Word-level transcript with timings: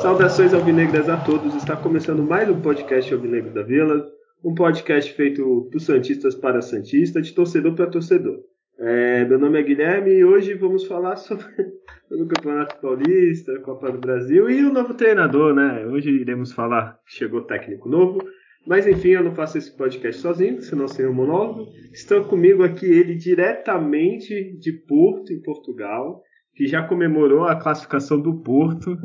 Saudações 0.00 0.54
alvinegras 0.54 1.08
a 1.08 1.16
todos. 1.16 1.54
Está 1.54 1.76
começando 1.76 2.22
mais 2.22 2.48
um 2.48 2.60
podcast 2.60 3.12
Alvinegro 3.12 3.52
da 3.52 3.62
Vila, 3.62 4.06
um 4.42 4.54
podcast 4.54 5.12
feito 5.12 5.68
por 5.70 5.80
santistas 5.80 6.34
para 6.34 6.62
santistas, 6.62 7.26
de 7.26 7.34
torcedor 7.34 7.74
para 7.74 7.86
torcedor. 7.86 8.51
É, 8.84 9.24
meu 9.26 9.38
nome 9.38 9.60
é 9.60 9.62
Guilherme 9.62 10.10
e 10.10 10.24
hoje 10.24 10.54
vamos 10.54 10.84
falar 10.88 11.14
sobre, 11.14 11.44
sobre 12.08 12.24
o 12.24 12.26
Campeonato 12.26 12.80
Paulista, 12.80 13.60
Copa 13.60 13.92
do 13.92 13.98
Brasil 13.98 14.50
e 14.50 14.64
o 14.64 14.72
novo 14.72 14.92
treinador, 14.94 15.54
né? 15.54 15.86
Hoje 15.86 16.10
iremos 16.10 16.52
falar 16.52 16.98
que 17.06 17.14
chegou 17.14 17.46
técnico 17.46 17.88
novo. 17.88 18.18
Mas 18.66 18.84
enfim, 18.88 19.10
eu 19.10 19.22
não 19.22 19.36
faço 19.36 19.56
esse 19.56 19.76
podcast 19.76 20.20
sozinho, 20.20 20.60
senão 20.62 20.88
seria 20.88 21.12
um 21.12 21.14
monólogo. 21.14 21.70
Estão 21.92 22.24
comigo 22.24 22.64
aqui 22.64 22.86
ele 22.86 23.14
diretamente 23.14 24.58
de 24.58 24.72
Porto, 24.72 25.32
em 25.32 25.40
Portugal, 25.40 26.20
que 26.56 26.66
já 26.66 26.84
comemorou 26.84 27.44
a 27.44 27.54
classificação 27.54 28.20
do 28.20 28.42
Porto. 28.42 28.96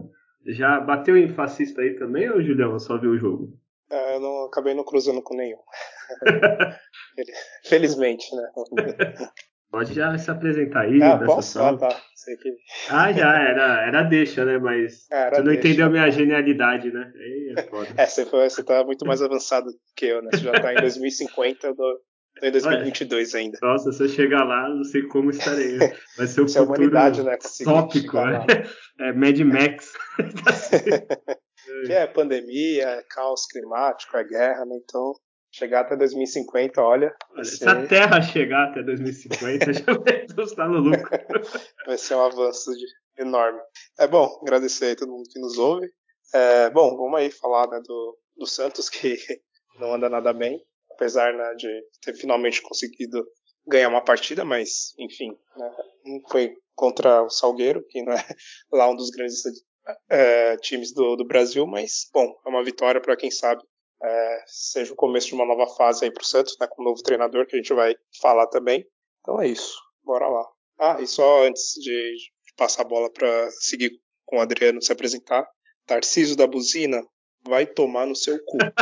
Já 0.48 0.80
bateu 0.80 1.16
em 1.16 1.30
fascista 1.30 1.84
aí 1.84 1.94
também, 1.94 2.27
ou 2.32 2.41
Julião, 2.41 2.80
só 2.80 2.99
viu 2.99 3.12
o 3.12 3.20
jogo? 3.20 3.54
É, 3.91 4.16
eu 4.16 4.20
não, 4.20 4.46
acabei 4.46 4.73
não 4.73 4.84
cruzando 4.84 5.21
com 5.21 5.35
nenhum. 5.35 5.59
Felizmente, 7.66 8.35
né? 8.35 8.49
Pode 9.77 9.94
já 9.94 10.17
se 10.17 10.31
apresentar 10.31 10.81
aí. 10.81 10.99
Ah, 11.04 11.20
posso? 11.23 11.62
Ah, 11.62 11.77
tá. 11.77 12.02
Que... 12.41 12.58
ah, 12.90 13.13
já, 13.13 13.40
era, 13.40 13.88
era 13.88 14.02
deixa, 14.02 14.44
né? 14.44 14.58
Mas 14.58 15.05
é, 15.13 15.29
tu 15.29 15.38
não 15.38 15.54
deixa. 15.54 15.60
entendeu 15.60 15.85
a 15.85 15.90
minha 15.91 16.10
genialidade, 16.10 16.91
né? 16.91 17.12
Aí 17.15 17.54
é 17.55 17.62
foda. 17.62 17.87
É, 17.96 18.07
você, 18.07 18.26
foi, 18.26 18.49
você 18.49 18.63
tá 18.63 18.84
muito 18.84 19.05
mais 19.05 19.21
avançado 19.21 19.68
que 19.96 20.07
eu, 20.07 20.24
né? 20.24 20.32
Você 20.34 20.40
já 20.40 20.52
tá 20.54 20.74
em 20.74 20.77
2050, 20.77 21.68
eu 21.68 21.76
tô, 21.76 21.99
tô 22.40 22.48
em 22.48 22.52
2022 22.52 23.34
Olha, 23.35 23.43
ainda. 23.43 23.60
Nossa, 23.62 23.91
se 23.91 24.04
eu 24.04 24.10
chegar 24.10 24.43
lá, 24.46 24.68
não 24.68 24.84
sei 24.84 25.04
como 25.04 25.29
estarei. 25.29 25.77
Vai 26.18 26.26
ser 26.26 26.41
o 26.41 26.48
se 26.48 26.57
futuro 26.57 26.80
humanidade, 26.80 27.21
né, 27.21 27.37
tópico, 27.63 28.18
né? 28.18 28.46
É 28.99 29.13
Mad 29.13 29.37
Max. 29.41 29.93
que 31.85 31.93
é 31.93 32.07
pandemia, 32.07 32.84
é 32.84 33.04
caos 33.04 33.46
climático, 33.46 34.18
é 34.18 34.24
guerra, 34.24 34.65
né? 34.65 34.76
Então 34.84 35.13
chegar 35.51 35.81
até 35.81 35.95
2050, 35.95 36.81
olha. 36.81 37.15
olha 37.31 37.43
se 37.43 37.67
a 37.67 37.87
Terra 37.87 38.21
chegar 38.21 38.70
até 38.70 38.84
2050, 38.84 39.73
já 39.73 39.84
vai 39.93 40.26
estar 40.43 40.67
no 40.67 40.79
lucro. 40.79 41.09
vai 41.85 41.98
ser 41.98 42.15
um 42.15 42.26
avanço 42.26 42.71
de, 42.71 42.85
enorme. 43.21 43.59
É 43.99 44.07
bom 44.07 44.40
agradecer 44.41 44.91
a 44.91 44.95
todo 44.95 45.12
mundo 45.12 45.29
que 45.29 45.40
nos 45.40 45.57
ouve. 45.57 45.90
É, 46.34 46.70
bom, 46.70 46.95
vamos 46.95 47.20
aí 47.20 47.31
falar 47.31 47.68
né, 47.68 47.81
do, 47.85 48.18
do 48.37 48.45
Santos, 48.45 48.90
que 48.90 49.18
não 49.79 49.93
anda 49.93 50.09
nada 50.09 50.34
bem, 50.34 50.62
apesar 50.91 51.34
né, 51.34 51.53
de 51.55 51.68
ter 52.01 52.13
finalmente 52.13 52.62
conseguido 52.62 53.25
ganhar 53.65 53.90
uma 53.90 54.03
partida, 54.03 54.45
mas 54.45 54.93
enfim, 54.98 55.37
né, 55.55 55.71
foi 56.29 56.55
contra 56.75 57.23
o 57.23 57.29
Salgueiro, 57.29 57.84
que 57.90 58.03
não 58.03 58.13
é 58.13 58.25
lá 58.71 58.90
um 58.90 58.95
dos 58.95 59.09
grandes 59.09 59.41
é, 60.09 60.57
times 60.57 60.93
do, 60.93 61.15
do 61.15 61.25
Brasil, 61.25 61.65
mas 61.65 62.09
bom, 62.13 62.34
é 62.45 62.49
uma 62.49 62.63
vitória 62.63 63.01
para 63.01 63.18
quem 63.18 63.31
sabe 63.31 63.63
é, 64.01 64.44
seja 64.45 64.94
o 64.94 64.95
começo 64.95 65.28
de 65.28 65.35
uma 65.35 65.45
nova 65.45 65.67
fase 65.75 66.06
aí 66.06 66.12
para 66.12 66.22
o 66.22 66.25
Santos, 66.25 66.57
né, 66.59 66.67
com 66.67 66.81
um 66.81 66.85
novo 66.85 67.01
treinador 67.01 67.45
que 67.45 67.56
a 67.56 67.59
gente 67.59 67.73
vai 67.73 67.95
falar 68.22 68.47
também. 68.47 68.85
Então 69.22 69.41
é 69.41 69.47
isso, 69.47 69.75
bora 70.03 70.28
lá. 70.28 70.45
Ah, 70.79 70.97
e 71.01 71.07
só 71.07 71.45
antes 71.45 71.73
de, 71.73 72.13
de 72.13 72.53
passar 72.56 72.84
a 72.84 72.88
bola 72.88 73.12
para 73.12 73.50
seguir 73.51 73.91
com 74.25 74.38
o 74.38 74.41
Adriano 74.41 74.81
se 74.81 74.91
apresentar, 74.91 75.47
Tarcísio 75.85 76.35
da 76.35 76.45
Buzina 76.45 77.01
vai 77.45 77.66
tomar 77.66 78.06
no 78.06 78.16
seu 78.16 78.38
cu. 78.45 78.57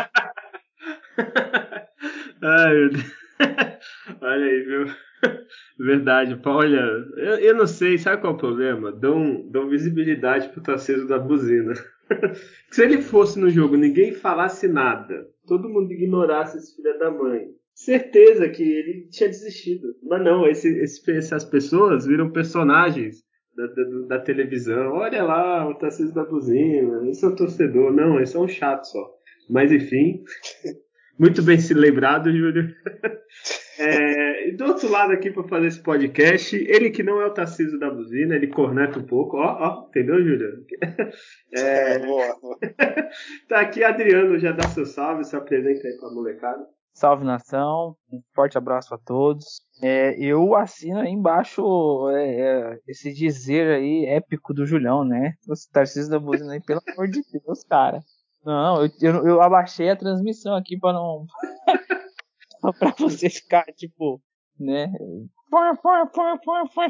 Ai, 2.41 2.73
meu 2.73 2.89
Deus. 2.89 3.25
Olha 4.21 4.45
aí, 4.45 4.63
viu? 4.63 4.85
Verdade, 5.79 6.39
olha, 6.45 6.79
eu, 7.17 7.39
eu 7.39 7.55
não 7.55 7.67
sei, 7.67 7.97
sabe 7.97 8.21
qual 8.21 8.33
é 8.33 8.35
o 8.35 8.39
problema? 8.39 8.91
Dão, 8.91 9.49
dão 9.49 9.69
visibilidade 9.69 10.49
pro 10.49 10.61
Tarcísio 10.61 11.07
da 11.07 11.17
Buzina. 11.17 11.73
Se 12.71 12.83
ele 12.83 13.01
fosse 13.01 13.39
no 13.39 13.49
jogo, 13.49 13.75
ninguém 13.75 14.13
falasse 14.13 14.67
nada, 14.67 15.27
todo 15.47 15.69
mundo 15.69 15.91
ignorasse 15.91 16.57
esse 16.57 16.75
filho 16.75 16.97
da 16.99 17.11
mãe, 17.11 17.47
certeza 17.73 18.49
que 18.49 18.63
ele 18.63 19.07
tinha 19.09 19.29
desistido. 19.29 19.87
Mas 20.03 20.23
não, 20.23 20.47
esse, 20.47 20.67
esse, 20.79 21.11
essas 21.11 21.43
pessoas 21.43 22.05
viram 22.05 22.31
personagens 22.31 23.17
da, 23.55 23.67
da, 23.67 24.07
da, 24.07 24.19
televisão. 24.19 24.93
Olha 24.93 25.23
lá, 25.23 25.67
o 25.67 25.75
Tarcísio 25.75 26.13
da 26.13 26.23
Buzina, 26.23 27.09
esse 27.09 27.25
é 27.25 27.31
torcedor. 27.31 27.91
Não, 27.91 28.19
esse 28.19 28.35
é 28.35 28.39
um 28.39 28.47
chato 28.47 28.85
só. 28.85 29.09
Mas 29.49 29.71
enfim, 29.71 30.23
muito 31.19 31.41
bem 31.41 31.59
se 31.59 31.73
lembrado, 31.73 32.31
Júlio. 32.31 32.73
É, 33.77 34.47
e 34.47 34.51
do 34.53 34.65
outro 34.65 34.89
lado 34.89 35.11
aqui 35.11 35.29
para 35.29 35.43
fazer 35.43 35.67
esse 35.67 35.81
podcast, 35.81 36.55
ele 36.55 36.89
que 36.89 37.03
não 37.03 37.21
é 37.21 37.25
o 37.25 37.33
Tarcísio 37.33 37.77
da 37.79 37.89
buzina, 37.89 38.35
ele 38.35 38.47
corneta 38.47 38.99
um 38.99 39.03
pouco, 39.03 39.37
ó, 39.37 39.57
ó, 39.59 39.87
entendeu, 39.87 40.23
Júlio? 40.23 40.65
É, 41.53 41.99
tá 43.49 43.59
aqui 43.59 43.83
Adriano, 43.83 44.39
já 44.39 44.51
dá 44.51 44.67
seu 44.69 44.85
salve, 44.85 45.25
se 45.25 45.35
apresenta 45.35 45.87
aí 45.87 45.97
pra 45.97 46.09
molecada. 46.09 46.65
Salve 46.93 47.25
nação, 47.25 47.97
um 48.09 48.21
forte 48.33 48.57
abraço 48.57 48.93
a 48.93 48.97
todos. 48.97 49.59
É, 49.83 50.17
eu 50.17 50.55
assino 50.55 50.99
aí 50.99 51.11
embaixo 51.11 52.09
é, 52.11 52.39
é, 52.39 52.79
esse 52.87 53.11
dizer 53.11 53.67
aí 53.75 54.05
épico 54.05 54.53
do 54.53 54.65
Julião, 54.65 55.03
né? 55.03 55.33
O 55.49 55.53
Tarcísio 55.73 56.09
da 56.09 56.19
buzina 56.19 56.53
aí, 56.53 56.61
pelo 56.61 56.79
amor 56.93 57.09
de 57.09 57.21
Deus, 57.29 57.65
cara. 57.65 57.99
Não, 58.45 58.81
eu, 58.81 58.89
eu, 59.01 59.27
eu 59.27 59.41
abaixei 59.41 59.89
a 59.89 59.95
transmissão 59.95 60.55
aqui 60.55 60.79
para 60.79 60.93
não 60.93 61.25
pra 62.73 62.93
você 62.97 63.29
ficar, 63.29 63.65
tipo, 63.75 64.21
né? 64.59 64.91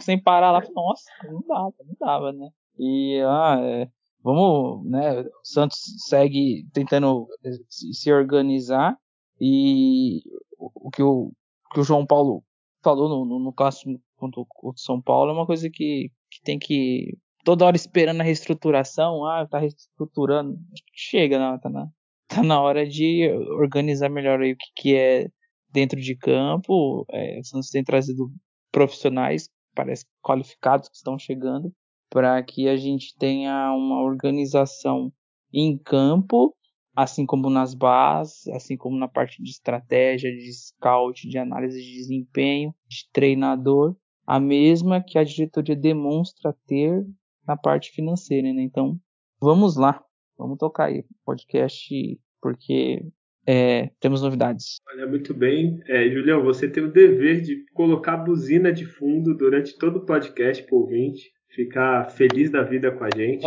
Sem 0.02 0.22
parar 0.22 0.52
lá. 0.52 0.64
Nossa, 0.74 1.10
não 1.24 1.42
dava, 1.48 1.74
não 1.86 1.96
dava, 2.00 2.32
né? 2.32 2.50
E, 2.78 3.22
ah, 3.26 3.58
é, 3.62 3.90
vamos, 4.24 4.90
né? 4.90 5.22
O 5.22 5.30
Santos 5.44 5.80
segue 6.08 6.68
tentando 6.74 7.28
se 7.70 8.12
organizar 8.12 8.98
e 9.40 10.22
o 10.58 10.90
que 10.90 11.04
o, 11.04 11.32
que 11.74 11.80
o 11.80 11.84
João 11.84 12.06
Paulo 12.06 12.44
falou 12.84 13.10
no, 13.10 13.26
no, 13.26 13.40
no 13.40 13.54
contra 13.54 14.42
o 14.42 14.74
São 14.78 15.02
Paulo 15.02 15.32
é 15.32 15.34
uma 15.34 15.46
coisa 15.46 15.70
que, 15.70 16.12
que 16.30 16.42
tem 16.44 16.58
que 16.58 17.18
toda 17.44 17.66
hora 17.66 17.76
esperando 17.76 18.22
a 18.22 18.24
reestruturação, 18.24 19.26
ah, 19.26 19.48
tá 19.48 19.60
reestruturando, 19.60 20.58
chega, 20.94 21.38
não, 21.38 21.60
tá 21.60 21.70
na, 21.70 21.88
tá 22.28 22.44
na 22.44 22.60
hora 22.60 22.88
de 22.88 23.30
organizar 23.60 24.10
melhor 24.10 24.42
aí 24.42 24.54
o 24.54 24.58
que, 24.58 24.72
que 24.76 24.96
é 24.96 25.28
dentro 25.76 26.00
de 26.00 26.16
campo. 26.16 27.06
É, 27.12 27.40
o 27.40 27.44
Santos 27.44 27.70
tem 27.70 27.84
trazido 27.84 28.32
profissionais, 28.72 29.50
parece 29.76 30.06
qualificados 30.24 30.88
que 30.88 30.96
estão 30.96 31.20
chegando, 31.20 31.72
para 32.10 32.42
que 32.42 32.70
a 32.70 32.78
gente 32.78 33.14
tenha 33.18 33.74
uma 33.74 34.02
organização 34.02 35.12
em 35.54 35.78
campo, 35.78 36.56
assim 36.96 37.26
como 37.26 37.50
nas 37.50 37.74
bases, 37.74 38.48
assim 38.48 38.78
como 38.78 38.98
na 38.98 39.08
parte 39.08 39.44
de 39.44 39.50
estratégia, 39.50 40.32
de 40.32 40.54
scout, 40.54 41.28
de 41.28 41.38
análise 41.38 41.82
de 41.82 41.92
desempenho, 41.98 42.74
de 42.88 43.10
treinador, 43.12 43.96
a 44.26 44.40
mesma 44.40 45.04
que 45.04 45.20
a 45.20 45.24
diretoria 45.26 45.76
demonstra 45.76 46.56
ter 46.66 47.06
na 47.46 47.58
parte 47.58 47.92
financeira, 47.92 48.52
né? 48.54 48.64
Então, 48.64 48.98
vamos 49.42 49.76
lá, 49.76 50.02
vamos 50.38 50.58
tocar 50.58 50.86
aí 50.86 51.04
podcast, 51.26 52.20
porque 52.42 53.06
é, 53.48 53.90
temos 54.00 54.22
novidades. 54.22 54.78
Olha, 54.90 55.08
muito 55.08 55.34
bem. 55.34 55.80
É, 55.88 56.10
Julião, 56.10 56.44
você 56.44 56.68
tem 56.68 56.84
o 56.84 56.92
dever 56.92 57.42
de 57.42 57.66
colocar 57.74 58.18
buzina 58.18 58.72
de 58.72 58.86
fundo 58.86 59.36
durante 59.36 59.78
todo 59.78 59.98
o 59.98 60.06
podcast 60.06 60.64
pro 60.64 60.78
ouvinte, 60.78 61.32
ficar 61.50 62.10
feliz 62.12 62.50
da 62.50 62.64
vida 62.64 62.92
com 62.92 63.04
a 63.04 63.10
gente. 63.16 63.46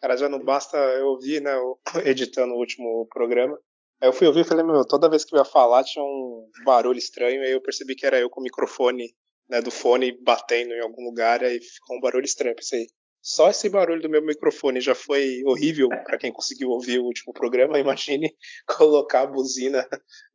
Cara, 0.00 0.16
já 0.16 0.28
não 0.28 0.44
basta 0.44 0.76
eu 0.76 1.06
ouvir, 1.06 1.40
né, 1.40 1.52
editando 2.04 2.54
o 2.54 2.58
último 2.58 3.06
programa. 3.10 3.58
Aí 4.00 4.08
eu 4.08 4.12
fui 4.12 4.26
ouvir 4.26 4.40
e 4.40 4.44
falei, 4.44 4.64
meu, 4.64 4.84
toda 4.84 5.08
vez 5.08 5.24
que 5.24 5.34
eu 5.34 5.38
ia 5.38 5.44
falar 5.44 5.84
tinha 5.84 6.04
um 6.04 6.48
barulho 6.64 6.98
estranho, 6.98 7.40
aí 7.40 7.52
eu 7.52 7.60
percebi 7.60 7.94
que 7.94 8.04
era 8.04 8.18
eu 8.18 8.28
com 8.28 8.40
o 8.40 8.42
microfone 8.42 9.14
né, 9.48 9.60
do 9.60 9.70
fone 9.70 10.12
batendo 10.22 10.72
em 10.72 10.80
algum 10.80 11.02
lugar, 11.04 11.42
aí 11.42 11.60
ficou 11.60 11.96
um 11.96 12.00
barulho 12.00 12.24
estranho. 12.24 12.56
Pensei, 12.56 12.86
só 13.22 13.50
esse 13.50 13.68
barulho 13.68 14.02
do 14.02 14.10
meu 14.10 14.20
microfone 14.20 14.80
já 14.80 14.96
foi 14.96 15.42
horrível 15.46 15.88
para 15.88 16.18
quem 16.18 16.32
conseguiu 16.32 16.70
ouvir 16.70 16.98
o 16.98 17.04
último 17.04 17.32
programa. 17.32 17.78
Imagine 17.80 18.34
colocar 18.66 19.22
a 19.22 19.26
buzina 19.26 19.86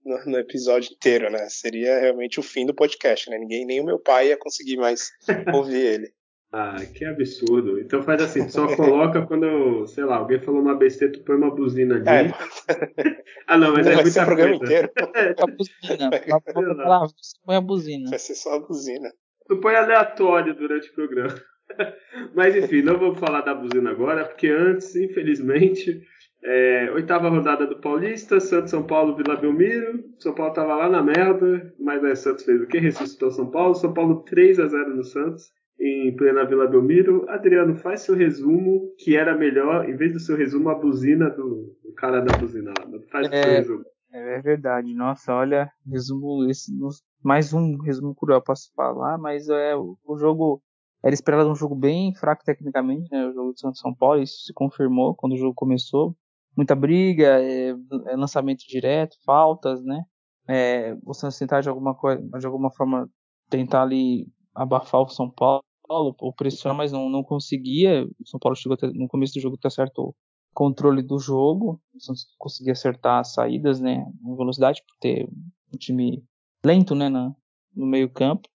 no, 0.05 0.31
no, 0.31 0.37
episódio 0.37 0.93
inteiro, 0.93 1.29
né? 1.29 1.49
Seria 1.49 1.99
realmente 1.99 2.39
o 2.39 2.43
fim 2.43 2.65
do 2.65 2.73
podcast, 2.73 3.29
né? 3.29 3.37
Ninguém, 3.37 3.65
nem 3.65 3.81
o 3.81 3.85
meu 3.85 3.99
pai 3.99 4.29
ia 4.29 4.37
conseguir 4.37 4.77
mais 4.77 5.11
ouvir 5.53 5.81
ele. 5.81 6.13
Ah, 6.53 6.77
que 6.93 7.03
absurdo. 7.03 7.77
Então 7.77 8.01
faz 8.03 8.21
assim, 8.21 8.47
só 8.47 8.73
coloca 8.73 9.25
quando, 9.27 9.85
sei 9.85 10.05
lá, 10.05 10.15
alguém 10.15 10.39
falou 10.39 10.61
uma 10.61 10.75
besteira, 10.75 11.11
tu 11.11 11.25
põe 11.25 11.35
uma 11.35 11.53
buzina 11.53 11.95
ali. 11.95 12.29
É. 12.29 12.33
ah, 13.47 13.57
não, 13.57 13.73
mas 13.73 13.85
não 13.85 13.91
é 13.91 13.95
vai 13.95 14.03
muita 14.05 14.11
ser 14.11 14.21
o 14.21 14.25
programa 14.25 14.57
coisa. 14.57 14.73
inteiro. 14.73 14.91
a 15.37 15.45
buzina. 15.45 16.09
Põe 17.45 17.55
a 17.57 17.61
buzina. 17.61 18.09
Vai 18.09 18.19
ser 18.19 18.35
só 18.35 18.53
a 18.53 18.59
buzina. 18.59 19.11
tu 19.45 19.59
põe 19.59 19.75
aleatório 19.75 20.55
durante 20.55 20.89
o 20.89 20.93
programa. 20.93 21.35
Mas 22.35 22.55
enfim, 22.55 22.81
não 22.81 22.97
vou 22.97 23.15
falar 23.15 23.41
da 23.41 23.53
buzina 23.53 23.89
agora, 23.89 24.25
porque 24.25 24.47
antes, 24.47 24.95
infelizmente, 24.95 26.01
é, 26.43 26.91
oitava 26.91 27.29
rodada 27.29 27.65
do 27.65 27.79
Paulista, 27.79 28.39
Santos, 28.39 28.71
São 28.71 28.83
Paulo, 28.83 29.15
Vila 29.15 29.35
Belmiro. 29.35 30.03
São 30.19 30.33
Paulo 30.33 30.53
tava 30.53 30.75
lá 30.75 30.89
na 30.89 31.01
merda, 31.01 31.73
mas 31.79 32.03
aí 32.03 32.15
Santos 32.15 32.45
fez 32.45 32.61
o 32.61 32.67
que? 32.67 32.77
Ressuscitou 32.77 33.31
São 33.31 33.49
Paulo. 33.49 33.75
São 33.75 33.93
Paulo 33.93 34.23
3 34.23 34.59
a 34.59 34.67
0 34.67 34.95
no 34.95 35.03
Santos, 35.03 35.51
em 35.79 36.15
plena 36.15 36.45
Vila 36.45 36.67
Belmiro. 36.67 37.27
Adriano, 37.29 37.75
faz 37.75 38.01
seu 38.01 38.15
resumo, 38.15 38.93
que 38.99 39.17
era 39.17 39.35
melhor, 39.35 39.89
em 39.89 39.95
vez 39.95 40.13
do 40.13 40.19
seu 40.19 40.37
resumo, 40.37 40.69
a 40.69 40.75
buzina 40.75 41.29
do, 41.29 41.75
do 41.83 41.93
cara 41.95 42.21
da 42.21 42.37
buzina 42.37 42.71
lá. 42.79 42.99
Faz 43.11 43.27
é, 43.31 43.39
o 43.39 43.43
seu 43.43 43.51
resumo. 43.51 43.85
É 44.13 44.41
verdade, 44.41 44.93
nossa, 44.93 45.33
olha, 45.33 45.69
resumo 45.85 46.49
esse, 46.49 46.71
mais 47.21 47.53
um 47.53 47.77
resumo 47.81 48.15
cruel 48.15 48.41
posso 48.41 48.71
falar, 48.73 49.17
mas 49.17 49.49
é 49.49 49.75
o, 49.75 49.97
o 50.05 50.17
jogo 50.17 50.61
era 51.07 51.13
esperado 51.13 51.49
um 51.49 51.55
jogo 51.55 51.73
bem 51.73 52.13
fraco 52.13 52.43
tecnicamente, 52.43 53.09
né? 53.09 53.27
O 53.27 53.33
jogo 53.33 53.53
de 53.53 53.61
Santos 53.61 53.79
São 53.79 53.93
Paulo, 53.93 54.21
isso 54.21 54.43
se 54.43 54.53
confirmou 54.53 55.15
quando 55.15 55.33
o 55.33 55.37
jogo 55.37 55.53
começou. 55.53 56.13
Muita 56.53 56.75
briga, 56.75 57.41
é, 57.41 57.69
é 58.07 58.15
lançamento 58.17 58.65
direto, 58.67 59.15
faltas, 59.23 59.81
né? 59.85 60.03
É, 60.49 60.97
o 61.05 61.13
Santos 61.13 61.37
tentar 61.37 61.61
de 61.61 61.69
alguma 61.69 61.95
coisa, 61.95 62.21
de 62.37 62.45
alguma 62.45 62.69
forma 62.71 63.09
tentar 63.49 63.83
ali 63.83 64.27
abafar 64.53 65.01
o 65.01 65.07
São 65.07 65.29
Paulo, 65.29 65.63
ou 65.87 66.33
pressionar, 66.33 66.75
mas 66.75 66.91
não, 66.91 67.07
não 67.09 67.23
conseguia. 67.23 68.05
O 68.19 68.27
São 68.27 68.37
Paulo 68.37 68.57
chegou 68.57 68.73
até, 68.73 68.87
no 68.87 69.07
começo 69.07 69.35
do 69.35 69.39
jogo 69.39 69.57
ter 69.57 69.71
certo 69.71 70.13
controle 70.53 71.01
do 71.01 71.19
jogo, 71.19 71.79
o 71.95 72.01
Santos 72.01 72.25
conseguia 72.37 72.73
acertar 72.73 73.21
as 73.21 73.33
saídas, 73.33 73.79
né? 73.79 74.05
Com 74.21 74.35
velocidade, 74.35 74.83
por 74.85 74.97
ter 74.99 75.25
um 75.73 75.77
time 75.77 76.21
lento, 76.65 76.93
né? 76.93 77.07
Na, 77.07 77.33
no 77.73 77.85
meio 77.85 78.09
campo. 78.09 78.49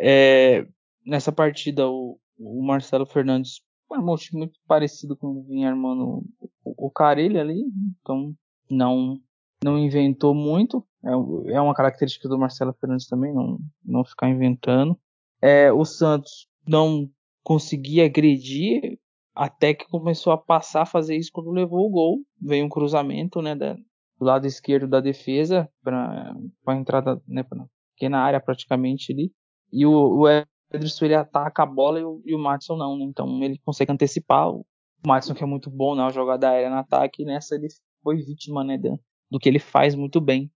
É, 0.00 0.66
nessa 1.04 1.32
partida 1.32 1.88
o, 1.88 2.18
o 2.38 2.62
Marcelo 2.64 3.06
Fernandes 3.06 3.60
armou 3.90 4.14
um 4.14 4.18
time 4.18 4.40
muito 4.40 4.58
parecido 4.66 5.16
com 5.16 5.42
vinha 5.44 5.68
armando 5.68 6.24
o, 6.64 6.86
o 6.86 6.92
ali, 7.38 7.62
então 8.00 8.34
não 8.70 9.20
não 9.62 9.78
inventou 9.78 10.34
muito, 10.34 10.84
é, 11.04 11.54
é 11.54 11.60
uma 11.60 11.74
característica 11.74 12.28
do 12.28 12.38
Marcelo 12.38 12.74
Fernandes 12.74 13.06
também, 13.06 13.32
não, 13.32 13.58
não 13.84 14.04
ficar 14.04 14.28
inventando. 14.28 14.98
É, 15.40 15.72
o 15.72 15.84
Santos 15.84 16.48
não 16.66 17.08
conseguia 17.42 18.06
agredir 18.06 18.98
até 19.34 19.72
que 19.72 19.88
começou 19.88 20.32
a 20.32 20.38
passar 20.38 20.82
a 20.82 20.86
fazer 20.86 21.16
isso 21.16 21.30
quando 21.32 21.50
levou 21.50 21.86
o 21.86 21.90
gol. 21.90 22.18
Veio 22.40 22.64
um 22.64 22.68
cruzamento 22.68 23.40
né, 23.40 23.54
da, 23.54 23.74
do 23.74 24.24
lado 24.24 24.46
esquerdo 24.46 24.88
da 24.88 25.00
defesa 25.00 25.68
para 25.82 26.34
a 26.66 26.74
entrada 26.74 27.20
né, 27.26 27.42
pra 27.42 27.64
pequena 27.94 28.18
área 28.18 28.40
praticamente 28.40 29.12
ali. 29.12 29.32
E 29.72 29.86
o, 29.86 29.92
o 29.92 30.28
Ederson 30.72 31.04
ele 31.04 31.14
ataca 31.14 31.62
a 31.62 31.66
bola 31.66 32.00
e 32.00 32.04
o, 32.04 32.22
e 32.24 32.34
o 32.34 32.38
Matson 32.38 32.76
não, 32.76 32.96
né? 32.96 33.04
Então 33.04 33.42
ele 33.42 33.58
consegue 33.64 33.92
antecipar. 33.92 34.50
O 34.50 34.64
Matson 35.06 35.34
que 35.34 35.42
é 35.42 35.46
muito 35.46 35.70
bom 35.70 35.94
na 35.94 36.10
jogada 36.10 36.48
aérea 36.48 36.70
no 36.70 36.76
ataque, 36.76 37.22
e 37.22 37.26
nessa 37.26 37.54
ele 37.54 37.68
foi 38.02 38.16
vítima 38.16 38.64
né, 38.64 38.78
do, 38.78 39.38
que 39.38 39.48
ele 39.48 39.58
faz 39.58 39.94
muito 39.94 40.20
bem. 40.20 40.50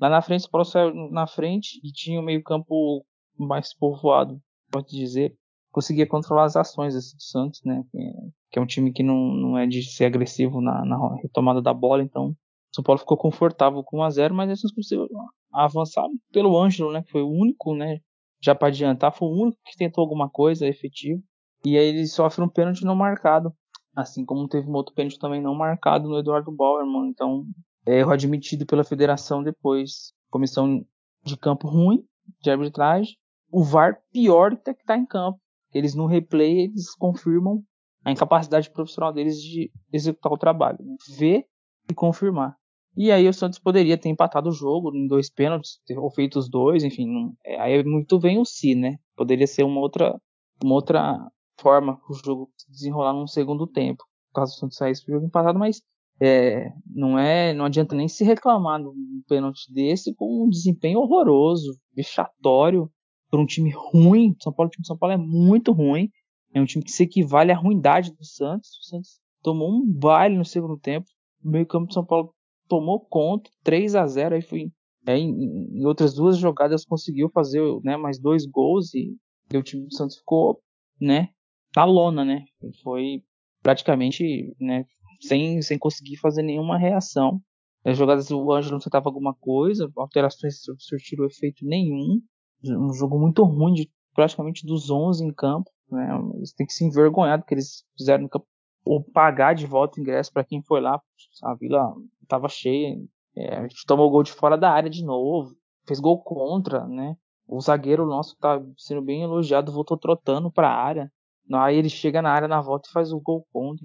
Lá 0.00 0.08
na 0.08 0.22
frente, 0.22 0.46
o 0.46 0.50
Paulo 0.50 0.66
na 1.10 1.26
frente 1.26 1.80
e 1.84 1.92
tinha 1.92 2.18
o 2.18 2.22
meio 2.22 2.42
campo 2.42 3.04
mais 3.38 3.74
povoado, 3.74 4.40
pode 4.70 4.88
dizer. 4.88 5.36
Conseguia 5.70 6.06
controlar 6.06 6.44
as 6.44 6.56
ações 6.56 6.94
desse 6.94 7.16
do 7.16 7.22
Santos, 7.22 7.62
né? 7.64 7.82
Que 7.90 7.98
é, 7.98 8.12
que 8.50 8.58
é 8.58 8.62
um 8.62 8.66
time 8.66 8.92
que 8.92 9.02
não, 9.02 9.32
não 9.32 9.58
é 9.58 9.66
de 9.66 9.82
ser 9.82 10.04
agressivo 10.04 10.60
na, 10.60 10.84
na 10.84 11.16
retomada 11.22 11.62
da 11.62 11.72
bola, 11.72 12.02
então 12.02 12.30
o 12.30 12.36
São 12.74 12.84
Paulo 12.84 12.98
ficou 12.98 13.16
confortável 13.16 13.82
com 13.82 13.98
1 13.98 14.02
a 14.02 14.10
0 14.10 14.34
mas 14.34 14.48
eles 14.48 14.74
conseguiram 14.74 15.08
avançar 15.52 16.06
pelo 16.32 16.58
Ângelo, 16.58 16.92
né? 16.92 17.02
Que 17.02 17.10
foi 17.10 17.22
o 17.22 17.30
único, 17.30 17.74
né? 17.74 18.00
Já 18.42 18.54
para 18.54 18.68
adiantar, 18.68 19.12
foi 19.12 19.28
o 19.28 19.42
único 19.42 19.58
que 19.64 19.76
tentou 19.76 20.02
alguma 20.02 20.28
coisa 20.28 20.66
efetivo. 20.66 21.22
E 21.64 21.78
aí 21.78 21.86
ele 21.86 22.06
sofre 22.06 22.42
um 22.42 22.48
pênalti 22.48 22.84
não 22.84 22.96
marcado. 22.96 23.54
Assim 23.94 24.24
como 24.24 24.48
teve 24.48 24.68
um 24.68 24.74
outro 24.74 24.94
pênalti 24.94 25.18
também 25.18 25.40
não 25.40 25.54
marcado 25.54 26.08
no 26.08 26.18
Eduardo 26.18 26.50
Bauerman. 26.50 27.08
Então, 27.08 27.44
é 27.86 27.98
erro 27.98 28.10
admitido 28.10 28.66
pela 28.66 28.82
federação 28.82 29.42
depois. 29.42 30.12
Comissão 30.28 30.84
de 31.22 31.36
campo 31.36 31.68
ruim, 31.68 32.04
de 32.42 32.50
arbitragem. 32.50 33.16
O 33.50 33.62
VAR 33.62 34.00
pior 34.10 34.56
que 34.56 34.70
está 34.70 34.96
em 34.96 35.06
campo. 35.06 35.38
Eles 35.72 35.94
no 35.94 36.06
replay 36.06 36.64
eles 36.64 36.94
confirmam 36.96 37.62
a 38.04 38.10
incapacidade 38.10 38.70
profissional 38.70 39.12
deles 39.12 39.40
de 39.40 39.70
executar 39.92 40.32
o 40.32 40.38
trabalho. 40.38 40.78
Né? 40.80 40.96
Ver 41.16 41.46
e 41.88 41.94
confirmar. 41.94 42.56
E 42.96 43.10
aí 43.10 43.26
o 43.26 43.32
Santos 43.32 43.58
poderia 43.58 43.96
ter 43.96 44.08
empatado 44.10 44.50
o 44.50 44.52
jogo 44.52 44.94
em 44.94 45.06
dois 45.06 45.30
pênaltis, 45.30 45.80
ou 45.96 46.10
feito 46.10 46.38
os 46.38 46.48
dois, 46.48 46.84
enfim. 46.84 47.34
É, 47.44 47.60
aí 47.60 47.82
muito 47.84 48.18
vem 48.18 48.38
o 48.38 48.44
si, 48.44 48.74
né? 48.74 48.98
Poderia 49.16 49.46
ser 49.46 49.62
uma 49.64 49.80
outra, 49.80 50.20
uma 50.62 50.74
outra 50.74 51.18
forma 51.58 51.98
o 52.08 52.14
jogo 52.14 52.50
se 52.56 52.70
desenrolar 52.70 53.14
num 53.14 53.26
segundo 53.26 53.66
tempo. 53.66 54.04
Caso 54.34 54.54
o 54.54 54.58
Santos 54.58 54.76
saísse 54.76 55.02
o 55.08 55.14
jogo 55.14 55.26
empatado, 55.26 55.58
mas 55.58 55.80
é, 56.20 56.70
não 56.86 57.18
é, 57.18 57.54
não 57.54 57.64
adianta 57.64 57.94
nem 57.94 58.08
se 58.08 58.24
reclamar 58.24 58.80
de 58.80 58.88
um 58.88 59.22
pênalti 59.26 59.72
desse 59.72 60.14
com 60.14 60.44
um 60.44 60.48
desempenho 60.48 61.00
horroroso, 61.00 61.78
vexatório, 61.94 62.90
por 63.30 63.40
um 63.40 63.46
time 63.46 63.70
ruim. 63.70 64.36
São 64.40 64.52
Paulo, 64.52 64.68
o 64.68 64.70
time 64.70 64.82
de 64.82 64.88
São 64.88 64.98
Paulo 64.98 65.14
é 65.14 65.18
muito 65.18 65.72
ruim. 65.72 66.10
É 66.54 66.60
um 66.60 66.66
time 66.66 66.84
que 66.84 66.92
se 66.92 67.04
equivale 67.04 67.50
à 67.50 67.56
ruindade 67.56 68.12
do 68.12 68.24
Santos. 68.24 68.68
O 68.78 68.84
Santos 68.84 69.20
tomou 69.42 69.70
um 69.70 69.84
baile 69.84 70.36
no 70.36 70.44
segundo 70.44 70.76
tempo. 70.76 71.06
O 71.42 71.48
meio 71.48 71.66
campo 71.66 71.88
de 71.88 71.94
São 71.94 72.04
Paulo 72.04 72.34
tomou 72.72 73.00
conta, 73.00 73.50
3 73.62 73.94
a 73.94 74.06
0 74.06 74.34
aí 74.34 74.40
foi 74.40 74.72
é, 75.06 75.18
em, 75.18 75.28
em, 75.28 75.84
outras 75.84 76.14
duas 76.14 76.38
jogadas 76.38 76.86
conseguiu 76.86 77.28
fazer 77.28 77.60
né, 77.84 77.98
mais 77.98 78.18
dois 78.18 78.46
gols 78.46 78.94
e, 78.94 79.14
e, 79.52 79.58
o 79.58 79.62
time 79.62 79.86
do 79.86 79.94
Santos 79.94 80.16
ficou 80.16 80.58
né, 80.98 81.28
na 81.76 81.84
lona, 81.84 82.24
né? 82.24 82.44
Foi 82.82 83.22
praticamente 83.62 84.56
né, 84.58 84.86
sem, 85.20 85.60
sem 85.60 85.78
conseguir 85.78 86.16
fazer 86.16 86.42
nenhuma 86.42 86.78
reação. 86.78 87.42
As 87.84 87.98
jogadas 87.98 88.30
o 88.30 88.50
Ângelo 88.50 88.72
não 88.72 88.80
tentava 88.80 89.06
alguma 89.06 89.34
coisa, 89.34 89.92
alterações 89.94 90.60
surtiram 90.78 91.26
efeito 91.26 91.66
nenhum. 91.66 92.22
Um 92.64 92.94
jogo 92.94 93.18
muito 93.18 93.42
ruim 93.42 93.74
de 93.74 93.90
praticamente 94.14 94.64
dos 94.64 94.88
11 94.88 95.26
em 95.26 95.34
campo. 95.34 95.70
Né? 95.90 96.08
Eles 96.36 96.54
têm 96.54 96.66
que 96.66 96.72
se 96.72 96.86
envergonhar 96.86 97.38
do 97.38 97.44
que 97.44 97.52
eles 97.52 97.84
fizeram 97.98 98.22
no 98.22 98.30
campo 98.30 98.46
ou 98.84 99.02
pagar 99.02 99.54
de 99.54 99.66
volta 99.66 99.98
o 99.98 100.02
ingresso 100.02 100.32
para 100.32 100.44
quem 100.44 100.62
foi 100.62 100.80
lá. 100.80 101.00
A 101.42 101.54
vila 101.54 101.94
estava 102.22 102.48
cheia. 102.48 102.96
É, 103.36 103.56
a 103.56 103.62
gente 103.62 103.86
tomou 103.86 104.10
gol 104.10 104.22
de 104.22 104.32
fora 104.32 104.56
da 104.56 104.70
área 104.70 104.90
de 104.90 105.04
novo. 105.04 105.54
Fez 105.86 106.00
gol 106.00 106.22
contra, 106.22 106.86
né? 106.86 107.16
O 107.46 107.60
zagueiro 107.60 108.06
nosso 108.06 108.36
tá 108.38 108.60
sendo 108.76 109.02
bem 109.02 109.22
elogiado, 109.22 109.72
voltou 109.72 109.96
trotando 109.96 110.50
para 110.50 110.68
a 110.68 110.82
área. 110.82 111.10
Aí 111.52 111.76
ele 111.76 111.88
chega 111.88 112.22
na 112.22 112.30
área 112.30 112.48
na 112.48 112.60
volta 112.60 112.88
e 112.88 112.92
faz 112.92 113.12
o 113.12 113.20
gol 113.20 113.46
contra. 113.52 113.84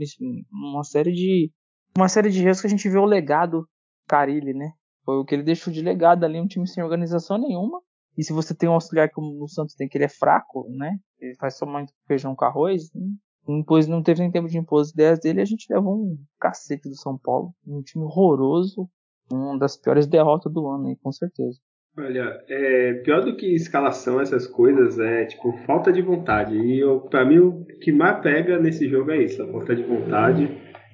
Uma 0.52 0.84
série 0.84 1.12
de 1.12 1.52
uma 1.98 2.08
série 2.08 2.30
de 2.30 2.44
erros 2.44 2.62
que 2.62 2.68
a 2.68 2.70
gente 2.70 2.88
vê 2.88 2.98
o 2.98 3.06
legado 3.06 3.68
Carilli, 4.08 4.54
né? 4.54 4.72
Foi 5.04 5.18
o 5.18 5.26
que 5.26 5.34
ele 5.34 5.44
deixou 5.44 5.74
de 5.74 5.82
legado 5.82 6.24
ali, 6.24 6.40
um 6.40 6.48
time 6.48 6.68
sem 6.68 6.84
organização 6.84 7.38
nenhuma. 7.38 7.82
E 8.18 8.24
se 8.24 8.34
você 8.34 8.54
tem 8.54 8.70
um 8.70 8.74
auxiliar 8.74 9.10
como 9.12 9.44
o 9.44 9.48
Santos 9.48 9.76
tem, 9.76 9.88
que 9.88 9.98
ele 9.98 10.06
é 10.06 10.10
fraco, 10.10 10.68
né? 10.70 10.98
Ele 11.20 11.36
faz 11.36 11.58
só 11.58 11.66
muito 11.66 11.94
feijão 12.08 12.36
com 12.36 12.46
arroz, 12.46 12.92
Depois 13.48 13.88
não 13.88 14.04
teve 14.04 14.22
nem 14.22 14.32
tempo 14.32 14.50
de 14.50 14.58
impor 14.58 14.82
as 14.82 14.92
ideias 14.92 15.20
dele, 15.20 15.42
a 15.42 15.46
gente 15.46 15.72
levou 15.72 15.96
um 15.96 16.18
cacete 16.40 16.90
do 16.90 16.96
São 16.96 17.18
Paulo. 17.18 17.54
Um 17.66 17.82
time 17.82 18.04
horroroso, 18.04 18.90
uma 19.32 19.58
das 19.58 19.78
piores 19.78 20.06
derrotas 20.06 20.52
do 20.52 20.68
ano, 20.68 20.88
aí, 20.88 20.96
com 20.98 21.12
certeza. 21.12 21.58
Olha, 21.98 22.44
é, 22.48 22.94
pior 23.04 23.26
do 23.26 23.36
que 23.36 23.56
escalação, 23.56 24.22
essas 24.22 24.46
coisas, 24.46 25.00
é 25.00 25.26
tipo 25.26 25.52
falta 25.66 25.92
de 25.92 26.02
vontade. 26.02 26.56
E 26.56 26.80
eu, 26.80 27.00
pra 27.00 27.26
mim, 27.26 27.40
o 27.40 27.66
que 27.82 27.92
mais 27.92 28.22
pega 28.22 28.60
nesse 28.60 28.88
jogo 28.88 29.12
é 29.12 29.24
isso, 29.24 29.42
a 29.42 29.48
falta 29.48 29.76
de 29.76 29.82
vontade. 29.82 30.48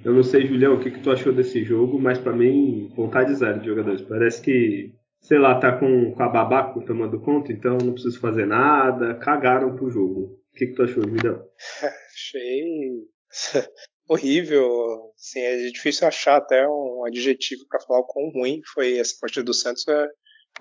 Eu 0.06 0.14
não 0.14 0.24
sei, 0.24 0.46
Julião, 0.46 0.76
o 0.76 0.80
que, 0.80 0.92
que 0.92 1.00
tu 1.02 1.12
achou 1.12 1.34
desse 1.34 1.64
jogo, 1.64 2.00
mas 2.00 2.18
para 2.18 2.34
mim, 2.34 2.92
vontade 2.96 3.36
zero 3.36 3.60
de 3.60 3.66
jogadores. 3.66 4.02
Parece 4.02 4.42
que, 4.42 4.94
sei 5.20 5.40
lá, 5.40 5.56
tá 5.56 5.74
com, 5.74 6.12
com 6.12 6.24
a 6.24 6.30
babaco 6.30 6.86
tomando 6.86 7.20
conta, 7.20 7.52
então 7.52 7.78
não 7.78 7.94
preciso 7.94 8.20
fazer 8.20 8.46
nada. 8.46 9.16
Cagaram 9.16 9.76
pro 9.76 9.90
jogo. 9.90 10.38
O 10.54 10.56
que, 10.56 10.68
que 10.68 10.74
tu 10.76 10.84
achou, 10.84 11.04
Julião? 11.04 11.44
Achei 12.14 13.08
horrível. 14.08 15.12
Assim, 15.16 15.40
é 15.40 15.70
difícil 15.70 16.08
achar 16.08 16.38
até 16.38 16.68
um 16.68 17.04
adjetivo 17.06 17.66
para 17.68 17.80
falar 17.80 18.02
o 18.02 18.06
quão 18.06 18.30
ruim 18.30 18.62
foi 18.74 19.00
essa 19.00 19.16
partida 19.20 19.44
do 19.44 19.54
Santos. 19.54 19.88
É... 19.88 20.08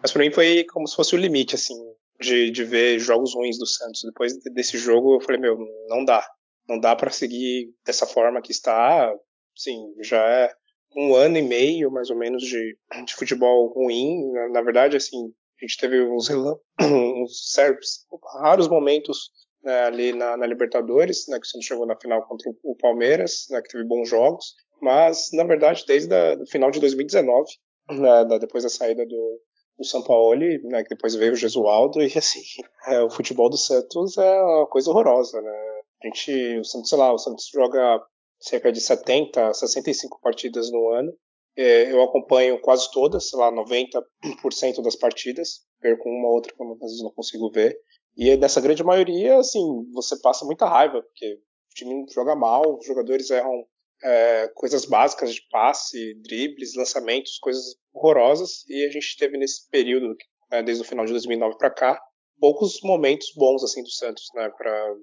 Mas 0.01 0.11
para 0.11 0.23
mim 0.23 0.31
foi 0.31 0.65
como 0.65 0.89
se 0.89 0.97
fosse 0.97 1.15
o 1.15 1.19
limite, 1.19 1.55
assim, 1.55 1.75
de, 2.19 2.51
de 2.51 2.65
ver 2.65 2.99
jogos 2.99 3.35
ruins 3.35 3.59
do 3.59 3.67
Santos. 3.67 4.01
Depois 4.03 4.33
desse 4.55 4.79
jogo 4.79 5.17
eu 5.17 5.21
falei, 5.21 5.41
meu, 5.41 5.59
não 5.89 6.05
dá. 6.05 6.27
Não 6.67 6.79
dá 6.79 6.97
para 6.97 7.11
seguir 7.11 7.71
dessa 7.85 8.07
forma 8.07 8.41
que 8.41 8.53
está. 8.53 9.15
Sim, 9.55 9.93
já 10.01 10.25
é 10.27 10.55
um 10.97 11.15
ano 11.15 11.37
e 11.37 11.43
meio, 11.43 11.91
mais 11.91 12.09
ou 12.09 12.17
menos, 12.17 12.43
de, 12.43 12.79
de 13.05 13.15
futebol 13.15 13.69
ruim. 13.75 14.33
Na, 14.33 14.49
na 14.49 14.63
verdade, 14.63 14.97
assim, 14.97 15.19
a 15.61 15.67
gente 15.67 15.77
teve 15.77 16.01
uns, 16.03 16.31
uns 16.81 17.51
certos, 17.53 18.07
raros 18.41 18.69
momentos 18.69 19.31
né, 19.62 19.85
ali 19.85 20.12
na, 20.12 20.37
na, 20.37 20.47
Libertadores, 20.47 21.26
né, 21.28 21.38
que 21.40 21.47
você 21.47 21.61
chegou 21.62 21.87
na 21.87 21.97
final 21.97 22.26
contra 22.26 22.50
o 22.62 22.76
Palmeiras, 22.76 23.47
né, 23.50 23.61
que 23.62 23.69
teve 23.69 23.85
bons 23.85 24.09
jogos, 24.09 24.54
mas 24.81 25.31
na 25.33 25.45
verdade 25.45 25.85
desde 25.87 26.14
o 26.40 26.47
final 26.47 26.71
de 26.71 26.81
2019, 26.81 27.49
né, 27.90 28.25
da, 28.25 28.38
depois 28.38 28.64
da 28.64 28.71
saída 28.71 29.04
do, 29.07 29.40
do 29.78 30.04
Paulo, 30.04 30.37
né, 30.37 30.83
que 30.83 30.95
depois 30.95 31.14
veio 31.14 31.33
o 31.33 31.37
Gesualdo, 31.37 32.02
e 32.02 32.07
assim, 32.16 32.42
é, 32.87 33.00
o 33.02 33.11
futebol 33.11 33.49
do 33.49 33.57
Santos 33.57 34.16
é 34.19 34.42
uma 34.42 34.66
coisa 34.66 34.90
horrorosa, 34.90 35.40
né? 35.40 35.73
A 36.02 36.07
gente, 36.07 36.59
o 36.59 36.64
Santos, 36.64 36.88
sei 36.88 36.99
lá, 36.99 37.12
o 37.12 37.19
Santos 37.19 37.49
joga 37.52 38.02
cerca 38.40 38.73
de 38.73 38.81
70, 38.81 39.54
65 39.54 40.21
partidas 40.21 40.71
no 40.71 40.88
ano. 40.90 41.12
É, 41.57 41.92
eu 41.92 42.02
acompanho 42.02 42.61
quase 42.61 42.90
todas, 42.90 43.28
sei 43.28 43.38
lá, 43.38 43.52
90% 43.52 44.83
das 44.83 44.97
partidas. 44.97 45.61
Perco 45.81 46.09
uma 46.09 46.28
ou 46.28 46.35
outra 46.35 46.52
que 46.52 46.61
eu 46.61 46.73
às 46.73 46.81
vezes 46.81 47.02
não 47.02 47.12
consigo 47.12 47.50
ver. 47.50 47.78
E 48.16 48.37
nessa 48.37 48.61
grande 48.61 48.85
maioria, 48.85 49.38
assim, 49.38 49.61
você 49.92 50.19
passa 50.21 50.45
muita 50.45 50.66
raiva, 50.66 51.02
porque 51.02 51.35
o 51.35 51.75
time 51.75 52.04
joga 52.12 52.37
mal, 52.37 52.78
os 52.78 52.87
jogadores 52.87 53.31
erram 53.31 53.64
é, 54.02 54.49
coisas 54.54 54.85
básicas 54.85 55.35
de 55.35 55.42
passe, 55.50 56.14
dribles, 56.23 56.75
lançamentos, 56.76 57.38
coisas 57.38 57.76
horrorosas. 57.92 58.64
E 58.69 58.85
a 58.85 58.90
gente 58.90 59.16
teve 59.16 59.38
nesse 59.38 59.69
período, 59.71 60.14
né, 60.50 60.62
desde 60.62 60.83
o 60.83 60.87
final 60.87 61.07
de 61.07 61.12
2009 61.12 61.57
para 61.57 61.71
cá, 61.71 62.00
poucos 62.40 62.81
momentos 62.83 63.33
bons 63.37 63.62
assim 63.62 63.83
do 63.83 63.90
Santos, 63.90 64.25
né, 64.35 64.50
para 64.50 64.95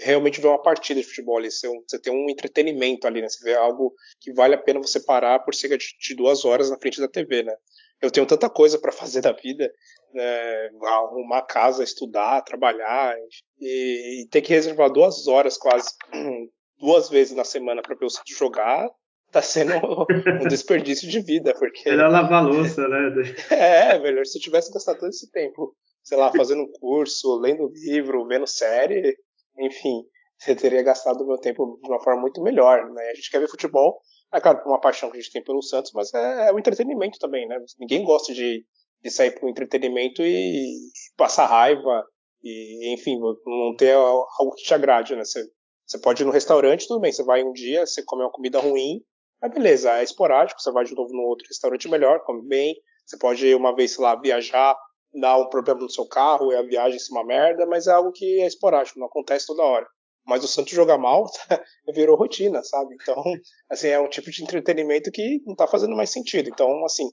realmente 0.00 0.40
ver 0.40 0.48
uma 0.48 0.62
partida 0.62 1.00
de 1.00 1.06
futebol 1.06 1.38
ali, 1.38 1.50
você, 1.50 1.68
você 1.68 1.98
tem 1.98 2.12
um 2.12 2.30
entretenimento 2.30 3.06
ali, 3.06 3.20
né, 3.20 3.28
você 3.28 3.42
vê 3.42 3.54
algo 3.54 3.92
que 4.20 4.32
vale 4.32 4.54
a 4.54 4.62
pena 4.62 4.80
você 4.80 5.00
parar 5.00 5.40
por 5.40 5.54
cerca 5.54 5.76
de, 5.76 5.86
de 5.98 6.14
duas 6.14 6.44
horas 6.44 6.70
na 6.70 6.78
frente 6.78 7.00
da 7.00 7.08
TV, 7.08 7.42
né. 7.42 7.56
Eu 8.00 8.10
tenho 8.10 8.26
tanta 8.26 8.50
coisa 8.50 8.78
para 8.78 8.92
fazer 8.92 9.20
da 9.20 9.32
vida, 9.32 9.72
né, 10.12 10.70
arrumar 10.86 11.42
casa, 11.42 11.82
estudar, 11.82 12.42
trabalhar 12.42 13.16
e, 13.60 14.22
e 14.22 14.28
ter 14.28 14.42
que 14.42 14.52
reservar 14.52 14.90
duas 14.90 15.26
horas 15.26 15.56
quase 15.56 15.88
duas 16.78 17.08
vezes 17.08 17.34
na 17.34 17.44
semana 17.44 17.82
para 17.82 17.96
ver 17.96 18.06
o 18.06 18.36
jogar, 18.36 18.88
tá 19.30 19.40
sendo 19.42 19.72
um 20.44 20.48
desperdício 20.48 21.08
de 21.08 21.20
vida, 21.20 21.54
porque... 21.58 21.90
Melhor 21.90 22.10
lavar 22.10 22.44
louça, 22.44 22.86
né? 22.86 23.10
é, 23.50 23.98
melhor 23.98 24.24
se 24.26 24.38
eu 24.38 24.42
tivesse 24.42 24.72
gastado 24.72 24.98
todo 24.98 25.08
esse 25.08 25.30
tempo, 25.30 25.74
sei 26.02 26.18
lá, 26.18 26.30
fazendo 26.32 26.62
um 26.62 26.72
curso, 26.72 27.38
lendo 27.40 27.72
livro, 27.72 28.26
vendo 28.26 28.46
série, 28.46 29.16
enfim, 29.58 30.04
você 30.38 30.54
teria 30.54 30.82
gastado 30.82 31.22
o 31.22 31.26
meu 31.26 31.38
tempo 31.38 31.80
de 31.82 31.88
uma 31.88 32.02
forma 32.02 32.20
muito 32.20 32.42
melhor, 32.42 32.90
né? 32.90 33.10
A 33.10 33.14
gente 33.14 33.30
quer 33.30 33.40
ver 33.40 33.48
futebol, 33.48 34.00
é 34.34 34.40
claro, 34.40 34.58
por 34.62 34.68
uma 34.68 34.80
paixão 34.80 35.10
que 35.10 35.16
a 35.16 35.20
gente 35.20 35.32
tem 35.32 35.42
pelo 35.42 35.62
Santos, 35.62 35.92
mas 35.94 36.12
é, 36.12 36.48
é 36.48 36.52
um 36.52 36.58
entretenimento 36.58 37.18
também, 37.18 37.46
né? 37.46 37.56
Ninguém 37.78 38.04
gosta 38.04 38.34
de, 38.34 38.64
de 39.02 39.10
sair 39.10 39.30
para 39.30 39.46
o 39.46 39.48
entretenimento 39.48 40.22
e 40.22 40.76
passar 41.16 41.46
raiva, 41.46 42.04
e, 42.42 42.92
enfim, 42.92 43.18
não 43.18 43.74
ter 43.76 43.92
algo 43.94 44.54
que 44.56 44.64
te 44.64 44.74
agrade, 44.74 45.14
né? 45.16 45.24
Você 45.24 45.44
você 45.86 45.98
pode 45.98 46.22
ir 46.22 46.24
no 46.24 46.32
restaurante, 46.32 46.88
tudo 46.88 47.00
bem, 47.00 47.12
você 47.12 47.22
vai 47.22 47.44
um 47.44 47.52
dia, 47.52 47.86
você 47.86 48.02
come 48.02 48.22
uma 48.22 48.30
comida 48.30 48.58
ruim, 48.58 49.02
mas 49.40 49.52
beleza, 49.52 49.98
é 49.98 50.02
esporádico, 50.02 50.60
você 50.60 50.72
vai 50.72 50.84
de 50.84 50.94
novo 50.94 51.12
no 51.12 51.22
outro 51.22 51.46
restaurante 51.46 51.88
melhor, 51.88 52.20
come 52.24 52.46
bem, 52.48 52.74
você 53.04 53.18
pode 53.18 53.46
ir 53.46 53.54
uma 53.54 53.74
vez, 53.74 53.92
sei 53.92 54.02
lá, 54.02 54.16
viajar, 54.16 54.76
dar 55.20 55.36
um 55.36 55.48
problema 55.48 55.80
no 55.80 55.90
seu 55.90 56.06
carro 56.06 56.52
e 56.52 56.56
a 56.56 56.62
viagem 56.62 56.98
ser 56.98 57.12
uma 57.12 57.24
merda, 57.24 57.66
mas 57.66 57.86
é 57.86 57.92
algo 57.92 58.12
que 58.12 58.40
é 58.40 58.46
esporádico, 58.46 58.98
não 58.98 59.06
acontece 59.06 59.46
toda 59.46 59.62
hora. 59.62 59.86
Mas 60.26 60.42
o 60.42 60.48
Santos 60.48 60.72
jogar 60.72 60.96
mal 60.96 61.26
virou 61.94 62.16
rotina, 62.16 62.62
sabe? 62.62 62.96
Então, 63.00 63.22
assim, 63.70 63.88
é 63.88 64.00
um 64.00 64.08
tipo 64.08 64.30
de 64.30 64.42
entretenimento 64.42 65.10
que 65.10 65.42
não 65.46 65.54
tá 65.54 65.66
fazendo 65.66 65.94
mais 65.94 66.10
sentido. 66.10 66.48
Então, 66.48 66.84
assim, 66.84 67.10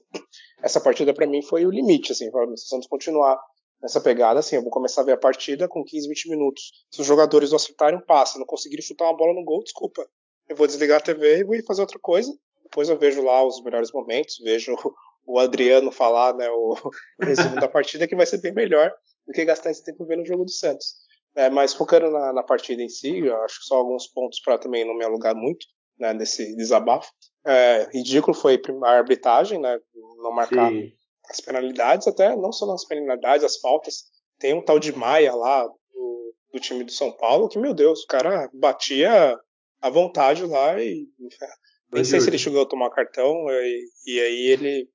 essa 0.62 0.80
partida 0.80 1.12
para 1.12 1.26
mim 1.26 1.42
foi 1.42 1.66
o 1.66 1.70
limite, 1.70 2.12
assim, 2.12 2.30
para 2.30 2.48
o 2.48 2.56
Santos 2.56 2.88
continuar 2.88 3.38
nessa 3.82 4.00
pegada, 4.00 4.38
assim, 4.38 4.56
eu 4.56 4.62
vou 4.62 4.70
começar 4.70 5.00
a 5.00 5.04
ver 5.04 5.12
a 5.12 5.18
partida 5.18 5.66
com 5.68 5.82
15, 5.84 6.08
20 6.08 6.30
minutos. 6.30 6.72
Se 6.90 7.00
os 7.00 7.06
jogadores 7.06 7.50
não 7.50 7.56
acertarem 7.56 7.98
um 7.98 8.04
passe, 8.04 8.38
não 8.38 8.46
conseguirem 8.46 8.84
chutar 8.84 9.06
uma 9.06 9.16
bola 9.16 9.34
no 9.34 9.44
gol, 9.44 9.62
desculpa. 9.64 10.06
Eu 10.48 10.54
vou 10.54 10.66
desligar 10.66 10.98
a 10.98 11.02
TV 11.02 11.38
e 11.38 11.44
vou 11.44 11.56
ir 11.56 11.64
fazer 11.64 11.80
outra 11.80 11.98
coisa. 11.98 12.32
Depois 12.62 12.88
eu 12.88 12.96
vejo 12.96 13.22
lá 13.22 13.44
os 13.44 13.62
melhores 13.62 13.90
momentos, 13.92 14.38
vejo 14.42 14.74
o 15.26 15.38
Adriano 15.38 15.90
falar, 15.90 16.34
né, 16.34 16.48
o, 16.48 16.74
resumo 17.20 17.56
da 17.56 17.68
partida, 17.68 18.06
que 18.06 18.14
vai 18.14 18.24
ser 18.24 18.40
bem 18.40 18.52
melhor 18.52 18.92
do 19.26 19.32
que 19.32 19.44
gastar 19.44 19.70
esse 19.70 19.84
tempo 19.84 20.06
vendo 20.06 20.22
o 20.22 20.26
jogo 20.26 20.44
do 20.44 20.50
Santos. 20.50 20.94
É, 21.34 21.48
mas 21.48 21.72
focando 21.74 22.10
na, 22.10 22.32
na, 22.32 22.42
partida 22.42 22.82
em 22.82 22.88
si, 22.88 23.18
eu 23.20 23.36
acho 23.42 23.60
que 23.60 23.66
só 23.66 23.76
alguns 23.76 24.06
pontos 24.06 24.40
para 24.40 24.58
também 24.58 24.86
não 24.86 24.96
me 24.96 25.04
alugar 25.04 25.34
muito, 25.34 25.66
né, 25.98 26.12
nesse 26.12 26.54
desabafo. 26.56 27.10
É, 27.46 27.88
ridículo 27.92 28.34
foi 28.36 28.60
a 28.84 28.90
arbitragem, 28.90 29.60
né, 29.60 29.78
não 30.22 30.32
marcar 30.32 30.70
Sim 30.70 30.92
as 31.32 31.40
penalidades, 31.40 32.06
até 32.06 32.34
não 32.36 32.52
só 32.52 32.66
nas 32.66 32.84
penalidades, 32.84 33.44
as 33.44 33.56
faltas. 33.58 34.04
Tem 34.38 34.54
um 34.54 34.64
tal 34.64 34.78
de 34.78 34.96
Maia 34.96 35.34
lá 35.34 35.66
do, 35.66 36.34
do 36.52 36.60
time 36.60 36.84
do 36.84 36.92
São 36.92 37.12
Paulo 37.12 37.48
que, 37.48 37.58
meu 37.58 37.74
Deus, 37.74 38.02
o 38.02 38.06
cara 38.06 38.50
batia 38.52 39.38
à 39.80 39.90
vontade 39.90 40.44
lá 40.44 40.80
e. 40.80 41.08
Nem 41.92 42.04
sei 42.04 42.22
se 42.22 42.30
ele 42.30 42.38
chegou 42.38 42.62
a 42.62 42.66
tomar 42.66 42.88
cartão 42.88 43.34
e, 43.50 43.84
e 44.06 44.18
aí 44.18 44.46
ele, 44.46 44.88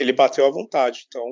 ele 0.00 0.12
bateu 0.12 0.44
à 0.44 0.50
vontade. 0.50 1.04
Então. 1.06 1.24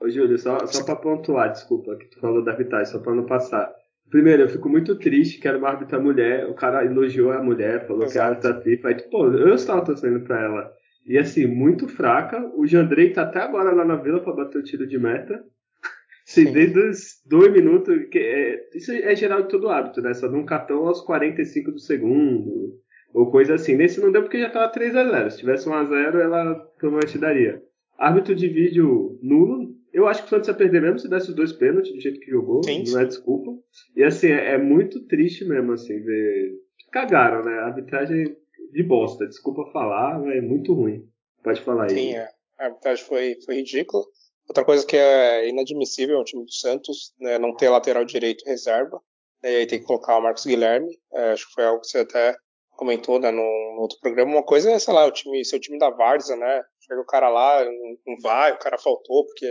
Ô, 0.00 0.10
Júlio, 0.10 0.36
só, 0.36 0.66
só 0.66 0.84
pra 0.84 0.96
pontuar, 0.96 1.52
desculpa, 1.52 1.94
que 1.96 2.06
tu 2.06 2.18
falou 2.18 2.42
da 2.42 2.50
arbitragem, 2.50 2.92
só 2.92 2.98
pra 2.98 3.14
não 3.14 3.24
passar. 3.24 3.72
Primeiro, 4.10 4.42
eu 4.42 4.48
fico 4.48 4.68
muito 4.68 4.96
triste 4.96 5.40
que 5.40 5.48
era 5.48 5.58
uma 5.58 5.68
árbitra 5.68 5.98
mulher, 5.98 6.46
o 6.46 6.54
cara 6.54 6.84
elogiou 6.84 7.32
a 7.32 7.42
mulher, 7.42 7.86
falou 7.86 8.04
Exato. 8.04 8.12
que 8.12 8.18
a 8.18 8.26
árbitra 8.26 8.62
FIFA, 8.62 8.88
aí, 8.88 9.10
pô, 9.10 9.26
eu 9.26 9.54
estava 9.54 9.84
torcendo 9.84 10.20
pra 10.20 10.40
ela. 10.40 10.72
E 11.06 11.18
assim, 11.18 11.46
muito 11.46 11.86
fraca. 11.86 12.50
O 12.56 12.66
Jandrei 12.66 13.12
tá 13.12 13.22
até 13.22 13.40
agora 13.40 13.72
lá 13.72 13.84
na 13.84 13.96
vila 13.96 14.20
para 14.20 14.32
bater 14.32 14.58
o 14.58 14.62
tiro 14.62 14.86
de 14.86 14.98
meta. 14.98 15.44
Sim, 16.24 16.52
desde 16.52 16.78
os 16.78 17.20
dois 17.26 17.52
minutos. 17.52 18.06
Que 18.10 18.18
é, 18.18 18.68
isso 18.74 18.90
é 18.90 19.14
geral 19.14 19.42
de 19.42 19.48
todo 19.48 19.68
hábito, 19.68 20.00
né? 20.00 20.14
Só 20.14 20.30
num 20.30 20.46
cartão 20.46 20.86
aos 20.86 21.02
45 21.02 21.72
do 21.72 21.78
segundo. 21.78 22.80
Ou 23.12 23.30
coisa 23.30 23.54
assim. 23.54 23.76
Nesse 23.76 24.00
não 24.00 24.10
deu 24.10 24.22
porque 24.22 24.40
já 24.40 24.50
tava 24.50 24.72
3x0. 24.72 25.30
Se 25.30 25.38
tivesse 25.38 25.68
1x0, 25.68 26.20
ela 26.20 26.54
provavelmente 26.78 27.18
daria. 27.18 27.62
Árbitro 27.98 28.34
de 28.34 28.48
vídeo 28.48 29.18
nulo. 29.22 29.74
Eu 29.94 30.08
acho 30.08 30.22
que 30.22 30.26
o 30.26 30.30
Santos 30.30 30.48
ia 30.48 30.54
perder 30.54 30.82
mesmo 30.82 30.98
se 30.98 31.08
desse 31.08 31.30
os 31.30 31.36
dois 31.36 31.52
pênaltis 31.52 31.92
do 31.92 32.00
jeito 32.00 32.18
que 32.18 32.30
jogou. 32.30 32.64
Sim, 32.64 32.82
não 32.90 33.00
é 33.00 33.04
desculpa. 33.04 33.52
E 33.96 34.02
assim, 34.02 34.26
é, 34.26 34.54
é 34.54 34.58
muito 34.58 35.06
triste 35.06 35.44
mesmo, 35.44 35.72
assim, 35.72 36.00
ver. 36.00 36.52
Cagaram, 36.90 37.44
né? 37.44 37.52
A 37.60 37.66
arbitragem 37.66 38.36
de 38.72 38.82
bosta. 38.82 39.26
Desculpa 39.26 39.70
falar, 39.72 40.18
mas 40.18 40.36
é 40.36 40.40
muito 40.40 40.74
ruim. 40.74 41.08
Pode 41.44 41.60
falar 41.62 41.84
aí. 41.84 41.90
Sim, 41.90 42.14
é. 42.14 42.28
a 42.58 42.64
arbitragem 42.64 43.04
foi, 43.04 43.36
foi 43.46 43.54
ridícula. 43.54 44.02
Outra 44.48 44.64
coisa 44.64 44.84
que 44.84 44.96
é 44.96 45.48
inadmissível 45.48 46.16
é 46.16 46.20
o 46.20 46.24
time 46.24 46.44
do 46.44 46.52
Santos 46.52 47.14
né, 47.18 47.38
não 47.38 47.54
ter 47.54 47.68
lateral 47.68 48.04
direito 48.04 48.44
reserva. 48.44 49.00
Né, 49.42 49.52
e 49.52 49.56
aí 49.56 49.66
tem 49.66 49.78
que 49.78 49.86
colocar 49.86 50.18
o 50.18 50.22
Marcos 50.22 50.44
Guilherme. 50.44 50.90
É, 51.12 51.30
acho 51.32 51.46
que 51.46 51.54
foi 51.54 51.64
algo 51.64 51.80
que 51.80 51.86
você 51.86 51.98
até 51.98 52.34
comentou 52.72 53.18
né, 53.18 53.30
no, 53.30 53.42
no, 53.42 53.80
outro 53.80 53.98
programa. 54.00 54.32
Uma 54.32 54.44
coisa 54.44 54.72
é, 54.72 54.78
sei 54.78 54.92
lá, 54.92 55.06
o 55.06 55.12
time, 55.12 55.44
seu 55.44 55.60
time 55.60 55.78
da 55.78 55.90
Várzea, 55.90 56.36
né? 56.36 56.62
Chega 56.80 57.00
o 57.00 57.06
cara 57.06 57.28
lá, 57.28 57.64
não 57.64 58.16
vai, 58.22 58.52
o 58.52 58.58
cara 58.58 58.76
faltou 58.76 59.24
porque, 59.24 59.46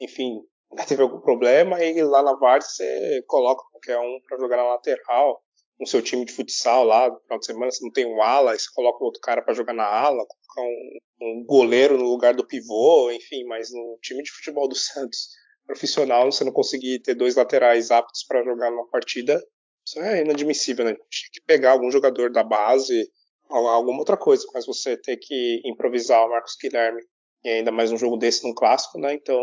enfim, 0.00 0.40
teve 0.88 1.02
algum 1.02 1.20
problema, 1.20 1.82
e 1.82 2.02
lá 2.02 2.22
na 2.22 2.34
Várzea 2.34 2.68
você 2.68 3.22
coloca 3.26 3.62
qualquer 3.70 3.98
um 3.98 4.18
para 4.28 4.38
jogar 4.38 4.56
na 4.56 4.64
lateral 4.64 5.42
no 5.78 5.86
seu 5.86 6.00
time 6.00 6.24
de 6.24 6.32
futsal 6.32 6.84
lá 6.84 7.10
no 7.10 7.20
final 7.20 7.38
de 7.38 7.46
semana, 7.46 7.70
você 7.70 7.84
não 7.84 7.92
tem 7.92 8.06
um 8.06 8.22
ala, 8.22 8.56
você 8.56 8.66
coloca 8.72 9.04
outro 9.04 9.20
cara 9.20 9.42
para 9.42 9.54
jogar 9.54 9.72
na 9.72 9.84
ala, 9.84 10.24
coloca 10.24 10.60
um, 10.60 10.98
um, 11.20 11.44
goleiro 11.44 11.98
no 11.98 12.04
lugar 12.04 12.34
do 12.34 12.46
pivô, 12.46 13.10
enfim, 13.10 13.44
mas 13.44 13.72
no 13.72 13.98
time 14.00 14.22
de 14.22 14.30
futebol 14.30 14.68
do 14.68 14.74
Santos 14.76 15.30
profissional, 15.66 16.30
você 16.30 16.44
não 16.44 16.52
conseguir 16.52 17.00
ter 17.00 17.14
dois 17.14 17.36
laterais 17.36 17.90
aptos 17.90 18.24
para 18.24 18.44
jogar 18.44 18.70
numa 18.70 18.86
partida, 18.88 19.42
isso 19.86 20.00
é 20.00 20.22
inadmissível, 20.22 20.84
né? 20.84 20.94
Tinha 21.10 21.30
que 21.32 21.40
pegar 21.46 21.72
algum 21.72 21.90
jogador 21.90 22.30
da 22.30 22.42
base, 22.42 23.10
alguma 23.48 23.98
outra 23.98 24.16
coisa, 24.16 24.46
mas 24.52 24.66
você 24.66 24.96
ter 24.96 25.16
que 25.16 25.60
improvisar 25.64 26.24
o 26.26 26.30
Marcos 26.30 26.56
Guilherme 26.60 27.02
e 27.44 27.48
ainda 27.48 27.70
mais 27.70 27.92
um 27.92 27.98
jogo 27.98 28.16
desse 28.16 28.46
num 28.46 28.54
clássico, 28.54 28.98
né? 28.98 29.14
Então 29.14 29.40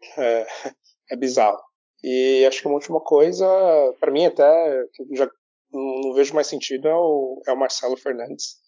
é, 0.18 0.46
é 1.12 1.16
bizarro. 1.16 1.58
E 2.02 2.44
acho 2.46 2.60
que 2.60 2.66
uma 2.66 2.74
última 2.74 3.00
coisa, 3.00 3.46
para 4.00 4.12
mim 4.12 4.26
até, 4.26 4.84
já 5.12 5.30
não, 5.72 6.00
não 6.02 6.14
vejo 6.14 6.34
mais 6.34 6.46
sentido 6.46 6.88
é 6.88 6.94
o, 6.94 7.42
é 7.46 7.52
o 7.52 7.56
Marcelo 7.56 7.96
Fernandes 7.96 8.62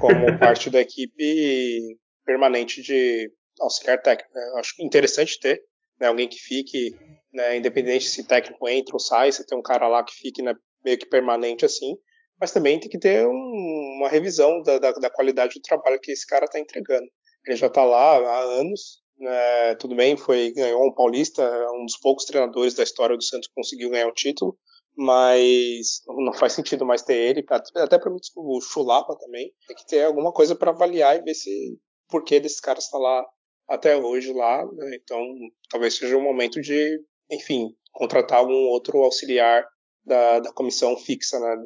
como 0.00 0.10
parte 0.40 0.70
da 0.70 0.80
equipe 0.80 1.96
permanente 2.24 2.82
de 2.82 3.30
auxiliar 3.60 4.00
técnico. 4.02 4.32
Né? 4.34 4.42
Acho 4.56 4.74
interessante 4.82 5.38
ter 5.38 5.62
né, 6.00 6.08
alguém 6.08 6.28
que 6.28 6.38
fique, 6.38 6.96
né, 7.32 7.56
independente 7.56 8.08
se 8.08 8.26
técnico 8.26 8.68
entra 8.68 8.94
ou 8.94 9.00
sai, 9.00 9.30
você 9.30 9.44
tem 9.44 9.56
um 9.56 9.62
cara 9.62 9.86
lá 9.86 10.02
que 10.02 10.14
fique 10.14 10.42
né, 10.42 10.54
meio 10.84 10.98
que 10.98 11.06
permanente 11.06 11.64
assim, 11.64 11.96
mas 12.40 12.52
também 12.52 12.80
tem 12.80 12.88
que 12.88 12.98
ter 12.98 13.26
um, 13.26 13.96
uma 13.98 14.08
revisão 14.08 14.62
da, 14.62 14.78
da, 14.78 14.92
da, 14.92 15.10
qualidade 15.10 15.54
do 15.54 15.62
trabalho 15.62 16.00
que 16.00 16.10
esse 16.10 16.26
cara 16.26 16.46
está 16.46 16.58
entregando. 16.58 17.06
Ele 17.50 17.58
já 17.58 17.66
está 17.66 17.84
lá 17.84 18.16
há 18.16 18.40
anos, 18.60 19.02
né, 19.18 19.74
tudo 19.74 19.96
bem, 19.96 20.16
foi 20.16 20.52
ganhou 20.52 20.86
um 20.86 20.94
paulista, 20.94 21.42
um 21.72 21.84
dos 21.84 21.98
poucos 21.98 22.24
treinadores 22.24 22.74
da 22.74 22.84
história 22.84 23.16
do 23.16 23.24
Santos 23.24 23.48
que 23.48 23.54
conseguiu 23.54 23.90
ganhar 23.90 24.06
o 24.06 24.14
título, 24.14 24.56
mas 24.96 26.00
não 26.06 26.32
faz 26.32 26.52
sentido 26.54 26.86
mais 26.86 27.02
ter 27.02 27.16
ele, 27.16 27.44
até 27.50 27.98
para 27.98 28.12
o 28.12 28.60
Chulapa 28.60 29.16
também, 29.18 29.52
tem 29.66 29.76
que 29.76 29.84
ter 29.84 30.04
alguma 30.04 30.32
coisa 30.32 30.54
para 30.54 30.70
avaliar 30.70 31.16
e 31.16 31.22
ver 31.22 31.34
se 31.34 31.76
por 32.08 32.22
que 32.22 32.38
desses 32.38 32.60
caras 32.60 32.84
está 32.84 32.98
lá 32.98 33.26
até 33.68 33.96
hoje 33.96 34.32
lá, 34.32 34.64
né? 34.64 34.94
então 34.94 35.20
talvez 35.68 35.94
seja 35.94 36.16
o 36.16 36.22
momento 36.22 36.60
de, 36.60 37.00
enfim, 37.32 37.74
contratar 37.90 38.38
algum 38.38 38.68
outro 38.68 38.98
auxiliar 38.98 39.66
da, 40.04 40.38
da 40.38 40.52
comissão 40.52 40.96
fixa 40.96 41.40
né, 41.40 41.56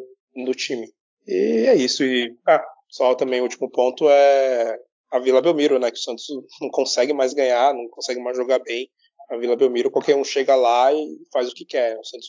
do 0.47 0.55
time. 0.55 0.89
E 1.27 1.67
é 1.67 1.75
isso, 1.75 2.03
e 2.03 2.35
ah, 2.49 2.65
só 2.89 3.15
também 3.15 3.41
o 3.41 3.45
último 3.45 3.71
ponto 3.71 4.09
é 4.09 4.79
a 5.15 5.21
Vila 5.21 5.41
Belmiro, 5.41 5.79
né, 5.79 5.93
que 5.93 5.97
o 5.97 6.03
Santos 6.03 6.27
não 6.61 6.69
consegue 6.71 7.13
mais 7.13 7.33
ganhar, 7.33 7.73
não 7.73 7.89
consegue 7.89 8.21
mais 8.21 8.37
jogar 8.37 8.59
bem, 8.59 8.91
A 9.31 9.37
Vila 9.37 9.55
Belmiro, 9.55 9.89
qualquer 9.89 10.17
um 10.17 10.25
chega 10.25 10.57
lá 10.57 10.93
e 10.93 11.07
faz 11.33 11.49
o 11.49 11.55
que 11.55 11.65
quer. 11.65 11.97
O 11.97 12.05
Santos 12.05 12.29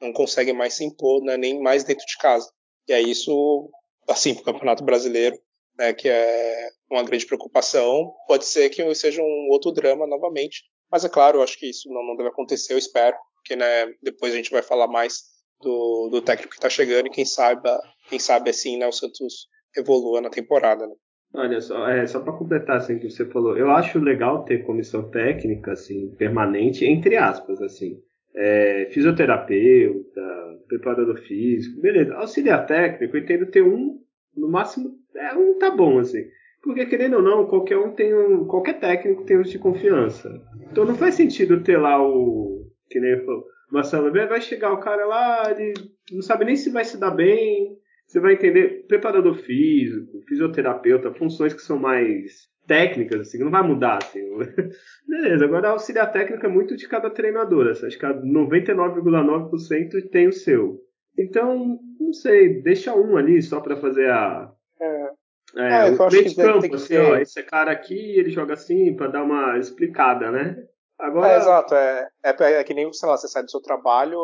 não, 0.00 0.12
consegue 0.12 0.52
mais 0.52 0.74
se 0.74 0.84
impor, 0.84 1.22
né, 1.22 1.36
nem 1.36 1.62
mais 1.62 1.84
dentro 1.84 2.04
de 2.04 2.18
casa. 2.18 2.50
E 2.88 2.92
aí 2.92 3.08
isso, 3.08 3.70
assim, 4.08 4.34
para 4.34 4.42
o 4.42 4.44
Campeonato 4.46 4.82
Brasileiro, 4.84 5.38
né, 5.78 5.94
que 5.94 6.08
é 6.08 6.70
uma 6.90 7.04
grande 7.04 7.24
preocupação, 7.24 8.12
pode 8.26 8.46
ser 8.46 8.68
que 8.68 8.94
seja 8.96 9.22
um 9.22 9.48
outro 9.52 9.70
drama 9.70 10.04
novamente. 10.04 10.64
Mas 10.90 11.04
é 11.04 11.08
claro, 11.08 11.38
eu 11.38 11.42
acho 11.42 11.56
que 11.56 11.70
isso 11.70 11.88
não, 11.88 12.04
não 12.04 12.16
deve 12.16 12.30
acontecer, 12.30 12.72
eu 12.72 12.78
espero, 12.78 13.16
porque 13.36 13.54
né, 13.54 13.86
depois 14.02 14.32
a 14.32 14.36
gente 14.36 14.50
vai 14.50 14.62
falar 14.62 14.88
mais 14.88 15.22
do, 15.60 16.08
do 16.10 16.20
técnico 16.20 16.50
que 16.50 16.56
está 16.56 16.68
chegando 16.68 17.06
e 17.06 17.10
quem 17.10 17.24
sabe, 17.24 17.70
quem 18.08 18.18
sabe 18.18 18.50
assim, 18.50 18.76
né, 18.76 18.88
o 18.88 18.92
Santos 18.92 19.46
evolua 19.76 20.20
na 20.20 20.30
temporada. 20.30 20.84
Né? 20.84 20.94
Olha 21.34 21.60
só, 21.60 21.88
é, 21.88 22.06
só 22.06 22.20
para 22.20 22.32
completar 22.32 22.76
assim 22.76 22.98
que 22.98 23.10
você 23.10 23.26
falou, 23.26 23.58
eu 23.58 23.68
acho 23.72 23.98
legal 23.98 24.44
ter 24.44 24.64
comissão 24.64 25.10
técnica 25.10 25.72
assim 25.72 26.14
permanente 26.16 26.84
entre 26.84 27.16
aspas 27.16 27.60
assim, 27.60 27.98
é, 28.36 28.88
fisioterapeuta, 28.92 30.22
preparador 30.68 31.18
físico, 31.18 31.80
beleza. 31.80 32.14
Auxiliar 32.14 32.64
técnico, 32.66 33.16
eu 33.16 33.22
entendo 33.22 33.46
ter 33.46 33.62
um 33.62 33.98
no 34.36 34.48
máximo 34.48 34.90
é 35.16 35.34
um 35.34 35.58
tá 35.58 35.72
bom 35.72 35.98
assim, 35.98 36.24
porque 36.62 36.86
querendo 36.86 37.16
ou 37.16 37.22
não 37.22 37.46
qualquer 37.46 37.78
um 37.78 37.92
tem 37.92 38.14
um, 38.14 38.46
qualquer 38.46 38.78
técnico 38.78 39.24
tem 39.24 39.36
um 39.36 39.42
de 39.42 39.58
confiança. 39.58 40.40
Então 40.70 40.84
não 40.84 40.94
faz 40.94 41.16
sentido 41.16 41.64
ter 41.64 41.78
lá 41.78 42.00
o 42.00 42.64
que 42.88 43.00
nem 43.00 43.10
eu 43.10 43.24
falou, 43.24 43.44
Marcelo 43.72 44.12
vai 44.12 44.40
chegar 44.40 44.72
o 44.72 44.78
cara 44.78 45.04
lá, 45.04 45.50
ele 45.50 45.74
não 46.12 46.22
sabe 46.22 46.44
nem 46.44 46.54
se 46.54 46.70
vai 46.70 46.84
se 46.84 46.96
dar 46.96 47.10
bem, 47.10 47.76
você 48.06 48.20
vai 48.20 48.34
entender 48.34 48.86
preparador 48.86 49.34
físico, 49.34 50.22
fisioterapeuta, 50.28 51.12
funções 51.14 51.52
que 51.52 51.62
são 51.62 51.78
mais 51.78 52.48
técnicas, 52.66 53.20
assim, 53.20 53.38
não 53.38 53.50
vai 53.50 53.62
mudar, 53.62 53.98
assim. 53.98 54.20
Beleza, 55.06 55.44
agora 55.44 55.68
a 55.68 55.72
auxiliar 55.72 56.10
técnica 56.12 56.46
é 56.46 56.50
muito 56.50 56.76
de 56.76 56.88
cada 56.88 57.10
treinador, 57.10 57.68
assim, 57.68 57.86
acho 57.86 57.98
que 57.98 58.06
99,9% 58.06 60.08
tem 60.10 60.28
o 60.28 60.32
seu. 60.32 60.80
Então, 61.18 61.78
não 62.00 62.12
sei, 62.12 62.62
deixa 62.62 62.94
um 62.94 63.16
ali 63.16 63.42
só 63.42 63.60
para 63.60 63.76
fazer 63.76 64.10
a. 64.10 64.50
É. 64.80 65.10
É, 65.56 65.88
é 65.88 65.90
o 65.90 66.10
meio 66.10 66.24
de 66.24 66.34
campo, 66.34 66.74
assim, 66.74 66.96
ó, 66.96 67.16
esse 67.16 67.40
cara 67.44 67.70
aqui, 67.70 68.18
ele 68.18 68.30
joga 68.30 68.54
assim, 68.54 68.96
para 68.96 69.06
dar 69.06 69.22
uma 69.22 69.56
explicada, 69.56 70.32
né? 70.32 70.56
Agora... 70.98 71.32
É, 71.32 71.36
exato. 71.36 71.74
É, 71.74 72.08
é, 72.24 72.52
é, 72.54 72.64
que 72.64 72.74
nem, 72.74 72.92
sei 72.92 73.08
lá, 73.08 73.16
você 73.16 73.28
sai 73.28 73.44
do 73.44 73.50
seu 73.50 73.60
trabalho 73.60 74.18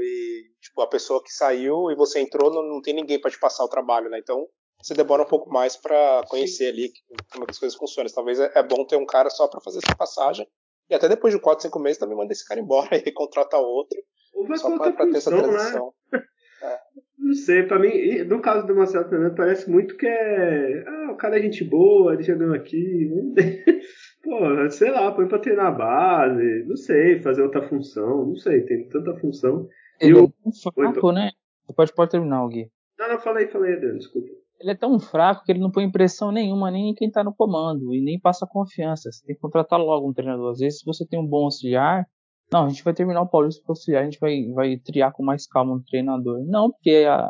e, 0.00 0.44
tipo, 0.66 0.80
a 0.82 0.86
pessoa 0.86 1.22
que 1.22 1.32
saiu 1.32 1.90
e 1.90 1.94
você 1.94 2.20
entrou, 2.20 2.52
não, 2.52 2.62
não 2.62 2.82
tem 2.82 2.94
ninguém 2.94 3.20
para 3.20 3.30
te 3.30 3.38
passar 3.38 3.64
o 3.64 3.68
trabalho, 3.68 4.10
né? 4.10 4.18
Então, 4.18 4.46
você 4.82 4.94
demora 4.94 5.22
um 5.22 5.26
pouco 5.26 5.50
mais 5.50 5.76
para 5.76 6.22
conhecer 6.28 6.68
ali 6.68 6.90
como 7.32 7.46
as 7.48 7.58
coisas 7.58 7.76
funcionam. 7.76 8.10
Talvez 8.12 8.38
é, 8.38 8.52
é 8.54 8.62
bom 8.62 8.84
ter 8.84 8.96
um 8.96 9.06
cara 9.06 9.30
só 9.30 9.48
para 9.48 9.60
fazer 9.60 9.78
essa 9.78 9.96
passagem. 9.96 10.46
E 10.88 10.94
até 10.94 11.08
depois 11.08 11.34
de 11.34 11.40
4, 11.40 11.62
5 11.62 11.78
meses 11.78 11.98
também 11.98 12.16
manda 12.16 12.32
esse 12.32 12.46
cara 12.46 12.60
embora 12.60 12.88
e 12.96 13.12
contrata 13.12 13.56
outro. 13.56 13.98
Ou 14.34 14.56
só 14.56 14.76
pra, 14.76 14.92
pra 14.92 15.06
ter 15.06 15.16
essa 15.16 15.30
né? 15.30 15.42
transição. 15.42 15.92
Né? 16.12 16.22
É. 16.62 16.78
Não 17.18 17.34
sei, 17.34 17.64
pra 17.64 17.78
mim, 17.78 17.90
no 18.24 18.40
caso 18.40 18.66
do 18.66 18.74
Marcelo 18.74 19.06
Fernandes, 19.10 19.36
parece 19.36 19.70
muito 19.70 19.94
que 19.94 20.06
é. 20.06 20.84
Ah, 20.86 21.12
o 21.12 21.16
cara 21.16 21.38
é 21.38 21.42
gente 21.42 21.62
boa, 21.62 22.14
ele 22.14 22.22
chegando 22.22 22.54
aqui. 22.54 23.10
Pô, 24.24 24.70
sei 24.70 24.90
lá, 24.90 25.12
põe 25.12 25.28
pra 25.28 25.38
treinar 25.38 25.66
a 25.66 25.70
base, 25.70 26.64
não 26.66 26.76
sei, 26.76 27.20
fazer 27.20 27.42
outra 27.42 27.68
função, 27.68 28.26
não 28.26 28.36
sei, 28.36 28.62
tem 28.62 28.88
tanta 28.88 29.14
função. 29.20 29.68
Ele 30.00 30.18
eu... 30.18 30.24
é 30.24 30.42
tão 30.42 30.72
fraco, 30.72 31.12
né? 31.12 31.30
Pode, 31.74 31.92
pode 31.94 32.10
terminar, 32.10 32.46
Gui. 32.48 32.70
Não, 32.98 33.08
não, 33.08 33.18
falei, 33.18 33.46
falei, 33.48 33.74
Adriano, 33.74 33.98
desculpa. 33.98 34.28
Ele 34.58 34.70
é 34.70 34.74
tão 34.74 34.98
fraco 34.98 35.44
que 35.44 35.52
ele 35.52 35.60
não 35.60 35.70
põe 35.70 35.84
impressão 35.84 36.32
nenhuma 36.32 36.70
nem 36.70 36.90
em 36.90 36.94
quem 36.94 37.10
tá 37.10 37.22
no 37.22 37.34
comando 37.34 37.94
e 37.94 38.00
nem 38.00 38.18
passa 38.18 38.46
confiança. 38.46 39.10
Você 39.12 39.26
tem 39.26 39.34
que 39.34 39.40
contratar 39.40 39.78
logo 39.78 40.08
um 40.08 40.14
treinador. 40.14 40.50
Às 40.50 40.58
vezes, 40.58 40.78
se 40.80 40.84
você 40.84 41.06
tem 41.06 41.20
um 41.20 41.26
bom 41.26 41.44
auxiliar, 41.44 42.06
não, 42.50 42.64
a 42.64 42.68
gente 42.68 42.82
vai 42.82 42.94
terminar 42.94 43.22
o 43.22 43.28
Paulista 43.28 43.62
para 43.62 43.72
auxiliar, 43.72 44.02
a 44.02 44.04
gente 44.04 44.18
vai, 44.18 44.46
vai 44.54 44.76
triar 44.78 45.12
com 45.12 45.22
mais 45.22 45.46
calma 45.46 45.74
um 45.74 45.82
treinador. 45.82 46.42
Não, 46.46 46.70
porque 46.70 47.04
a, 47.06 47.28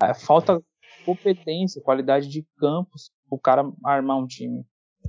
a 0.00 0.14
falta 0.14 0.62
competência, 1.04 1.82
qualidade 1.82 2.28
de 2.28 2.46
campos, 2.58 3.10
o 3.30 3.38
cara 3.38 3.64
armar 3.84 4.18
um 4.18 4.26
time. 4.26 4.64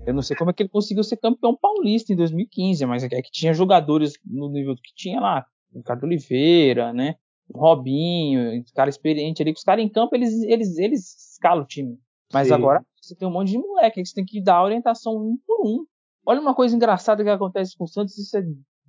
Eu 0.08 0.14
não 0.14 0.22
sei 0.22 0.36
como 0.36 0.50
é 0.50 0.54
que 0.54 0.64
ele 0.64 0.70
conseguiu 0.70 1.04
ser 1.04 1.18
campeão 1.18 1.56
paulista 1.56 2.12
em 2.12 2.16
2015, 2.16 2.86
mas 2.86 3.04
é 3.04 3.22
que 3.22 3.32
tinha 3.32 3.54
jogadores 3.54 4.14
no 4.26 4.50
nível 4.50 4.76
que 4.76 4.94
tinha 4.96 5.20
lá. 5.20 5.46
Ricardo 5.74 6.04
Oliveira, 6.04 6.94
né? 6.94 7.16
O 7.50 7.60
Robinho, 7.60 8.64
cara 8.74 8.90
experiente 8.90 9.42
ali. 9.42 9.52
Os 9.52 9.64
caras 9.64 9.84
em 9.84 9.90
campo, 9.90 10.16
eles, 10.16 10.42
eles, 10.44 10.78
eles 10.78 11.32
escalam 11.32 11.64
o 11.64 11.68
time. 11.68 11.98
Mas 12.32 12.48
Sim. 12.48 12.54
agora 12.54 12.84
você 13.02 13.16
tem 13.16 13.28
um 13.28 13.32
monte 13.32 13.52
de 13.52 13.58
moleque 13.58 14.02
que 14.02 14.08
você 14.08 14.16
tem 14.16 14.26
que 14.26 14.42
dar 14.42 14.64
orientação 14.64 15.14
um 15.16 15.38
por 15.46 15.66
um. 15.66 15.86
Olha 16.26 16.40
uma 16.40 16.56
coisa 16.56 16.76
engraçada 16.76 17.24
que 17.24 17.30
acontece 17.30 17.78
com 17.78 17.84
o 17.84 17.88
Santos, 17.88 18.18
isso 18.18 18.38
é 18.38 18.44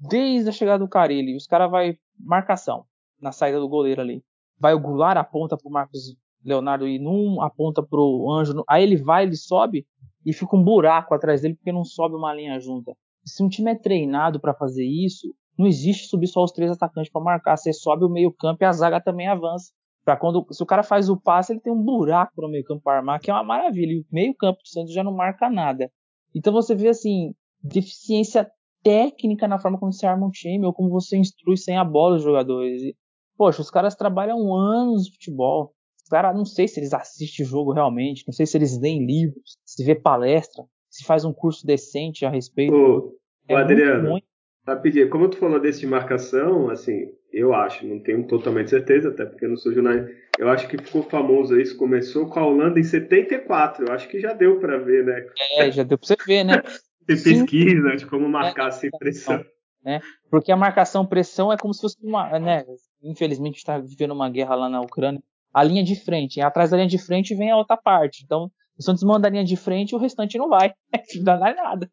desde 0.09 0.49
a 0.49 0.53
chegada 0.53 0.79
do 0.85 0.89
Carilli. 0.89 1.37
Os 1.37 1.47
caras 1.47 1.71
vai 1.71 1.99
marcação 2.19 2.85
na 3.21 3.33
saída 3.33 3.59
do 3.59 3.69
goleiro 3.69 4.01
ali. 4.01 4.23
Vai 4.59 4.73
o 4.73 4.81
Goulart 4.81 5.19
aponta 5.19 5.57
pro 5.57 5.71
Marcos 5.71 6.17
Leonardo 6.45 6.87
ir 6.87 6.99
num, 6.99 7.41
aponta 7.43 7.83
pro 7.83 8.31
Anjo. 8.31 8.63
Aí 8.69 8.83
ele 8.83 8.97
vai, 8.97 9.25
ele 9.25 9.37
sobe 9.37 9.87
e 10.25 10.33
fica 10.33 10.57
um 10.57 10.63
buraco 10.63 11.15
atrás 11.15 11.43
dele 11.43 11.55
porque 11.55 11.73
não 11.73 11.85
sobe 11.85 12.15
uma 12.15 12.33
linha 12.33 12.59
junta. 12.61 12.97
Se 13.25 13.43
um 13.43 13.49
time 13.49 13.73
é 13.73 13.75
treinado 13.75 14.39
para 14.39 14.55
fazer 14.55 14.85
isso, 14.85 15.35
não 15.59 15.67
existe 15.67 16.09
subir 16.09 16.27
só 16.27 16.43
os 16.43 16.53
três 16.53 16.71
atacantes 16.71 17.11
para 17.11 17.23
marcar. 17.23 17.57
Você 17.57 17.73
sobe 17.73 18.05
o 18.05 18.09
meio-campo 18.09 18.63
e 18.63 18.67
a 18.67 18.73
zaga 18.73 19.01
também 19.01 19.29
avança. 19.29 19.73
Para 20.05 20.17
quando 20.17 20.47
se 20.51 20.63
o 20.63 20.67
cara 20.67 20.83
faz 20.83 21.09
o 21.09 21.17
passe, 21.17 21.53
ele 21.53 21.61
tem 21.61 21.73
um 21.73 21.83
buraco 21.83 22.43
no 22.43 22.51
meio-campo 22.51 22.83
para 22.83 22.99
armar, 22.99 23.21
que 23.21 23.31
é 23.31 23.35
uma 23.35 23.45
maravilha. 23.45 23.93
E 23.93 24.01
o 24.01 24.05
meio-campo 24.13 24.59
do 24.61 24.69
Santos 24.69 24.93
já 24.93 25.03
não 25.03 25.13
marca 25.13 25.49
nada. 25.49 25.91
Então 26.35 26.53
você 26.53 26.75
vê 26.75 26.89
assim, 26.89 27.33
deficiência 27.63 28.51
técnica 28.83 29.49
na 29.49 29.59
forma 29.59 29.79
como 29.79 29.93
você 29.93 30.07
arma 30.07 30.27
um 30.27 30.31
time 30.31 30.67
ou 30.67 30.75
como 30.75 30.91
você 30.91 31.17
instrui 31.17 31.57
sem 31.57 31.77
a 31.77 31.85
bola 31.85 32.17
os 32.17 32.23
jogadores. 32.23 32.83
E, 32.83 32.95
poxa, 33.37 33.63
os 33.63 33.71
caras 33.71 33.95
trabalham 33.95 34.55
anos 34.55 35.05
de 35.05 35.13
futebol. 35.13 35.73
Os 36.03 36.09
caras, 36.11 36.37
não 36.37 36.45
sei 36.45 36.69
se 36.69 36.79
eles 36.79 36.93
assistem 36.93 37.47
o 37.47 37.49
jogo 37.49 37.73
realmente, 37.73 38.25
não 38.27 38.35
sei 38.35 38.45
se 38.45 38.59
eles 38.59 38.79
leem 38.79 39.07
livros, 39.07 39.57
se 39.65 39.83
vê 39.83 39.95
palestra, 39.95 40.63
se 40.91 41.03
faz 41.03 41.25
um 41.25 41.33
curso 41.33 41.67
decente 41.67 42.27
a 42.27 42.31
respeito. 42.31 42.75
Ô, 42.75 43.17
é 43.49 43.55
Adriano, 43.55 44.21
rapidinho, 44.67 45.11
como 45.11 45.29
tu 45.29 45.37
falou 45.37 45.61
desse 45.61 45.81
de 45.81 45.87
marcação, 45.87 46.71
assim, 46.71 47.13
eu 47.33 47.55
acho, 47.55 47.87
não 47.87 48.01
tenho 48.01 48.27
totalmente 48.27 48.71
certeza, 48.71 49.11
até 49.11 49.25
porque 49.25 49.45
eu 49.45 49.51
não 49.51 49.57
sou 49.57 49.73
jornalista, 49.73 50.11
eu 50.39 50.49
acho 50.49 50.69
que 50.69 50.79
ficou 50.79 51.03
famoso 51.03 51.59
isso, 51.61 51.77
começou 51.77 52.27
com 52.27 52.41
a 52.41 52.47
Holanda 52.47 52.81
em 52.81 52.85
74, 52.85 53.87
eu 53.87 53.93
acho 53.93 54.09
que 54.09 54.21
já 54.21 54.33
deu 54.33 54.59
para 54.59 54.79
ver, 54.79 55.05
né? 55.05 55.27
É, 55.59 55.71
já 55.71 55.83
deu 55.83 55.99
para 55.99 56.07
você 56.07 56.17
ver, 56.27 56.45
né? 56.45 56.63
Tem 57.07 57.23
pesquisa 57.23 57.97
de 57.97 58.07
como 58.07 58.27
marcar 58.29 58.69
é, 58.69 58.71
sem 58.71 58.91
pressão. 58.91 59.45
Né? 59.85 60.01
Porque 60.31 60.51
a 60.51 60.57
marcação 60.57 61.05
pressão 61.05 61.53
é 61.53 61.57
como 61.59 61.75
se 61.75 61.83
fosse 61.83 61.99
uma, 62.03 62.39
né? 62.39 62.65
Infelizmente 63.03 63.59
está 63.59 63.77
vivendo 63.77 64.13
uma 64.13 64.31
guerra 64.31 64.55
lá 64.55 64.71
na 64.71 64.81
Ucrânia 64.81 65.21
a 65.55 65.63
linha 65.63 65.85
de 65.85 65.95
frente. 65.95 66.39
E 66.39 66.43
atrás 66.43 66.71
da 66.71 66.77
linha 66.77 66.89
de 66.89 66.99
frente 66.99 67.35
vem 67.35 67.53
a 67.53 67.57
outra 67.57 67.77
parte. 67.77 68.25
Então, 68.25 68.51
o 68.77 68.83
Santos 68.83 69.05
manda 69.05 69.29
a 69.29 69.31
linha 69.31 69.45
de 69.45 69.57
frente 69.57 69.93
e 69.93 69.95
o 69.95 69.99
restante 69.99 70.37
não 70.37 70.49
vai. 70.49 70.75
Não 71.17 71.25
dá 71.25 71.39
nada. 71.39 71.89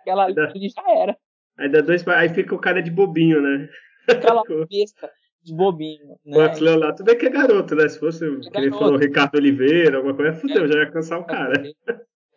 Aquela 0.00 0.26
linha 0.28 0.68
já 0.68 0.82
era. 0.90 1.16
Aí, 1.58 1.70
dá 1.70 1.80
dois, 1.80 2.06
aí 2.08 2.28
fica 2.28 2.54
o 2.54 2.60
cara 2.60 2.82
de 2.82 2.90
bobinho, 2.90 3.40
né? 3.40 3.68
Aquela 4.08 4.42
besta 4.68 5.10
de 5.42 5.54
bobinho. 5.54 6.16
Né? 6.24 6.36
O 6.36 6.78
lá, 6.78 6.92
tudo 6.92 7.06
bem 7.06 7.18
que 7.18 7.26
é 7.26 7.30
garoto, 7.30 7.74
né? 7.74 7.88
Se 7.88 7.98
fosse, 7.98 8.24
é 8.24 8.50
que 8.50 8.58
ele 8.58 8.70
falou, 8.70 8.96
Ricardo 8.96 9.36
Oliveira, 9.36 9.98
alguma 9.98 10.14
coisa, 10.14 10.32
fudeu, 10.32 10.64
é, 10.64 10.68
já 10.68 10.78
ia 10.80 10.90
cansar 10.90 11.20
o 11.20 11.24
cara. 11.24 11.62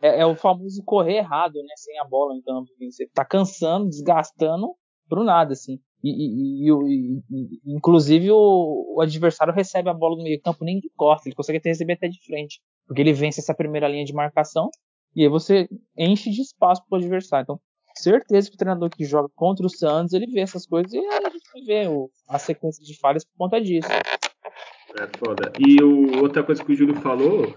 É, 0.02 0.22
é, 0.22 0.26
o 0.26 0.36
famoso 0.36 0.84
correr 0.84 1.18
errado, 1.18 1.56
né? 1.56 1.74
Sem 1.78 1.98
a 2.00 2.04
bola 2.04 2.36
em 2.36 2.42
campo. 2.42 2.70
Você 2.80 3.08
tá 3.08 3.26
cansando, 3.26 3.90
desgastando 3.90 4.76
pro 5.08 5.24
nada, 5.24 5.54
assim. 5.54 5.80
E, 6.04 6.10
e, 6.10 6.70
e, 6.70 7.22
e 7.32 7.76
inclusive 7.76 8.30
o, 8.30 8.96
o, 8.96 9.02
adversário 9.02 9.54
recebe 9.54 9.90
a 9.90 9.94
bola 9.94 10.16
no 10.16 10.24
meio 10.24 10.40
campo 10.42 10.64
nem 10.64 10.80
de 10.80 10.92
costa, 10.96 11.28
ele 11.28 11.36
consegue 11.36 11.58
até 11.58 11.70
receber 11.70 11.94
até 11.94 12.08
de 12.08 12.24
frente, 12.24 12.62
porque 12.86 13.02
ele 13.02 13.14
vence 13.14 13.40
essa 13.40 13.54
primeira 13.54 13.88
linha 13.88 14.06
de 14.06 14.14
marcação 14.14 14.70
e 15.16 15.24
aí 15.24 15.30
você 15.30 15.68
enche 15.98 16.30
de 16.30 16.42
espaço 16.42 16.84
para 16.88 16.98
o 16.98 17.00
adversário. 17.00 17.44
Então, 17.44 17.60
certeza 18.02 18.50
que 18.50 18.56
o 18.56 18.58
treinador 18.58 18.90
que 18.90 19.06
joga 19.06 19.30
contra 19.36 19.66
o 19.66 19.70
Santos 19.70 20.14
ele 20.14 20.28
vê 20.28 20.42
essas 20.42 20.66
coisas 20.66 20.94
e 20.94 20.98
a 20.98 21.30
gente 21.30 21.66
ver 21.66 21.90
o, 21.90 22.10
a 22.28 22.40
sequência 22.40 22.84
de 22.84 22.98
falhas 23.00 23.26
por 23.26 23.38
conta 23.38 23.62
disso. 23.62 23.90
É 23.92 25.08
foda. 25.18 25.52
E 25.60 25.82
o, 25.84 26.22
outra 26.22 26.44
coisa 26.44 26.64
que 26.64 26.72
o 26.72 26.76
Júlio 26.76 26.96
falou, 27.02 27.54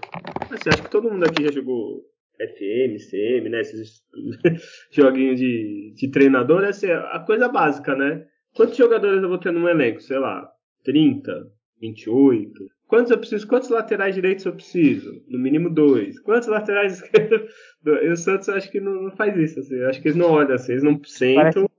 assim, 0.49 0.69
acho 0.69 0.83
que 0.83 0.91
todo 0.91 1.09
mundo 1.09 1.25
aqui 1.25 1.43
já 1.43 1.51
jogou 1.51 2.01
FM, 2.37 2.97
CM, 3.09 3.49
né? 3.49 3.61
Esses 3.61 4.03
joguinhos 4.91 5.39
de, 5.39 5.93
de 5.95 6.11
treinador, 6.11 6.63
essa 6.63 6.87
é 6.87 6.93
a 6.93 7.19
coisa 7.19 7.47
básica, 7.47 7.95
né? 7.95 8.25
Quantos 8.55 8.77
jogadores 8.77 9.23
eu 9.23 9.29
vou 9.29 9.37
ter 9.37 9.51
no 9.51 9.67
elenco? 9.67 10.01
Sei 10.01 10.19
lá, 10.19 10.51
30, 10.83 11.31
28. 11.79 12.51
Quantos 12.91 13.09
eu 13.09 13.17
preciso? 13.17 13.47
Quantos 13.47 13.69
laterais 13.69 14.13
direitos 14.13 14.45
eu 14.45 14.51
preciso? 14.51 15.23
No 15.29 15.39
mínimo 15.39 15.69
dois. 15.69 16.19
Quantos 16.19 16.49
laterais 16.49 16.95
esquerdos? 16.99 17.49
E 17.85 18.09
o 18.09 18.17
Santos 18.17 18.49
acho 18.49 18.69
que 18.69 18.81
não, 18.81 19.03
não, 19.03 19.11
faz 19.15 19.33
isso, 19.37 19.61
assim. 19.61 19.81
Acho 19.83 20.01
que 20.01 20.09
eles 20.09 20.17
não 20.17 20.29
olham 20.29 20.53
assim, 20.53 20.73
eles 20.73 20.83
não 20.83 21.01
sentam. 21.05 21.69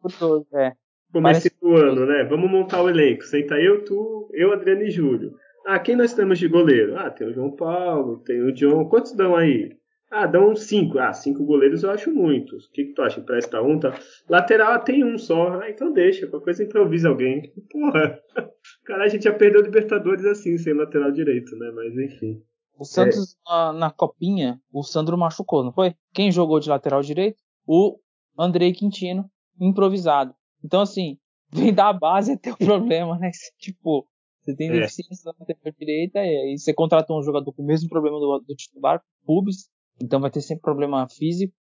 É. 0.55 0.73
Começo 1.13 1.51
do 1.61 1.77
ano, 1.77 2.07
né? 2.07 2.25
Vamos 2.25 2.51
montar 2.51 2.81
o 2.81 2.89
elenco. 2.89 3.25
Senta 3.25 3.61
eu, 3.61 3.85
tu, 3.85 4.31
eu, 4.33 4.55
Adriano 4.55 4.85
e 4.85 4.91
Júlio. 4.91 5.35
Ah, 5.67 5.79
quem 5.79 5.97
nós 5.97 6.15
temos 6.15 6.39
de 6.39 6.49
goleiro? 6.49 6.97
Ah, 6.97 7.11
tem 7.11 7.27
o 7.27 7.35
João 7.35 7.51
Paulo, 7.51 8.23
tem 8.25 8.41
o 8.41 8.51
John. 8.51 8.89
Quantos 8.89 9.15
dão 9.15 9.37
aí? 9.37 9.71
Ah, 10.13 10.27
dão 10.27 10.55
cinco. 10.55 10.99
Ah, 10.99 11.15
cinco 11.15 11.43
goleiros 11.43 11.83
eu 11.83 11.91
acho 11.91 12.13
muitos. 12.13 12.67
O 12.67 12.71
que, 12.71 12.85
que 12.85 12.93
tu 12.93 13.01
acha? 13.01 13.19
Empresta 13.19 13.63
um, 13.63 13.81
tá? 13.81 13.99
Lateral 14.29 14.79
tem 14.85 15.03
um 15.03 15.17
só. 15.17 15.59
Ah, 15.59 15.71
então 15.71 15.91
deixa. 15.91 16.27
Qualquer 16.27 16.45
coisa 16.45 16.65
improvisa 16.65 17.09
alguém. 17.09 17.51
Porra. 17.73 18.21
Cara, 18.85 19.05
a 19.05 19.09
gente 19.09 19.25
já 19.25 19.33
perdeu 19.33 19.63
Libertadores 19.63 20.27
assim, 20.27 20.59
sem 20.59 20.75
lateral 20.75 21.11
direito, 21.11 21.57
né? 21.57 21.73
Mas 21.75 21.97
enfim. 21.97 22.43
O 22.79 22.85
Santos 22.85 23.33
é. 23.33 23.51
na, 23.51 23.73
na, 23.73 23.91
copinha, 23.91 24.61
o 24.71 24.83
Sandro 24.83 25.17
machucou, 25.17 25.65
não 25.65 25.73
foi? 25.73 25.95
Quem 26.13 26.31
jogou 26.31 26.61
de 26.61 26.69
lateral 26.69 27.01
direito? 27.01 27.39
O 27.67 27.99
Andrei 28.39 28.73
Quintino, 28.73 29.31
improvisado. 29.59 30.35
Então, 30.63 30.83
assim, 30.83 31.17
vem 31.51 31.73
da 31.73 31.91
base 31.91 32.33
até 32.33 32.53
o 32.53 32.57
problema, 32.59 33.19
né? 33.19 33.31
Tipo, 33.59 34.07
você 34.43 34.55
tem 34.55 34.69
é. 34.69 34.73
deficiência 34.73 35.23
na 35.25 35.35
lateral 35.41 35.73
direita 35.79 36.19
e 36.19 36.37
aí 36.37 36.59
você 36.59 36.75
contratou 36.75 37.19
um 37.19 37.23
jogador 37.23 37.51
com 37.51 37.63
o 37.63 37.67
mesmo 37.67 37.89
problema 37.89 38.19
do, 38.19 38.45
do 38.47 38.55
titular, 38.55 39.03
Pubis, 39.25 39.71
então 40.03 40.21
vai 40.21 40.31
ter 40.31 40.41
sempre 40.41 40.63
problema 40.63 41.09
físico. 41.09 41.55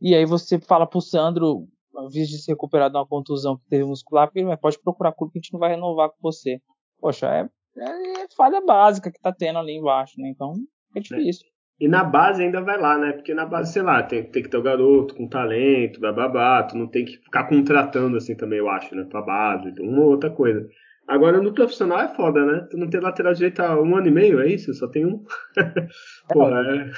E 0.00 0.14
aí 0.14 0.26
você 0.26 0.60
fala 0.60 0.86
pro 0.86 1.00
Sandro, 1.00 1.66
ao 1.94 2.08
invés 2.08 2.28
de 2.28 2.38
se 2.38 2.50
recuperar 2.50 2.90
de 2.90 2.96
uma 2.96 3.06
contusão 3.06 3.56
que 3.56 3.66
teve 3.68 3.84
muscular, 3.84 4.26
porque 4.28 4.40
ele 4.40 4.56
pode 4.58 4.78
procurar 4.78 5.12
clube 5.12 5.32
que 5.32 5.38
a 5.38 5.40
gente 5.40 5.52
não 5.52 5.60
vai 5.60 5.70
renovar 5.70 6.10
com 6.10 6.16
você. 6.20 6.60
Poxa, 7.00 7.26
é, 7.26 7.48
é, 7.78 8.22
é 8.22 8.26
falha 8.36 8.60
básica 8.60 9.10
que 9.10 9.20
tá 9.20 9.32
tendo 9.32 9.58
ali 9.58 9.72
embaixo, 9.72 10.20
né? 10.20 10.28
Então 10.28 10.52
é 10.94 11.00
difícil. 11.00 11.46
E 11.78 11.88
na 11.88 12.02
base 12.04 12.42
ainda 12.42 12.62
vai 12.62 12.78
lá, 12.78 12.96
né? 12.98 13.12
Porque 13.12 13.34
na 13.34 13.44
base, 13.44 13.72
sei 13.72 13.82
lá, 13.82 14.02
tem, 14.02 14.24
tem 14.24 14.42
que 14.42 14.48
ter 14.48 14.56
o 14.56 14.62
garoto 14.62 15.14
com 15.14 15.28
talento, 15.28 16.00
bababá, 16.00 16.62
tu 16.62 16.76
não 16.76 16.86
tem 16.86 17.04
que 17.04 17.18
ficar 17.18 17.44
contratando 17.44 18.16
assim 18.16 18.34
também, 18.34 18.58
eu 18.58 18.68
acho, 18.68 18.94
né? 18.94 19.04
Pra 19.04 19.22
base, 19.22 19.72
uma 19.80 20.02
ou 20.02 20.10
outra 20.10 20.30
coisa. 20.30 20.66
Agora 21.06 21.40
no 21.40 21.54
profissional 21.54 22.00
é 22.00 22.08
foda, 22.08 22.44
né? 22.44 22.66
Tu 22.70 22.76
não 22.76 22.90
tem 22.90 23.00
lateral 23.00 23.32
direito 23.32 23.60
há 23.60 23.80
um 23.80 23.94
ano 23.94 24.08
e 24.08 24.10
meio, 24.10 24.40
é 24.40 24.48
isso? 24.48 24.72
Só 24.74 24.88
tem 24.88 25.06
um. 25.06 25.22
Porra, 26.32 26.60
é. 26.60 26.90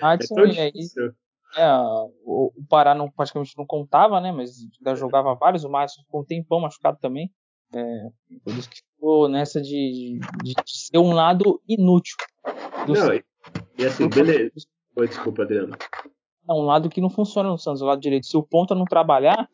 Adson 0.00 0.40
é, 0.46 0.68
é 0.68 0.70
É, 1.56 1.68
o, 2.24 2.52
o 2.56 2.66
Pará 2.68 2.94
não, 2.94 3.10
praticamente 3.10 3.56
não 3.56 3.66
contava, 3.66 4.20
né? 4.20 4.32
Mas 4.32 4.56
ainda 4.78 4.96
jogava 4.96 5.34
vários, 5.34 5.64
o 5.64 5.70
Márcio 5.70 6.02
ficou 6.02 6.22
um 6.22 6.24
tempão 6.24 6.60
machucado 6.60 6.98
também. 7.00 7.30
É, 7.74 8.08
por 8.44 8.54
isso 8.54 8.68
que 8.68 8.80
ficou 8.82 9.28
nessa 9.28 9.60
de, 9.60 10.18
de, 10.42 10.54
de 10.54 10.62
ser 10.66 10.98
um 10.98 11.12
lado 11.12 11.60
inútil. 11.66 12.16
Não, 12.86 13.12
e, 13.14 13.24
e 13.78 13.84
assim, 13.84 14.08
beleza. 14.08 14.52
Oi, 14.96 15.08
desculpa, 15.08 15.42
Adriano. 15.42 15.76
É 16.48 16.52
um 16.52 16.62
lado 16.62 16.90
que 16.90 17.00
não 17.00 17.08
funciona 17.08 17.48
no 17.48 17.56
Santos, 17.56 17.82
o 17.82 17.86
lado 17.86 18.00
direito. 18.00 18.26
Se 18.26 18.36
o 18.36 18.42
ponta 18.42 18.74
não 18.74 18.84
trabalhar, 18.84 19.48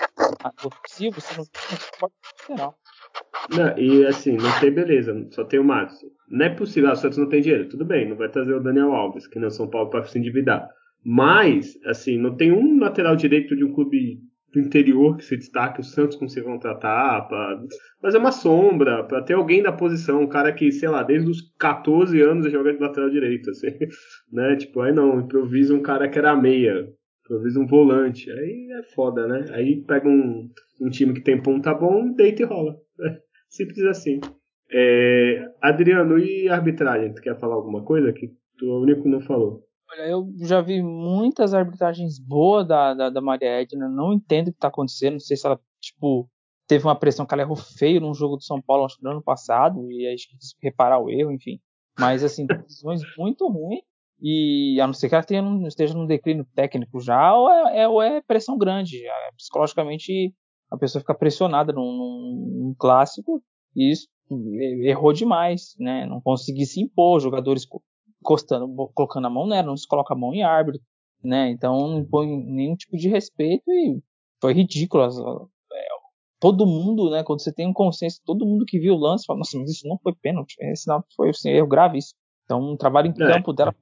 ofensivo, 0.65 1.21
você 1.21 1.37
não 1.37 1.45
pode 2.01 2.15
lateral. 2.49 2.75
Não, 3.51 3.79
e 3.79 4.07
assim, 4.07 4.37
não 4.37 4.61
tem 4.61 4.71
beleza, 4.71 5.27
só 5.31 5.45
tem 5.45 5.59
o 5.59 5.65
Max. 5.65 5.95
Não 6.31 6.45
é 6.45 6.51
possível, 6.51 6.91
ah, 6.91 6.93
o 6.93 6.97
Santos 6.97 7.19
não 7.19 7.29
tem 7.29 7.41
dinheiro. 7.41 7.69
Tudo 7.69 7.85
bem, 7.85 8.09
não 8.09 8.17
vai 8.17 8.29
trazer 8.29 8.55
o 8.55 8.63
Daniel 8.63 8.93
Alves, 8.93 9.27
que 9.27 9.39
nem 9.39 9.49
o 9.49 9.51
São 9.51 9.69
Paulo 9.69 9.91
para 9.91 10.05
se 10.05 10.19
endividar. 10.19 10.69
Mas, 11.05 11.79
assim, 11.87 12.19
não 12.19 12.37
tem 12.37 12.53
um 12.53 12.79
lateral 12.79 13.17
direito 13.17 13.57
de 13.57 13.65
um 13.65 13.73
clube 13.73 14.21
do 14.53 14.61
interior 14.61 15.17
que 15.17 15.25
se 15.25 15.37
destaque, 15.37 15.81
o 15.81 15.85
Santos 15.85 16.17
consiga 16.17 16.47
contratar, 16.47 17.29
para 17.29 17.63
fazer 18.01 18.19
uma 18.19 18.33
sombra, 18.33 19.05
para 19.05 19.23
ter 19.23 19.35
alguém 19.35 19.63
da 19.63 19.73
posição, 19.73 20.23
um 20.23 20.29
cara 20.29 20.53
que, 20.53 20.73
sei 20.73 20.89
lá, 20.89 21.03
desde 21.03 21.31
os 21.31 21.41
14 21.59 22.21
anos 22.23 22.51
joga 22.51 22.73
de 22.73 22.81
lateral 22.81 23.11
direito, 23.11 23.51
assim, 23.51 23.69
né? 24.33 24.57
Tipo, 24.57 24.81
aí 24.81 24.93
não, 24.93 25.21
improvisa 25.21 25.75
um 25.75 25.83
cara 25.83 26.09
que 26.09 26.19
era 26.19 26.35
meia, 26.35 26.89
improvisa 27.25 27.61
um 27.61 27.67
volante, 27.67 28.31
aí 28.31 28.69
é 28.73 28.83
foda, 28.95 29.27
né? 29.27 29.45
Aí 29.53 29.83
pega 29.87 30.09
um, 30.09 30.49
um 30.81 30.91
time 30.91 31.15
que 31.15 31.23
tem 31.23 31.43
ponta 31.43 31.75
bom, 31.75 32.13
deita 32.13 32.43
e 32.43 32.47
rola. 32.47 32.77
Simples 33.49 33.85
assim. 33.85 34.21
É, 34.71 35.51
Adriano, 35.61 36.19
e 36.19 36.49
arbitragem? 36.49 37.15
Tu 37.15 37.23
quer 37.23 37.39
falar 37.39 37.55
alguma 37.55 37.83
coisa 37.85 38.13
que 38.13 38.29
tu 38.59 38.67
é 38.67 38.69
o 38.69 38.83
único 38.83 39.03
que 39.03 39.09
não 39.09 39.21
falou? 39.21 39.65
Olha, 39.91 40.11
eu 40.11 40.29
já 40.43 40.61
vi 40.61 40.83
muitas 40.83 41.55
arbitragens 41.55 42.19
boas 42.19 42.69
da, 42.69 42.93
da, 42.93 43.09
da 43.09 43.21
Maria 43.23 43.63
Edna, 43.63 43.89
não 43.89 44.13
entendo 44.13 44.49
o 44.49 44.53
que 44.53 44.59
está 44.59 44.69
acontecendo, 44.69 45.15
não 45.15 45.21
sei 45.21 45.37
se 45.37 45.47
ela, 45.47 45.59
tipo, 45.81 46.29
teve 46.67 46.85
uma 46.85 46.99
pressão 46.99 47.25
que 47.25 47.33
ela 47.33 47.43
errou 47.43 47.57
feio 47.57 48.01
num 48.01 48.13
jogo 48.13 48.37
do 48.37 48.43
São 48.43 48.61
Paulo, 48.61 48.85
acho 48.85 48.99
que 48.99 49.05
no 49.05 49.13
ano 49.13 49.23
passado, 49.23 49.91
e 49.91 50.07
aí 50.07 50.17
quis 50.17 50.55
reparar 50.63 50.99
o 50.99 51.09
erro, 51.09 51.33
enfim. 51.33 51.59
Mas, 51.99 52.23
assim, 52.23 52.47
decisões 52.69 53.01
muito 53.17 53.49
ruins, 53.49 53.81
e 54.21 54.79
a 54.81 54.87
não 54.87 54.93
ser 54.93 55.09
que 55.09 55.15
ela 55.15 55.25
tenha, 55.25 55.43
esteja 55.67 55.95
num 55.95 56.07
declínio 56.07 56.47
técnico 56.55 57.01
já, 57.01 57.35
ou 57.35 57.51
é, 57.51 57.79
é, 57.81 57.89
ou 57.89 58.03
é 58.03 58.21
pressão 58.21 58.59
grande. 58.59 59.07
É, 59.07 59.33
psicologicamente, 59.37 60.35
a 60.71 60.77
pessoa 60.77 61.01
fica 61.01 61.15
pressionada 61.15 61.73
num, 61.73 61.93
num, 61.93 62.75
clássico, 62.79 63.43
e 63.75 63.93
isso 63.93 64.09
errou 64.83 65.13
demais, 65.13 65.75
né? 65.79 66.07
Não 66.07 66.21
conseguir 66.21 66.67
se 66.67 66.83
impor, 66.83 67.21
jogadores 67.21 67.67
encostando, 68.21 68.69
colocando 68.95 69.27
a 69.27 69.31
mão 69.31 69.47
nela, 69.47 69.69
não 69.69 69.77
se 69.77 69.87
coloca 69.87 70.13
a 70.13 70.17
mão 70.17 70.35
em 70.35 70.43
árbitro, 70.43 70.81
né? 71.23 71.51
Então 71.51 71.89
não 71.89 72.05
põe 72.05 72.27
nenhum 72.27 72.77
tipo 72.77 72.97
de 72.97 73.09
respeito 73.09 73.71
e 73.71 74.03
foi 74.41 74.53
ridículo. 74.53 75.05
É, 75.05 75.87
todo 76.39 76.67
mundo, 76.67 77.11
né? 77.11 77.23
Quando 77.25 77.43
você 77.43 77.53
tem 77.53 77.67
um 77.67 77.73
consenso, 77.73 78.21
todo 78.25 78.47
mundo 78.47 78.67
que 78.67 78.79
viu 78.79 78.95
o 78.95 78.99
lance 78.99 79.25
fala, 79.27 79.39
nossa, 79.39 79.59
mas 79.59 79.71
isso 79.71 79.89
não 79.89 79.99
foi 79.99 80.15
pênalti, 80.15 80.57
esse 80.61 80.87
não 80.87 81.03
foi 81.17 81.31
assim, 81.31 81.51
erro 81.51 81.67
grave 81.67 81.99
isso. 81.99 82.15
Então 82.45 82.61
um 82.61 82.77
trabalho 82.77 83.09
em 83.09 83.23
é. 83.23 83.33
campo 83.33 83.53
dela 83.53 83.75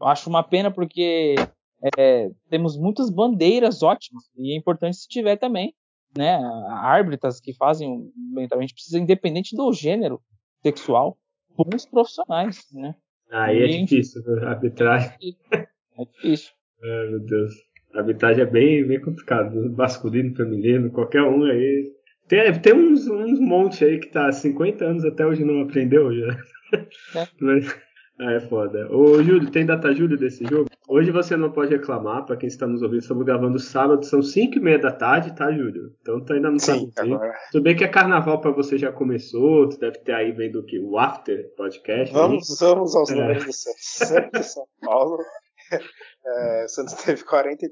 eu 0.00 0.06
acho 0.06 0.28
uma 0.28 0.42
pena 0.42 0.70
porque 0.70 1.34
é, 1.98 2.30
temos 2.48 2.78
muitas 2.78 3.10
bandeiras 3.10 3.82
ótimas 3.82 4.24
e 4.36 4.52
é 4.52 4.56
importante 4.56 4.96
se 4.96 5.08
tiver 5.08 5.36
também, 5.36 5.74
né? 6.16 6.38
Árbitras 6.70 7.40
que 7.40 7.52
fazem, 7.52 8.10
gente 8.60 8.74
precisa 8.74 8.98
independente 8.98 9.56
do 9.56 9.72
gênero 9.72 10.20
sexual, 10.62 11.18
bons 11.56 11.84
profissionais, 11.86 12.64
né? 12.72 12.94
Aí 13.30 13.62
é 13.62 13.66
difícil, 13.66 14.22
né? 14.22 14.46
arbitragem. 14.46 15.12
É 15.96 16.04
difícil. 16.04 16.52
Ai, 16.82 17.08
meu 17.08 17.20
Deus. 17.20 17.52
A 17.94 17.98
arbitragem 17.98 18.42
é 18.42 18.46
bem, 18.46 18.86
bem 18.86 19.00
complicado. 19.00 19.54
Masculino, 19.76 20.34
feminino, 20.34 20.90
qualquer 20.90 21.22
um 21.22 21.44
aí. 21.44 21.92
Tem, 22.28 22.60
tem 22.60 22.72
uns, 22.72 23.06
uns 23.06 23.38
montes 23.38 23.82
aí 23.82 23.98
que 23.98 24.08
tá 24.08 24.28
há 24.28 24.32
50 24.32 24.84
anos 24.84 25.04
até 25.04 25.26
hoje 25.26 25.44
não 25.44 25.62
aprendeu 25.62 26.12
já. 26.14 26.32
É. 27.20 27.28
Mas, 27.40 27.68
ah, 27.68 27.80
é 28.20 28.40
foda. 28.40 28.88
Ô, 28.92 29.22
Júlio, 29.22 29.50
tem 29.50 29.66
data 29.66 29.92
Júlio 29.92 30.16
desse 30.16 30.44
jogo? 30.44 30.68
Hoje 30.86 31.10
você 31.10 31.36
não 31.36 31.50
pode 31.50 31.74
reclamar, 31.74 32.26
para 32.26 32.36
quem 32.36 32.46
está 32.46 32.66
nos 32.66 32.82
ouvindo, 32.82 33.00
estamos 33.00 33.24
gravando 33.24 33.58
sábado, 33.58 34.04
são 34.04 34.22
5 34.22 34.58
e 34.58 34.60
meia 34.60 34.78
da 34.78 34.92
tarde, 34.92 35.34
tá, 35.34 35.50
Júlio? 35.50 35.94
Então 36.00 36.22
tu 36.22 36.32
ainda 36.34 36.50
não 36.50 36.58
tá 36.58 36.74
Sim, 36.74 36.92
agora. 36.96 37.34
Tudo 37.50 37.64
bem 37.64 37.74
que 37.74 37.84
é 37.84 37.88
carnaval 37.88 38.40
para 38.40 38.50
você 38.50 38.76
já 38.76 38.92
começou, 38.92 39.68
tu 39.68 39.78
deve 39.78 39.98
ter 40.00 40.12
aí 40.12 40.30
vendo 40.32 40.60
o 40.60 40.64
que? 40.64 40.78
O 40.78 40.98
After 40.98 41.54
Podcast. 41.56 42.12
Vamos, 42.12 42.50
aí. 42.50 42.68
vamos 42.68 42.94
aos 42.94 43.10
é. 43.10 43.14
números 43.14 43.44
do 43.46 43.52
Santos. 43.52 44.40
de 44.40 44.46
São 44.46 44.66
Paulo. 44.80 45.18
É, 46.26 46.68
Santos 46.68 46.94
teve 46.94 47.22
43% 47.22 47.66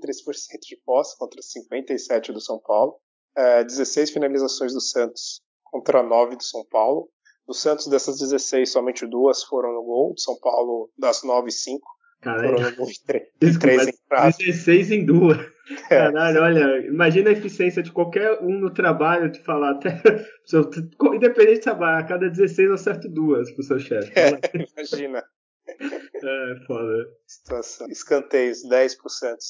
de 0.61 0.77
posse 0.85 1.17
contra 1.19 1.41
57% 1.41 2.33
do 2.33 2.41
São 2.41 2.59
Paulo. 2.59 2.99
É, 3.35 3.65
16 3.65 4.11
finalizações 4.11 4.75
do 4.75 4.81
Santos 4.81 5.41
contra 5.65 6.03
9 6.03 6.37
do 6.37 6.43
São 6.43 6.63
Paulo. 6.71 7.09
Do 7.47 7.55
Santos, 7.55 7.89
dessas 7.89 8.19
16, 8.19 8.71
somente 8.71 9.07
duas 9.07 9.43
foram 9.43 9.73
no 9.73 9.83
gol. 9.83 10.15
Do 10.15 10.21
São 10.21 10.39
Paulo, 10.39 10.91
das 10.97 11.23
9, 11.23 11.51
5 11.51 11.83
foram 12.23 12.61
no 12.61 12.77
gol 12.77 12.89
e 12.89 13.05
3, 13.07 13.23
Desculpa, 13.41 13.83
entradas. 13.83 14.37
16 14.37 14.91
em 14.93 15.05
duas. 15.05 15.39
É. 15.89 16.11
Caralho, 16.11 16.43
olha, 16.43 16.87
imagina 16.87 17.31
a 17.31 17.33
eficiência 17.33 17.83
de 17.85 17.93
qualquer 17.93 18.43
um 18.43 18.59
no 18.59 18.75
trabalho 18.75 19.31
de 19.31 19.39
falar 19.43 19.71
até. 19.71 20.03
Independente 21.15 21.55
de 21.55 21.61
trabalho, 21.61 22.05
a 22.05 22.07
cada 22.07 22.29
16 22.29 22.69
eu 22.69 22.75
acerto 22.75 23.09
duas 23.09 23.51
pro 23.53 23.63
seu 23.63 23.79
chefe. 23.79 24.13
É, 24.19 24.39
imagina. 24.77 25.25
É, 25.69 26.67
foda. 26.67 27.07
Situação. 27.27 27.89
Escanteios 27.89 28.69
10%, 28.69 28.97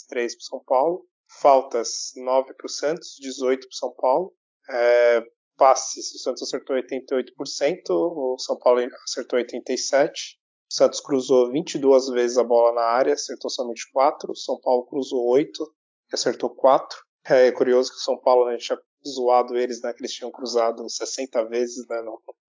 3 0.09 0.35
pro 0.35 0.45
São 0.45 0.63
Paulo. 0.65 1.07
Faltas 1.41 2.13
9%, 2.17 2.99
18 3.21 3.67
pro 3.67 3.77
São 3.77 3.93
Paulo. 3.95 4.33
É, 4.71 5.25
passes, 5.63 6.13
o 6.13 6.19
Santos 6.19 6.43
acertou 6.43 6.75
88%, 6.75 7.91
o 7.91 8.37
São 8.37 8.59
Paulo 8.59 8.81
acertou 9.05 9.39
87%. 9.39 10.11
O 10.11 10.75
Santos 10.75 10.99
cruzou 10.99 11.53
22 11.53 12.09
vezes 12.09 12.37
a 12.37 12.43
bola 12.43 12.75
na 12.75 12.83
área, 12.83 13.15
acertou 13.15 13.49
somente 13.49 13.89
4. 13.93 14.33
O 14.33 14.35
São 14.35 14.59
Paulo 14.61 14.85
cruzou 14.87 15.25
8 15.29 15.63
e 16.11 16.15
acertou 16.17 16.51
4. 16.51 16.99
É 17.27 17.53
curioso 17.53 17.91
que 17.93 17.97
o 17.97 18.01
São 18.01 18.19
Paulo, 18.19 18.47
né, 18.47 18.55
a 18.55 18.57
gente 18.57 18.67
tinha 18.67 18.79
zoado 19.07 19.57
eles, 19.57 19.81
né, 19.83 19.93
que 19.93 20.01
eles 20.01 20.13
tinham 20.13 20.33
cruzado 20.33 20.85
60 20.91 21.45
vezes 21.45 21.87
né, 21.87 22.03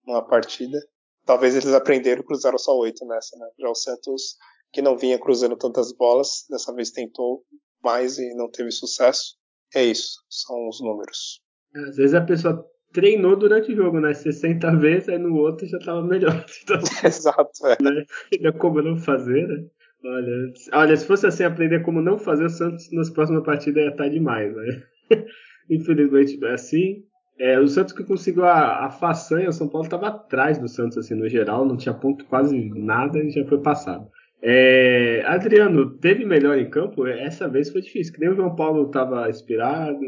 numa 0.08 0.26
partida. 0.26 0.80
Talvez 1.24 1.56
eles 1.56 1.72
aprenderam 1.72 2.24
e 2.24 2.26
cruzaram 2.26 2.58
só 2.58 2.76
8 2.76 3.06
nessa, 3.06 3.38
né? 3.38 3.48
Já 3.60 3.70
o 3.70 3.76
Santos, 3.76 4.38
que 4.72 4.82
não 4.82 4.98
vinha 4.98 5.20
cruzando 5.20 5.56
tantas 5.56 5.94
bolas, 5.94 6.46
dessa 6.50 6.74
vez 6.74 6.90
tentou 6.90 7.46
mais 7.84 8.18
e 8.18 8.34
não 8.34 8.50
teve 8.50 8.72
sucesso. 8.72 9.38
É 9.76 9.84
isso, 9.84 10.20
são 10.28 10.68
os 10.68 10.82
números. 10.82 11.44
Às 11.76 11.96
vezes 11.96 12.16
a 12.16 12.22
pessoa 12.22 12.73
treinou 12.94 13.36
durante 13.36 13.74
o 13.74 13.76
jogo, 13.76 14.00
né? 14.00 14.14
60 14.14 14.78
vezes, 14.78 15.10
aí 15.10 15.18
no 15.18 15.36
outro 15.36 15.68
já 15.68 15.80
tava 15.80 16.02
melhor. 16.02 16.46
Então, 16.64 16.78
Exato, 17.04 17.68
é. 17.68 17.78
Né? 17.82 18.52
Como 18.54 18.82
não 18.82 18.98
fazer, 18.98 19.48
né? 19.48 19.66
Olha, 20.06 20.54
olha, 20.74 20.98
se 20.98 21.08
fosse 21.08 21.26
assim, 21.26 21.44
aprender 21.44 21.82
como 21.82 22.02
não 22.02 22.18
fazer, 22.18 22.46
o 22.46 22.50
Santos 22.50 22.92
nas 22.92 23.10
próximas 23.10 23.44
partidas 23.44 23.84
ia 23.84 23.90
estar 23.90 24.10
demais, 24.10 24.54
né? 24.54 24.84
Infelizmente 25.70 26.38
não 26.38 26.50
é 26.50 26.54
assim. 26.54 27.04
É, 27.40 27.60
o 27.60 27.68
Santos 27.68 27.94
que 27.94 28.04
conseguiu 28.04 28.46
a, 28.46 28.86
a 28.86 28.90
façanha, 28.92 29.50
o 29.50 29.54
São 29.54 29.68
Paulo 29.68 29.86
estava 29.86 30.08
atrás 30.08 30.60
do 30.60 30.68
Santos, 30.68 30.98
assim, 30.98 31.16
no 31.16 31.28
geral, 31.28 31.66
não 31.66 31.78
tinha 31.78 31.94
ponto 31.94 32.26
quase 32.26 32.56
nada 32.76 33.18
e 33.18 33.32
já 33.32 33.46
foi 33.46 33.62
passado. 33.62 34.08
É, 34.42 35.24
Adriano, 35.26 35.98
teve 35.98 36.26
melhor 36.26 36.58
em 36.58 36.70
campo? 36.70 37.08
Essa 37.08 37.48
vez 37.48 37.72
foi 37.72 37.82
difícil, 37.82 38.14
que 38.14 38.20
nem 38.20 38.30
o 38.30 38.36
João 38.36 38.56
Paulo 38.56 38.88
estava 38.88 39.30
inspirado. 39.30 40.02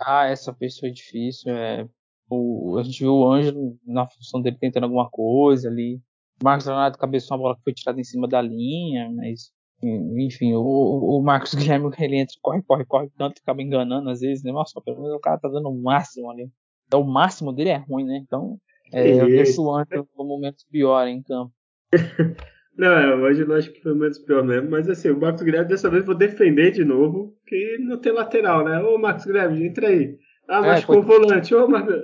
Ah, 0.00 0.28
essa 0.28 0.52
vez 0.52 0.78
foi 0.78 0.92
difícil. 0.92 1.52
É, 1.52 1.86
o, 2.30 2.78
a 2.78 2.82
gente 2.82 3.00
viu 3.00 3.12
o 3.12 3.30
Ângelo 3.30 3.76
na 3.84 4.06
função 4.06 4.40
dele 4.40 4.56
tentando 4.58 4.84
alguma 4.84 5.08
coisa 5.10 5.68
ali. 5.68 6.00
O 6.40 6.44
Marcos 6.44 6.66
Leonardo 6.66 6.96
cabeçou 6.96 7.36
uma 7.36 7.42
bola 7.42 7.56
que 7.56 7.64
foi 7.64 7.74
tirada 7.74 8.00
em 8.00 8.04
cima 8.04 8.26
da 8.28 8.40
linha, 8.40 9.10
mas 9.10 9.52
enfim, 9.82 10.54
o, 10.54 10.60
o 10.62 11.22
Marcos 11.22 11.54
Guilherme 11.54 11.90
ele 11.98 12.16
entra, 12.16 12.34
corre, 12.42 12.62
corre, 12.62 12.84
corre, 12.84 13.10
tanto 13.16 13.34
que 13.34 13.42
acaba 13.42 13.62
enganando 13.62 14.10
às 14.10 14.20
vezes, 14.20 14.44
né? 14.44 14.52
Nossa, 14.52 14.80
pelo 14.80 15.02
menos 15.02 15.16
o 15.16 15.20
cara 15.20 15.38
tá 15.38 15.48
dando 15.48 15.68
o 15.68 15.82
máximo 15.82 16.30
ali. 16.30 16.48
Então 16.86 17.00
o 17.00 17.10
máximo 17.10 17.52
dele 17.52 17.70
é 17.70 17.76
ruim, 17.76 18.04
né? 18.04 18.18
Então 18.22 18.58
é, 18.92 19.20
eu 19.20 19.26
deixo 19.26 19.62
o 19.62 19.74
Ângelo 19.74 20.08
no 20.16 20.24
momento 20.24 20.64
pior 20.70 21.06
em 21.06 21.22
campo. 21.22 21.52
Não, 22.76 22.92
é, 22.92 23.14
hoje 23.14 23.42
eu 23.42 23.54
acho 23.54 23.72
que 23.72 23.82
foi 23.82 23.94
menos 23.94 24.18
pior 24.18 24.42
mesmo, 24.42 24.70
mas 24.70 24.88
assim, 24.88 25.10
o 25.10 25.20
Marcos 25.20 25.42
Guilherme 25.42 25.68
dessa 25.68 25.90
vez 25.90 26.04
vou 26.04 26.14
defender 26.14 26.70
de 26.70 26.82
novo, 26.82 27.36
que 27.46 27.76
não 27.78 27.98
tem 27.98 28.10
lateral, 28.12 28.64
né? 28.64 28.80
Ô 28.80 28.96
Marcos 28.96 29.26
Guilherme, 29.26 29.66
entra 29.66 29.88
aí. 29.88 30.16
Ah, 30.48 30.58
é, 30.58 30.68
machucou 30.68 31.00
o 31.00 31.02
volante. 31.02 31.54
Ô, 31.54 31.68
Marcos. 31.68 31.94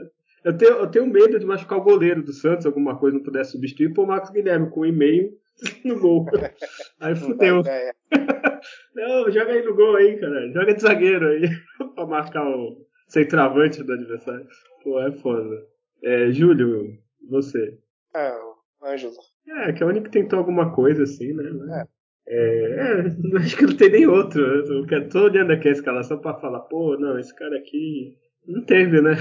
Eu 0.46 0.56
tenho, 0.56 0.74
eu 0.74 0.86
tenho 0.86 1.06
medo 1.08 1.40
de 1.40 1.44
machucar 1.44 1.76
o 1.76 1.82
goleiro 1.82 2.22
do 2.22 2.32
Santos, 2.32 2.66
alguma 2.66 2.96
coisa 2.96 3.16
não 3.16 3.24
puder 3.24 3.44
substituir, 3.44 3.92
pôr 3.92 4.04
o 4.04 4.06
Marcos 4.06 4.30
Guilherme 4.30 4.70
com 4.70 4.82
um 4.82 4.86
e-mail 4.86 5.32
no 5.84 5.98
gol. 5.98 6.24
Aí 7.00 7.16
fudeu. 7.16 7.64
Não, 8.94 9.30
joga 9.30 9.52
aí 9.52 9.62
no 9.62 9.74
gol 9.74 9.96
aí, 9.96 10.18
cara. 10.18 10.50
Joga 10.52 10.74
de 10.74 10.80
zagueiro 10.80 11.28
aí 11.28 11.48
pra 11.94 12.06
marcar 12.06 12.48
o 12.48 12.86
centroavante 13.06 13.82
do 13.82 13.92
adversário. 13.92 14.46
Pô, 14.82 15.00
é 15.00 15.12
foda. 15.12 15.62
É, 16.02 16.30
Júlio, 16.32 16.96
você. 17.28 17.78
É, 18.14 18.32
o 18.32 18.86
Ângelo. 18.86 19.12
É, 19.46 19.72
que 19.72 19.82
é 19.82 19.86
o 19.86 19.90
único 19.90 20.06
que 20.06 20.12
tentou 20.12 20.38
alguma 20.38 20.74
coisa 20.74 21.02
assim, 21.02 21.32
né? 21.34 21.44
É. 21.80 21.86
É, 22.28 23.04
é, 23.04 23.36
acho 23.38 23.56
que 23.56 23.66
não 23.66 23.76
tem 23.76 23.90
nem 23.90 24.06
outro. 24.06 24.42
Eu 24.42 25.08
tô 25.08 25.24
olhando 25.24 25.52
aqui 25.52 25.68
a 25.68 25.72
escalação 25.72 26.18
pra 26.18 26.40
falar, 26.40 26.60
pô, 26.60 26.96
não, 26.98 27.18
esse 27.18 27.34
cara 27.36 27.56
aqui 27.58 28.16
não 28.46 28.64
teve, 28.64 29.02
né? 29.02 29.16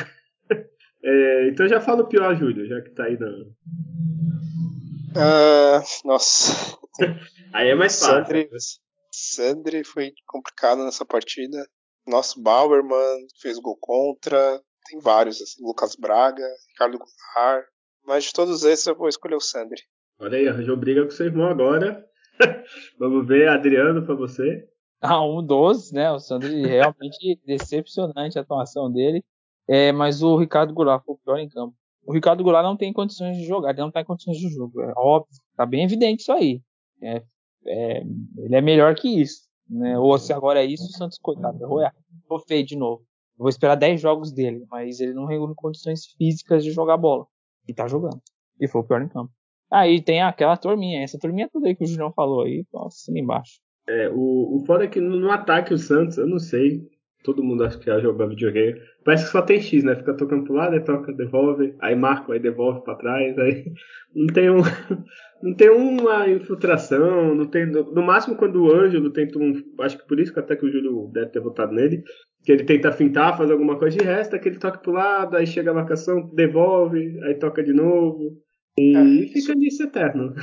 É, 1.08 1.50
então 1.50 1.68
já 1.68 1.80
fala 1.80 2.02
o 2.02 2.08
pior, 2.08 2.36
Júlio, 2.36 2.68
já 2.68 2.82
que 2.82 2.89
tá 2.89 3.04
aí 3.04 3.15
na. 3.15 3.28
Uh, 5.15 5.84
nossa. 6.04 6.52
aí 7.54 7.70
é 7.70 7.76
mais 7.76 8.00
fácil. 8.00 8.26
Sandri, 8.26 8.50
Sandri 9.12 9.84
foi 9.84 10.13
complicado 10.26 10.84
nessa 10.84 11.06
partida. 11.06 11.63
Nosso 12.08 12.41
Bauerman 12.41 13.28
fez 13.39 13.60
gol 13.60 13.78
contra. 13.80 14.60
Tem 14.89 15.00
vários, 15.00 15.39
assim, 15.41 15.63
Lucas 15.63 15.96
Braga, 15.96 16.44
Ricardo 16.70 16.98
Goulart. 16.98 17.65
Mas 18.04 18.24
de 18.26 18.34
todos 18.34 18.63
esses 18.63 18.88
eu 18.88 18.96
vou 18.96 19.08
escolher 19.08 19.36
o 19.36 19.39
Sandri. 19.41 19.82
Olha 20.20 20.39
aí, 20.39 20.48
arranjou 20.48 20.76
briga 20.76 21.04
com 21.04 21.12
seu 21.12 21.28
irmão 21.28 21.48
agora. 21.48 22.04
Vamos 22.98 23.28
ver, 23.28 23.48
Adriano, 23.48 24.04
para 24.04 24.15
você. 24.15 24.68
Ah, 25.02 25.24
um 25.24 25.46
dos, 25.46 25.91
né? 25.91 26.12
O 26.12 26.20
Sandri 26.20 26.65
realmente 26.65 27.39
decepcionante 27.46 28.39
a 28.39 28.41
atuação 28.41 28.91
dele. 28.91 29.24
É, 29.67 29.91
mas 29.91 30.21
o 30.21 30.38
Ricardo 30.38 30.73
Goulart 30.73 31.04
foi 31.04 31.15
o 31.15 31.17
pior 31.17 31.38
em 31.39 31.49
campo. 31.49 31.75
O 32.06 32.13
Ricardo 32.13 32.43
Goulart 32.43 32.63
não 32.63 32.78
tem 32.78 32.93
condições 32.93 33.38
de 33.38 33.45
jogar, 33.45 33.71
ele 33.71 33.82
não 33.82 33.88
está 33.88 34.01
em 34.01 34.06
condições 34.06 34.38
de 34.38 34.47
jogo. 34.49 34.82
É 34.82 34.93
óbvio, 34.95 35.34
tá 35.56 35.65
bem 35.65 35.84
evidente 35.84 36.21
isso 36.21 36.32
aí. 36.32 36.62
É, 37.01 37.23
é, 37.65 38.04
ele 38.38 38.56
é 38.56 38.62
melhor 38.62 38.93
que 38.95 39.21
isso. 39.21 39.45
Né? 39.67 39.97
Ou 39.97 40.17
se 40.19 40.32
agora 40.32 40.63
é 40.63 40.65
isso, 40.65 40.84
o 40.84 40.97
Santos, 40.97 41.17
coitado, 41.17 41.62
errou. 41.63 41.82
Ficou 42.21 42.39
feio 42.39 42.65
de 42.65 42.75
novo. 42.75 43.01
Eu 43.38 43.43
vou 43.43 43.49
esperar 43.49 43.75
10 43.75 43.99
jogos 43.99 44.32
dele, 44.32 44.65
mas 44.69 44.99
ele 44.99 45.13
não 45.13 45.25
reúne 45.25 45.54
condições 45.56 46.06
físicas 46.17 46.63
de 46.63 46.71
jogar 46.71 46.97
bola. 46.97 47.25
E 47.67 47.73
tá 47.73 47.88
jogando. 47.88 48.21
E 48.60 48.67
foi 48.67 48.82
o 48.82 48.84
pior 48.84 49.01
em 49.01 49.10
campo. 49.10 49.32
Aí 49.71 50.01
tem 50.01 50.21
aquela 50.21 50.56
turminha, 50.56 51.01
essa 51.01 51.17
turminha 51.19 51.49
toda 51.51 51.67
aí 51.67 51.75
que 51.75 51.84
o 51.84 51.88
Julião 51.88 52.13
falou 52.13 52.43
aí, 52.43 52.63
ali 53.10 53.19
embaixo. 53.19 53.60
É, 53.88 54.10
o, 54.10 54.56
o 54.56 54.65
foda 54.65 54.86
é 54.86 54.88
que 54.88 55.01
no, 55.01 55.15
no 55.15 55.32
ataque 55.32 55.73
o 55.73 55.78
Santos, 55.78 56.17
eu 56.17 56.28
não 56.28 56.39
sei, 56.39 56.88
todo 57.23 57.43
mundo 57.43 57.63
acha 57.63 57.78
que 57.78 57.86
já 57.86 57.99
jogou 57.99 58.30
videogame. 58.30 58.80
Parece 59.06 59.26
que 59.26 59.32
só 59.32 59.41
tem 59.44 59.62
X, 59.62 59.84
né? 59.84 59.96
Fica 59.96 60.15
tocando 60.15 60.46
pro 60.46 60.56
lado, 60.56 60.74
aí 60.74 60.84
toca, 60.84 61.13
devolve, 61.13 61.76
aí 61.80 61.96
marca, 61.96 62.34
aí 62.34 62.39
devolve 62.39 62.84
para 62.84 62.96
trás, 62.96 63.38
aí 63.38 63.72
não 64.15 64.28
tem 64.34 64.50
um, 64.50 64.58
não 65.44 65.54
tem 65.54 65.70
uma 65.70 66.28
infiltração, 66.28 67.36
não 67.36 67.46
tem 67.46 67.68
no, 67.68 68.02
máximo 68.02 68.36
quando 68.36 68.63
o 68.63 68.74
Ângelo 68.74 69.13
tenta 69.13 69.38
um, 69.38 69.54
acho 69.82 70.00
que 70.00 70.08
por 70.08 70.20
isso 70.20 70.34
que 70.34 70.39
até 70.39 70.56
que 70.56 70.65
o 70.65 70.72
Júlio 70.72 71.12
deve 71.13 71.28
ter 71.28 71.39
votado 71.39 71.72
nele, 71.72 72.04
que 72.44 72.52
ele 72.52 72.63
tenta 72.63 72.91
fintar, 72.91 73.38
fazer 73.38 73.54
alguma 73.54 73.78
coisa 73.78 73.96
de 73.96 74.04
resto, 74.04 74.39
que 74.39 74.50
ele 74.50 74.58
toca 74.58 74.80
pro 74.80 74.94
lado, 74.94 75.38
aí 75.38 75.46
chega 75.46 75.70
a 75.70 75.76
marcação, 75.76 76.28
devolve, 76.34 77.20
aí 77.26 77.36
toca 77.36 77.63
de 77.63 77.74
novo. 77.74 78.41
E 78.76 78.96
é, 78.96 79.28
fica 79.32 79.54
nisso 79.54 79.84
eterno. 79.84 80.34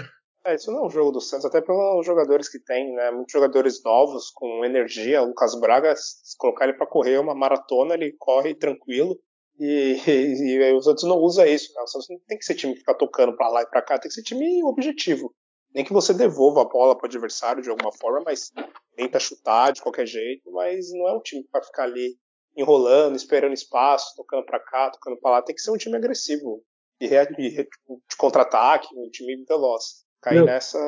É, 0.45 0.57
isso 0.57 0.73
não 0.73 0.81
é 0.81 0.87
um 0.87 0.91
jogo 0.91 1.13
do 1.13 1.21
Santos, 1.21 1.45
até 1.45 1.61
pelos 1.61 2.05
jogadores 2.05 2.49
que 2.49 2.59
tem, 2.59 2.93
né? 2.93 3.13
Muitos 3.13 3.33
jogadores 3.33 3.83
novos, 3.85 4.31
com 4.31 4.65
energia. 4.65 5.23
O 5.23 5.27
Lucas 5.27 5.55
Braga, 5.55 5.95
se 5.95 6.37
colocar 6.37 6.65
ele 6.65 6.77
para 6.77 6.87
correr 6.87 7.19
uma 7.19 7.35
maratona, 7.35 7.95
ele 7.95 8.13
corre 8.19 8.55
tranquilo. 8.55 9.17
E, 9.59 9.95
e, 10.05 10.57
e, 10.57 10.73
o 10.73 10.81
Santos 10.83 11.05
não 11.05 11.17
usa 11.19 11.47
isso, 11.47 11.73
né? 11.75 11.83
O 11.83 11.87
Santos 11.87 12.09
não 12.11 12.19
tem 12.27 12.37
que 12.37 12.45
ser 12.45 12.57
time 12.57 12.73
que 12.73 12.81
fica 12.81 12.95
tocando 12.95 13.37
para 13.37 13.49
lá 13.49 13.63
e 13.63 13.67
para 13.67 13.83
cá, 13.83 13.99
tem 13.99 14.09
que 14.09 14.15
ser 14.15 14.25
time 14.25 14.65
objetivo. 14.65 15.33
Nem 15.73 15.85
que 15.85 15.93
você 15.93 16.13
devolva 16.13 16.63
a 16.63 16.69
bola 16.69 16.97
para 16.97 17.05
o 17.05 17.09
adversário 17.09 17.63
de 17.63 17.71
alguma 17.71 17.93
forma, 17.93 18.23
mas 18.27 18.51
tenta 18.97 19.21
chutar 19.21 19.73
de 19.73 19.81
qualquer 19.81 20.07
jeito, 20.07 20.51
mas 20.51 20.93
não 20.93 21.09
é 21.09 21.15
um 21.15 21.21
time 21.21 21.47
vai 21.51 21.63
ficar 21.63 21.85
ali 21.85 22.17
enrolando, 22.57 23.17
esperando 23.17 23.55
espaço, 23.55 24.15
tocando 24.17 24.45
para 24.45 24.61
cá, 24.61 24.91
tocando 24.91 25.19
para 25.19 25.31
lá. 25.31 25.43
Tem 25.43 25.55
que 25.55 25.63
ser 25.63 25.71
um 25.71 25.79
time 25.79 25.97
agressivo 25.97 26.63
e, 27.01 27.09
de 27.09 28.17
contra-ataque, 28.19 28.89
um 28.97 29.09
time 29.09 29.45
veloz. 29.45 30.05
Cair 30.23 30.39
não. 30.39 30.47
nessa 30.47 30.79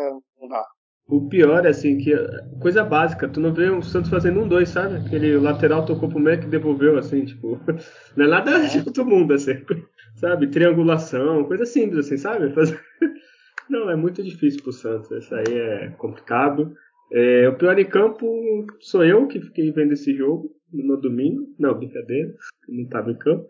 não 0.40 0.49
dá. 0.49 0.64
O 1.07 1.29
pior 1.29 1.66
é 1.66 1.68
assim, 1.68 1.99
que 1.99 2.14
coisa 2.61 2.83
básica, 2.83 3.29
tu 3.29 3.38
não 3.38 3.53
vê 3.53 3.68
o 3.68 3.83
Santos 3.83 4.11
fazendo 4.11 4.40
um 4.40 4.49
dois, 4.49 4.70
sabe? 4.70 4.97
Aquele 4.97 5.37
lateral 5.37 5.85
tocou 5.85 6.09
pro 6.09 6.18
meio 6.18 6.40
que 6.40 6.47
devolveu, 6.47 6.97
assim, 6.97 7.27
tipo. 7.27 7.61
Não 8.16 8.25
é 8.25 8.29
nada 8.29 8.66
de 8.66 8.79
outro 8.79 9.05
mundo, 9.05 9.35
assim. 9.35 9.62
Sabe? 10.16 10.47
Triangulação, 10.47 11.44
coisa 11.44 11.66
simples, 11.66 12.07
assim, 12.07 12.16
sabe? 12.16 12.55
Fazer... 12.55 12.81
Não, 13.68 13.90
é 13.90 13.97
muito 13.97 14.23
difícil 14.23 14.62
pro 14.62 14.73
Santos. 14.73 15.11
Isso 15.11 15.35
aí 15.35 15.59
é 15.59 15.88
complicado. 15.99 16.73
É, 17.12 17.49
o 17.49 17.57
pior 17.57 17.79
em 17.79 17.85
campo 17.85 18.64
sou 18.81 19.05
eu 19.05 19.27
que 19.27 19.40
fiquei 19.40 19.73
vendo 19.73 19.92
esse 19.92 20.14
jogo 20.14 20.51
no 20.73 20.97
domingo. 20.97 21.47
Não, 21.59 21.75
brincadeira, 21.75 22.33
não 22.68 22.88
tava 22.88 23.11
em 23.11 23.18
campo. 23.18 23.47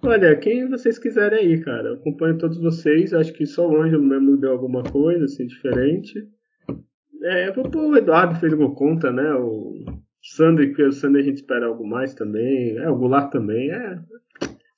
Olha, 0.00 0.36
quem 0.36 0.68
vocês 0.68 0.96
quiserem 0.96 1.40
aí, 1.40 1.60
cara. 1.60 1.88
Eu 1.88 1.94
acompanho 1.94 2.38
todos 2.38 2.58
vocês. 2.58 3.12
Acho 3.12 3.32
que 3.32 3.44
só 3.44 3.68
o 3.68 3.82
Ângelo 3.82 4.04
mesmo 4.04 4.36
deu 4.36 4.52
alguma 4.52 4.82
coisa, 4.84 5.24
assim, 5.24 5.46
diferente. 5.46 6.24
É, 7.24 7.50
o 7.50 7.96
Eduardo 7.96 8.38
fez 8.38 8.52
uma 8.52 8.72
conta, 8.74 9.10
né? 9.10 9.34
O 9.34 9.84
Sandro, 10.22 10.72
que 10.72 10.82
o 10.82 10.92
Sandro 10.92 11.20
a 11.20 11.22
gente 11.22 11.38
espera 11.38 11.66
algo 11.66 11.84
mais 11.86 12.14
também. 12.14 12.78
É, 12.78 12.88
o 12.88 12.96
Goulart 12.96 13.32
também. 13.32 13.70
É. 13.70 13.98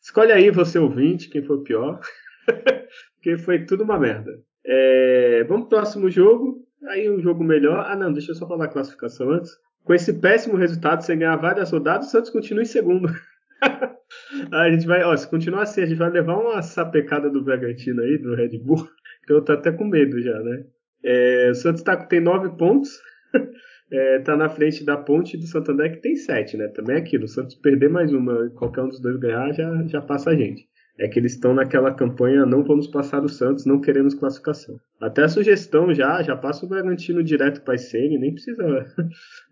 Escolhe 0.00 0.32
aí 0.32 0.50
você 0.50 0.78
ouvinte, 0.78 1.28
quem 1.28 1.42
foi 1.42 1.62
pior. 1.62 2.00
Porque 3.16 3.36
foi 3.36 3.64
tudo 3.66 3.84
uma 3.84 3.98
merda. 3.98 4.30
É, 4.64 5.44
vamos 5.44 5.68
pro 5.68 5.78
próximo 5.78 6.10
jogo. 6.10 6.66
Aí 6.88 7.10
um 7.10 7.20
jogo 7.20 7.44
melhor. 7.44 7.84
Ah, 7.86 7.94
não, 7.94 8.10
deixa 8.10 8.30
eu 8.30 8.34
só 8.34 8.48
falar 8.48 8.64
a 8.64 8.68
classificação 8.68 9.30
antes. 9.30 9.52
Com 9.84 9.92
esse 9.92 10.14
péssimo 10.14 10.56
resultado, 10.56 11.02
sem 11.02 11.18
ganhar 11.18 11.36
várias 11.36 11.70
rodadas, 11.70 12.06
o 12.06 12.10
Santos 12.10 12.30
continua 12.30 12.62
em 12.62 12.66
segundo. 12.66 13.08
a 14.52 14.70
gente 14.70 14.86
vai, 14.86 15.02
ó, 15.02 15.16
se 15.16 15.28
continuar 15.28 15.62
assim, 15.62 15.82
a 15.82 15.86
gente 15.86 15.98
vai 15.98 16.10
levar 16.10 16.36
uma 16.36 16.62
sapecada 16.62 17.30
do 17.30 17.42
Bragantino 17.42 18.02
aí, 18.02 18.18
do 18.18 18.34
Red 18.34 18.58
Bull, 18.58 18.88
que 19.26 19.32
eu 19.32 19.42
tô 19.42 19.52
até 19.52 19.72
com 19.72 19.84
medo 19.84 20.20
já, 20.20 20.38
né? 20.40 20.64
É, 21.02 21.50
o 21.50 21.54
Santos 21.54 21.82
tá, 21.82 21.96
tem 21.96 22.20
nove 22.20 22.56
pontos, 22.56 23.00
é, 23.90 24.18
tá 24.20 24.36
na 24.36 24.48
frente 24.48 24.84
da 24.84 24.96
Ponte 24.96 25.36
do 25.36 25.46
Santander, 25.46 25.92
que 25.92 26.02
tem 26.02 26.14
sete, 26.16 26.56
né? 26.56 26.68
Também 26.68 26.96
é 26.96 26.98
aquilo, 26.98 27.24
o 27.24 27.28
Santos 27.28 27.54
perder 27.54 27.88
mais 27.88 28.12
uma, 28.12 28.50
qualquer 28.50 28.82
um 28.82 28.88
dos 28.88 29.00
dois 29.00 29.18
ganhar, 29.18 29.52
já, 29.52 29.82
já 29.86 30.00
passa 30.00 30.30
a 30.30 30.36
gente. 30.36 30.68
É 30.98 31.08
que 31.08 31.18
eles 31.18 31.32
estão 31.32 31.54
naquela 31.54 31.94
campanha, 31.94 32.44
não 32.44 32.62
vamos 32.62 32.86
passar 32.86 33.24
o 33.24 33.28
Santos, 33.28 33.64
não 33.64 33.80
queremos 33.80 34.12
classificação. 34.12 34.78
Até 35.00 35.22
a 35.22 35.28
sugestão 35.28 35.94
já, 35.94 36.22
já 36.22 36.36
passa 36.36 36.66
o 36.66 36.68
Bragantino 36.68 37.24
direto 37.24 37.62
para 37.62 37.74
a 37.74 38.18
nem 38.18 38.34
precisa. 38.34 38.86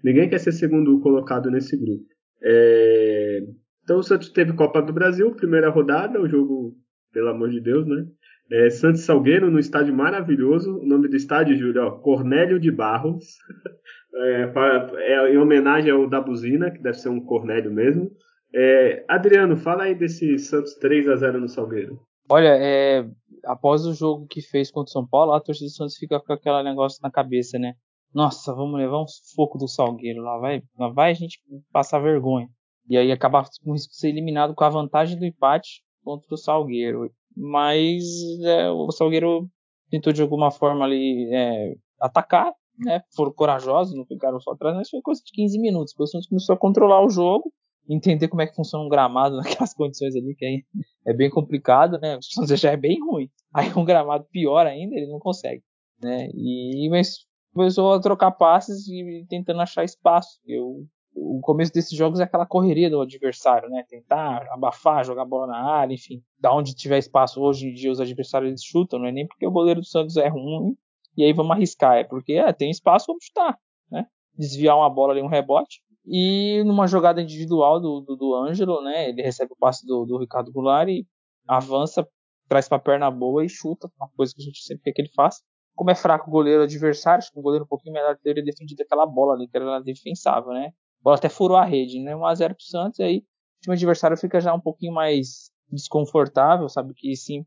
Ninguém 0.05 0.29
quer 0.29 0.41
ser 0.41 0.53
segundo 0.53 1.01
colocado 1.01 1.51
nesse 1.51 1.75
grupo. 1.75 2.05
É, 2.43 3.41
então 3.89 4.01
o 4.01 4.03
Santos 4.03 4.29
teve 4.29 4.53
Copa 4.53 4.83
do 4.83 4.93
Brasil, 4.93 5.35
primeira 5.35 5.71
rodada, 5.71 6.21
o 6.21 6.29
jogo, 6.29 6.77
pelo 7.11 7.31
amor 7.31 7.49
de 7.49 7.59
Deus, 7.59 7.87
né? 7.87 8.05
É, 8.53 8.69
Santos 8.69 9.01
Salgueiro, 9.01 9.51
no 9.51 9.59
estádio 9.59 9.97
maravilhoso. 9.97 10.79
O 10.79 10.87
nome 10.87 11.09
do 11.09 11.17
estádio, 11.17 11.57
Júlio, 11.57 11.87
ó, 11.87 11.91
Cornélio 11.93 12.61
de 12.61 12.71
Barros. 12.71 13.25
é, 14.15 14.53
é, 14.99 15.33
em 15.33 15.39
homenagem 15.39 15.91
ao 15.91 16.07
da 16.07 16.21
Buzina, 16.21 16.71
que 16.71 16.83
deve 16.83 16.99
ser 16.99 17.09
um 17.09 17.19
Cornélio 17.19 17.73
mesmo. 17.73 18.11
É, 18.55 19.07
Adriano, 19.09 19.57
fala 19.57 19.85
aí 19.85 19.95
desse 19.95 20.39
Santos 20.39 20.75
3 20.75 21.09
a 21.09 21.17
0 21.17 21.41
no 21.41 21.49
Salgueiro. 21.49 21.99
Olha, 22.29 22.59
é, 22.61 23.09
após 23.47 23.87
o 23.87 23.95
jogo 23.95 24.27
que 24.27 24.43
fez 24.43 24.71
contra 24.71 24.91
o 24.91 24.93
São 24.93 25.09
Paulo, 25.09 25.33
a 25.33 25.41
torcida 25.41 25.67
do 25.67 25.73
Santos 25.73 25.97
fica 25.97 26.21
com 26.21 26.35
aquele 26.35 26.63
negócio 26.63 27.01
na 27.03 27.11
cabeça, 27.11 27.59
né? 27.59 27.73
Nossa, 28.13 28.55
vamos 28.55 28.79
levar 28.79 29.03
um 29.03 29.07
sufoco 29.07 29.57
do 29.57 29.67
Salgueiro 29.67 30.21
lá, 30.21 30.37
vai, 30.37 30.63
lá 30.79 30.89
vai 30.91 31.13
a 31.13 31.15
gente 31.15 31.41
passar 31.73 32.01
vergonha. 32.01 32.51
E 32.89 32.97
aí 32.97 33.13
acabar 33.13 33.47
com 33.63 33.73
risco 33.73 33.91
de 33.93 33.99
ser 33.99 34.09
eliminado 34.09 34.55
com 34.55 34.65
a 34.65 34.71
vantagem 34.71 35.19
do 35.19 35.27
empate 35.27 35.83
contra 36.03 36.35
o 36.35 36.39
Salgueiro. 36.39 37.11
Mas 37.37 38.05
é, 38.45 38.71
o 38.71 38.91
Salgueiro 38.91 39.49
tentou 39.91 40.13
de 40.13 40.23
alguma 40.23 40.51
forma 40.51 40.85
ali 40.85 41.29
é, 41.33 41.75
atacar, 42.01 42.53
né, 42.79 43.03
foram 43.15 43.33
corajosos, 43.33 43.97
não 43.97 44.07
ficaram 44.07 44.41
só 44.41 44.53
atrás, 44.53 44.77
mas 44.77 44.89
foi 44.89 45.01
coisa 45.03 45.21
de 45.25 45.33
15 45.33 45.59
minutos. 45.61 45.95
O 45.99 46.07
Santos 46.07 46.29
começou 46.29 46.55
a 46.55 46.59
controlar 46.59 47.05
o 47.05 47.11
jogo, 47.11 47.53
entender 47.89 48.29
como 48.29 48.43
é 48.43 48.47
que 48.47 48.55
funciona 48.55 48.85
um 48.85 48.89
gramado 48.89 49.37
naquelas 49.39 49.75
condições 49.75 50.15
ali, 50.15 50.35
que 50.35 50.45
aí 50.45 50.65
é 51.07 51.13
bem 51.13 51.31
complicado, 51.31 51.99
né? 52.01 52.17
O 52.17 52.23
Santos 52.23 52.61
já 52.61 52.73
é 52.73 52.77
bem 52.77 53.01
ruim. 53.01 53.29
Aí 53.55 53.73
um 53.75 53.85
gramado 53.85 54.27
pior 54.31 54.67
ainda, 54.67 54.95
ele 54.95 55.11
não 55.11 55.19
consegue, 55.19 55.63
né? 56.03 56.29
E 56.35 56.89
mas 56.91 57.27
começou 57.53 57.95
a 57.95 58.01
trocar 58.01 58.31
passes 58.33 58.87
e 58.89 59.27
tentando 59.29 59.61
achar 59.61 59.85
espaço. 59.85 60.39
Eu 60.47 60.87
o 61.21 61.41
começo 61.41 61.73
desses 61.73 61.97
jogos 61.97 62.21
é 62.21 62.25
aquela 62.25 62.47
correria 62.47 62.89
do 62.89 63.01
adversário, 63.01 63.69
né? 63.69 63.85
Tentar 63.89 64.47
abafar, 64.51 65.05
jogar 65.05 65.25
bola 65.25 65.47
na 65.47 65.59
área, 65.59 65.95
enfim. 65.95 66.23
Da 66.39 66.55
onde 66.55 66.75
tiver 66.75 66.99
espaço, 66.99 67.41
hoje 67.41 67.69
em 67.69 67.75
dia 67.75 67.91
os 67.91 68.01
adversários 68.01 68.49
eles 68.49 68.65
chutam, 68.65 68.99
não 68.99 69.07
é 69.07 69.13
nem 69.13 69.27
porque 69.27 69.47
o 69.47 69.51
goleiro 69.51 69.81
do 69.81 69.87
Santos 69.87 70.17
é 70.17 70.29
ruim 70.29 70.77
e 71.17 71.25
aí 71.25 71.33
vamos 71.33 71.53
arriscar, 71.53 71.97
é 71.97 72.05
porque 72.05 72.35
é, 72.35 72.53
tem 72.53 72.71
espaço, 72.71 73.07
vamos 73.09 73.25
chutar, 73.25 73.59
né? 73.91 74.07
Desviar 74.37 74.77
uma 74.77 74.89
bola 74.89 75.13
ali, 75.13 75.21
um 75.21 75.27
rebote. 75.27 75.81
E 76.07 76.63
numa 76.65 76.87
jogada 76.87 77.21
individual 77.21 77.81
do, 77.81 78.01
do, 78.01 78.17
do 78.17 78.35
Ângelo, 78.35 78.81
né? 78.83 79.09
Ele 79.09 79.21
recebe 79.21 79.53
o 79.53 79.57
passe 79.57 79.85
do, 79.85 80.07
do 80.07 80.17
Ricardo 80.19 80.53
Goulart 80.53 80.89
e 80.89 81.07
avança, 81.47 82.07
traz 82.49 82.69
pra 82.69 82.79
perna 82.79 83.11
boa 83.11 83.45
e 83.45 83.49
chuta, 83.49 83.91
uma 83.99 84.09
coisa 84.17 84.33
que 84.35 84.41
a 84.41 84.45
gente 84.45 84.63
sempre 84.63 84.85
quer 84.85 84.93
que 84.93 85.03
ele 85.03 85.13
faça. 85.15 85.43
Como 85.75 85.91
é 85.91 85.95
fraco 85.95 86.29
o 86.29 86.33
goleiro 86.33 86.63
adversário, 86.63 87.19
acho 87.19 87.33
que 87.33 87.39
um 87.39 87.43
goleiro 87.43 87.65
um 87.65 87.69
pouquinho 87.69 87.93
melhor 87.93 88.17
teria 88.23 88.43
defendido 88.43 88.81
aquela 88.83 89.05
bola 89.05 89.35
ali, 89.35 89.49
que 89.49 89.57
era 89.57 89.81
defensável, 89.81 90.53
né? 90.53 90.73
Bola 91.03 91.17
até 91.17 91.29
furou 91.29 91.57
a 91.57 91.65
rede, 91.65 92.01
né? 92.01 92.15
1x0 92.15 92.55
pro 92.55 92.65
Santos, 92.65 92.99
e 92.99 93.03
aí 93.03 93.19
o 93.19 93.61
time 93.63 93.75
adversário 93.75 94.17
fica 94.17 94.41
já 94.41 94.55
um 94.55 94.61
pouquinho 94.61 94.93
mais 94.93 95.51
desconfortável, 95.71 96.69
sabe? 96.69 96.95
Que 96.95 97.15
sim, 97.17 97.45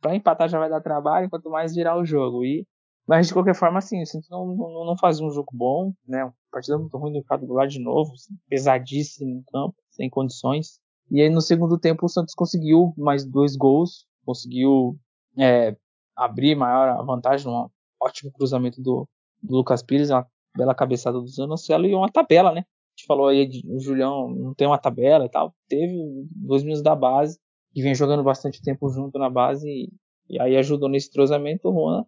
para 0.00 0.14
empatar 0.14 0.48
já 0.48 0.58
vai 0.58 0.68
dar 0.68 0.80
trabalho, 0.80 1.28
quanto 1.28 1.50
mais 1.50 1.74
virar 1.74 1.98
o 1.98 2.04
jogo. 2.04 2.44
E, 2.44 2.66
mas 3.06 3.28
de 3.28 3.32
qualquer 3.32 3.54
forma, 3.54 3.78
assim, 3.78 4.02
o 4.02 4.06
Santos 4.06 4.28
não, 4.30 4.46
não, 4.46 4.84
não 4.84 5.26
um 5.26 5.30
jogo 5.30 5.50
bom, 5.52 5.92
né? 6.06 6.24
Uma 6.24 6.34
partida 6.50 6.78
muito 6.78 6.96
ruim 6.96 7.12
do 7.12 7.18
Ricardo 7.18 7.46
do 7.46 7.54
lado 7.54 7.68
de 7.68 7.80
novo, 7.80 8.12
assim, 8.12 8.34
pesadíssimo 8.48 9.36
no 9.36 9.44
campo, 9.44 9.76
sem 9.90 10.08
condições. 10.08 10.80
E 11.10 11.20
aí 11.20 11.28
no 11.28 11.40
segundo 11.40 11.78
tempo 11.78 12.06
o 12.06 12.08
Santos 12.08 12.34
conseguiu 12.34 12.94
mais 12.96 13.24
dois 13.24 13.56
gols, 13.56 14.06
conseguiu 14.24 14.96
é, 15.36 15.76
abrir 16.16 16.54
maior 16.54 16.88
a 16.88 17.02
vantagem, 17.02 17.50
um 17.50 17.68
ótimo 18.00 18.30
cruzamento 18.30 18.80
do, 18.80 19.08
do 19.42 19.56
Lucas 19.56 19.82
Pires, 19.82 20.10
uma 20.10 20.26
bela 20.56 20.74
cabeçada 20.74 21.18
do 21.18 21.26
Zanocelo 21.26 21.86
e 21.86 21.94
uma 21.94 22.10
tabela, 22.10 22.52
né? 22.52 22.64
Gente 23.00 23.06
falou 23.06 23.28
aí, 23.28 23.46
de, 23.46 23.62
o 23.66 23.80
Julião 23.80 24.28
não 24.28 24.54
tem 24.54 24.66
uma 24.66 24.78
tabela 24.78 25.24
e 25.24 25.28
tal. 25.28 25.54
Teve 25.68 25.94
dois 26.36 26.62
meninos 26.62 26.82
da 26.82 26.94
base, 26.94 27.38
que 27.72 27.82
vem 27.82 27.94
jogando 27.94 28.22
bastante 28.22 28.62
tempo 28.62 28.88
junto 28.88 29.18
na 29.18 29.30
base, 29.30 29.68
e, 29.68 29.90
e 30.28 30.40
aí 30.40 30.56
ajudou 30.56 30.88
nesse 30.88 31.10
trozamento. 31.10 31.68
O 31.68 31.72
Juan, 31.72 32.04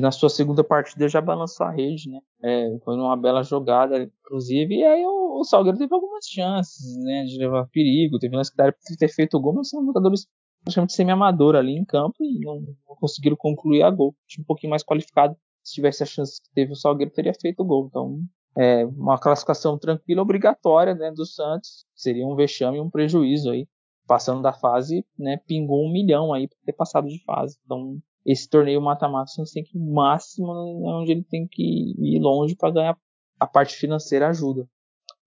na 0.00 0.10
sua 0.10 0.28
segunda 0.28 0.64
partida, 0.64 1.08
já 1.08 1.20
balançou 1.20 1.66
a 1.66 1.70
rede, 1.70 2.10
né? 2.10 2.20
É, 2.42 2.78
foi 2.84 2.96
uma 2.96 3.16
bela 3.16 3.42
jogada, 3.42 4.02
inclusive, 4.24 4.76
e 4.76 4.84
aí 4.84 5.04
o, 5.04 5.40
o 5.40 5.44
Salgueiro 5.44 5.78
teve 5.78 5.94
algumas 5.94 6.24
chances, 6.26 6.96
né? 7.04 7.24
De 7.24 7.38
levar 7.38 7.68
perigo, 7.68 8.18
teve 8.18 8.36
lance 8.36 8.50
que 8.50 8.56
daria 8.56 8.72
pra 8.72 8.96
ter 8.96 9.08
feito 9.08 9.36
o 9.36 9.40
gol, 9.40 9.54
mas 9.54 9.68
são 9.68 9.84
jogadores 9.84 10.26
praticamente 10.62 10.92
semi-amador 10.92 11.56
ali 11.56 11.72
em 11.72 11.84
campo 11.84 12.16
e 12.20 12.40
não, 12.40 12.60
não 12.60 12.96
conseguiram 12.96 13.36
concluir 13.36 13.82
a 13.82 13.90
gol. 13.90 14.14
Um 14.38 14.44
pouquinho 14.44 14.70
mais 14.70 14.84
qualificado, 14.84 15.34
se 15.62 15.74
tivesse 15.74 16.02
a 16.02 16.06
chance 16.06 16.40
que 16.40 16.50
teve 16.54 16.72
o 16.72 16.76
Salgueiro, 16.76 17.12
teria 17.12 17.32
feito 17.34 17.60
o 17.60 17.64
gol. 17.64 17.86
Então, 17.88 18.20
é, 18.56 18.84
uma 18.84 19.18
classificação 19.18 19.78
tranquila, 19.78 20.22
obrigatória 20.22 20.94
né, 20.94 21.10
do 21.10 21.24
Santos. 21.24 21.84
Seria 21.94 22.26
um 22.26 22.34
vexame 22.34 22.78
e 22.78 22.80
um 22.80 22.90
prejuízo 22.90 23.50
aí. 23.50 23.66
Passando 24.06 24.42
da 24.42 24.52
fase, 24.52 25.06
né, 25.18 25.38
pingou 25.46 25.84
um 25.84 25.92
milhão 25.92 26.32
aí 26.32 26.48
por 26.48 26.56
ter 26.64 26.72
passado 26.72 27.06
de 27.06 27.22
fase. 27.24 27.56
Então, 27.64 27.98
esse 28.26 28.48
torneio 28.48 28.80
mata-mata, 28.80 29.30
o 29.30 29.34
Santos 29.34 29.52
tem 29.52 29.62
que 29.62 29.78
ir 29.78 29.80
máximo 29.80 30.50
onde 30.84 31.12
ele 31.12 31.24
tem 31.24 31.46
que 31.46 31.94
ir 31.96 32.18
longe 32.20 32.56
para 32.56 32.72
ganhar 32.72 32.98
a 33.38 33.46
parte 33.46 33.76
financeira 33.76 34.28
ajuda. 34.28 34.68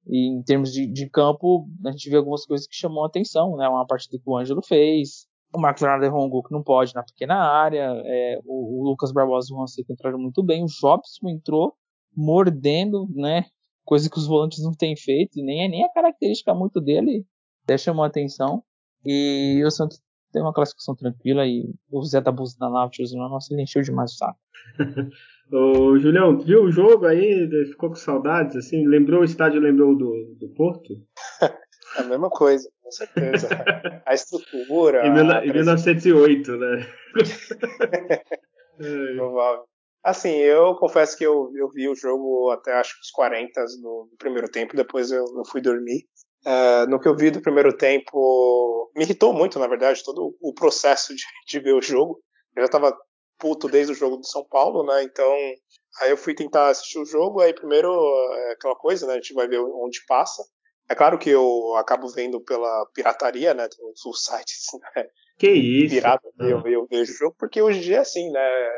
E 0.05 0.27
em 0.27 0.43
termos 0.43 0.71
de, 0.71 0.85
de, 0.85 1.09
campo, 1.09 1.65
a 1.85 1.91
gente 1.91 2.09
vê 2.09 2.17
algumas 2.17 2.45
coisas 2.45 2.67
que 2.67 2.75
chamam 2.75 3.03
a 3.03 3.07
atenção, 3.07 3.55
né? 3.55 3.67
Uma 3.69 3.87
partida 3.87 4.17
que 4.21 4.29
o 4.29 4.37
Ângelo 4.37 4.61
fez, 4.61 5.25
o 5.55 5.59
Marcos 5.59 5.81
Leonardo 5.81 6.29
gol 6.29 6.43
que 6.43 6.51
não 6.51 6.61
pode 6.61 6.93
na 6.93 7.03
pequena 7.03 7.35
área, 7.35 7.93
é, 8.05 8.39
o, 8.43 8.81
o, 8.81 8.83
Lucas 8.83 9.11
Barbosa 9.11 9.47
e 9.49 9.53
o 9.53 9.57
Juan 9.57 9.65
entraram 9.89 10.19
muito 10.19 10.43
bem, 10.43 10.63
o 10.63 10.67
Jobson 10.67 11.29
entrou 11.29 11.73
mordendo, 12.15 13.07
né? 13.13 13.45
Coisa 13.85 14.09
que 14.09 14.17
os 14.17 14.27
volantes 14.27 14.63
não 14.63 14.71
têm 14.71 14.95
feito, 14.95 15.39
e 15.39 15.43
nem 15.43 15.65
é 15.65 15.67
nem 15.67 15.83
a 15.83 15.91
característica 15.91 16.53
muito 16.53 16.79
dele, 16.79 17.25
até 17.63 17.77
chamou 17.77 18.03
a 18.03 18.07
atenção. 18.07 18.63
E 19.05 19.61
o 19.65 19.71
Santos 19.71 20.01
tem 20.31 20.41
uma 20.41 20.53
classificação 20.53 20.95
tranquila 20.95 21.45
e 21.45 21.69
o 21.91 22.03
Zé 22.03 22.21
da 22.21 22.31
Buzina 22.31 22.67
lá, 22.67 22.85
o 22.85 22.89
tiozinho, 22.89 23.21
nossa, 23.27 23.53
ele 23.53 23.63
encheu 23.63 23.81
demais 23.81 24.13
o 24.13 24.15
saco. 24.15 24.39
Ô, 25.51 25.99
Julião, 25.99 26.39
viu 26.39 26.63
o 26.63 26.71
jogo 26.71 27.05
aí? 27.05 27.47
Ficou 27.67 27.89
com 27.89 27.95
saudades, 27.95 28.55
assim? 28.55 28.87
Lembrou 28.87 29.21
o 29.21 29.25
estádio, 29.25 29.61
lembrou 29.61 29.95
do, 29.95 30.35
do 30.39 30.49
Porto? 30.49 30.95
É 31.95 32.01
a 32.01 32.05
mesma 32.05 32.27
coisa, 32.27 32.67
com 32.81 32.89
certeza. 32.89 33.47
A 34.03 34.15
estrutura. 34.15 35.05
Em, 35.05 35.13
mil, 35.13 35.31
a... 35.31 35.45
em 35.45 35.53
1908, 35.53 36.51
né? 36.57 36.87
Provável. 39.15 39.65
Assim, 40.03 40.31
eu 40.31 40.75
confesso 40.75 41.17
que 41.17 41.25
eu, 41.25 41.49
eu 41.55 41.69
vi 41.69 41.87
o 41.87 41.95
jogo 41.95 42.51
até 42.51 42.73
acho 42.73 42.93
que 42.95 43.01
os 43.01 43.11
40 43.11 43.63
no, 43.81 44.09
no 44.11 44.17
primeiro 44.17 44.49
tempo, 44.49 44.75
depois 44.75 45.11
eu, 45.11 45.23
eu 45.23 45.45
fui 45.49 45.61
dormir. 45.61 46.05
Uh, 46.45 46.85
no 46.89 46.99
que 46.99 47.07
eu 47.07 47.15
vi 47.15 47.31
do 47.31 47.41
primeiro 47.41 47.75
tempo, 47.75 48.91
me 48.93 49.03
irritou 49.03 49.33
muito, 49.33 49.57
na 49.57 49.67
verdade, 49.67 50.03
todo 50.03 50.35
o 50.41 50.53
processo 50.53 51.15
de, 51.15 51.23
de 51.47 51.59
ver 51.59 51.73
o 51.73 51.81
jogo. 51.81 52.21
Eu 52.53 52.63
já 52.63 52.65
estava 52.65 52.97
puto 53.39 53.69
desde 53.69 53.93
o 53.93 53.95
jogo 53.95 54.17
do 54.17 54.25
São 54.25 54.45
Paulo, 54.45 54.85
né? 54.85 55.03
Então, 55.03 55.33
aí 56.01 56.11
eu 56.11 56.17
fui 56.17 56.35
tentar 56.35 56.67
assistir 56.67 56.99
o 56.99 57.05
jogo. 57.05 57.39
Aí, 57.39 57.53
primeiro, 57.53 57.89
é 58.33 58.51
aquela 58.51 58.75
coisa, 58.75 59.07
né? 59.07 59.13
A 59.13 59.15
gente 59.15 59.33
vai 59.33 59.47
ver 59.47 59.59
onde 59.59 60.05
passa. 60.05 60.43
É 60.89 60.95
claro 60.95 61.17
que 61.17 61.29
eu 61.29 61.75
acabo 61.77 62.09
vendo 62.09 62.41
pela 62.41 62.85
pirataria, 62.93 63.53
né? 63.53 63.69
Os 64.05 64.25
sites, 64.25 64.67
né? 64.95 65.07
Que 65.39 65.49
isso? 65.49 65.95
Pirata, 65.95 66.29
eu, 66.39 66.61
eu 66.67 66.85
vejo 66.89 67.13
o 67.13 67.15
jogo, 67.15 67.35
porque 67.39 67.61
hoje 67.61 67.79
em 67.79 67.81
dia 67.81 67.97
é 67.97 67.99
assim, 67.99 68.29
né? 68.31 68.69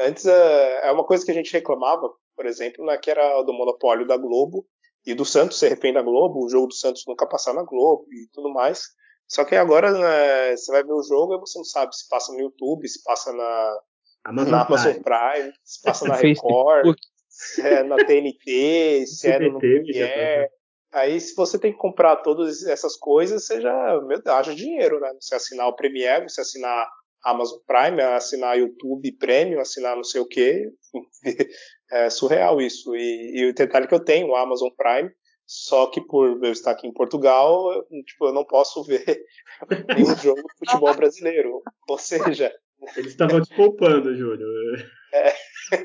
Antes 0.00 0.24
é, 0.26 0.88
é 0.88 0.92
uma 0.92 1.04
coisa 1.04 1.24
que 1.24 1.30
a 1.30 1.34
gente 1.34 1.52
reclamava, 1.52 2.10
por 2.34 2.46
exemplo, 2.46 2.84
né, 2.86 2.96
que 2.96 3.10
era 3.10 3.42
do 3.42 3.52
monopólio 3.52 4.06
da 4.06 4.16
Globo 4.16 4.66
e 5.06 5.14
do 5.14 5.24
Santos 5.24 5.58
ser 5.58 5.68
refém 5.68 5.92
da 5.92 6.02
Globo, 6.02 6.44
o 6.44 6.48
jogo 6.48 6.68
do 6.68 6.74
Santos 6.74 7.04
nunca 7.06 7.26
passar 7.26 7.52
na 7.52 7.62
Globo 7.62 8.06
e 8.10 8.28
tudo 8.32 8.50
mais. 8.50 8.82
Só 9.28 9.44
que 9.44 9.54
agora 9.54 9.92
né, 9.92 10.56
você 10.56 10.72
vai 10.72 10.82
ver 10.82 10.92
o 10.92 11.02
jogo 11.02 11.34
e 11.34 11.38
você 11.40 11.58
não 11.58 11.64
sabe 11.64 11.94
se 11.94 12.08
passa 12.08 12.32
no 12.32 12.40
YouTube, 12.40 12.88
se 12.88 13.02
passa 13.04 13.32
na 13.32 13.80
Amazon, 14.24 14.50
na 14.50 14.66
Amazon 14.66 14.92
Prime. 14.94 15.04
Prime. 15.04 15.52
se 15.64 15.82
passa 15.82 16.08
na 16.08 16.14
Record, 16.16 16.96
se 17.28 17.60
é 17.60 17.82
na 17.82 17.96
TNT, 17.96 19.06
se 19.06 19.28
é 19.28 19.38
no 19.38 19.58
Premiere. 19.58 20.50
Aí, 20.92 21.20
se 21.20 21.36
você 21.36 21.56
tem 21.56 21.72
que 21.72 21.78
comprar 21.78 22.16
todas 22.16 22.66
essas 22.66 22.96
coisas, 22.96 23.46
você 23.46 23.60
já, 23.60 24.00
meu 24.00 24.20
haja 24.26 24.52
dinheiro, 24.52 24.98
né? 24.98 25.12
Você 25.20 25.36
assinar 25.36 25.68
o 25.68 25.76
Premiere, 25.76 26.28
você 26.28 26.40
assinar 26.40 26.90
Amazon 27.24 27.58
Prime, 27.66 28.00
assinar 28.00 28.58
YouTube 28.58 29.12
Premium, 29.18 29.60
assinar 29.60 29.96
não 29.96 30.04
sei 30.04 30.20
o 30.20 30.26
que. 30.26 30.70
é 31.92 32.10
surreal 32.10 32.60
isso. 32.60 32.94
E, 32.94 33.40
e 33.40 33.50
o 33.50 33.54
detalhe 33.54 33.86
que 33.86 33.94
eu 33.94 34.04
tenho 34.04 34.28
o 34.28 34.36
Amazon 34.36 34.70
Prime, 34.76 35.10
só 35.46 35.88
que 35.88 36.00
por 36.00 36.42
eu 36.44 36.52
estar 36.52 36.70
aqui 36.70 36.86
em 36.86 36.92
Portugal, 36.92 37.72
eu, 37.72 37.84
tipo, 38.04 38.26
eu 38.26 38.32
não 38.32 38.44
posso 38.44 38.84
ver 38.84 39.24
nenhum 39.96 40.16
jogo 40.16 40.40
de 40.40 40.58
futebol 40.58 40.94
brasileiro. 40.94 41.62
Ou 41.88 41.98
seja. 41.98 42.54
Eles 42.96 43.12
estavam 43.12 43.42
te 43.42 43.54
poupando, 43.54 44.14
Júlio. 44.14 44.46
É, 45.12 45.34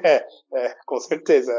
é, 0.04 0.28
é, 0.54 0.76
com 0.86 1.00
certeza. 1.00 1.52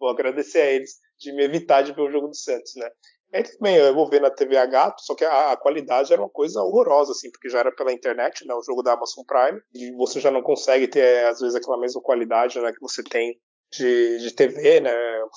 Vou 0.00 0.08
agradecer 0.08 0.60
a 0.60 0.70
eles 0.72 0.98
de 1.16 1.32
me 1.32 1.44
evitar 1.44 1.82
de 1.82 1.92
ver 1.92 2.02
o 2.02 2.10
jogo 2.10 2.26
do 2.26 2.34
Santos, 2.34 2.72
né? 2.74 2.90
Aí 3.34 3.42
também 3.42 3.74
eu 3.74 3.92
vou 3.92 4.08
ver 4.08 4.20
na 4.20 4.30
TV 4.30 4.56
a 4.56 4.64
gato, 4.64 5.02
só 5.02 5.12
que 5.12 5.24
a, 5.24 5.50
a, 5.50 5.56
qualidade 5.56 6.12
era 6.12 6.22
uma 6.22 6.30
coisa 6.30 6.62
horrorosa, 6.62 7.10
assim, 7.10 7.32
porque 7.32 7.48
já 7.48 7.58
era 7.58 7.74
pela 7.74 7.92
internet, 7.92 8.46
né, 8.46 8.54
o 8.54 8.62
jogo 8.62 8.80
da 8.80 8.92
Amazon 8.92 9.24
Prime, 9.26 9.60
e 9.74 9.90
você 9.96 10.20
já 10.20 10.30
não 10.30 10.40
consegue 10.40 10.86
ter, 10.86 11.26
às 11.26 11.40
vezes, 11.40 11.56
aquela 11.56 11.76
mesma 11.76 12.00
qualidade, 12.00 12.60
né, 12.60 12.72
que 12.72 12.80
você 12.80 13.02
tem 13.02 13.36
de, 13.72 14.18
de 14.18 14.30
TV, 14.30 14.80
né, 14.80 14.92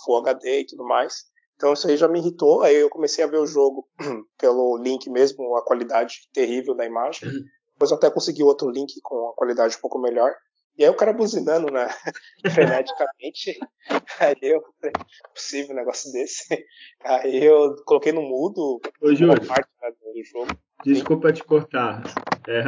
Full 0.05 0.17
HD 0.17 0.59
e 0.59 0.65
tudo 0.67 0.83
mais. 0.83 1.25
Então 1.55 1.73
isso 1.73 1.87
aí 1.87 1.97
já 1.97 2.07
me 2.07 2.19
irritou, 2.19 2.61
aí 2.61 2.75
eu 2.75 2.89
comecei 2.89 3.23
a 3.23 3.27
ver 3.27 3.39
o 3.39 3.47
jogo 3.47 3.87
pelo 4.37 4.77
link 4.77 5.09
mesmo, 5.09 5.57
a 5.57 5.65
qualidade 5.65 6.29
terrível 6.31 6.75
da 6.75 6.85
imagem. 6.85 7.27
Depois 7.73 7.89
eu 7.89 7.97
até 7.97 8.11
consegui 8.11 8.43
outro 8.43 8.69
link 8.69 8.93
com 9.01 9.29
a 9.29 9.33
qualidade 9.33 9.75
um 9.75 9.81
pouco 9.81 9.97
melhor. 9.97 10.35
E 10.77 10.83
aí 10.83 10.89
o 10.89 10.95
cara 10.95 11.11
buzinando, 11.11 11.71
né? 11.71 11.87
Freneticamente. 12.53 13.57
Aí 14.19 14.35
eu 14.41 14.61
falei, 14.61 14.93
é 14.95 15.29
possível 15.33 15.73
um 15.73 15.79
negócio 15.79 16.11
desse. 16.11 16.65
Aí 17.03 17.43
eu 17.43 17.75
coloquei 17.85 18.11
no 18.11 18.21
mudo 18.21 18.79
Ô, 19.01 19.13
Júlio, 19.15 19.45
parte 19.47 19.69
né, 19.81 19.89
do 19.89 20.23
jogo. 20.23 20.57
Desculpa 20.85 21.33
te 21.33 21.43
cortar. 21.43 22.03
É, 22.47 22.59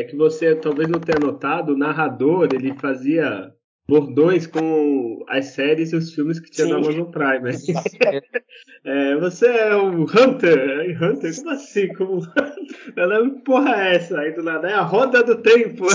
é 0.00 0.04
que 0.04 0.14
você 0.14 0.54
talvez 0.54 0.88
não 0.88 1.00
tenha 1.00 1.18
notado, 1.18 1.72
o 1.72 1.76
narrador 1.76 2.48
ele 2.52 2.78
fazia 2.78 3.52
bordões 3.86 4.46
com 4.46 5.24
as 5.28 5.46
séries 5.46 5.92
e 5.92 5.96
os 5.96 6.12
filmes 6.12 6.40
que 6.40 6.50
tinha 6.50 6.66
Sim. 6.66 6.72
na 6.72 6.78
Amazon 6.78 7.10
Prime. 7.10 7.50
é, 8.84 9.16
você 9.16 9.46
é 9.46 9.74
o 9.74 10.02
Hunter. 10.02 11.02
Hunter? 11.02 11.36
Como 11.36 11.50
assim? 11.50 11.92
Como... 11.94 12.20
Porra 13.44 13.82
é 13.82 13.96
essa? 13.96 14.18
Aí 14.20 14.32
do 14.32 14.42
nada 14.42 14.68
é 14.68 14.74
a 14.74 14.82
roda 14.82 15.22
do 15.22 15.40
tempo. 15.42 15.86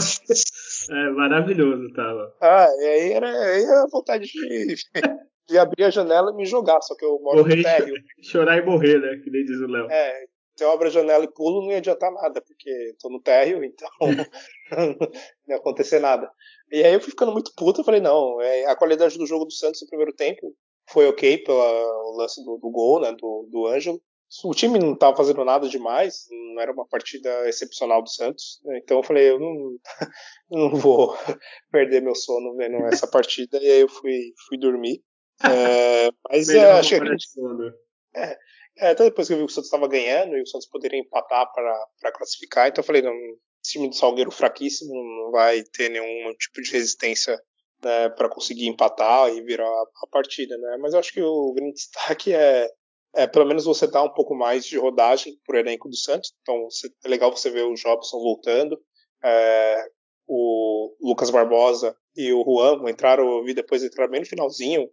É, 0.90 1.10
maravilhoso 1.12 1.92
tava. 1.94 2.36
Ah, 2.42 2.68
e 2.80 2.86
aí 2.86 3.14
era, 3.14 3.30
aí 3.30 3.64
era 3.64 3.88
vontade 3.92 4.26
de, 4.26 4.76
de 5.50 5.58
abrir 5.58 5.84
a 5.84 5.90
janela 5.90 6.32
e 6.32 6.36
me 6.36 6.46
jogar, 6.46 6.82
só 6.82 6.96
que 6.96 7.06
eu 7.06 7.20
moro 7.22 7.40
Morrer 7.40 7.58
no 7.58 7.64
térreo. 7.64 7.96
Chorar 8.22 8.58
e 8.58 8.66
morrer, 8.66 9.00
né? 9.00 9.22
Que 9.24 9.30
nem 9.30 9.44
diz 9.44 9.60
o 9.60 9.68
Léo. 9.68 9.90
É, 9.90 10.26
se 10.60 10.64
eu 10.64 10.72
abro 10.72 10.88
a 10.88 10.92
janela 10.92 11.24
e 11.24 11.34
pulo, 11.34 11.64
não 11.64 11.72
ia 11.72 11.78
adiantar 11.78 12.12
nada, 12.12 12.42
porque 12.42 12.94
tô 13.00 13.10
no 13.10 13.22
térreo, 13.22 13.64
então 13.64 13.90
não 14.72 15.10
ia 15.48 15.56
acontecer 15.56 16.00
nada. 16.00 16.30
E 16.72 16.84
aí 16.84 16.94
eu 16.94 17.00
fui 17.00 17.12
ficando 17.12 17.32
muito 17.32 17.54
puto, 17.56 17.82
eu 17.82 17.86
falei, 17.86 18.02
não, 18.02 18.42
é, 18.42 18.66
a 18.66 18.76
qualidade 18.76 19.18
do 19.18 19.26
jogo 19.26 19.46
do 19.46 19.54
Santos 19.54 19.82
no 19.82 19.88
primeiro 19.88 20.14
tempo 20.14 20.54
foi 20.90 21.08
ok 21.08 21.38
pelo 21.40 22.18
lance 22.18 22.44
do, 22.44 22.58
do 22.58 22.70
gol, 22.70 23.00
né, 23.00 23.12
do, 23.14 23.48
do 23.50 23.68
Ângelo. 23.68 24.02
O 24.44 24.54
time 24.54 24.78
não 24.78 24.94
estava 24.94 25.18
fazendo 25.18 25.44
nada 25.44 25.68
demais, 25.68 26.28
não 26.30 26.62
era 26.62 26.72
uma 26.72 26.88
partida 26.88 27.50
excepcional 27.50 28.02
do 28.02 28.10
Santos, 28.10 28.60
né, 28.64 28.80
então 28.84 28.98
eu 28.98 29.04
falei, 29.04 29.32
eu 29.32 29.40
não, 29.40 29.78
não 30.52 30.76
vou 30.76 31.18
perder 31.72 32.02
meu 32.02 32.14
sono 32.14 32.56
vendo 32.56 32.78
essa 32.86 33.08
partida, 33.10 33.58
e 33.58 33.72
aí 33.72 33.82
eu 33.82 33.90
fui, 33.90 34.34
fui 34.48 34.58
dormir. 34.60 35.02
É, 35.44 36.12
mas 36.30 36.50
é, 36.50 36.72
acho 36.72 37.00
que 37.00 37.20
sono. 37.20 37.74
é, 38.16 38.38
até 38.92 39.06
depois 39.06 39.28
que 39.28 39.34
eu 39.34 39.38
vi 39.38 39.46
que 39.46 39.52
o 39.52 39.54
Santos 39.54 39.68
estava 39.68 39.88
ganhando 39.88 40.38
e 40.38 40.42
o 40.42 40.48
Santos 40.48 40.68
poderia 40.68 41.00
empatar 41.00 41.52
para 41.54 42.12
classificar, 42.12 42.68
então 42.68 42.82
eu 42.82 42.86
falei, 42.86 43.02
não, 43.02 43.14
esse 43.64 43.74
time 43.74 43.90
do 43.90 43.96
Salgueiro 43.96 44.32
fraquíssimo 44.32 44.94
não 44.94 45.32
vai 45.32 45.64
ter 45.64 45.90
nenhum 45.90 46.34
tipo 46.36 46.62
de 46.62 46.72
resistência 46.72 47.40
né, 47.84 48.10
para 48.10 48.30
conseguir 48.30 48.68
empatar 48.68 49.30
e 49.30 49.42
virar 49.42 49.66
a 49.66 50.08
partida, 50.12 50.58
né? 50.58 50.78
Mas 50.80 50.94
eu 50.94 51.00
acho 51.00 51.14
que 51.14 51.22
o 51.22 51.54
grande 51.54 51.74
destaque 51.74 52.34
é, 52.34 52.70
é 53.16 53.28
pelo 53.28 53.46
menos 53.46 53.66
você 53.66 53.88
dar 53.88 54.04
um 54.04 54.14
pouco 54.14 54.36
mais 54.36 54.66
de 54.66 54.78
rodagem 54.78 55.38
pro 55.46 55.58
elenco 55.58 55.90
do 55.90 55.96
Santos. 55.96 56.34
Então 56.42 56.68
é 57.04 57.08
legal 57.08 57.36
você 57.36 57.50
ver 57.50 57.64
o 57.64 57.74
Jobson 57.74 58.20
voltando, 58.20 58.80
é, 59.24 59.86
o 60.28 60.96
Lucas 61.02 61.30
Barbosa 61.30 61.96
e 62.16 62.32
o 62.32 62.44
Juan 62.44 62.90
entraram, 62.90 63.44
vi 63.44 63.54
depois 63.54 63.84
entraram 63.84 64.12
bem 64.12 64.22
no 64.22 64.28
finalzinho, 64.28 64.90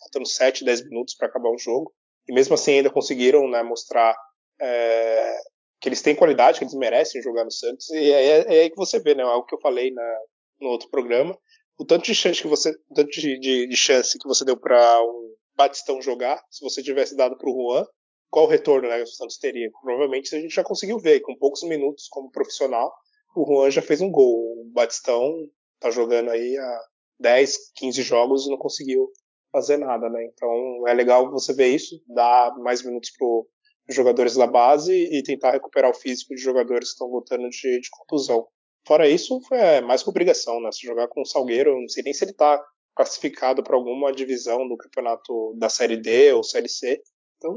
faltando 0.00 0.26
7, 0.26 0.64
10 0.64 0.88
minutos 0.88 1.14
para 1.16 1.28
acabar 1.28 1.50
o 1.50 1.58
jogo. 1.58 1.92
E 2.28 2.32
mesmo 2.32 2.54
assim 2.54 2.74
ainda 2.74 2.90
conseguiram 2.90 3.48
né, 3.48 3.62
mostrar 3.62 4.16
é, 4.60 5.36
que 5.80 5.88
eles 5.88 6.02
têm 6.02 6.14
qualidade, 6.14 6.58
que 6.58 6.64
eles 6.64 6.74
merecem 6.74 7.22
jogar 7.22 7.44
no 7.44 7.50
Santos. 7.50 7.88
E 7.90 8.10
é, 8.10 8.38
é 8.38 8.62
aí 8.62 8.70
que 8.70 8.76
você 8.76 8.98
vê, 8.98 9.14
né? 9.14 9.22
Algo 9.22 9.46
que 9.46 9.54
eu 9.54 9.60
falei 9.60 9.92
na, 9.92 10.18
no 10.60 10.68
outro 10.68 10.88
programa. 10.88 11.36
O 11.78 11.84
tanto 11.84 12.04
de 12.04 12.14
chance 12.14 12.40
que 12.40 12.48
você, 12.48 12.70
o 12.90 12.94
tanto 12.94 13.10
de, 13.10 13.38
de, 13.38 13.66
de 13.68 13.76
chance 13.76 14.18
que 14.18 14.26
você 14.26 14.44
deu 14.44 14.56
para 14.56 15.02
um 15.02 15.35
Batistão 15.56 16.02
jogar, 16.02 16.42
se 16.50 16.62
você 16.62 16.82
tivesse 16.82 17.16
dado 17.16 17.36
para 17.36 17.48
o 17.48 17.52
Juan, 17.52 17.86
qual 18.30 18.46
o 18.46 18.48
retorno 18.48 18.88
né, 18.88 18.96
que 18.98 19.04
o 19.04 19.06
Santos 19.06 19.38
teria? 19.38 19.70
Provavelmente 19.82 20.34
a 20.34 20.40
gente 20.40 20.54
já 20.54 20.62
conseguiu 20.62 20.98
ver, 20.98 21.20
com 21.20 21.36
poucos 21.36 21.62
minutos 21.62 22.08
como 22.08 22.30
profissional, 22.30 22.92
o 23.34 23.46
Juan 23.46 23.70
já 23.70 23.82
fez 23.82 24.00
um 24.00 24.10
gol. 24.10 24.62
O 24.62 24.70
Batistão 24.72 25.34
tá 25.80 25.90
jogando 25.90 26.30
aí 26.30 26.56
há 26.58 26.80
10, 27.20 27.72
15 27.74 28.02
jogos 28.02 28.46
e 28.46 28.50
não 28.50 28.58
conseguiu 28.58 29.10
fazer 29.52 29.76
nada, 29.76 30.08
né? 30.08 30.24
Então 30.24 30.86
é 30.86 30.92
legal 30.92 31.30
você 31.30 31.54
ver 31.54 31.68
isso, 31.68 32.02
dar 32.08 32.54
mais 32.58 32.82
minutos 32.82 33.10
pro 33.16 33.46
jogadores 33.88 34.34
da 34.34 34.46
base 34.46 34.92
e 34.92 35.22
tentar 35.22 35.52
recuperar 35.52 35.90
o 35.90 35.94
físico 35.94 36.34
de 36.34 36.40
jogadores 36.40 36.88
que 36.88 36.94
estão 36.94 37.08
voltando 37.08 37.48
de, 37.48 37.80
de 37.80 37.88
contusão. 37.90 38.46
Fora 38.86 39.08
isso, 39.08 39.40
é 39.52 39.80
mais 39.80 40.02
que 40.02 40.08
obrigação, 40.08 40.60
né? 40.60 40.70
Se 40.72 40.86
jogar 40.86 41.08
com 41.08 41.22
o 41.22 41.26
Salgueiro, 41.26 41.80
não 41.80 41.88
sei 41.88 42.02
nem 42.02 42.12
se 42.12 42.24
ele 42.24 42.32
está 42.32 42.62
classificado 42.96 43.62
para 43.62 43.76
alguma 43.76 44.10
divisão 44.12 44.66
do 44.66 44.76
campeonato 44.76 45.54
da 45.58 45.68
Série 45.68 45.96
D 45.98 46.32
ou 46.32 46.42
Série 46.42 46.68
C. 46.68 47.00
Então, 47.36 47.52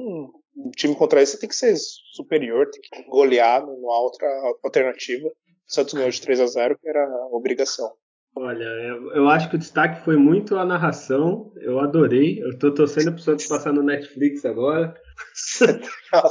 um 0.56 0.70
time 0.76 0.94
contra 0.96 1.22
esse 1.22 1.40
tem 1.40 1.48
que 1.48 1.56
ser 1.56 1.76
superior, 2.14 2.70
tem 2.70 2.82
que 2.82 3.10
golear, 3.10 3.66
não 3.66 3.90
há 3.90 4.02
outra 4.02 4.28
alternativa. 4.64 5.28
O 5.30 5.34
Santos 5.74 5.94
ganhou 5.94 6.10
de 6.10 6.22
3 6.22 6.40
a 6.42 6.46
0 6.48 6.78
que 6.78 6.88
era 6.90 7.08
obrigação. 7.32 7.90
Olha, 8.36 8.64
eu, 8.64 9.12
eu 9.16 9.30
acho 9.30 9.50
que 9.50 9.56
o 9.56 9.60
destaque 9.60 10.04
foi 10.04 10.16
muito 10.18 10.56
a 10.58 10.66
narração. 10.66 11.52
Eu 11.58 11.80
adorei. 11.80 12.44
Eu 12.44 12.58
tô 12.60 12.74
torcendo 12.74 13.12
pro 13.14 13.22
Santos 13.22 13.48
passar 13.48 13.74
no 13.74 13.82
Netflix 13.82 14.46
agora. 14.46 14.94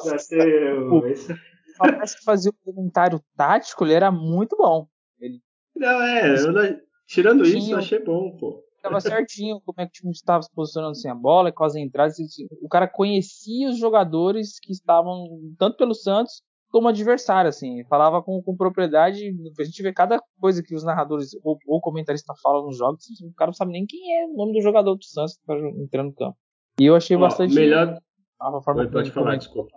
Vai 0.04 0.18
ser, 0.18 1.08
esse- 1.10 1.34
Parece 1.76 2.16
que 2.18 2.24
fazia 2.24 2.50
o 2.50 2.72
comentário 2.72 3.20
tático, 3.36 3.84
ele 3.84 3.94
era 3.94 4.10
muito 4.10 4.56
bom. 4.56 4.86
Ele 5.20 5.40
Não, 5.76 6.02
é, 6.02 6.34
eu 6.34 6.80
tirando 7.06 7.44
isso, 7.44 7.72
eu 7.72 7.78
achei 7.78 7.98
bom, 8.00 8.36
pô. 8.36 8.64
Tava 8.82 9.00
certinho 9.00 9.60
como 9.64 9.80
é 9.80 9.84
que 9.84 9.90
o 9.90 9.92
time 9.92 10.12
estava 10.12 10.42
se 10.42 10.50
posicionando 10.54 10.96
sem 10.96 11.10
a 11.10 11.14
bola, 11.14 11.52
com 11.52 11.64
as 11.64 11.74
entradas. 11.74 12.16
O 12.62 12.68
cara 12.68 12.88
conhecia 12.88 13.68
os 13.70 13.78
jogadores 13.78 14.58
que 14.60 14.72
estavam 14.72 15.26
tanto 15.58 15.76
pelo 15.76 15.94
Santos 15.94 16.42
como 16.70 16.88
adversário, 16.88 17.48
assim. 17.48 17.82
Falava 17.84 18.22
com, 18.22 18.42
com 18.42 18.56
propriedade. 18.56 19.34
A 19.58 19.64
gente 19.64 19.82
vê 19.82 19.92
cada 19.92 20.20
coisa 20.40 20.62
que 20.62 20.74
os 20.74 20.84
narradores 20.84 21.30
ou, 21.42 21.58
ou 21.66 21.80
comentaristas 21.80 22.40
falam 22.40 22.66
nos 22.66 22.76
jogos, 22.76 23.04
o 23.22 23.32
cara 23.34 23.48
não 23.48 23.54
sabe 23.54 23.72
nem 23.72 23.86
quem 23.86 24.20
é 24.20 24.26
o 24.26 24.34
nome 24.36 24.52
do 24.52 24.60
jogador 24.60 24.94
do 24.94 25.04
Santos 25.04 25.36
que 25.36 25.46
tá 25.46 25.54
entrando 25.82 26.08
no 26.08 26.14
campo. 26.14 26.36
E 26.80 26.84
eu 26.86 26.94
achei 26.94 27.16
Ó, 27.16 27.20
bastante. 27.20 27.54
melhor. 27.54 27.98
a 28.40 28.60
forma 28.62 28.82
Oi, 28.82 28.90
pode 28.90 29.10
falar, 29.10 29.36
desculpa. 29.36 29.70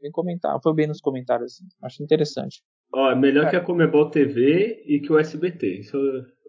Bem 0.00 0.10
comentar, 0.10 0.58
foi 0.62 0.72
bem 0.74 0.86
nos 0.86 1.00
comentários, 1.00 1.52
assim. 1.52 1.64
Acho 1.82 2.02
interessante. 2.02 2.62
Ó, 2.92 3.14
melhor 3.14 3.44
É. 3.46 3.50
que 3.50 3.56
a 3.56 3.60
Comebol 3.62 4.10
TV 4.10 4.82
e 4.86 4.98
que 5.00 5.12
o 5.12 5.18
SBT. 5.18 5.80
Isso, 5.80 5.96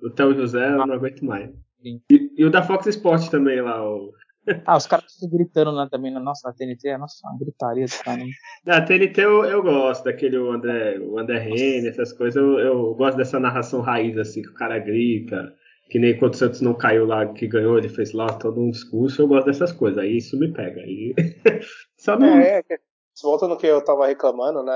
o 0.01 0.09
Theo 0.09 0.33
José 0.33 0.69
eu 0.69 0.87
não 0.87 0.93
aguento 0.95 1.23
mais. 1.23 1.51
Sim. 1.82 2.01
E, 2.11 2.32
e 2.38 2.45
o 2.45 2.51
da 2.51 2.63
Fox 2.63 2.86
Sports 2.88 3.29
também 3.29 3.61
lá. 3.61 3.84
O... 3.84 4.11
Ah, 4.65 4.75
os 4.75 4.88
caras 4.88 5.13
ficam 5.13 5.29
gritando 5.38 5.69
lá 5.69 5.88
também 5.88 6.11
na 6.11 6.19
nossa 6.19 6.47
na 6.47 6.53
TNT, 6.55 6.89
é 6.89 6.97
nossa, 6.97 7.15
uma 7.27 7.38
gritaria 7.38 7.86
do 7.86 8.03
cara. 8.03 8.17
né? 8.17 8.25
Da 8.65 8.82
TNT 8.82 9.21
eu, 9.21 9.45
eu 9.45 9.61
gosto, 9.61 10.03
daquele 10.03 10.38
o 10.38 10.51
André, 10.51 10.97
o 10.99 11.19
André 11.19 11.38
Rene, 11.38 11.88
essas 11.88 12.11
coisas. 12.11 12.36
Eu, 12.41 12.57
eu 12.59 12.95
gosto 12.95 13.17
dessa 13.17 13.39
narração 13.39 13.82
raiz, 13.82 14.17
assim, 14.17 14.41
que 14.41 14.49
o 14.49 14.53
cara 14.55 14.79
grita. 14.79 15.53
Que 15.91 15.99
nem 15.99 16.17
quando 16.17 16.34
o 16.34 16.38
Santos 16.38 16.61
não 16.61 16.73
caiu 16.73 17.05
lá, 17.05 17.27
que 17.34 17.45
ganhou, 17.47 17.77
ele 17.77 17.89
fez 17.89 18.13
lá 18.13 18.27
todo 18.27 18.59
um 18.61 18.71
discurso. 18.71 19.21
Eu 19.21 19.27
gosto 19.27 19.47
dessas 19.47 19.73
coisas. 19.73 19.99
Aí 19.99 20.17
isso 20.17 20.39
me 20.39 20.51
pega. 20.51 20.79
Aí... 20.82 21.13
Só 21.99 22.17
não. 22.17 22.39
É, 22.39 22.59
é, 22.59 22.79
volta 23.21 23.47
no 23.47 23.57
que 23.57 23.67
eu 23.67 23.84
tava 23.84 24.07
reclamando, 24.07 24.63
né? 24.63 24.73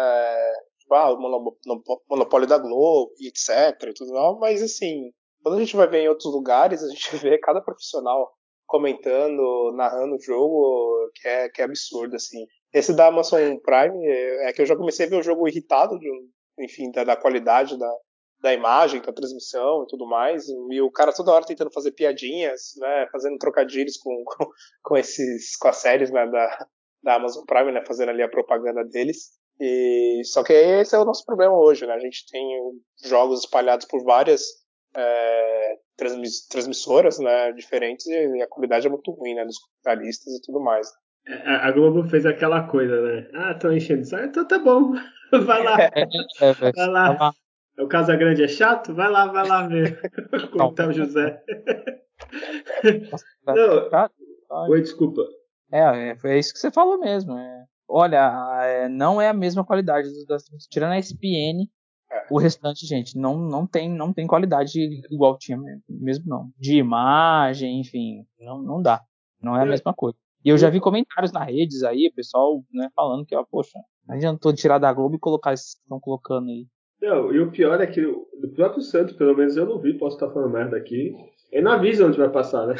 Tipo, 0.79 0.93
ah, 0.93 1.11
o 1.13 1.19
mono- 1.19 1.57
mono- 1.65 1.83
monopólio 2.09 2.47
da 2.47 2.57
Globo, 2.57 3.11
e 3.19 3.29
etc. 3.29 3.81
E 3.89 3.93
tudo 3.93 4.13
mal, 4.13 4.37
mas 4.39 4.61
assim, 4.61 5.11
quando 5.45 5.57
a 5.57 5.59
gente 5.59 5.75
vai 5.75 5.87
ver 5.87 5.99
em 5.99 6.09
outros 6.09 6.33
lugares, 6.33 6.81
a 6.81 6.87
gente 6.87 7.15
vê 7.21 7.37
cada 7.37 7.61
profissional 7.61 8.33
comentando, 8.65 9.71
narrando 9.75 10.15
o 10.15 10.19
jogo, 10.19 11.11
que 11.13 11.27
é, 11.27 11.49
que 11.49 11.61
é 11.61 11.65
absurdo, 11.65 12.15
assim. 12.15 12.47
Esse 12.73 12.95
da 12.95 13.07
Amazon 13.07 13.55
Prime 13.57 14.07
é 14.07 14.49
é 14.49 14.53
que 14.53 14.63
eu 14.63 14.65
já 14.65 14.75
comecei 14.75 15.05
a 15.05 15.09
ver 15.09 15.17
o 15.17 15.23
jogo 15.23 15.47
irritado, 15.47 15.99
de, 15.99 16.09
enfim, 16.59 16.89
da, 16.91 17.03
da 17.03 17.15
qualidade 17.15 17.77
da, 17.77 17.93
da 18.41 18.53
imagem, 18.55 19.03
da 19.03 19.13
transmissão 19.13 19.83
e 19.83 19.87
tudo 19.87 20.07
mais. 20.07 20.45
E 20.71 20.81
o 20.81 20.89
cara 20.89 21.13
toda 21.13 21.31
hora 21.31 21.45
tentando 21.45 21.71
fazer 21.71 21.91
piadinhas, 21.91 22.71
né? 22.77 23.07
Fazendo 23.11 23.37
trocadilhos 23.37 23.97
com, 23.97 24.23
com, 24.25 24.49
com 24.81 24.97
esses, 24.97 25.55
com 25.57 25.67
as 25.67 25.77
séries, 25.77 26.09
né? 26.09 26.25
Da, 26.25 26.67
da 27.03 27.15
Amazon 27.17 27.45
Prime, 27.45 27.71
né, 27.71 27.83
fazendo 27.85 28.09
ali 28.09 28.23
a 28.23 28.27
propaganda 28.27 28.83
deles. 28.83 29.29
E 29.59 30.21
só 30.25 30.43
que 30.43 30.51
esse 30.51 30.95
é 30.95 30.99
o 30.99 31.05
nosso 31.05 31.23
problema 31.23 31.55
hoje, 31.55 31.85
né? 31.85 31.93
A 31.93 31.99
gente 31.99 32.25
tem 32.31 32.43
jogos 33.03 33.41
espalhados 33.41 33.85
por 33.85 34.03
várias 34.03 34.64
é, 34.95 35.75
transmis- 35.97 36.47
transmissoras, 36.47 37.19
né, 37.19 37.51
diferentes 37.53 38.05
e 38.07 38.41
a 38.41 38.47
qualidade 38.47 38.87
é 38.87 38.89
muito 38.89 39.11
ruim, 39.11 39.33
né, 39.35 39.45
dos 39.45 39.57
comentaristas 39.59 40.33
e 40.33 40.41
tudo 40.41 40.59
mais. 40.59 40.87
A, 41.45 41.67
a 41.67 41.71
Globo 41.71 42.07
fez 42.09 42.25
aquela 42.25 42.67
coisa, 42.67 43.01
né? 43.01 43.27
Ah, 43.33 43.53
tô 43.55 43.71
enchendo 43.71 44.01
o 44.01 44.05
saco. 44.05 44.25
Então 44.25 44.47
tá 44.47 44.59
bom. 44.59 44.93
Vai 45.45 45.63
lá. 45.63 45.77
É, 45.81 46.53
velho. 46.53 46.73
Vai 46.75 46.87
lá. 46.87 47.33
O 47.79 47.87
Casagrande 47.87 48.43
é 48.43 48.47
chato? 48.47 48.93
Vai 48.93 49.09
lá, 49.09 49.25
vai 49.31 49.47
lá 49.47 49.67
ver. 49.67 49.99
Com 50.53 50.63
o 50.63 50.73
Theo 50.73 50.93
José. 50.93 51.43
Não. 53.45 53.89
Cara, 53.89 54.11
Oi, 54.69 54.81
desculpa. 54.81 55.21
É, 55.71 56.09
é, 56.09 56.15
foi 56.15 56.37
isso 56.39 56.53
que 56.53 56.59
você 56.59 56.71
falou 56.71 56.99
mesmo. 56.99 57.37
é. 57.37 57.65
Olha, 57.87 58.61
é, 58.63 58.87
não 58.89 59.21
é 59.21 59.29
a 59.29 59.33
mesma 59.33 59.65
qualidade 59.65 60.07
tirando 60.69 60.93
a 60.93 60.99
SPN, 60.99 61.67
É. 62.11 62.25
o 62.29 62.37
restante, 62.37 62.85
gente, 62.85 63.17
não, 63.17 63.35
não 63.37 63.65
tem 63.65 63.89
não 63.89 64.13
tem 64.13 64.27
qualidade 64.27 64.79
igual 65.11 65.37
tinha 65.37 65.57
mesmo 65.89 66.25
não. 66.27 66.49
De 66.57 66.77
imagem, 66.77 67.79
enfim, 67.81 68.23
não, 68.39 68.61
não 68.61 68.81
dá. 68.81 69.01
Não 69.41 69.55
é 69.55 69.61
a 69.61 69.65
É. 69.65 69.69
mesma 69.69 69.93
coisa. 69.93 70.17
E 70.43 70.49
eu 70.49 70.57
já 70.57 70.69
vi 70.69 70.79
comentários 70.79 71.31
nas 71.31 71.47
redes 71.47 71.81
aí, 71.83 72.11
pessoal, 72.15 72.63
né, 72.71 72.89
falando 72.95 73.25
que, 73.25 73.35
ó, 73.35 73.43
poxa, 73.43 73.79
não 74.07 74.15
adiantou 74.15 74.53
tirar 74.53 74.77
da 74.77 74.93
Globo 74.93 75.15
e 75.15 75.19
colocar 75.19 75.53
esses 75.53 75.73
que 75.73 75.81
estão 75.81 75.99
colocando 75.99 76.49
aí. 76.49 76.67
Não, 77.01 77.33
e 77.33 77.39
o 77.39 77.51
pior 77.51 77.81
é 77.81 77.87
que 77.87 78.01
do 78.01 78.49
próprio 78.55 78.81
Santos, 78.81 79.15
pelo 79.15 79.35
menos 79.35 79.57
eu 79.57 79.65
não 79.65 79.79
vi, 79.79 79.97
posso 79.97 80.15
estar 80.15 80.29
falando 80.31 80.51
merda 80.53 80.77
aqui. 80.77 81.15
Ele 81.51 81.63
não 81.63 81.71
avisa 81.71 82.05
onde 82.05 82.17
vai 82.17 82.29
passar, 82.29 82.67
né? 82.67 82.75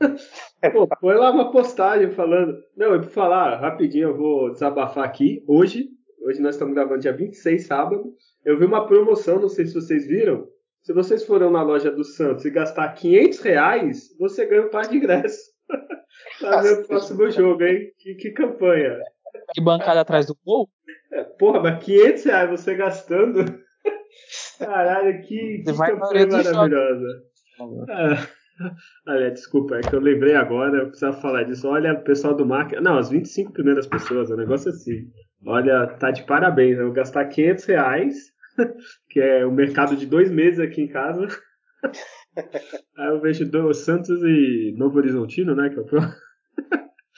Pô, 0.72 0.88
foi 1.00 1.14
lá 1.16 1.30
uma 1.30 1.50
postagem 1.52 2.10
falando. 2.10 2.56
Não, 2.76 2.94
e 2.96 3.00
por 3.00 3.10
falar, 3.10 3.60
rapidinho, 3.60 4.08
eu 4.08 4.16
vou 4.16 4.50
desabafar 4.52 5.04
aqui. 5.04 5.44
Hoje, 5.46 5.88
hoje 6.24 6.40
nós 6.40 6.54
estamos 6.54 6.74
gravando 6.74 7.00
dia 7.00 7.12
26, 7.12 7.66
sábado. 7.66 8.14
Eu 8.44 8.58
vi 8.58 8.64
uma 8.64 8.86
promoção, 8.86 9.40
não 9.40 9.48
sei 9.48 9.66
se 9.66 9.74
vocês 9.74 10.06
viram. 10.06 10.46
Se 10.82 10.92
vocês 10.92 11.24
forem 11.24 11.50
na 11.50 11.62
loja 11.62 11.90
do 11.90 12.04
Santos 12.04 12.44
e 12.44 12.50
gastar 12.50 12.92
500 12.92 13.38
reais, 13.40 14.16
você 14.18 14.44
ganha 14.44 14.66
um 14.66 14.70
par 14.70 14.86
de 14.88 14.96
ingresso. 14.96 15.40
pra 16.40 16.60
ver 16.60 16.80
o 16.80 16.86
próximo 16.86 17.30
jogo, 17.30 17.62
hein? 17.62 17.90
Que, 17.98 18.14
que 18.14 18.30
campanha. 18.32 18.98
Que 19.54 19.62
bancada 19.62 20.00
atrás 20.00 20.26
do 20.26 20.36
gol? 20.44 20.68
É, 21.12 21.24
porra, 21.24 21.60
mas 21.60 21.82
500 21.84 22.24
reais 22.24 22.50
você 22.50 22.74
gastando. 22.74 23.44
Caralho, 24.58 25.22
que, 25.22 25.62
que 25.64 25.72
campanha 25.72 26.26
maravilhosa. 26.26 27.06
Ah, 27.88 28.28
olha, 29.06 29.30
desculpa, 29.30 29.76
é 29.76 29.80
que 29.80 29.94
eu 29.94 30.00
lembrei 30.00 30.34
agora, 30.34 30.78
eu 30.78 30.86
precisava 30.86 31.20
falar 31.20 31.44
disso. 31.44 31.68
Olha, 31.68 31.92
o 31.92 32.04
pessoal 32.04 32.34
do 32.34 32.46
marketing. 32.46 32.82
Não, 32.82 32.98
as 32.98 33.10
25 33.10 33.52
primeiras 33.52 33.86
pessoas, 33.86 34.30
o 34.30 34.34
um 34.34 34.36
negócio 34.36 34.70
assim. 34.70 35.10
Olha, 35.44 35.86
tá 35.86 36.10
de 36.10 36.24
parabéns. 36.24 36.78
Eu 36.78 36.86
vou 36.86 36.94
gastar 36.94 37.26
500 37.26 37.64
reais, 37.64 38.14
que 39.10 39.20
é 39.20 39.44
o 39.44 39.52
mercado 39.52 39.96
de 39.96 40.06
dois 40.06 40.30
meses 40.30 40.60
aqui 40.60 40.82
em 40.82 40.88
casa. 40.88 41.26
Aí 42.96 43.08
eu 43.08 43.20
vejo 43.20 43.48
do 43.48 43.72
Santos 43.72 44.22
e 44.22 44.74
Novo 44.76 44.98
Horizontino, 44.98 45.54
né? 45.54 45.68
Que 45.68 45.78
é 45.78 45.82
o 45.82 45.86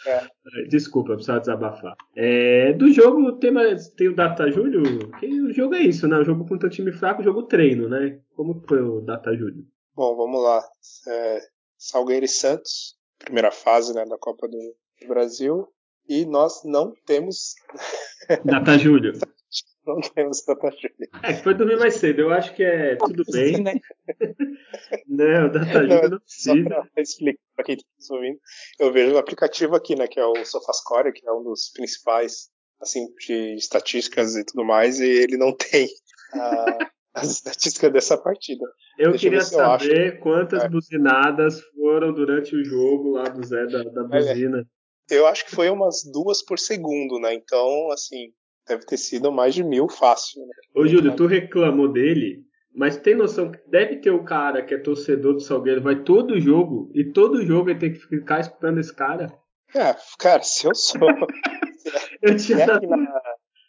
é. 0.07 0.68
Desculpa, 0.68 1.12
eu 1.12 1.16
precisava 1.16 1.41
desabafar. 1.41 1.97
É, 2.14 2.72
do 2.74 2.93
jogo 2.93 3.32
tem, 3.39 3.51
mais, 3.51 3.89
tem 3.91 4.09
o 4.09 4.14
Data 4.14 4.51
Júlio. 4.51 4.82
o 4.82 5.53
jogo 5.53 5.74
é 5.74 5.80
isso, 5.80 6.07
né? 6.07 6.18
O 6.18 6.24
jogo 6.24 6.47
contra 6.47 6.68
time 6.68 6.93
fraco, 6.93 7.22
o 7.22 7.24
jogo 7.24 7.45
treino, 7.45 7.89
né? 7.89 8.20
Como 8.34 8.62
foi 8.68 8.80
o 8.80 9.01
Data 9.01 9.34
Júlio? 9.34 9.64
Bom, 9.97 10.14
vamos 10.14 10.42
lá. 10.42 10.62
É, 11.09 11.40
Salgueiro 11.78 12.26
e 12.26 12.28
Santos, 12.28 12.99
primeira 13.18 13.51
fase 13.51 13.94
né, 13.94 14.05
da 14.05 14.18
Copa 14.18 14.47
do 14.47 14.76
Brasil. 15.09 15.66
E 16.07 16.26
nós 16.26 16.62
não 16.64 16.92
temos. 17.07 17.55
Data 18.44 18.76
Júlio. 18.76 19.14
não 19.86 19.99
temos 20.03 20.44
Data 20.44 20.70
Júlio. 20.70 21.09
É, 21.22 21.32
foi 21.36 21.55
dormir 21.55 21.78
mais 21.78 21.94
cedo. 21.94 22.20
Eu 22.20 22.30
acho 22.30 22.55
que 22.55 22.62
é 22.62 22.97
tudo 22.97 23.24
bem. 23.32 23.62
Né? 23.62 23.72
não, 25.09 25.47
o 25.47 25.53
Data 25.53 25.82
Júlio 25.82 26.11
não 26.11 26.20
precisa. 26.20 26.68
Só 26.68 26.82
pra 26.92 27.03
explicar 27.03 27.40
pra 27.55 27.64
quem 27.64 27.76
está 27.76 28.14
ouvindo, 28.14 28.38
eu 28.78 28.92
vejo 28.92 29.14
o 29.14 29.18
aplicativo 29.18 29.74
aqui, 29.74 29.97
né, 29.97 30.07
que 30.07 30.20
é 30.20 30.26
o 30.26 30.44
SofaScore, 30.44 31.14
que 31.14 31.26
é 31.26 31.32
um 31.32 31.42
dos 31.42 31.70
principais, 31.70 32.51
assim, 32.82 33.07
de 33.26 33.55
estatísticas 33.55 34.36
e 34.36 34.44
tudo 34.44 34.62
mais, 34.62 35.01
e 35.01 35.07
ele 35.07 35.38
não 35.38 35.57
tem. 35.57 35.86
Uh, 36.34 36.95
as 37.16 37.30
estatísticas 37.30 37.92
dessa 37.92 38.18
partida. 38.18 38.64
Eu 38.98 39.10
Deixa 39.10 39.24
queria 39.24 39.38
eu 39.38 39.42
saber 39.42 40.16
eu 40.16 40.20
quantas 40.20 40.62
é. 40.62 40.68
buzinadas 40.68 41.60
foram 41.74 42.12
durante 42.12 42.54
o 42.54 42.62
jogo 42.62 43.12
lá 43.12 43.24
do 43.24 43.44
Zé 43.44 43.66
da, 43.66 43.82
da 43.82 44.04
buzina. 44.04 44.64
Eu 45.10 45.26
acho 45.26 45.46
que 45.46 45.54
foi 45.54 45.70
umas 45.70 46.02
duas 46.12 46.44
por 46.44 46.58
segundo, 46.58 47.18
né? 47.18 47.32
Então, 47.32 47.90
assim, 47.90 48.32
deve 48.68 48.84
ter 48.84 48.98
sido 48.98 49.32
mais 49.32 49.54
de 49.54 49.64
mil 49.64 49.88
fácil. 49.88 50.42
Né? 50.42 50.52
Ô, 50.74 50.86
Júlio, 50.86 51.16
tu 51.16 51.26
reclamou 51.26 51.90
dele, 51.90 52.42
mas 52.74 52.98
tem 52.98 53.14
noção 53.14 53.50
que 53.50 53.58
deve 53.70 53.96
ter 53.96 54.10
o 54.10 54.24
cara 54.24 54.62
que 54.62 54.74
é 54.74 54.78
torcedor 54.78 55.34
do 55.34 55.40
Salgueiro, 55.40 55.80
vai 55.80 56.02
todo 56.02 56.38
jogo, 56.38 56.90
e 56.94 57.04
todo 57.12 57.44
jogo 57.46 57.70
ele 57.70 57.78
tem 57.78 57.92
que 57.92 58.00
ficar 58.00 58.40
escutando 58.40 58.78
esse 58.78 58.94
cara? 58.94 59.32
É, 59.74 59.96
cara, 60.18 60.42
se 60.42 60.66
eu 60.66 60.74
sou. 60.74 60.98
eu 62.20 62.36
tinha. 62.36 62.66
Na, 62.66 62.80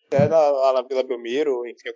até 0.07 0.27
na, 0.27 0.73
na 0.73 0.81
Vila 0.81 1.03
Belmiro, 1.03 1.65
enfim, 1.67 1.89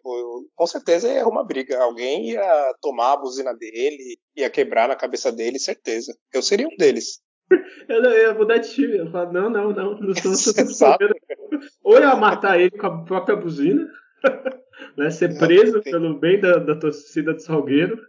com 0.55 0.68
certeza 0.68 1.12
ia 1.12 1.28
uma 1.28 1.45
briga. 1.45 1.82
Alguém 1.82 2.32
ia 2.32 2.74
tomar 2.82 3.14
a 3.14 3.18
buzina 3.18 3.53
dele, 3.53 4.18
ia 4.36 4.49
quebrar 4.49 4.89
na 4.89 4.95
cabeça 4.95 5.32
dele, 5.32 5.57
certeza. 5.57 6.14
Eu 6.34 6.41
seria 6.41 6.68
um 6.68 6.76
deles. 6.78 7.22
eu, 7.89 8.01
não, 8.01 8.12
eu 8.12 8.28
ia 8.28 8.34
mudar 8.34 8.57
de 8.57 8.70
time. 8.70 8.97
Eu 8.97 9.12
falo, 9.12 9.32
não, 9.32 9.49
não, 9.49 9.72
não, 9.72 9.99
não 9.99 10.16
sou, 10.16 10.36
sou 10.66 10.97
Ou 11.84 11.99
ia 11.99 12.16
matar 12.16 12.59
ele 12.59 12.72
com 12.72 12.88
a 12.88 13.03
própria 13.03 13.36
buzina, 13.36 13.88
né, 14.97 15.09
ser 15.09 15.38
preso 15.38 15.82
pelo 15.82 16.20
bem 16.20 16.39
da, 16.39 16.57
da 16.57 16.76
torcida 16.76 17.34
do 17.34 17.41
Salgueiro. 17.41 17.99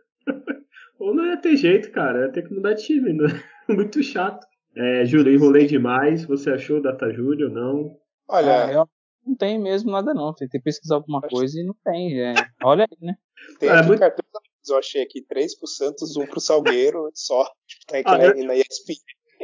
Ou 0.99 1.15
não 1.15 1.27
ia 1.27 1.37
ter 1.37 1.57
jeito, 1.57 1.91
cara. 1.91 2.27
Ia 2.27 2.33
ter 2.33 2.43
que 2.43 2.55
mudar 2.55 2.75
de 2.75 2.85
time. 2.85 3.13
Né? 3.13 3.43
Muito 3.69 4.03
chato. 4.03 4.47
É, 4.77 5.05
Júlio, 5.05 5.33
enrolei 5.33 5.67
demais. 5.67 6.25
Você 6.25 6.51
achou 6.51 6.79
o 6.79 6.83
Data 6.83 7.13
Júlio 7.13 7.49
ou 7.49 7.55
não? 7.55 7.97
Olha, 8.29 8.65
ah, 8.65 8.73
eu 8.73 8.89
não 9.27 9.35
tem 9.37 9.59
mesmo 9.59 9.91
nada 9.91 10.13
não. 10.13 10.35
Tentei 10.35 10.61
pesquisar 10.61 10.97
alguma 10.97 11.21
coisa 11.21 11.61
e 11.61 11.65
não 11.65 11.75
tem. 11.85 12.21
É, 12.21 12.35
olha 12.63 12.87
aí, 12.91 12.99
né? 13.01 13.15
Tem 13.59 13.69
é, 13.69 13.83
muito... 13.83 14.01
cartões 14.01 14.27
eu 14.71 14.79
achei 14.79 15.03
aqui 15.03 15.23
três 15.23 15.59
pro 15.59 15.67
Santos, 15.67 16.17
um 16.17 16.27
pro 16.27 16.41
Salgueiro, 16.41 17.11
só. 17.15 17.45
Tipo, 17.67 17.87
tá 17.87 17.99
aqui 17.99 18.09
ah, 18.09 18.19
na, 18.19 18.25
eu... 18.27 18.47
na 18.47 18.55
ESPN. 18.55 18.95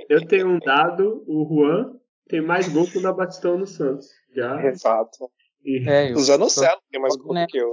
Eu 0.08 0.26
tenho 0.26 0.48
um 0.48 0.58
dado, 0.60 1.24
o 1.26 1.44
Juan 1.48 1.92
tem 2.28 2.40
mais 2.40 2.68
gol 2.68 2.86
que 2.86 2.98
o 2.98 3.02
da 3.02 3.12
Batistão 3.12 3.58
no 3.58 3.66
Santos. 3.66 4.06
Já. 4.34 4.64
Exato. 4.64 5.30
E... 5.64 5.88
É, 5.88 6.12
o 6.12 6.18
Zanocelo 6.18 6.80
tem 6.90 7.00
mais 7.00 7.16
gol 7.16 7.34
né, 7.34 7.46
que 7.48 7.58
eu. 7.58 7.72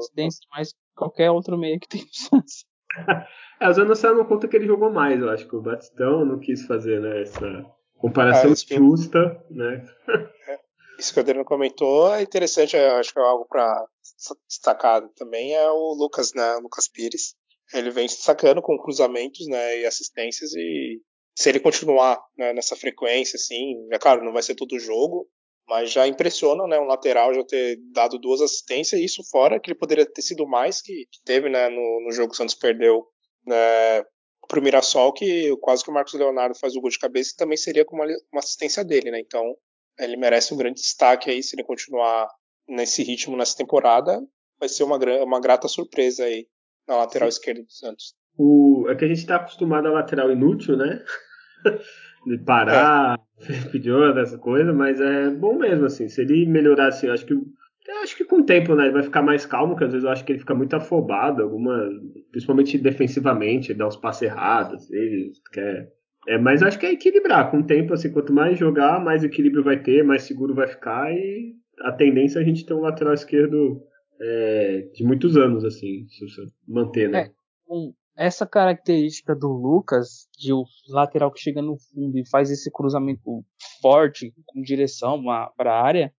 Mais 0.51 0.74
qualquer 0.95 1.30
outro 1.30 1.58
meio 1.58 1.80
que 1.80 1.88
tem 1.88 2.01
no 2.01 2.14
Santos. 2.14 2.66
é, 3.62 3.70
o 3.70 3.74
Zanocelo 3.74 4.18
não 4.18 4.26
conta 4.26 4.47
que 4.47 4.56
ele 4.56 4.66
jogou 4.66 4.91
mais, 4.91 5.22
eu 5.22 5.30
acho 5.30 5.47
que 5.47 5.56
o 5.56 5.62
Batistão 5.62 6.26
não 6.26 6.39
quis 6.39 6.66
fazer 6.66 6.99
né, 6.99 7.22
essa 7.22 7.66
comparação 7.97 8.51
ah, 8.51 8.76
justa, 8.76 9.45
né? 9.51 9.86
Isso 10.98 11.14
que 11.14 11.20
o 11.20 11.22
Adriano 11.22 11.46
comentou 11.46 12.14
é 12.14 12.22
interessante, 12.22 12.76
acho 12.78 13.14
que 13.14 13.20
é 13.20 13.24
algo 13.24 13.46
para 13.46 13.86
destacar 14.48 15.02
também, 15.16 15.54
é 15.54 15.70
o 15.70 15.93
Lucas, 15.93 16.34
né, 16.34 16.56
Lucas 16.56 16.88
Pires. 16.88 17.36
Ele 17.74 17.89
vem 17.89 18.08
se 18.08 18.18
destacando 18.18 18.62
com 18.62 18.78
cruzamentos 18.78 19.48
né, 19.48 19.80
e 19.82 19.86
assistências 19.86 20.54
e 20.54 21.02
se 21.36 21.50
ele 21.50 21.60
continuar 21.60 22.24
né, 22.38 22.54
nessa 22.54 22.76
frequência, 22.76 23.36
assim, 23.36 23.88
é 23.91 24.00
claro, 24.00 24.24
não 24.24 24.32
vai 24.32 24.41
ser 24.41 24.56
todo 24.56 24.80
jogo, 24.80 25.28
mas 25.68 25.91
já 25.91 26.08
impressiona 26.08 26.66
né, 26.68 26.80
um 26.80 26.86
lateral 26.86 27.34
já 27.34 27.43
ter 27.43 27.78
dado 27.91 28.18
duas 28.18 28.39
assistências, 28.39 29.02
e 29.02 29.04
isso 29.04 29.22
fora 29.30 29.60
que 29.60 29.70
ele 29.70 29.78
poderia 29.78 30.06
ter 30.06 30.22
sido 30.22 30.48
mais 30.48 30.82
que 30.82 31.06
teve 31.26 31.50
né, 31.50 31.68
no, 31.68 32.04
no 32.06 32.12
jogo 32.12 32.30
que 32.30 32.36
o 32.36 32.38
Santos 32.38 32.56
perdeu 32.56 33.06
né, 33.46 34.02
o 34.02 34.62
Mirassol, 34.62 35.12
que 35.12 35.56
quase 35.58 35.84
que 35.84 35.89
o 35.89 35.93
Marcos 35.93 36.14
Leonardo 36.14 36.58
faz 36.58 36.76
o 36.76 36.82
gol 36.82 36.89
de 36.89 37.00
cabeça 37.00 37.32
e 37.34 37.38
também 37.38 37.58
seria 37.58 37.84
com 37.84 37.96
uma, 37.96 38.06
uma 38.32 38.39
assistência 38.39 38.84
dele, 38.86 39.12
né? 39.12 39.20
Então 39.20 39.43
ele 40.00 40.18
merece 40.18 40.54
um 40.54 40.58
grande 40.58 40.82
destaque 40.82 41.30
aí 41.30 41.41
se 41.41 41.56
ele 41.56 41.64
continuar 41.64 42.28
nesse 42.68 43.04
ritmo 43.04 43.38
nessa 43.38 43.58
temporada. 43.58 44.22
Vai 44.60 44.70
ser 44.70 44.84
uma, 44.84 44.98
uma 45.24 45.39
grata 45.39 45.68
surpresa 45.68 46.24
aí 46.24 46.48
na 46.88 46.98
lateral 46.98 47.32
Sim. 47.32 47.38
esquerda 47.38 47.62
do 47.62 47.72
Santos. 47.72 48.14
O, 48.38 48.86
é 48.89 48.96
que 48.96 49.06
a 49.06 49.08
gente 49.08 49.20
está 49.20 49.38
acostumado 49.38 49.88
a 49.88 49.91
lateral 49.91 50.32
inútil, 50.32 50.78
né? 50.78 51.04
De 52.26 52.38
parar, 52.39 53.20
é. 53.39 53.70
pedir 53.72 53.93
essa 54.18 54.38
coisa, 54.38 54.74
mas 54.74 55.00
é 55.00 55.30
bom 55.30 55.58
mesmo, 55.58 55.86
assim. 55.86 56.10
Se 56.10 56.22
ele 56.22 56.46
melhorar, 56.46 56.88
assim, 56.88 57.08
acho 57.08 57.26
que 57.26 57.36
acho 58.02 58.18
que 58.18 58.26
com 58.26 58.38
o 58.38 58.46
tempo, 58.46 58.76
né, 58.76 58.86
ele 58.86 58.93
vai 58.93 59.04
ficar 59.04 59.22
mais 59.22 59.46
calmo, 59.46 59.74
porque 59.74 59.86
às 59.86 59.91
vezes 59.91 60.06
eu 60.06 60.12
acho 60.12 60.26
que 60.26 60.32
ele 60.32 60.39
fica 60.39 60.56
muito 60.56 60.76
afobado, 60.76 61.43
alguma, 61.43 61.88
principalmente 62.32 62.78
defensivamente, 62.78 63.74
dá 63.74 63.88
uns 63.88 63.96
passos 63.96 64.24
errados, 64.24 64.91
ele 64.91 65.32
quer 65.52 65.91
é, 66.28 66.38
mas 66.38 66.63
acho 66.63 66.80
que 66.80 66.86
é 66.86 66.91
equilibrar. 66.91 67.51
Com 67.51 67.59
o 67.59 67.65
tempo, 67.65 67.93
assim, 67.93 68.11
quanto 68.11 68.34
mais 68.34 68.57
jogar, 68.57 69.03
mais 69.03 69.23
equilíbrio 69.23 69.63
vai 69.63 69.82
ter, 69.82 70.03
mais 70.03 70.23
seguro 70.23 70.55
vai 70.55 70.67
ficar. 70.67 71.11
E 71.11 71.53
a 71.82 71.91
tendência 71.91 72.39
é 72.39 72.41
a 72.41 72.45
gente 72.45 72.65
ter 72.65 72.73
um 72.73 72.82
lateral 72.82 73.13
esquerdo 73.13 73.82
é, 74.19 74.89
de 74.93 75.03
muitos 75.03 75.38
anos, 75.38 75.63
assim, 75.63 76.07
se 76.07 76.28
você 76.28 76.41
manter, 76.67 77.09
né? 77.09 77.19
É, 77.19 78.26
essa 78.28 78.45
característica 78.45 79.36
do 79.36 79.47
Lucas, 79.47 80.28
de 80.38 80.53
o 80.53 80.63
lateral 80.89 81.32
que 81.32 81.41
chega 81.41 81.61
no 81.61 81.78
fundo 81.78 82.17
e 82.17 82.28
faz 82.28 82.49
esse 82.49 82.71
cruzamento 82.71 83.43
forte 83.82 84.34
com 84.45 84.61
direção 84.61 85.21
para 85.57 85.73
a 85.73 85.84
área, 85.84 86.13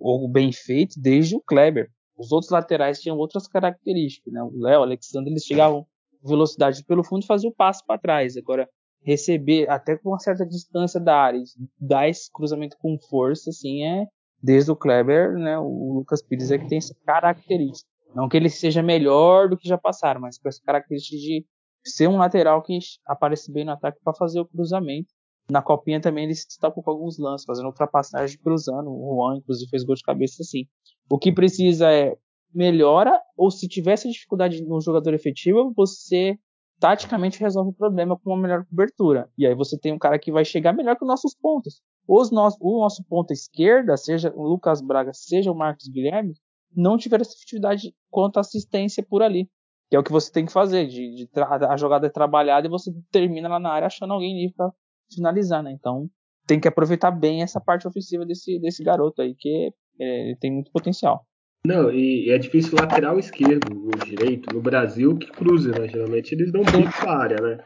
ou 0.00 0.30
bem 0.30 0.52
feito, 0.52 0.94
desde 1.00 1.34
o 1.34 1.40
Kleber. 1.40 1.90
Os 2.16 2.32
outros 2.32 2.50
laterais 2.50 3.00
tinham 3.00 3.16
outras 3.16 3.46
características, 3.48 4.32
né? 4.32 4.42
O 4.42 4.52
Léo, 4.56 4.80
o 4.80 4.82
Alexandre, 4.84 5.30
eles 5.30 5.44
chegavam 5.44 5.86
velocidade 6.24 6.84
pelo 6.84 7.04
fundo 7.04 7.22
e 7.22 7.26
faziam 7.26 7.50
o 7.50 7.54
passo 7.54 7.84
para 7.86 7.98
trás. 7.98 8.36
Agora, 8.36 8.68
receber 9.02 9.68
até 9.70 9.96
com 9.96 10.10
uma 10.10 10.18
certa 10.18 10.44
distância 10.46 11.00
da 11.00 11.16
área, 11.16 11.42
dar 11.80 12.08
esse 12.08 12.30
cruzamento 12.32 12.76
com 12.78 12.98
força, 13.08 13.50
assim, 13.50 13.84
é 13.84 14.06
desde 14.42 14.70
o 14.70 14.76
Kleber, 14.76 15.32
né, 15.34 15.58
o 15.58 15.94
Lucas 15.94 16.22
Pires 16.22 16.50
é 16.50 16.58
que 16.58 16.68
tem 16.68 16.78
essa 16.78 16.94
característica. 17.04 17.88
Não 18.14 18.28
que 18.28 18.36
ele 18.36 18.48
seja 18.48 18.82
melhor 18.82 19.48
do 19.48 19.56
que 19.56 19.68
já 19.68 19.76
passaram, 19.76 20.20
mas 20.20 20.38
com 20.38 20.48
essa 20.48 20.62
característica 20.64 21.16
de 21.16 21.44
ser 21.84 22.08
um 22.08 22.18
lateral 22.18 22.62
que 22.62 22.78
aparece 23.06 23.52
bem 23.52 23.64
no 23.64 23.72
ataque 23.72 23.98
para 24.02 24.14
fazer 24.14 24.40
o 24.40 24.46
cruzamento. 24.46 25.08
Na 25.50 25.62
copinha 25.62 26.00
também 26.00 26.24
ele 26.24 26.34
se 26.34 26.46
destacou 26.46 26.82
com 26.82 26.90
alguns 26.90 27.18
lances, 27.18 27.46
fazendo 27.46 27.66
ultrapassagem 27.66 28.38
cruzando. 28.38 28.90
O 28.90 29.16
Juan, 29.16 29.38
inclusive, 29.38 29.70
fez 29.70 29.82
gol 29.82 29.94
de 29.94 30.02
cabeça 30.02 30.42
assim. 30.42 30.66
O 31.10 31.18
que 31.18 31.32
precisa 31.32 31.90
é 31.90 32.14
melhora, 32.52 33.18
ou 33.36 33.50
se 33.50 33.68
tivesse 33.68 34.10
dificuldade 34.10 34.62
no 34.62 34.80
jogador 34.80 35.14
efetivo, 35.14 35.72
você 35.74 36.38
taticamente 36.78 37.40
resolve 37.40 37.70
o 37.70 37.74
problema 37.74 38.16
com 38.16 38.30
uma 38.30 38.40
melhor 38.40 38.64
cobertura. 38.64 39.28
E 39.36 39.46
aí 39.46 39.54
você 39.54 39.78
tem 39.78 39.92
um 39.92 39.98
cara 39.98 40.18
que 40.18 40.32
vai 40.32 40.44
chegar 40.44 40.72
melhor 40.72 40.96
que 40.96 41.04
os 41.04 41.08
nossos 41.08 41.34
pontos. 41.34 41.82
Os 42.06 42.30
nossos, 42.30 42.58
o 42.60 42.80
nosso 42.80 43.04
ponto 43.04 43.32
esquerda, 43.32 43.96
seja 43.96 44.32
o 44.34 44.42
Lucas 44.42 44.80
Braga, 44.80 45.12
seja 45.12 45.50
o 45.50 45.54
Marcos 45.54 45.88
Guilherme, 45.88 46.34
não 46.74 46.96
tiveram 46.96 47.22
essa 47.22 47.34
efetividade 47.34 47.94
quanto 48.10 48.38
assistência 48.38 49.02
por 49.02 49.22
ali. 49.22 49.48
Que 49.90 49.96
é 49.96 49.98
o 49.98 50.04
que 50.04 50.12
você 50.12 50.30
tem 50.30 50.46
que 50.46 50.52
fazer. 50.52 50.86
De, 50.86 51.14
de 51.14 51.30
a 51.34 51.76
jogada 51.76 52.06
é 52.06 52.10
trabalhada 52.10 52.66
e 52.66 52.70
você 52.70 52.92
termina 53.10 53.48
lá 53.48 53.58
na 53.58 53.70
área 53.70 53.86
achando 53.86 54.12
alguém 54.12 54.34
livre 54.34 54.54
para 54.54 54.72
finalizar, 55.12 55.62
né? 55.62 55.72
Então 55.72 56.08
tem 56.46 56.58
que 56.58 56.68
aproveitar 56.68 57.10
bem 57.10 57.42
essa 57.42 57.60
parte 57.60 57.86
ofensiva 57.86 58.24
desse, 58.24 58.58
desse 58.58 58.82
garoto 58.82 59.20
aí, 59.20 59.34
que 59.34 59.72
é, 60.00 60.34
tem 60.40 60.52
muito 60.52 60.70
potencial. 60.72 61.26
Não, 61.66 61.90
e 61.90 62.30
é 62.30 62.38
difícil 62.38 62.78
lateral 62.78 63.18
esquerdo 63.18 63.84
ou 63.84 63.98
direito 64.04 64.52
no 64.54 64.62
Brasil 64.62 65.16
que 65.16 65.30
cruze, 65.30 65.70
né? 65.70 65.88
Geralmente 65.88 66.32
eles 66.32 66.52
dão 66.52 66.62
para 66.62 67.10
a 67.10 67.18
área, 67.18 67.40
né? 67.42 67.58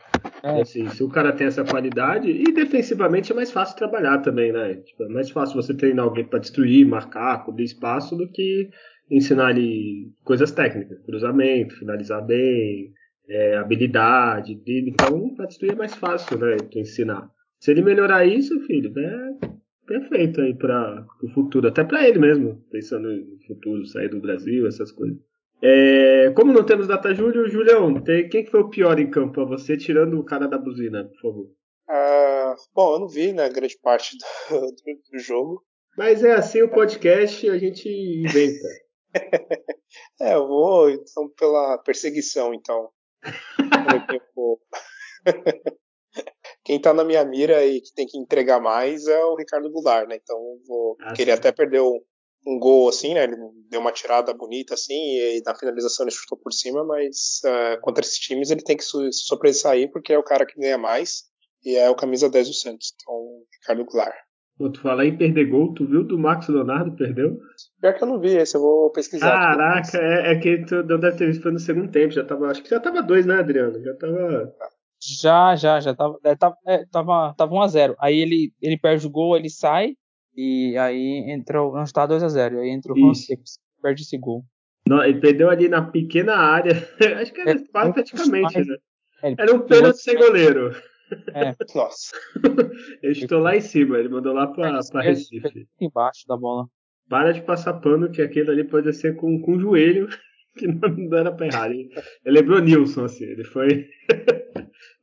É. 0.42 0.60
Assim, 0.60 0.88
se 0.88 1.04
o 1.04 1.08
cara 1.08 1.32
tem 1.32 1.46
essa 1.46 1.64
qualidade, 1.64 2.28
e 2.28 2.52
defensivamente 2.52 3.30
é 3.30 3.34
mais 3.34 3.52
fácil 3.52 3.76
trabalhar 3.76 4.18
também, 4.18 4.52
né? 4.52 4.74
Tipo, 4.76 5.04
é 5.04 5.08
mais 5.08 5.30
fácil 5.30 5.54
você 5.54 5.74
treinar 5.74 6.04
alguém 6.04 6.24
para 6.24 6.40
destruir, 6.40 6.86
marcar, 6.86 7.44
cobrir 7.44 7.64
espaço 7.64 8.16
do 8.16 8.28
que 8.28 8.70
ensinar 9.10 9.48
ali 9.48 10.10
coisas 10.24 10.50
técnicas, 10.50 10.98
cruzamento, 11.04 11.78
finalizar 11.78 12.24
bem, 12.24 12.92
é, 13.28 13.56
habilidade. 13.56 14.60
Então, 14.66 15.34
para 15.34 15.46
destruir 15.46 15.72
é 15.72 15.76
mais 15.76 15.94
fácil, 15.94 16.38
né? 16.38 16.56
Tu 16.70 16.78
ensinar. 16.78 17.28
Se 17.60 17.70
ele 17.70 17.82
melhorar 17.82 18.24
isso, 18.26 18.58
filho, 18.66 18.92
é 18.98 19.52
perfeito 19.86 20.40
aí 20.40 20.54
para 20.54 21.06
o 21.22 21.28
futuro, 21.28 21.68
até 21.68 21.84
para 21.84 22.08
ele 22.08 22.18
mesmo, 22.18 22.64
pensando 22.70 23.08
no 23.08 23.38
futuro, 23.46 23.86
sair 23.86 24.08
do 24.08 24.20
Brasil, 24.20 24.66
essas 24.66 24.90
coisas. 24.92 25.18
É, 25.62 26.32
como 26.34 26.52
não 26.52 26.64
temos 26.64 26.88
data 26.88 27.14
Júlio, 27.14 27.48
Julião, 27.48 28.02
tem, 28.02 28.28
quem 28.28 28.44
foi 28.46 28.60
o 28.60 28.68
pior 28.68 28.98
em 28.98 29.10
campo 29.10 29.34
pra 29.34 29.44
você, 29.44 29.76
tirando 29.76 30.18
o 30.18 30.24
cara 30.24 30.48
da 30.48 30.58
buzina, 30.58 31.04
por 31.04 31.20
favor? 31.20 31.44
Uh, 31.88 32.54
bom, 32.74 32.94
eu 32.94 33.00
não 33.00 33.08
vi, 33.08 33.32
né, 33.32 33.48
grande 33.48 33.78
parte 33.80 34.16
do, 34.18 34.60
do, 34.60 35.00
do 35.12 35.18
jogo. 35.18 35.64
Mas 35.96 36.24
é 36.24 36.32
assim 36.32 36.62
o 36.62 36.70
podcast, 36.70 37.48
a 37.48 37.58
gente 37.58 37.88
inventa. 37.88 38.68
é, 40.20 40.34
eu 40.34 40.48
vou 40.48 40.90
então 40.90 41.28
pela 41.36 41.78
perseguição, 41.78 42.52
então. 42.54 42.88
Quem 46.64 46.80
tá 46.80 46.94
na 46.94 47.04
minha 47.04 47.24
mira 47.24 47.64
e 47.64 47.80
que 47.80 47.92
tem 47.94 48.06
que 48.06 48.18
entregar 48.18 48.60
mais 48.60 49.06
é 49.06 49.24
o 49.24 49.36
Ricardo 49.36 49.70
Goulart, 49.70 50.08
né? 50.08 50.16
Então 50.22 50.38
vou 50.66 50.96
ah, 51.00 51.12
querer 51.12 51.32
até 51.32 51.50
perder 51.50 51.80
um, 51.80 52.00
um, 52.46 52.58
gol 52.58 52.88
assim, 52.88 53.14
né? 53.14 53.24
Ele 53.24 53.36
deu 53.68 53.80
uma 53.80 53.92
tirada 53.92 54.32
bonita 54.32 54.74
assim 54.74 54.94
e 54.94 55.42
na 55.44 55.54
finalização 55.54 56.04
ele 56.04 56.14
chutou 56.14 56.38
por 56.38 56.52
cima, 56.52 56.84
mas 56.84 57.40
uh, 57.44 57.80
contra 57.80 58.04
esses 58.04 58.18
times 58.18 58.50
ele 58.50 58.62
tem 58.62 58.76
que 58.76 58.84
se 58.84 59.12
sobressair 59.12 59.90
porque 59.90 60.12
é 60.12 60.18
o 60.18 60.24
cara 60.24 60.46
que 60.46 60.60
ganha 60.60 60.78
mais 60.78 61.24
e 61.64 61.76
é 61.76 61.90
o 61.90 61.96
camisa 61.96 62.30
10 62.30 62.48
do 62.48 62.54
Santos. 62.54 62.92
Então, 62.94 63.14
Ricardo 63.60 63.84
Goulart. 63.84 64.14
Pô, 64.58 64.70
tu 64.70 64.80
falar 64.80 65.06
em 65.06 65.16
perder 65.16 65.46
gol, 65.46 65.72
tu 65.74 65.86
viu 65.86 66.04
do 66.04 66.18
Marcos 66.18 66.48
Leonardo 66.48 66.94
perdeu? 66.94 67.38
Pior 67.80 67.94
que 67.94 68.04
eu 68.04 68.08
não 68.08 68.20
vi 68.20 68.36
esse, 68.36 68.56
eu 68.56 68.60
vou 68.60 68.92
pesquisar. 68.92 69.30
Caraca, 69.30 69.98
é, 69.98 70.32
é, 70.32 70.38
que 70.38 70.64
tu 70.66 70.82
não 70.84 71.00
deve 71.00 71.16
ter 71.16 71.26
visto 71.26 71.50
no 71.50 71.58
segundo 71.58 71.90
tempo, 71.90 72.12
já 72.12 72.22
tava, 72.22 72.48
acho 72.48 72.62
que 72.62 72.70
já 72.70 72.78
tava 72.78 73.02
dois, 73.02 73.24
né, 73.24 73.36
Adriano? 73.36 73.82
Já 73.82 73.94
tava. 73.94 74.54
Já, 75.04 75.56
já, 75.56 75.80
já 75.80 75.94
tava, 75.94 76.16
é, 76.22 76.36
tava, 76.36 76.56
é, 76.64 76.86
tava, 76.86 77.34
tava 77.36 77.52
1x0. 77.52 77.96
Aí 77.98 78.20
ele, 78.20 78.52
ele 78.62 78.78
perde 78.78 79.04
o 79.04 79.10
gol, 79.10 79.36
ele 79.36 79.50
sai, 79.50 79.96
e 80.36 80.76
aí 80.78 81.24
entrou, 81.28 81.74
não 81.74 81.82
está 81.82 82.06
2x0, 82.06 82.60
aí 82.60 82.70
entrou 82.70 82.96
o 82.96 83.00
Fonseca, 83.00 83.42
perde 83.82 84.02
esse 84.02 84.16
gol. 84.16 84.44
Não, 84.86 85.02
ele 85.02 85.20
perdeu 85.20 85.50
ali 85.50 85.68
na 85.68 85.82
pequena 85.82 86.36
área, 86.36 86.72
acho 87.20 87.32
que 87.32 87.40
era 87.40 87.50
é, 87.50 87.64
quase 87.72 87.92
praticamente, 87.92 88.58
né? 88.60 88.76
É, 89.24 89.34
era 89.38 89.54
um 89.54 89.60
pênalti 89.60 89.98
sem 89.98 90.16
goleiro. 90.16 90.70
É. 91.34 91.54
Nossa. 91.74 92.16
Eu 93.02 93.12
estou 93.12 93.40
lá 93.40 93.56
em 93.56 93.60
cima, 93.60 93.98
ele 93.98 94.08
mandou 94.08 94.32
lá 94.32 94.46
pra, 94.46 94.80
pra 94.90 95.02
Recife. 95.02 95.66
Embaixo 95.80 96.26
da 96.26 96.36
bola. 96.36 96.66
Para 97.08 97.32
de 97.32 97.42
passar 97.42 97.74
pano, 97.74 98.10
que 98.10 98.22
aquele 98.22 98.50
ali 98.50 98.64
pode 98.64 98.92
ser 98.92 99.16
com, 99.16 99.40
com 99.42 99.56
o 99.56 99.60
joelho, 99.60 100.08
que 100.56 100.66
não, 100.66 100.88
não 100.88 101.18
era 101.18 101.32
pra 101.32 101.46
errar. 101.46 101.70
Ele, 101.70 101.90
ele 102.24 102.40
lembrou 102.40 102.60
Nilson, 102.60 103.04
assim, 103.04 103.24
ele 103.24 103.44
foi. 103.44 103.88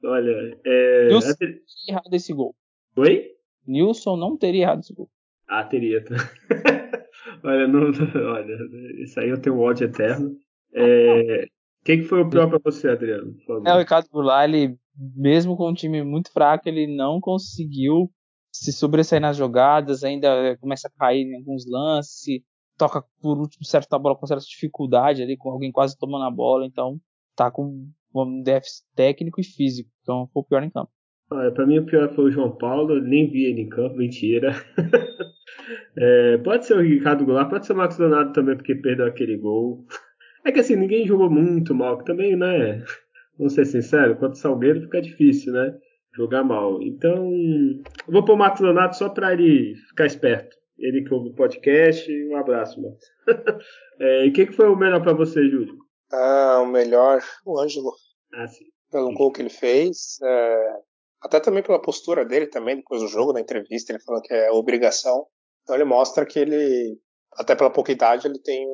Olha, 0.04 0.58
é. 0.66 1.08
Nilson 1.08 1.34
teria 1.36 1.62
errado 1.88 2.14
esse 2.14 2.34
gol. 2.34 2.56
Oi? 2.96 3.28
Nilson 3.68 4.16
não 4.16 4.38
teria 4.38 4.64
errado 4.64 4.80
esse 4.80 4.94
gol. 4.94 5.10
Ah, 5.48 5.64
teria. 5.64 6.04
olha, 7.44 7.68
não, 7.68 7.92
olha, 8.32 8.58
isso 9.02 9.20
aí 9.20 9.30
eu 9.30 9.42
tenho 9.42 9.56
um 9.56 9.60
ódio 9.60 9.86
eterno. 9.86 10.38
É, 10.74 11.48
quem 11.84 12.02
que 12.02 12.06
foi 12.06 12.22
o 12.22 12.30
pior 12.30 12.50
pra 12.50 12.60
você, 12.64 12.90
Adriano? 12.90 13.36
É, 13.66 13.74
o 13.74 13.80
Ricardo 13.80 14.08
Goulart, 14.12 14.50
ele 14.50 14.78
mesmo 15.16 15.56
com 15.56 15.70
um 15.70 15.74
time 15.74 16.04
muito 16.04 16.32
fraco, 16.32 16.68
ele 16.68 16.86
não 16.88 17.20
conseguiu 17.20 18.12
se 18.52 18.72
sobressair 18.72 19.22
nas 19.22 19.38
jogadas, 19.38 20.04
ainda 20.04 20.58
começa 20.58 20.88
a 20.88 20.92
cair 20.92 21.26
em 21.26 21.36
alguns 21.36 21.66
lances, 21.66 22.42
toca 22.78 23.04
por 23.22 23.38
último 23.38 23.64
certa 23.64 23.98
bola 23.98 24.16
com 24.16 24.26
certa 24.26 24.44
dificuldade 24.44 25.22
ali, 25.22 25.38
com 25.38 25.50
alguém 25.50 25.72
quase 25.72 25.98
tomando 25.98 26.26
a 26.26 26.32
bola, 26.32 26.66
então 26.66 27.00
tá 27.36 27.50
com 27.50 27.90
um 28.16 28.42
déficit 28.42 28.86
técnico 28.96 29.40
e 29.40 29.44
físico, 29.44 29.90
então 30.02 30.28
foi 30.34 30.42
o 30.42 30.46
pior 30.46 30.64
em 30.64 30.70
campo. 30.70 30.92
Olha, 31.32 31.52
pra 31.52 31.66
mim 31.66 31.78
o 31.78 31.86
pior 31.86 32.14
foi 32.16 32.26
o 32.26 32.32
João 32.32 32.56
Paulo, 32.56 33.00
nem 33.00 33.30
vi 33.30 33.46
ele 33.46 33.62
em 33.62 33.70
campo, 33.70 33.96
mentira. 33.96 34.52
é, 35.96 36.38
pode 36.40 36.66
ser 36.66 36.76
o 36.76 36.82
Ricardo 36.82 37.24
Goulart, 37.24 37.50
pode 37.50 37.68
ser 37.68 37.74
o 37.74 37.78
Marcos 37.78 38.00
Leonardo 38.00 38.34
também, 38.34 38.56
porque 38.56 38.74
perdeu 38.76 39.06
aquele 39.06 39.38
gol. 39.38 39.86
É 40.44 40.52
que 40.52 40.60
assim, 40.60 40.76
ninguém 40.76 41.06
jogou 41.06 41.30
muito 41.30 41.76
mal, 41.76 42.00
que 42.00 42.06
também, 42.06 42.36
né? 42.36 42.84
vamos 43.40 43.54
ser 43.54 43.66
sinceros, 43.66 44.18
contra 44.18 44.34
o 44.34 44.36
Salgueiro 44.36 44.82
fica 44.82 45.02
difícil, 45.02 45.54
né? 45.54 45.74
Jogar 46.16 46.44
mal. 46.44 46.82
Então, 46.84 47.32
vou 48.08 48.26
pôr 48.26 48.34
o 48.34 48.38
Marcos 48.38 48.60
Leonardo 48.60 48.96
só 48.96 49.10
para 49.10 49.32
ele 49.32 49.76
ficar 49.88 50.06
esperto. 50.06 50.58
Ele 50.78 51.04
que 51.04 51.14
ouve 51.14 51.30
o 51.30 51.36
podcast. 51.36 52.12
Um 52.28 52.36
abraço, 52.36 52.82
Marcos. 52.82 53.06
é, 54.00 54.26
e 54.26 54.30
o 54.30 54.34
que, 54.34 54.48
que 54.48 54.54
foi 54.54 54.68
o 54.68 54.76
melhor 54.76 55.02
para 55.02 55.14
você, 55.14 55.48
Júlio? 55.48 55.78
Ah, 56.12 56.62
o 56.62 56.66
melhor, 56.66 57.22
o 57.46 57.60
Ângelo. 57.60 57.94
Ah, 58.34 58.48
sim. 58.48 58.66
Pelo 58.92 59.14
gol 59.14 59.32
que 59.32 59.42
ele 59.42 59.50
fez. 59.50 60.18
É, 60.24 60.80
até 61.22 61.40
também 61.40 61.62
pela 61.62 61.82
postura 61.82 62.26
dele 62.26 62.48
também, 62.48 62.78
depois 62.78 63.02
do 63.02 63.08
jogo, 63.08 63.34
na 63.34 63.42
entrevista, 63.42 63.92
ele 63.92 64.04
falou 64.04 64.22
que 64.22 64.34
é 64.34 64.52
obrigação. 64.52 65.28
Então 65.64 65.76
ele 65.76 65.86
mostra 65.86 66.26
que 66.26 66.40
ele, 66.40 66.98
até 67.34 67.56
pela 67.56 67.70
pouca 67.70 67.92
idade, 67.92 68.28
ele 68.28 68.40
tem 68.40 68.66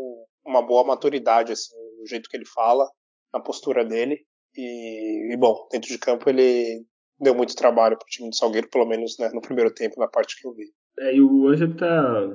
uma 0.45 0.61
boa 0.61 0.85
maturidade, 0.85 1.51
assim, 1.51 1.75
no 1.99 2.07
jeito 2.07 2.29
que 2.29 2.37
ele 2.37 2.45
fala, 2.45 2.87
na 3.33 3.39
postura 3.39 3.83
dele. 3.83 4.19
E, 4.55 5.33
e, 5.33 5.37
bom, 5.37 5.67
dentro 5.71 5.89
de 5.89 5.97
campo 5.97 6.29
ele 6.29 6.85
deu 7.19 7.35
muito 7.35 7.55
trabalho 7.55 7.97
pro 7.97 8.07
time 8.07 8.29
do 8.29 8.35
Salgueiro, 8.35 8.69
pelo 8.69 8.85
menos 8.85 9.17
né, 9.19 9.29
no 9.33 9.41
primeiro 9.41 9.73
tempo, 9.73 9.99
na 9.99 10.07
parte 10.07 10.39
que 10.39 10.47
eu 10.47 10.53
vi. 10.53 10.71
É, 10.99 11.15
e 11.15 11.21
o 11.21 11.47
Ângelo 11.47 11.75
tá. 11.75 12.29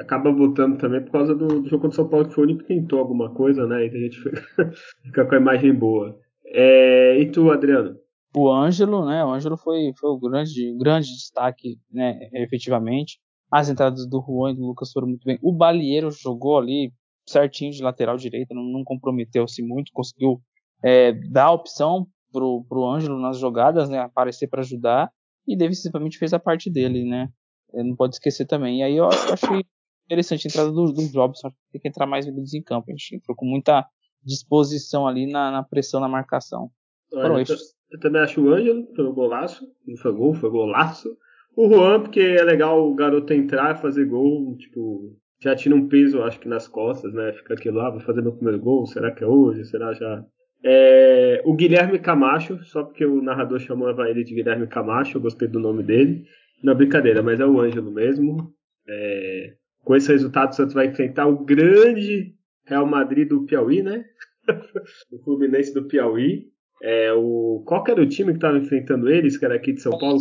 Acaba 0.00 0.32
votando 0.32 0.76
também 0.78 1.00
por 1.02 1.12
causa 1.12 1.34
do, 1.34 1.62
do, 1.62 1.68
jogo 1.68 1.82
contra 1.82 1.88
o 1.88 1.92
São 1.92 2.08
Paulo, 2.08 2.28
que 2.28 2.34
foi 2.34 2.44
o 2.44 2.46
único 2.46 2.62
que 2.62 2.74
tentou 2.74 2.98
alguma 2.98 3.32
coisa, 3.32 3.66
né? 3.66 3.86
E 3.86 3.88
a 3.88 3.98
gente 3.98 4.18
fica 5.04 5.24
com 5.24 5.34
a 5.34 5.38
imagem 5.38 5.74
boa. 5.74 6.18
É, 6.46 7.18
e 7.18 7.30
tu, 7.30 7.50
Adriano? 7.50 7.96
O 8.34 8.50
Ângelo, 8.50 9.06
né? 9.06 9.24
O 9.24 9.30
Ângelo 9.30 9.56
foi, 9.56 9.92
foi 9.98 10.10
o 10.10 10.18
grande, 10.18 10.76
grande 10.76 11.08
destaque, 11.08 11.78
né? 11.90 12.18
Efetivamente. 12.32 13.18
As 13.50 13.68
entradas 13.68 14.08
do 14.08 14.20
Juan 14.20 14.52
e 14.52 14.56
do 14.56 14.66
Lucas 14.66 14.92
foram 14.92 15.08
muito 15.08 15.24
bem. 15.24 15.38
O 15.42 15.52
Balieiro 15.52 16.10
jogou 16.10 16.58
ali 16.58 16.92
certinho 17.26 17.72
de 17.72 17.82
lateral 17.82 18.16
direita, 18.16 18.54
não, 18.54 18.62
não 18.62 18.84
comprometeu-se 18.84 19.62
muito, 19.62 19.92
conseguiu 19.92 20.40
é, 20.82 21.12
dar 21.12 21.46
a 21.46 21.52
opção 21.52 22.06
pro, 22.32 22.64
pro 22.68 22.86
Ângelo 22.86 23.20
nas 23.20 23.38
jogadas, 23.38 23.88
né, 23.88 23.98
aparecer 23.98 24.48
para 24.48 24.60
ajudar, 24.60 25.10
e 25.46 25.56
defensivamente 25.56 26.18
fez 26.18 26.32
a 26.32 26.38
parte 26.38 26.70
dele, 26.70 27.04
né, 27.04 27.28
não 27.74 27.96
pode 27.96 28.14
esquecer 28.14 28.46
também. 28.46 28.80
E 28.80 28.82
aí 28.82 28.96
eu, 28.96 29.04
eu 29.04 29.32
achei 29.32 29.64
interessante 30.06 30.46
a 30.46 30.48
entrada 30.48 30.70
do, 30.70 30.92
do 30.92 31.08
Jobson, 31.08 31.50
tem 31.72 31.80
que 31.80 31.88
entrar 31.88 32.06
mais 32.06 32.26
minutos 32.26 32.52
em 32.54 32.62
campo, 32.62 32.86
a 32.88 32.92
gente 32.92 33.16
entrou 33.16 33.36
com 33.36 33.46
muita 33.46 33.86
disposição 34.24 35.06
ali 35.06 35.30
na, 35.30 35.50
na 35.50 35.62
pressão, 35.62 36.00
na 36.00 36.08
marcação. 36.08 36.70
Olha, 37.12 37.44
eu, 37.48 37.56
eu, 37.92 38.00
também 38.00 38.20
acho 38.20 38.40
o 38.40 38.52
Ângelo, 38.52 38.86
foi 38.94 39.12
golaço, 39.12 39.66
não 39.86 39.96
foi 39.96 40.12
gol, 40.12 40.34
foi 40.34 40.50
golaço. 40.50 41.16
O 41.56 41.68
Juan, 41.68 42.00
porque 42.02 42.20
é 42.20 42.42
legal 42.42 42.88
o 42.88 42.94
garoto 42.94 43.32
entrar, 43.32 43.80
fazer 43.80 44.04
gol, 44.04 44.56
tipo, 44.56 45.16
já 45.42 45.56
tira 45.56 45.74
um 45.74 45.88
peso, 45.88 46.22
acho 46.22 46.38
que 46.38 46.48
nas 46.48 46.68
costas, 46.68 47.12
né? 47.12 47.32
Fica 47.32 47.54
aquilo 47.54 47.78
lá, 47.78 47.88
ah, 47.88 47.90
vou 47.90 48.00
fazer 48.00 48.22
meu 48.22 48.32
primeiro 48.32 48.60
gol, 48.60 48.86
será 48.86 49.10
que 49.10 49.24
é 49.24 49.26
hoje? 49.26 49.64
Será 49.64 49.92
já 49.92 50.24
é, 50.62 51.42
o 51.44 51.54
Guilherme 51.54 51.98
Camacho, 51.98 52.62
só 52.64 52.84
porque 52.84 53.04
o 53.04 53.22
narrador 53.22 53.58
chamava 53.58 54.08
ele 54.08 54.22
de 54.22 54.34
Guilherme 54.34 54.66
Camacho, 54.66 55.16
eu 55.16 55.22
gostei 55.22 55.48
do 55.48 55.58
nome 55.58 55.82
dele. 55.82 56.26
Não, 56.62 56.74
brincadeira, 56.74 57.22
mas 57.22 57.40
é 57.40 57.46
o 57.46 57.60
Ângelo 57.60 57.90
mesmo. 57.90 58.52
É, 58.88 59.54
com 59.84 59.96
esse 59.96 60.10
resultado, 60.10 60.52
o 60.52 60.54
Santos 60.54 60.74
vai 60.74 60.86
enfrentar 60.86 61.26
o 61.26 61.44
grande 61.44 62.34
Real 62.66 62.86
Madrid 62.86 63.28
do 63.28 63.44
Piauí, 63.44 63.82
né? 63.82 64.04
o 65.12 65.22
Fluminense 65.22 65.72
do 65.72 65.86
Piauí. 65.86 66.48
É, 66.82 67.12
o, 67.12 67.62
qual 67.66 67.84
que 67.84 67.90
era 67.90 68.00
o 68.00 68.08
time 68.08 68.32
que 68.32 68.38
estava 68.38 68.58
enfrentando 68.58 69.10
eles, 69.10 69.36
que 69.36 69.44
era 69.44 69.54
aqui 69.54 69.72
de 69.72 69.82
São 69.82 69.98
Paulo? 69.98 70.18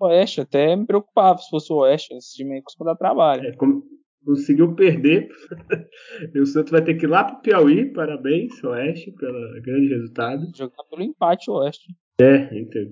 O 0.00 0.06
Oeste, 0.06 0.40
até 0.40 0.74
me 0.74 0.86
preocupava 0.86 1.38
se 1.38 1.50
fosse 1.50 1.72
o 1.72 1.76
Oeste, 1.76 2.14
esse 2.14 2.34
time 2.34 2.54
aí 2.54 2.62
costuma 2.62 2.90
dar 2.90 2.96
trabalho. 2.96 3.46
É, 3.46 3.52
como, 3.52 3.84
conseguiu 4.24 4.74
perder. 4.74 5.28
e 6.34 6.40
o 6.40 6.46
Santos 6.46 6.70
vai 6.70 6.82
ter 6.82 6.94
que 6.94 7.06
ir 7.06 7.08
lá 7.08 7.24
pro 7.24 7.40
Piauí. 7.40 7.92
Parabéns, 7.92 8.62
Oeste, 8.64 9.12
pelo 9.12 9.62
grande 9.62 9.88
resultado. 9.88 10.46
Jogar 10.56 10.84
pelo 10.88 11.02
empate, 11.02 11.50
Oeste. 11.50 11.94
É, 12.20 12.58
então, 12.58 12.82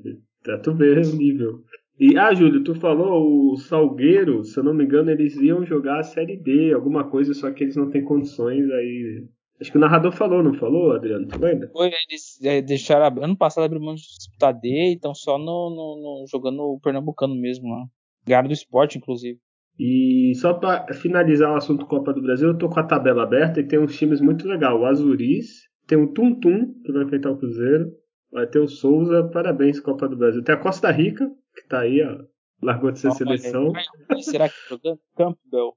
pra 0.42 0.58
tu 0.58 0.74
ver 0.74 0.98
o 0.98 1.16
nível. 1.16 1.62
E, 1.98 2.16
ah, 2.16 2.32
Júlio, 2.32 2.62
tu 2.62 2.76
falou 2.76 3.52
o 3.52 3.56
Salgueiro, 3.56 4.44
se 4.44 4.58
eu 4.58 4.62
não 4.62 4.72
me 4.72 4.84
engano, 4.84 5.10
eles 5.10 5.34
iam 5.36 5.64
jogar 5.64 5.98
a 5.98 6.04
Série 6.04 6.36
D, 6.36 6.72
alguma 6.72 7.10
coisa, 7.10 7.34
só 7.34 7.50
que 7.50 7.64
eles 7.64 7.74
não 7.74 7.90
têm 7.90 8.04
condições 8.04 8.70
aí. 8.70 9.26
Acho 9.60 9.72
que 9.72 9.78
o 9.78 9.80
narrador 9.80 10.12
falou, 10.12 10.40
não 10.40 10.54
falou, 10.54 10.92
Adriano? 10.92 11.26
Tu 11.26 11.40
lembra? 11.40 11.68
Foi, 11.72 11.88
eles 12.08 12.40
é, 12.44 12.62
deixaram. 12.62 13.24
Ano 13.24 13.36
passado 13.36 13.64
abriu 13.64 13.80
mão 13.80 13.96
de 13.96 14.02
disputar 14.02 14.54
D, 14.54 14.92
então 14.92 15.12
só 15.12 15.36
no, 15.36 15.44
no, 15.44 16.20
no 16.20 16.24
jogando 16.30 16.60
o 16.60 16.78
Pernambucano 16.80 17.34
mesmo 17.34 17.68
lá. 17.68 17.84
Ganharam 18.24 18.46
do 18.46 18.54
esporte, 18.54 18.98
inclusive. 18.98 19.40
E 19.76 20.32
só 20.36 20.54
para 20.54 20.92
finalizar 20.94 21.52
o 21.52 21.56
assunto 21.56 21.86
Copa 21.86 22.12
do 22.12 22.22
Brasil, 22.22 22.48
eu 22.48 22.58
tô 22.58 22.68
com 22.68 22.78
a 22.78 22.84
tabela 22.84 23.24
aberta 23.24 23.60
e 23.60 23.66
tem 23.66 23.80
uns 23.80 23.96
times 23.96 24.20
muito 24.20 24.46
legal. 24.46 24.80
O 24.80 24.84
Azuris, 24.84 25.62
tem 25.88 25.98
o 25.98 26.12
Tum 26.12 26.38
Tum, 26.38 26.74
que 26.84 26.92
vai 26.92 27.02
enfrentar 27.02 27.30
o 27.30 27.38
Cruzeiro, 27.38 27.90
vai 28.30 28.46
ter 28.46 28.60
o 28.60 28.68
Souza, 28.68 29.28
parabéns 29.32 29.80
Copa 29.80 30.08
do 30.08 30.16
Brasil. 30.16 30.42
Tem 30.44 30.54
a 30.54 30.58
Costa 30.58 30.90
Rica, 30.90 31.28
que 31.54 31.68
tá 31.68 31.80
aí, 31.80 32.02
ó, 32.02 32.18
largou 32.62 32.90
de 32.90 32.98
ser 32.98 33.12
seleção. 33.12 33.72
Será 34.20 34.48
que 34.48 34.54
tá 34.54 34.76
jogando 34.76 35.00
Campbell? 35.16 35.74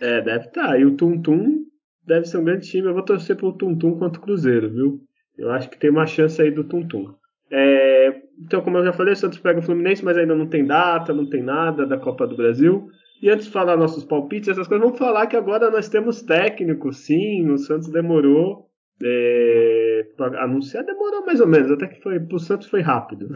É, 0.00 0.20
deve 0.22 0.46
estar. 0.46 0.68
Tá. 0.68 0.78
E 0.78 0.84
o 0.84 0.96
Tum 0.96 1.20
Tum 1.20 1.64
deve 2.06 2.26
ser 2.26 2.38
um 2.38 2.44
grande 2.44 2.68
time. 2.68 2.88
Eu 2.88 2.94
vou 2.94 3.04
torcer 3.04 3.36
pro 3.36 3.52
Tum 3.52 3.76
contra 3.78 4.20
o 4.20 4.24
Cruzeiro, 4.24 4.70
viu? 4.70 5.00
Eu 5.36 5.50
acho 5.50 5.68
que 5.68 5.78
tem 5.78 5.90
uma 5.90 6.06
chance 6.06 6.40
aí 6.40 6.50
do 6.50 6.64
Tum 6.64 6.86
É, 7.50 8.22
então, 8.40 8.60
como 8.62 8.78
eu 8.78 8.84
já 8.84 8.92
falei, 8.92 9.14
o 9.14 9.16
Santos 9.16 9.38
pega 9.38 9.60
o 9.60 9.62
Fluminense, 9.62 10.04
mas 10.04 10.16
ainda 10.16 10.34
não 10.34 10.46
tem 10.46 10.64
data, 10.64 11.12
não 11.12 11.28
tem 11.28 11.42
nada 11.42 11.86
da 11.86 11.98
Copa 11.98 12.26
do 12.26 12.36
Brasil. 12.36 12.88
E 13.22 13.30
antes 13.30 13.46
de 13.46 13.52
falar 13.52 13.76
nossos 13.76 14.04
palpites, 14.04 14.48
essas 14.48 14.68
coisas, 14.68 14.84
vamos 14.84 14.98
falar 14.98 15.26
que 15.26 15.36
agora 15.36 15.70
nós 15.70 15.88
temos 15.88 16.22
técnico, 16.22 16.92
sim. 16.92 17.48
O 17.50 17.58
Santos 17.58 17.90
demorou. 17.90 18.70
É, 19.02 20.06
anunciar 20.38 20.84
demorou 20.84 21.26
mais 21.26 21.40
ou 21.40 21.48
menos, 21.48 21.70
até 21.70 21.88
que 21.88 22.00
foi 22.00 22.20
pro 22.20 22.38
Santos 22.38 22.68
foi 22.68 22.80
rápido. 22.80 23.28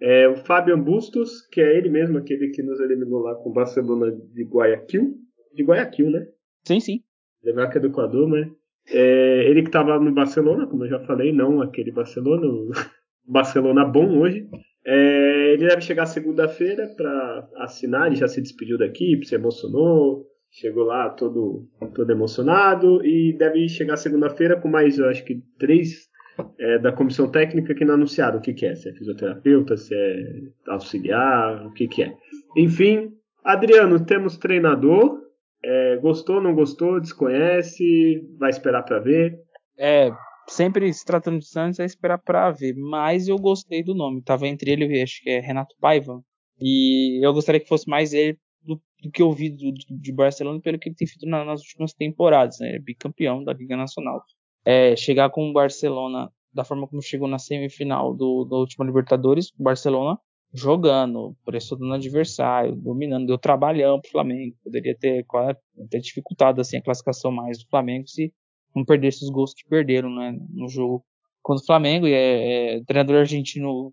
É, 0.00 0.28
o 0.28 0.36
Fabian 0.36 0.78
Bustos, 0.78 1.46
que 1.50 1.60
é 1.60 1.76
ele 1.76 1.88
mesmo, 1.88 2.18
aquele 2.18 2.48
que 2.48 2.62
nos 2.62 2.78
eliminou 2.80 3.20
lá 3.20 3.34
com 3.34 3.50
o 3.50 3.52
Barcelona 3.52 4.10
de 4.10 4.44
Guayaquil. 4.44 5.14
De 5.54 5.62
Guayaquil, 5.62 6.10
né? 6.10 6.26
Sim, 6.66 6.80
sim. 6.80 7.00
Lembrar 7.42 7.70
que 7.70 7.78
é 7.78 7.80
do 7.80 7.88
Equador, 7.88 8.28
né? 8.28 8.50
É, 8.88 9.48
ele 9.48 9.62
que 9.62 9.68
estava 9.68 9.98
no 9.98 10.12
Barcelona, 10.12 10.66
como 10.66 10.84
eu 10.84 10.88
já 10.88 11.00
falei, 11.00 11.32
não 11.32 11.60
aquele 11.60 11.90
Barcelona, 11.90 12.46
o 12.46 12.70
Barcelona 13.26 13.84
bom 13.84 14.18
hoje. 14.18 14.48
É, 14.84 15.52
ele 15.52 15.66
deve 15.66 15.80
chegar 15.80 16.06
segunda-feira 16.06 16.86
para 16.96 17.48
assinar, 17.56 18.06
ele 18.06 18.16
já 18.16 18.28
se 18.28 18.40
despediu 18.40 18.78
da 18.78 18.86
equipe, 18.86 19.26
se 19.26 19.34
emocionou, 19.34 20.24
chegou 20.50 20.84
lá 20.84 21.10
todo, 21.10 21.68
todo 21.94 22.10
emocionado 22.10 23.04
e 23.04 23.36
deve 23.36 23.68
chegar 23.68 23.96
segunda-feira 23.96 24.60
com 24.60 24.68
mais, 24.68 24.98
eu 24.98 25.08
acho 25.08 25.24
que 25.24 25.42
três 25.58 26.06
é, 26.58 26.78
da 26.78 26.92
comissão 26.92 27.30
técnica 27.30 27.74
que 27.74 27.84
não 27.84 27.94
anunciaram 27.94 28.38
o 28.38 28.42
que, 28.42 28.52
que 28.52 28.66
é, 28.66 28.74
se 28.74 28.88
é 28.88 28.92
fisioterapeuta, 28.92 29.76
se 29.76 29.94
é 29.94 30.42
auxiliar, 30.68 31.66
o 31.66 31.72
que, 31.72 31.88
que 31.88 32.02
é. 32.02 32.16
Enfim, 32.56 33.12
Adriano, 33.44 34.04
temos 34.04 34.36
treinador. 34.36 35.22
É, 35.64 35.96
gostou, 35.96 36.40
não 36.40 36.54
gostou, 36.54 37.00
desconhece, 37.00 38.22
vai 38.38 38.50
esperar 38.50 38.82
para 38.82 38.98
ver. 38.98 39.38
É, 39.78 40.10
sempre 40.48 40.92
se 40.92 41.04
tratando 41.04 41.38
de 41.38 41.48
Santos 41.48 41.80
é 41.80 41.84
esperar 41.84 42.18
para 42.18 42.50
ver, 42.50 42.74
mas 42.76 43.28
eu 43.28 43.36
gostei 43.36 43.82
do 43.82 43.94
nome. 43.94 44.22
Tava 44.22 44.46
entre 44.46 44.70
ele 44.70 44.86
e 44.86 45.02
acho 45.02 45.22
que 45.22 45.30
é 45.30 45.40
Renato 45.40 45.74
Paiva. 45.80 46.20
E 46.60 47.24
eu 47.24 47.32
gostaria 47.32 47.60
que 47.60 47.68
fosse 47.68 47.88
mais 47.88 48.12
ele 48.12 48.38
do, 48.62 48.80
do 49.02 49.10
que 49.10 49.22
eu 49.22 49.32
vi 49.32 49.50
do, 49.50 49.72
de 49.72 50.12
Barcelona 50.12 50.60
pelo 50.60 50.78
que 50.78 50.88
ele 50.88 50.96
tem 50.96 51.06
feito 51.06 51.26
nas 51.26 51.60
últimas 51.60 51.92
temporadas, 51.92 52.58
né? 52.60 52.68
Ele 52.68 52.76
é 52.76 52.80
bicampeão 52.80 53.42
da 53.42 53.52
Liga 53.52 53.76
Nacional 53.76 54.22
é, 54.66 54.96
chegar 54.96 55.30
com 55.30 55.48
o 55.48 55.52
Barcelona 55.52 56.30
da 56.52 56.64
forma 56.64 56.88
como 56.88 57.02
chegou 57.02 57.28
na 57.28 57.38
semifinal 57.38 58.12
do, 58.14 58.44
do 58.44 58.56
último 58.56 58.84
Libertadores, 58.84 59.52
o 59.58 59.62
Barcelona 59.62 60.18
jogando, 60.52 61.36
pressionando 61.44 61.94
adversário, 61.94 62.74
dominando, 62.74 63.26
deu 63.26 63.38
trabalhão 63.38 64.00
pro 64.00 64.10
Flamengo, 64.10 64.56
poderia 64.64 64.96
ter 64.96 65.24
até 65.78 65.98
dificultado 65.98 66.60
assim 66.60 66.78
a 66.78 66.82
classificação 66.82 67.30
mais 67.30 67.58
do 67.58 67.68
Flamengo 67.68 68.08
se 68.08 68.32
não 68.74 68.84
perdesse 68.84 69.22
os 69.22 69.30
gols 69.30 69.52
que 69.52 69.68
perderam 69.68 70.10
né, 70.14 70.36
no 70.50 70.68
jogo 70.68 71.04
contra 71.42 71.62
o 71.62 71.66
Flamengo, 71.66 72.06
e 72.06 72.12
é, 72.12 72.76
é 72.76 72.84
treinador 72.84 73.16
argentino 73.16 73.92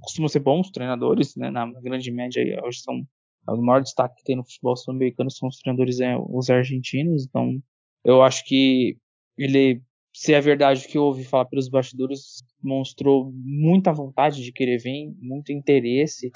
costuma 0.00 0.28
ser 0.28 0.40
bons 0.40 0.70
treinadores, 0.70 1.34
né, 1.36 1.50
na 1.50 1.66
grande 1.80 2.10
média 2.10 2.42
hoje 2.64 2.80
são 2.80 3.02
o 3.48 3.62
maior 3.62 3.80
destaque 3.80 4.16
que 4.16 4.24
tem 4.24 4.36
no 4.36 4.44
futebol 4.44 4.76
sul-americano 4.76 5.30
são 5.30 5.48
os 5.48 5.56
treinadores 5.58 6.00
é, 6.00 6.16
os 6.18 6.50
argentinos, 6.50 7.24
então 7.24 7.62
eu 8.04 8.22
acho 8.22 8.44
que 8.44 8.98
ele 9.36 9.82
se 10.16 10.32
é 10.32 10.40
verdade 10.40 10.86
o 10.86 10.88
que 10.88 10.96
eu 10.96 11.04
ouvi 11.04 11.24
falar 11.24 11.44
pelos 11.44 11.68
bastidores, 11.68 12.42
mostrou 12.62 13.30
muita 13.34 13.92
vontade 13.92 14.42
de 14.42 14.50
querer 14.50 14.78
vir, 14.78 15.14
muito 15.20 15.52
interesse. 15.52 16.30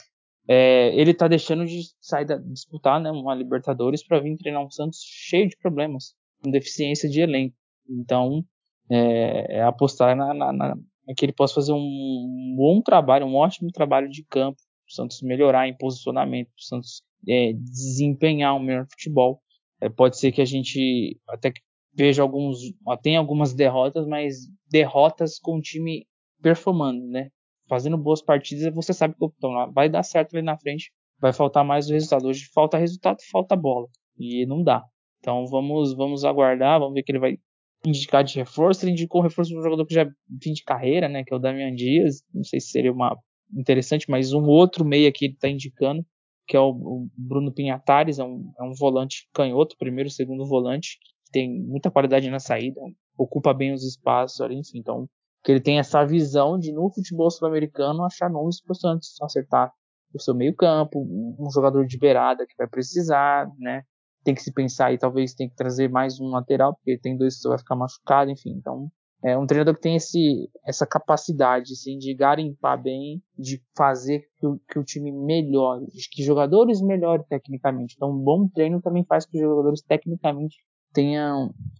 É, 0.46 0.94
ele 0.94 1.14
tá 1.14 1.26
deixando 1.26 1.64
de 1.64 1.80
sair 1.98 2.26
da, 2.26 2.36
disputar 2.36 3.00
né, 3.00 3.10
uma 3.10 3.34
Libertadores 3.34 4.06
para 4.06 4.20
vir 4.20 4.36
treinar 4.36 4.62
um 4.62 4.70
Santos 4.70 5.00
cheio 5.02 5.48
de 5.48 5.56
problemas, 5.56 6.14
com 6.42 6.50
deficiência 6.50 7.08
de 7.08 7.22
elenco. 7.22 7.56
Então, 7.88 8.44
é, 8.90 9.56
é 9.60 9.62
apostar 9.62 10.14
na, 10.14 10.34
na, 10.34 10.52
na, 10.52 10.76
que 11.16 11.24
ele 11.24 11.32
possa 11.32 11.54
fazer 11.54 11.72
um, 11.72 11.78
um, 11.78 12.54
bom 12.58 12.82
trabalho, 12.82 13.24
um 13.24 13.34
ótimo 13.34 13.72
trabalho 13.72 14.10
de 14.10 14.22
campo, 14.24 14.60
o 14.86 14.92
Santos 14.92 15.22
melhorar 15.22 15.66
em 15.66 15.76
posicionamento, 15.76 16.48
o 16.48 16.62
Santos 16.62 17.02
é, 17.26 17.54
desempenhar 17.54 18.54
um 18.54 18.60
melhor 18.60 18.86
futebol. 18.90 19.40
É, 19.80 19.88
pode 19.88 20.18
ser 20.18 20.32
que 20.32 20.42
a 20.42 20.44
gente 20.44 21.18
até 21.26 21.50
vejo 21.92 22.22
alguns, 22.22 22.58
tem 23.02 23.16
algumas 23.16 23.54
derrotas, 23.54 24.06
mas 24.06 24.48
derrotas 24.70 25.38
com 25.38 25.56
o 25.56 25.60
time 25.60 26.06
performando, 26.40 27.06
né? 27.06 27.28
Fazendo 27.68 27.96
boas 27.96 28.22
partidas, 28.22 28.72
você 28.74 28.92
sabe 28.92 29.14
que 29.14 29.24
então, 29.24 29.72
vai 29.72 29.88
dar 29.88 30.02
certo 30.02 30.34
ali 30.34 30.44
na 30.44 30.58
frente, 30.58 30.90
vai 31.20 31.32
faltar 31.32 31.64
mais 31.64 31.88
o 31.88 31.92
resultado. 31.92 32.26
Hoje 32.26 32.46
falta 32.52 32.78
resultado, 32.78 33.18
falta 33.30 33.54
bola 33.54 33.86
e 34.18 34.44
não 34.46 34.62
dá. 34.62 34.82
Então 35.20 35.46
vamos, 35.46 35.94
vamos 35.94 36.24
aguardar, 36.24 36.80
vamos 36.80 36.94
ver 36.94 37.02
que 37.02 37.12
ele 37.12 37.18
vai 37.18 37.38
indicar 37.84 38.24
de 38.24 38.36
reforço. 38.36 38.84
Ele 38.84 38.92
indicou 38.92 39.20
reforço 39.20 39.50
de 39.50 39.58
um 39.58 39.62
jogador 39.62 39.86
que 39.86 39.94
já 39.94 40.06
fim 40.42 40.52
de 40.52 40.64
carreira, 40.64 41.08
né? 41.08 41.22
Que 41.24 41.32
é 41.32 41.36
o 41.36 41.40
Damian 41.40 41.74
Dias. 41.74 42.22
Não 42.32 42.42
sei 42.42 42.60
se 42.60 42.70
seria 42.70 42.92
uma 42.92 43.16
interessante, 43.52 44.10
mas 44.10 44.32
um 44.32 44.44
outro 44.44 44.84
meia 44.84 45.12
que 45.12 45.26
ele 45.26 45.34
está 45.34 45.48
indicando, 45.48 46.04
que 46.46 46.56
é 46.56 46.60
o, 46.60 46.70
o 46.70 47.08
Bruno 47.16 47.52
Pinhatares, 47.52 48.18
é 48.18 48.24
um, 48.24 48.52
é 48.58 48.62
um 48.62 48.72
volante 48.72 49.28
canhoto, 49.32 49.76
primeiro, 49.76 50.10
segundo 50.10 50.46
volante, 50.46 50.98
tem 51.30 51.62
muita 51.62 51.90
qualidade 51.90 52.28
na 52.30 52.38
saída, 52.38 52.80
ocupa 53.16 53.54
bem 53.54 53.72
os 53.72 53.84
espaços, 53.84 54.40
enfim, 54.50 54.78
então 54.78 55.08
que 55.42 55.52
ele 55.52 55.60
tem 55.60 55.78
essa 55.78 56.04
visão 56.04 56.58
de 56.58 56.72
no 56.72 56.92
futebol 56.92 57.30
sul-americano 57.30 58.04
achar 58.04 58.28
nomes 58.28 58.60
para 58.62 58.74
acertar 59.22 59.72
o 60.14 60.20
seu 60.20 60.34
meio 60.34 60.54
campo, 60.54 61.00
um 61.00 61.50
jogador 61.52 61.86
de 61.86 61.98
beirada 61.98 62.46
que 62.46 62.54
vai 62.58 62.66
precisar, 62.66 63.48
né? 63.58 63.82
Tem 64.22 64.34
que 64.34 64.42
se 64.42 64.52
pensar 64.52 64.86
aí, 64.86 64.98
talvez 64.98 65.32
tem 65.34 65.48
que 65.48 65.54
trazer 65.54 65.88
mais 65.88 66.20
um 66.20 66.28
lateral, 66.28 66.74
porque 66.74 66.98
tem 66.98 67.16
dois 67.16 67.40
que 67.40 67.48
vai 67.48 67.58
ficar 67.58 67.76
machucado, 67.76 68.30
enfim. 68.30 68.50
Então, 68.50 68.90
é 69.22 69.38
um 69.38 69.46
treinador 69.46 69.74
que 69.74 69.80
tem 69.80 69.96
esse, 69.96 70.50
essa 70.66 70.86
capacidade, 70.86 71.72
assim, 71.72 71.96
de 71.96 72.14
garimpar 72.14 72.82
bem, 72.82 73.22
de 73.38 73.62
fazer 73.76 74.20
que 74.38 74.46
o, 74.46 74.60
que 74.68 74.78
o 74.78 74.84
time 74.84 75.12
melhore, 75.12 75.86
que 76.12 76.22
jogadores 76.22 76.82
melhorem 76.82 77.24
tecnicamente. 77.28 77.94
Então, 77.96 78.10
um 78.10 78.18
bom 78.18 78.48
treino 78.48 78.82
também 78.82 79.04
faz 79.04 79.24
que 79.24 79.36
os 79.36 79.42
jogadores 79.42 79.80
tecnicamente 79.82 80.56
tenha 80.92 81.34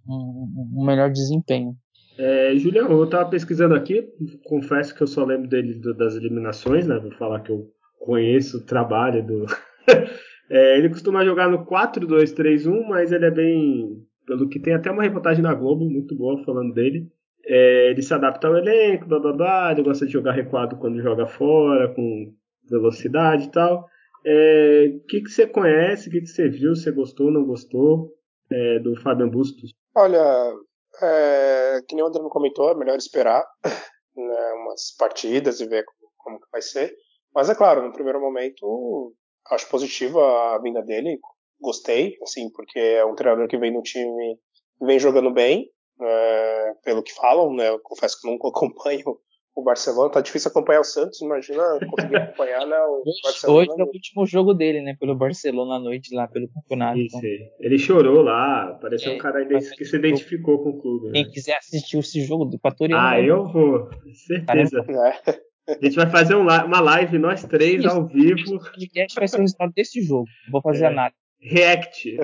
um, 0.09 0.75
um 0.77 0.85
melhor 0.85 1.11
desempenho. 1.11 1.75
É, 2.19 2.55
Julião, 2.57 2.91
eu 2.91 3.05
estava 3.05 3.31
pesquisando 3.31 3.75
aqui, 3.75 4.07
confesso 4.45 4.95
que 4.95 5.03
eu 5.03 5.07
só 5.07 5.25
lembro 5.25 5.49
dele 5.49 5.75
do, 5.75 5.95
das 5.95 6.15
eliminações, 6.17 6.87
né? 6.87 6.99
Vou 6.99 7.13
falar 7.13 7.41
que 7.41 7.51
eu 7.51 7.67
conheço 7.99 8.59
o 8.59 8.67
trabalho 8.67 9.25
do. 9.25 9.47
é, 10.51 10.77
ele 10.77 10.91
costuma 10.91 11.25
jogar 11.25 11.49
no 11.49 11.65
4-2-3-1, 11.65 12.87
mas 12.89 13.11
ele 13.13 13.25
é 13.25 13.31
bem. 13.31 14.05
Pelo 14.27 14.49
que 14.49 14.61
tem 14.61 14.75
até 14.75 14.91
uma 14.91 15.03
reportagem 15.03 15.43
na 15.43 15.55
Globo, 15.55 15.89
muito 15.89 16.15
boa, 16.15 16.45
falando 16.45 16.75
dele. 16.75 17.09
É, 17.47 17.91
ele 17.91 18.03
se 18.03 18.13
adapta 18.13 18.47
ao 18.47 18.57
elenco, 18.57 19.09
blá 19.09 19.19
blá 19.19 19.33
blá, 19.33 19.73
ele 19.73 19.83
gosta 19.83 20.05
de 20.05 20.13
jogar 20.13 20.33
recuado 20.33 20.77
quando 20.77 21.01
joga 21.01 21.27
fora, 21.27 21.89
com 21.95 22.33
velocidade 22.69 23.47
e 23.47 23.51
tal. 23.51 23.81
O 23.81 23.87
é, 24.27 24.93
que, 25.09 25.23
que 25.23 25.31
você 25.31 25.47
conhece, 25.47 26.09
o 26.09 26.13
que, 26.13 26.21
que 26.21 26.27
você 26.27 26.49
viu, 26.49 26.77
você 26.77 26.93
gostou, 26.93 27.31
não 27.31 27.45
gostou? 27.45 28.13
É, 28.53 28.79
do 28.81 29.01
Fabian 29.01 29.29
Bustos? 29.29 29.73
Olha, 29.95 30.55
é, 31.03 31.81
que 31.89 31.95
nem 31.95 32.05
o 32.05 32.09
André 32.09 32.23
comentou, 32.31 32.71
é 32.71 32.75
melhor 32.75 32.97
esperar 32.97 33.45
né, 34.17 34.53
umas 34.55 34.95
partidas 34.99 35.61
e 35.61 35.67
ver 35.67 35.85
como, 35.85 36.13
como, 36.19 36.41
que 36.41 36.51
vai 36.53 36.63
ser. 36.63 36.95
Mas 37.35 37.49
é 37.49 37.55
claro, 37.55 37.83
no 37.83 37.93
primeiro 37.93 38.21
momento, 38.21 39.15
acho 39.51 39.69
positiva 39.69 40.55
a 40.55 40.59
vinda 40.59 40.83
dele. 40.83 41.19
Gostei, 41.61 42.17
assim, 42.23 42.51
porque 42.51 42.79
é 42.79 43.05
um 43.05 43.15
treinador 43.15 43.47
que 43.47 43.59
vem 43.59 43.73
no 43.73 43.83
time 43.83 44.39
vem 44.81 44.99
jogando 44.99 45.31
bem, 45.31 45.71
é, 46.01 46.75
pelo 46.83 47.03
que 47.03 47.13
falam, 47.13 47.55
né? 47.55 47.69
Eu 47.69 47.79
confesso 47.81 48.19
que 48.21 48.29
nunca 48.29 48.49
acompanho 48.49 49.19
o 49.61 49.65
Barcelona. 49.65 50.11
Tá 50.11 50.21
difícil 50.21 50.51
acompanhar 50.51 50.81
o 50.81 50.85
Santos, 50.85 51.21
imagina 51.21 51.63
conseguir 51.91 52.17
acompanhar 52.17 52.67
né, 52.67 52.77
o 52.77 53.03
Barcelona. 53.23 53.61
Hoje 53.61 53.81
é 53.81 53.85
o 53.85 53.87
último 53.87 54.27
jogo 54.27 54.55
dele, 54.55 54.83
né? 54.83 54.97
Pelo 54.99 55.15
Barcelona 55.15 55.77
à 55.77 55.79
noite 55.79 56.15
lá, 56.15 56.27
pelo 56.27 56.49
campeonato. 56.49 56.99
Isso, 56.99 57.17
então. 57.17 57.47
Ele 57.61 57.79
chorou 57.79 58.23
lá, 58.23 58.79
pareceu 58.81 59.13
é, 59.13 59.15
um 59.15 59.19
cara 59.19 59.45
que 59.47 59.85
se 59.85 59.97
identificou 59.97 60.63
com 60.63 60.71
o 60.71 60.81
clube. 60.81 61.07
Né? 61.07 61.13
Quem 61.15 61.31
quiser 61.31 61.57
assistir 61.57 61.99
esse 61.99 62.21
jogo 62.25 62.45
do 62.45 62.57
Equatoriano. 62.57 63.03
Ah, 63.03 63.21
eu 63.21 63.47
vou, 63.47 63.89
certeza. 64.27 64.85
É. 64.89 65.51
A 65.69 65.85
gente 65.85 65.97
vai 65.97 66.11
fazer 66.11 66.35
um, 66.35 66.43
uma 66.43 66.81
live, 66.81 67.19
nós 67.19 67.45
três, 67.45 67.85
Isso. 67.85 67.89
ao 67.89 68.07
vivo. 68.07 68.57
O 68.57 68.59
podcast 68.59 69.15
vai 69.15 69.29
ser 69.29 69.37
o 69.37 69.41
resultado 69.41 69.73
desse 69.73 70.03
jogo. 70.03 70.27
Vou 70.51 70.61
fazer 70.61 70.85
é. 70.85 70.89
análise. 70.89 71.17
React. 71.41 72.19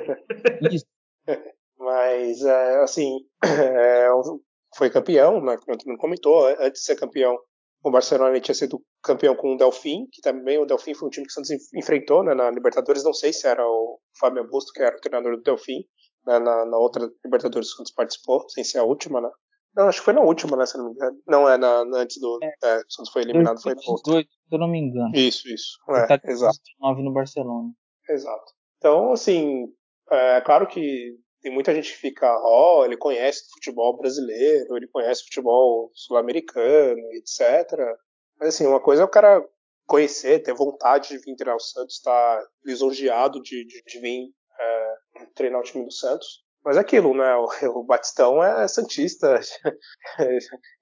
Isso. 0.73 0.87
Mas, 1.79 2.43
é, 2.43 2.83
assim, 2.83 3.19
é, 3.45 4.09
foi 4.77 4.91
campeão, 4.91 5.41
né, 5.43 5.57
como 5.57 5.95
o 5.95 5.99
comentou, 5.99 6.47
antes 6.47 6.81
de 6.81 6.87
ser 6.87 6.97
campeão, 6.97 7.37
o 7.83 7.91
Barcelona 7.91 8.41
tinha 8.41 8.55
sido 8.55 8.83
campeão 9.03 9.37
com 9.37 9.55
o 9.55 9.57
Delfim, 9.57 10.07
que 10.11 10.21
também 10.21 10.59
o 10.59 10.67
Delfim 10.67 10.93
foi 10.93 11.07
um 11.07 11.11
time 11.11 11.27
que 11.27 11.31
o 11.31 11.35
Santos 11.35 11.51
enfrentou 11.73 12.25
né, 12.25 12.35
na 12.35 12.51
Libertadores, 12.51 13.05
não 13.05 13.13
sei 13.13 13.33
se 13.33 13.47
era 13.47 13.65
o 13.65 14.01
Fábio 14.19 14.49
Busto, 14.49 14.73
que 14.73 14.83
era 14.83 14.97
o 14.97 15.01
treinador 15.01 15.37
do 15.37 15.43
Delfim, 15.43 15.85
né, 16.27 16.39
na, 16.39 16.67
na, 16.67 16.77
outra 16.79 17.09
Libertadores 17.25 17.69
que 17.69 17.75
o 17.75 17.77
Santos 17.79 17.93
participou, 17.93 18.49
sem 18.49 18.65
ser 18.65 18.79
a 18.79 18.85
última, 18.85 19.21
né? 19.21 19.31
Não, 19.77 19.89
acho 19.89 20.01
que 20.01 20.05
foi 20.05 20.15
na 20.15 20.23
última, 20.23 20.57
né, 20.57 20.67
se 20.67 20.77
não 20.77 20.87
me 20.87 20.93
engano. 20.93 21.17
Não, 21.29 21.49
é 21.49 21.57
na, 21.57 21.85
na 21.85 21.99
antes 21.99 22.19
do... 22.19 22.39
É. 22.43 22.53
É, 22.65 22.79
o 22.79 22.91
Santos 22.91 23.13
foi 23.13 23.23
eliminado, 23.23 23.63
foi 23.63 23.75
na 23.75 23.81
outra. 23.87 24.23
se 24.23 24.29
eu 24.51 24.59
não 24.59 24.69
me 24.69 24.81
engano. 24.81 25.15
Isso, 25.15 25.49
isso. 25.49 25.79
É, 25.91 26.07
tá 26.07 26.21
exato. 26.25 26.59
9 26.81 27.03
no 27.03 27.13
Barcelona. 27.13 27.71
Exato. 28.09 28.53
Então, 28.79 29.13
assim, 29.13 29.67
é 30.11 30.41
claro 30.41 30.67
que 30.67 31.17
tem 31.47 31.55
muita 31.55 31.73
gente 31.73 31.93
que 31.93 31.99
fica, 31.99 32.27
ó, 32.43 32.81
oh, 32.81 32.85
ele 32.85 32.97
conhece 32.97 33.49
futebol 33.53 33.97
brasileiro, 33.97 34.77
ele 34.77 34.89
conhece 34.89 35.23
futebol 35.23 35.93
sul-americano, 35.95 37.01
etc. 37.13 37.71
Mas 38.37 38.49
assim, 38.49 38.67
uma 38.67 38.81
coisa 38.81 39.03
é 39.03 39.05
o 39.05 39.09
cara 39.09 39.49
conhecer, 39.87 40.43
ter 40.43 40.53
vontade 40.53 41.11
de 41.11 41.19
vir 41.19 41.37
treinar 41.37 41.55
o 41.55 41.61
Santos, 41.61 41.99
estar 41.99 42.41
tá 42.41 42.49
lisonjeado 42.65 43.41
de, 43.41 43.65
de, 43.65 43.81
de 43.81 44.01
vir 44.01 44.29
é, 44.59 45.25
treinar 45.37 45.61
o 45.61 45.63
time 45.63 45.85
do 45.85 45.93
Santos. 45.93 46.45
Mas 46.65 46.77
é 46.77 46.81
aquilo, 46.81 47.15
né? 47.15 47.37
O, 47.37 47.47
o 47.79 47.85
Batistão 47.85 48.43
é 48.43 48.67
santista. 48.67 49.39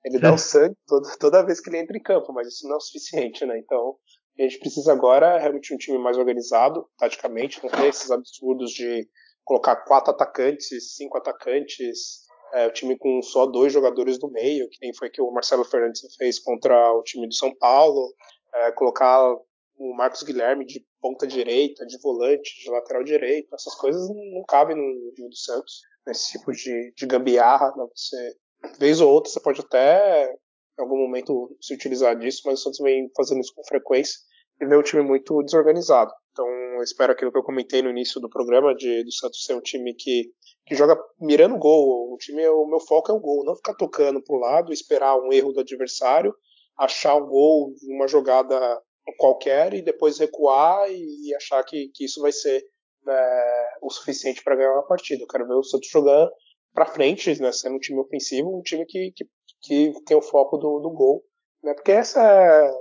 ele 0.03 0.19
dá 0.19 0.33
o 0.33 0.39
sangue 0.39 0.75
toda, 0.87 1.19
toda 1.19 1.45
vez 1.45 1.61
que 1.61 1.69
ele 1.69 1.77
entra 1.77 1.95
em 1.95 2.03
campo, 2.03 2.33
mas 2.33 2.49
isso 2.49 2.67
não 2.67 2.77
é 2.77 2.79
o 2.79 2.81
suficiente, 2.81 3.45
né? 3.45 3.59
Então, 3.59 3.99
a 4.39 4.43
gente 4.43 4.61
precisa 4.61 4.95
agora 4.95 5.37
realmente 5.37 5.75
um 5.75 5.77
time 5.77 5.99
mais 5.99 6.17
organizado, 6.17 6.89
taticamente, 6.97 7.63
não 7.63 7.69
ter 7.69 7.89
esses 7.89 8.11
absurdos 8.11 8.71
de 8.71 9.07
colocar 9.45 9.77
quatro 9.77 10.11
atacantes, 10.11 10.95
cinco 10.97 11.19
atacantes, 11.19 12.25
é, 12.55 12.67
o 12.67 12.73
time 12.73 12.97
com 12.97 13.21
só 13.23 13.47
dois 13.47 13.73
jogadores 13.73 14.19
do 14.19 14.31
meio, 14.31 14.69
que 14.69 14.79
nem 14.81 14.95
foi 14.95 15.11
que 15.11 15.21
o 15.21 15.31
Marcelo 15.31 15.65
Fernandes 15.65 16.03
fez 16.17 16.39
contra 16.39 16.93
o 16.93 17.03
time 17.03 17.27
do 17.27 17.35
São 17.35 17.55
Paulo, 17.55 18.15
é, 18.55 18.73
colocar 18.73 19.35
o 19.77 19.95
Marcos 19.97 20.23
Guilherme 20.23 20.65
de 20.65 20.85
ponta 21.01 21.27
direita, 21.27 21.85
de 21.85 21.99
volante, 22.01 22.63
de 22.63 22.71
lateral 22.71 23.03
direito, 23.03 23.55
essas 23.55 23.75
coisas 23.75 24.09
não, 24.09 24.45
cabem 24.49 24.77
no 24.77 25.13
time 25.13 25.29
do 25.29 25.37
Santos, 25.37 25.81
nesse 26.07 26.33
tipo 26.33 26.53
de, 26.53 26.93
de 26.97 27.07
gambiarra, 27.07 27.73
né? 27.77 27.85
você, 27.95 28.37
vez 28.79 29.01
ou 29.01 29.11
outra, 29.11 29.31
você 29.31 29.41
pode 29.41 29.61
até 29.61 30.33
em 30.79 30.83
algum 30.83 30.99
momento 30.99 31.57
se 31.61 31.75
utilizar 31.75 32.17
disso, 32.17 32.43
mas 32.47 32.61
o 32.61 32.63
Santos 32.63 32.81
vem 32.81 33.11
fazendo 33.17 33.41
isso 33.41 33.55
com 33.55 33.65
frequência 33.65 34.19
e 34.61 34.67
vê 34.67 34.77
um 34.77 34.83
time 34.83 35.03
muito 35.03 35.43
desorganizado. 35.43 36.13
Então, 36.35 36.83
espero 36.83 37.13
aquilo 37.13 37.31
que 37.31 37.39
eu 37.39 37.45
comentei 37.45 37.81
no 37.81 37.91
início 37.91 38.21
do 38.21 38.29
programa, 38.29 38.75
de 38.75 39.05
do 39.05 39.13
Santos 39.13 39.45
ser 39.45 39.55
um 39.55 39.61
time 39.61 39.95
que, 39.95 40.33
que 40.67 40.75
joga 40.75 41.01
mirando 41.21 41.57
gol. 41.57 42.13
O 42.13 42.17
time, 42.19 42.45
o 42.49 42.67
meu 42.67 42.81
foco 42.81 43.13
é 43.13 43.15
o 43.15 43.21
gol, 43.21 43.45
não 43.45 43.55
ficar 43.55 43.75
tocando 43.75 44.21
para 44.21 44.35
o 44.35 44.41
lado, 44.41 44.73
esperar 44.73 45.17
um 45.17 45.33
erro 45.33 45.53
do 45.53 45.61
adversário, 45.61 46.35
achar 46.77 47.15
um 47.15 47.29
gol 47.29 47.73
uma 47.85 48.09
jogada 48.09 48.83
qualquer 49.17 49.75
e 49.75 49.83
depois 49.83 50.19
recuar 50.19 50.91
e, 50.91 51.29
e 51.29 51.35
achar 51.37 51.63
que, 51.63 51.89
que 51.95 52.05
isso 52.05 52.21
vai 52.21 52.33
ser 52.33 52.65
é, 53.07 53.67
o 53.81 53.89
suficiente 53.89 54.43
para 54.43 54.57
ganhar 54.57 54.73
uma 54.73 54.89
partida. 54.89 55.23
Eu 55.23 55.29
quero 55.29 55.47
ver 55.47 55.55
o 55.55 55.63
Santos 55.63 55.89
jogando 55.89 56.33
para 56.73 56.87
frente, 56.87 57.41
né, 57.41 57.53
sendo 57.53 57.77
um 57.77 57.79
time 57.79 58.01
ofensivo, 58.01 58.59
um 58.59 58.63
time 58.63 58.85
que, 58.87 59.13
que, 59.13 59.25
que 59.63 60.05
tem 60.05 60.17
o 60.17 60.23
foco 60.23 60.57
do, 60.57 60.81
do 60.81 60.91
gol. 60.91 61.23
Né, 61.63 61.75
porque 61.75 61.93
essa 61.93 62.21
é, 62.21 62.73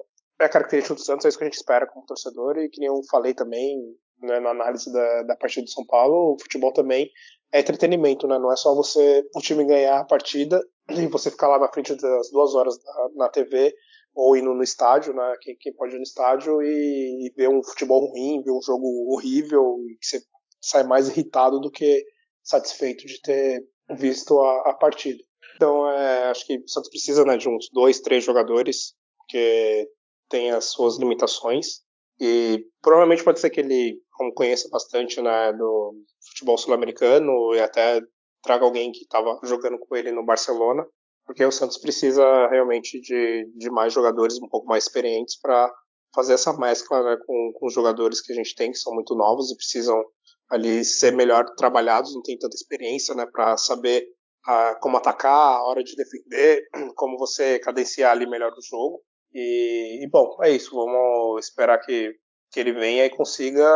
é 0.43 0.49
característica 0.49 0.95
do 0.95 1.01
Santos, 1.01 1.25
é 1.25 1.29
isso 1.29 1.37
que 1.37 1.43
a 1.43 1.47
gente 1.47 1.57
espera 1.57 1.87
como 1.87 2.05
torcedor, 2.05 2.57
e 2.57 2.69
que 2.69 2.79
nem 2.79 2.87
eu 2.87 3.01
falei 3.09 3.33
também 3.33 3.77
né, 4.21 4.39
na 4.39 4.51
análise 4.51 4.91
da, 4.91 5.23
da 5.23 5.35
partida 5.35 5.65
de 5.65 5.71
São 5.71 5.85
Paulo, 5.85 6.33
o 6.33 6.39
futebol 6.41 6.71
também 6.71 7.09
é 7.51 7.59
entretenimento, 7.59 8.27
né? 8.27 8.39
Não 8.39 8.51
é 8.51 8.55
só 8.55 8.73
você, 8.73 9.23
o 9.35 9.39
time 9.39 9.65
ganhar 9.65 9.99
a 9.99 10.05
partida 10.05 10.59
e 10.89 11.07
você 11.07 11.29
ficar 11.29 11.47
lá 11.47 11.59
na 11.59 11.71
frente 11.71 11.93
das 11.95 12.31
duas 12.31 12.55
horas 12.55 12.75
na, 12.83 13.25
na 13.25 13.29
TV 13.29 13.73
ou 14.15 14.37
indo 14.37 14.53
no 14.53 14.63
estádio, 14.63 15.13
né? 15.13 15.35
Quem, 15.41 15.55
quem 15.59 15.73
pode 15.73 15.95
ir 15.95 15.97
no 15.97 16.03
estádio 16.03 16.61
e, 16.61 17.27
e, 17.27 17.33
ver 17.35 17.49
um 17.49 17.63
futebol 17.63 18.05
ruim, 18.07 18.41
ver 18.43 18.51
um 18.51 18.61
jogo 18.61 19.13
horrível, 19.13 19.77
e 19.89 19.97
que 19.97 20.05
você 20.05 20.21
sai 20.61 20.83
mais 20.83 21.09
irritado 21.09 21.59
do 21.59 21.71
que 21.71 22.03
satisfeito 22.43 23.05
de 23.05 23.21
ter 23.21 23.63
visto 23.97 24.39
a, 24.39 24.69
a 24.69 24.73
partida. 24.73 25.23
Então, 25.55 25.89
é, 25.89 26.29
acho 26.29 26.45
que 26.45 26.57
o 26.57 26.67
Santos 26.67 26.89
precisa 26.89 27.23
né, 27.25 27.37
de 27.37 27.49
uns 27.49 27.69
dois, 27.71 27.99
três 27.99 28.23
jogadores, 28.23 28.93
que 29.27 29.87
tem 30.29 30.51
as 30.51 30.65
suas 30.65 30.97
limitações. 30.97 31.81
E 32.19 32.65
provavelmente 32.81 33.23
pode 33.23 33.39
ser 33.39 33.49
que 33.49 33.59
ele 33.59 33.99
como 34.11 34.33
conheça 34.33 34.69
bastante 34.69 35.21
né, 35.21 35.51
do 35.53 35.95
futebol 36.29 36.57
sul-americano 36.57 37.53
e 37.55 37.59
até 37.59 37.99
traga 38.43 38.65
alguém 38.65 38.91
que 38.91 38.99
estava 38.99 39.39
jogando 39.43 39.79
com 39.79 39.95
ele 39.95 40.11
no 40.11 40.25
Barcelona, 40.25 40.85
porque 41.25 41.43
o 41.43 41.51
Santos 41.51 41.77
precisa 41.77 42.23
realmente 42.47 42.99
de, 42.99 43.49
de 43.55 43.69
mais 43.71 43.93
jogadores 43.93 44.37
um 44.37 44.49
pouco 44.49 44.67
mais 44.67 44.83
experientes 44.83 45.39
para 45.39 45.73
fazer 46.13 46.33
essa 46.33 46.55
mescla 46.57 47.01
né, 47.03 47.17
com, 47.25 47.53
com 47.55 47.65
os 47.65 47.73
jogadores 47.73 48.21
que 48.21 48.31
a 48.31 48.35
gente 48.35 48.53
tem, 48.53 48.71
que 48.71 48.77
são 48.77 48.93
muito 48.93 49.15
novos 49.15 49.51
e 49.51 49.55
precisam 49.55 50.03
ali 50.49 50.85
ser 50.85 51.11
melhor 51.11 51.45
trabalhados, 51.55 52.13
não 52.13 52.21
tem 52.21 52.37
tanta 52.37 52.55
experiência 52.55 53.15
né, 53.15 53.25
para 53.31 53.57
saber 53.57 54.05
ah, 54.45 54.77
como 54.81 54.97
atacar, 54.97 55.31
a 55.31 55.63
hora 55.63 55.83
de 55.83 55.95
defender, 55.95 56.67
como 56.95 57.17
você 57.17 57.57
cadenciar 57.59 58.11
ali 58.11 58.29
melhor 58.29 58.51
o 58.51 58.61
jogo. 58.61 59.01
E, 59.33 60.03
e, 60.03 60.09
bom, 60.09 60.37
é 60.41 60.51
isso. 60.51 60.75
Vamos 60.75 61.45
esperar 61.45 61.79
que, 61.79 62.15
que 62.51 62.59
ele 62.59 62.73
venha 62.73 63.05
e 63.05 63.09
consiga. 63.09 63.67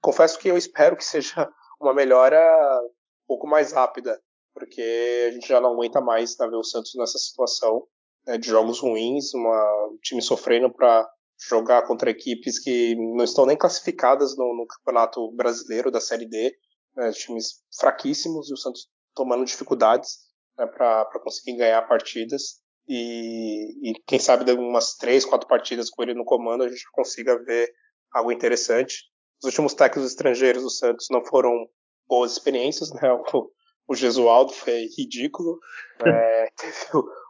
Confesso 0.00 0.38
que 0.38 0.48
eu 0.48 0.56
espero 0.56 0.96
que 0.96 1.04
seja 1.04 1.48
uma 1.80 1.92
melhora 1.92 2.38
um 2.84 3.26
pouco 3.26 3.46
mais 3.46 3.72
rápida, 3.72 4.20
porque 4.54 5.26
a 5.28 5.32
gente 5.32 5.46
já 5.46 5.60
não 5.60 5.72
aguenta 5.72 6.00
mais 6.00 6.36
né, 6.38 6.48
ver 6.48 6.56
o 6.56 6.64
Santos 6.64 6.92
nessa 6.96 7.18
situação 7.18 7.86
né, 8.26 8.38
de 8.38 8.48
jogos 8.48 8.80
ruins, 8.80 9.34
uma, 9.34 9.88
um 9.88 9.98
time 10.02 10.22
sofrendo 10.22 10.72
para 10.72 11.08
jogar 11.48 11.86
contra 11.86 12.10
equipes 12.10 12.58
que 12.58 12.94
não 12.96 13.24
estão 13.24 13.46
nem 13.46 13.56
classificadas 13.56 14.36
no, 14.36 14.54
no 14.54 14.66
Campeonato 14.66 15.30
Brasileiro 15.32 15.90
da 15.90 16.00
Série 16.00 16.26
D, 16.26 16.54
né, 16.96 17.10
times 17.12 17.62
fraquíssimos 17.78 18.50
e 18.50 18.54
o 18.54 18.56
Santos 18.56 18.88
tomando 19.14 19.44
dificuldades 19.44 20.18
né, 20.58 20.66
para 20.66 21.20
conseguir 21.22 21.56
ganhar 21.56 21.82
partidas. 21.82 22.59
E, 22.92 23.88
e 23.88 23.94
quem 24.04 24.18
sabe 24.18 24.50
umas 24.50 24.96
três, 24.96 25.24
quatro 25.24 25.46
partidas 25.46 25.88
com 25.88 26.02
ele 26.02 26.12
no 26.12 26.24
comando 26.24 26.64
a 26.64 26.68
gente 26.68 26.82
consiga 26.90 27.40
ver 27.44 27.70
algo 28.12 28.32
interessante. 28.32 29.04
Os 29.40 29.46
últimos 29.46 29.74
técnicos 29.74 30.10
estrangeiros 30.10 30.64
do 30.64 30.70
Santos 30.70 31.06
não 31.08 31.24
foram 31.24 31.68
boas 32.08 32.32
experiências, 32.32 32.92
né? 32.92 33.00
O, 33.32 33.92
o 33.92 33.94
Gesualdo 33.94 34.52
foi 34.52 34.88
ridículo. 34.98 35.60
É, 36.04 36.48
teve 36.56 36.74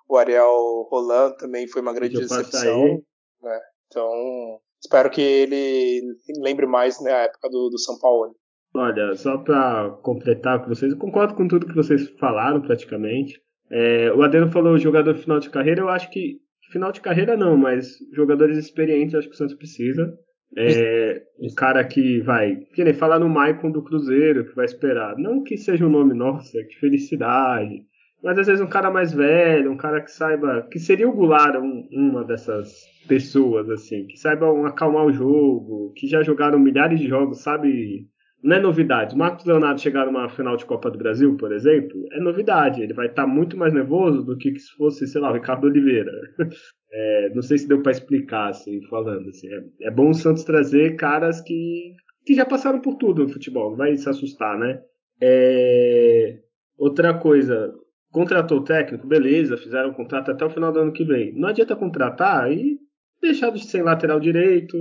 o, 0.09 0.17
Ariel 0.17 0.87
Roland 0.89 1.37
também 1.37 1.67
foi 1.67 1.83
uma 1.83 1.93
grande 1.93 2.19
decepção. 2.21 3.03
Né? 3.43 3.61
Então, 3.89 4.61
espero 4.81 5.11
que 5.11 5.21
ele 5.21 6.01
lembre 6.39 6.67
mais 6.67 7.01
né, 7.03 7.25
época 7.25 7.51
do, 7.51 7.69
do 7.69 7.79
São 7.79 7.99
Paulo. 7.99 8.37
Olha, 8.73 9.17
só 9.17 9.37
para 9.39 9.91
completar 10.03 10.63
com 10.63 10.69
vocês, 10.69 10.93
eu 10.93 10.99
concordo 10.99 11.35
com 11.35 11.49
tudo 11.49 11.67
que 11.67 11.75
vocês 11.75 12.09
falaram 12.21 12.63
praticamente. 12.63 13.43
É, 13.71 14.13
o 14.13 14.23
Adeno 14.23 14.51
falou 14.51 14.79
jogador 14.79 15.15
final 15.15 15.39
de 15.39 15.51
carreira, 15.51 15.81
eu 15.81 15.89
acho 15.89 16.11
que 16.11 16.39
final 16.71 16.93
de 16.93 17.01
carreira 17.01 17.37
não, 17.37 17.57
mas 17.57 17.99
jogadores 18.13 18.57
experientes 18.57 19.15
acho 19.15 19.29
que 19.29 19.35
o 19.35 19.37
Santos 19.37 19.55
precisa. 19.55 20.13
É, 20.57 21.23
um 21.39 21.55
cara 21.55 21.85
que 21.85 22.21
vai, 22.23 22.57
que 22.75 22.83
nem 22.83 22.93
falar 22.93 23.21
no 23.21 23.29
Maicon 23.29 23.71
do 23.71 23.85
Cruzeiro, 23.85 24.45
que 24.45 24.57
vai 24.57 24.65
esperar. 24.65 25.17
Não 25.17 25.45
que 25.45 25.57
seja 25.57 25.87
um 25.87 25.91
nome, 25.91 26.13
nossa, 26.13 26.63
que 26.65 26.77
felicidade. 26.81 27.85
Mas 28.23 28.37
às 28.37 28.47
vezes 28.49 28.61
um 28.61 28.69
cara 28.69 28.91
mais 28.91 29.13
velho, 29.13 29.71
um 29.71 29.77
cara 29.77 30.01
que 30.01 30.11
saiba. 30.11 30.67
Que 30.71 30.79
seria 30.79 31.09
o 31.09 31.13
Goulart 31.13 31.57
um, 31.57 31.89
uma 31.93 32.25
dessas 32.25 32.85
pessoas, 33.07 33.71
assim, 33.71 34.07
que 34.07 34.19
saibam 34.19 34.67
acalmar 34.67 35.07
o 35.07 35.13
jogo, 35.13 35.93
que 35.97 36.09
já 36.09 36.23
jogaram 36.23 36.59
milhares 36.59 36.99
de 36.99 37.09
jogos, 37.09 37.43
sabe 37.43 38.07
não 38.43 38.57
é 38.57 38.61
novidade. 38.61 39.17
Marcos 39.17 39.45
Leonardo 39.45 39.81
chegar 39.81 40.07
numa 40.07 40.29
final 40.29 40.57
de 40.57 40.65
Copa 40.65 40.91
do 40.91 40.99
Brasil, 40.99 41.37
por 41.37 41.53
exemplo, 41.53 42.07
é 42.13 42.21
novidade. 42.21 42.83
Ele 42.83 42.95
vai 42.95 43.07
estar 43.07 43.27
muito 43.27 43.57
mais 43.57 43.73
nervoso 43.73 44.23
do 44.23 44.37
que 44.37 44.59
se 44.59 44.71
fosse, 44.77 45.07
sei 45.07 45.21
lá, 45.21 45.31
o 45.31 45.35
Ricardo 45.35 45.67
Oliveira. 45.67 46.13
É, 46.93 47.31
não 47.33 47.41
sei 47.41 47.57
se 47.57 47.69
deu 47.69 47.81
para 47.83 47.93
explicar, 47.93 48.49
assim, 48.49 48.83
falando. 48.89 49.29
Assim. 49.29 49.47
É, 49.47 49.87
é, 49.87 49.91
bom 49.93 50.11
o 50.11 50.15
Santos 50.15 50.43
trazer 50.43 50.97
caras 50.97 51.41
que, 51.41 51.95
que 52.27 52.35
já 52.35 52.45
passaram 52.45 52.81
por 52.81 52.97
tudo 52.97 53.23
no 53.23 53.29
futebol, 53.29 53.71
não 53.71 53.77
vai 53.77 53.97
se 53.97 54.09
assustar, 54.09 54.59
né? 54.59 54.83
É, 55.23 56.41
outra 56.77 57.15
coisa, 57.15 57.73
contratou 58.11 58.59
o 58.59 58.65
técnico, 58.65 59.07
beleza, 59.07 59.57
fizeram 59.57 59.91
o 59.91 59.95
contrato 59.95 60.33
até 60.33 60.45
o 60.45 60.51
final 60.51 60.73
do 60.73 60.81
ano 60.81 60.93
que 60.93 61.05
vem. 61.05 61.33
Não 61.39 61.49
adianta 61.49 61.77
contratar 61.77 62.51
e 62.51 62.77
deixar 63.23 63.51
de 63.51 63.65
ser 63.65 63.85
lateral 63.85 64.19
direito. 64.19 64.77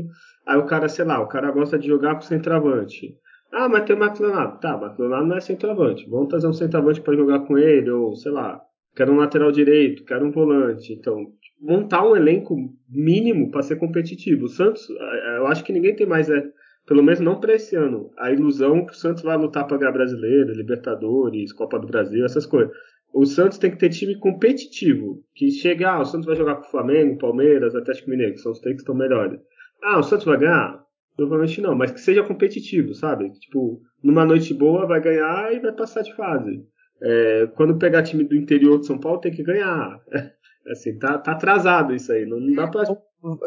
Aí 0.47 0.57
o 0.57 0.65
cara, 0.65 0.89
sei 0.89 1.05
lá, 1.05 1.21
o 1.21 1.27
cara 1.27 1.51
gosta 1.51 1.77
de 1.77 1.87
jogar 1.87 2.15
com 2.15 2.21
centroavante. 2.21 3.15
Ah, 3.51 3.67
mas 3.67 3.83
tem 3.85 3.95
o 3.95 3.99
Marcos 3.99 4.19
Leonardo. 4.19 4.59
Tá, 4.59 4.77
Marcos 4.77 4.99
Leonardo 4.99 5.27
não 5.27 5.37
é 5.37 5.41
centroavante. 5.41 6.07
Vamos 6.09 6.29
trazer 6.29 6.47
um 6.47 6.53
centroavante 6.53 7.01
para 7.01 7.15
jogar 7.15 7.39
com 7.41 7.57
ele, 7.57 7.89
ou 7.89 8.15
sei 8.15 8.31
lá, 8.31 8.61
quero 8.95 9.11
um 9.11 9.17
lateral 9.17 9.51
direito, 9.51 10.03
quero 10.03 10.25
um 10.25 10.31
volante. 10.31 10.93
Então, 10.93 11.25
montar 11.59 12.07
um 12.07 12.15
elenco 12.15 12.55
mínimo 12.89 13.51
para 13.51 13.63
ser 13.63 13.77
competitivo. 13.77 14.45
O 14.45 14.49
Santos, 14.49 14.87
é, 14.89 15.35
é, 15.35 15.37
eu 15.37 15.47
acho 15.47 15.63
que 15.63 15.73
ninguém 15.73 15.95
tem 15.95 16.07
mais, 16.07 16.29
é, 16.29 16.43
pelo 16.87 17.03
menos 17.03 17.19
não 17.19 17.39
para 17.39 17.53
esse 17.53 17.75
ano, 17.75 18.11
a 18.17 18.31
ilusão 18.31 18.85
que 18.85 18.93
o 18.93 18.95
Santos 18.95 19.23
vai 19.23 19.37
lutar 19.37 19.67
para 19.67 19.77
ganhar 19.77 19.91
brasileiro, 19.91 20.53
Libertadores, 20.53 21.53
Copa 21.53 21.79
do 21.79 21.87
Brasil, 21.87 22.23
essas 22.25 22.45
coisas. 22.45 22.71
O 23.13 23.25
Santos 23.25 23.57
tem 23.57 23.71
que 23.71 23.77
ter 23.77 23.89
time 23.89 24.17
competitivo, 24.19 25.23
que 25.33 25.49
chega, 25.49 25.91
ah, 25.91 26.01
o 26.01 26.05
Santos 26.05 26.27
vai 26.27 26.35
jogar 26.35 26.55
com 26.55 26.67
o 26.67 26.71
Flamengo, 26.71 27.17
Palmeiras, 27.17 27.75
Atlético 27.75 28.11
Mineiro, 28.11 28.33
que 28.33 28.39
são 28.39 28.51
os 28.51 28.59
três 28.59 28.75
que 28.75 28.81
estão 28.81 28.95
melhores. 28.95 29.39
Ah, 29.83 29.99
o 29.99 30.03
Santos 30.03 30.25
vai 30.25 30.37
ganhar? 30.37 30.83
Provavelmente 31.19 31.59
não, 31.59 31.75
mas 31.75 31.91
que 31.91 31.99
seja 31.99 32.23
competitivo, 32.23 32.93
sabe? 32.93 33.29
Tipo, 33.31 33.81
numa 34.01 34.23
noite 34.23 34.53
boa 34.53 34.87
vai 34.87 35.01
ganhar 35.01 35.53
e 35.53 35.59
vai 35.59 35.73
passar 35.73 36.01
de 36.01 36.15
fase. 36.15 36.65
É, 37.01 37.47
quando 37.57 37.77
pegar 37.77 38.03
time 38.03 38.23
do 38.23 38.37
interior 38.37 38.79
de 38.79 38.85
São 38.85 38.97
Paulo 38.97 39.19
tem 39.19 39.29
que 39.29 39.43
ganhar. 39.43 39.99
assim, 40.71 40.97
tá, 40.97 41.17
tá 41.17 41.33
atrasado 41.33 41.93
isso 41.93 42.09
aí, 42.13 42.25
não, 42.25 42.39
dá 42.53 42.69
pra. 42.69 42.83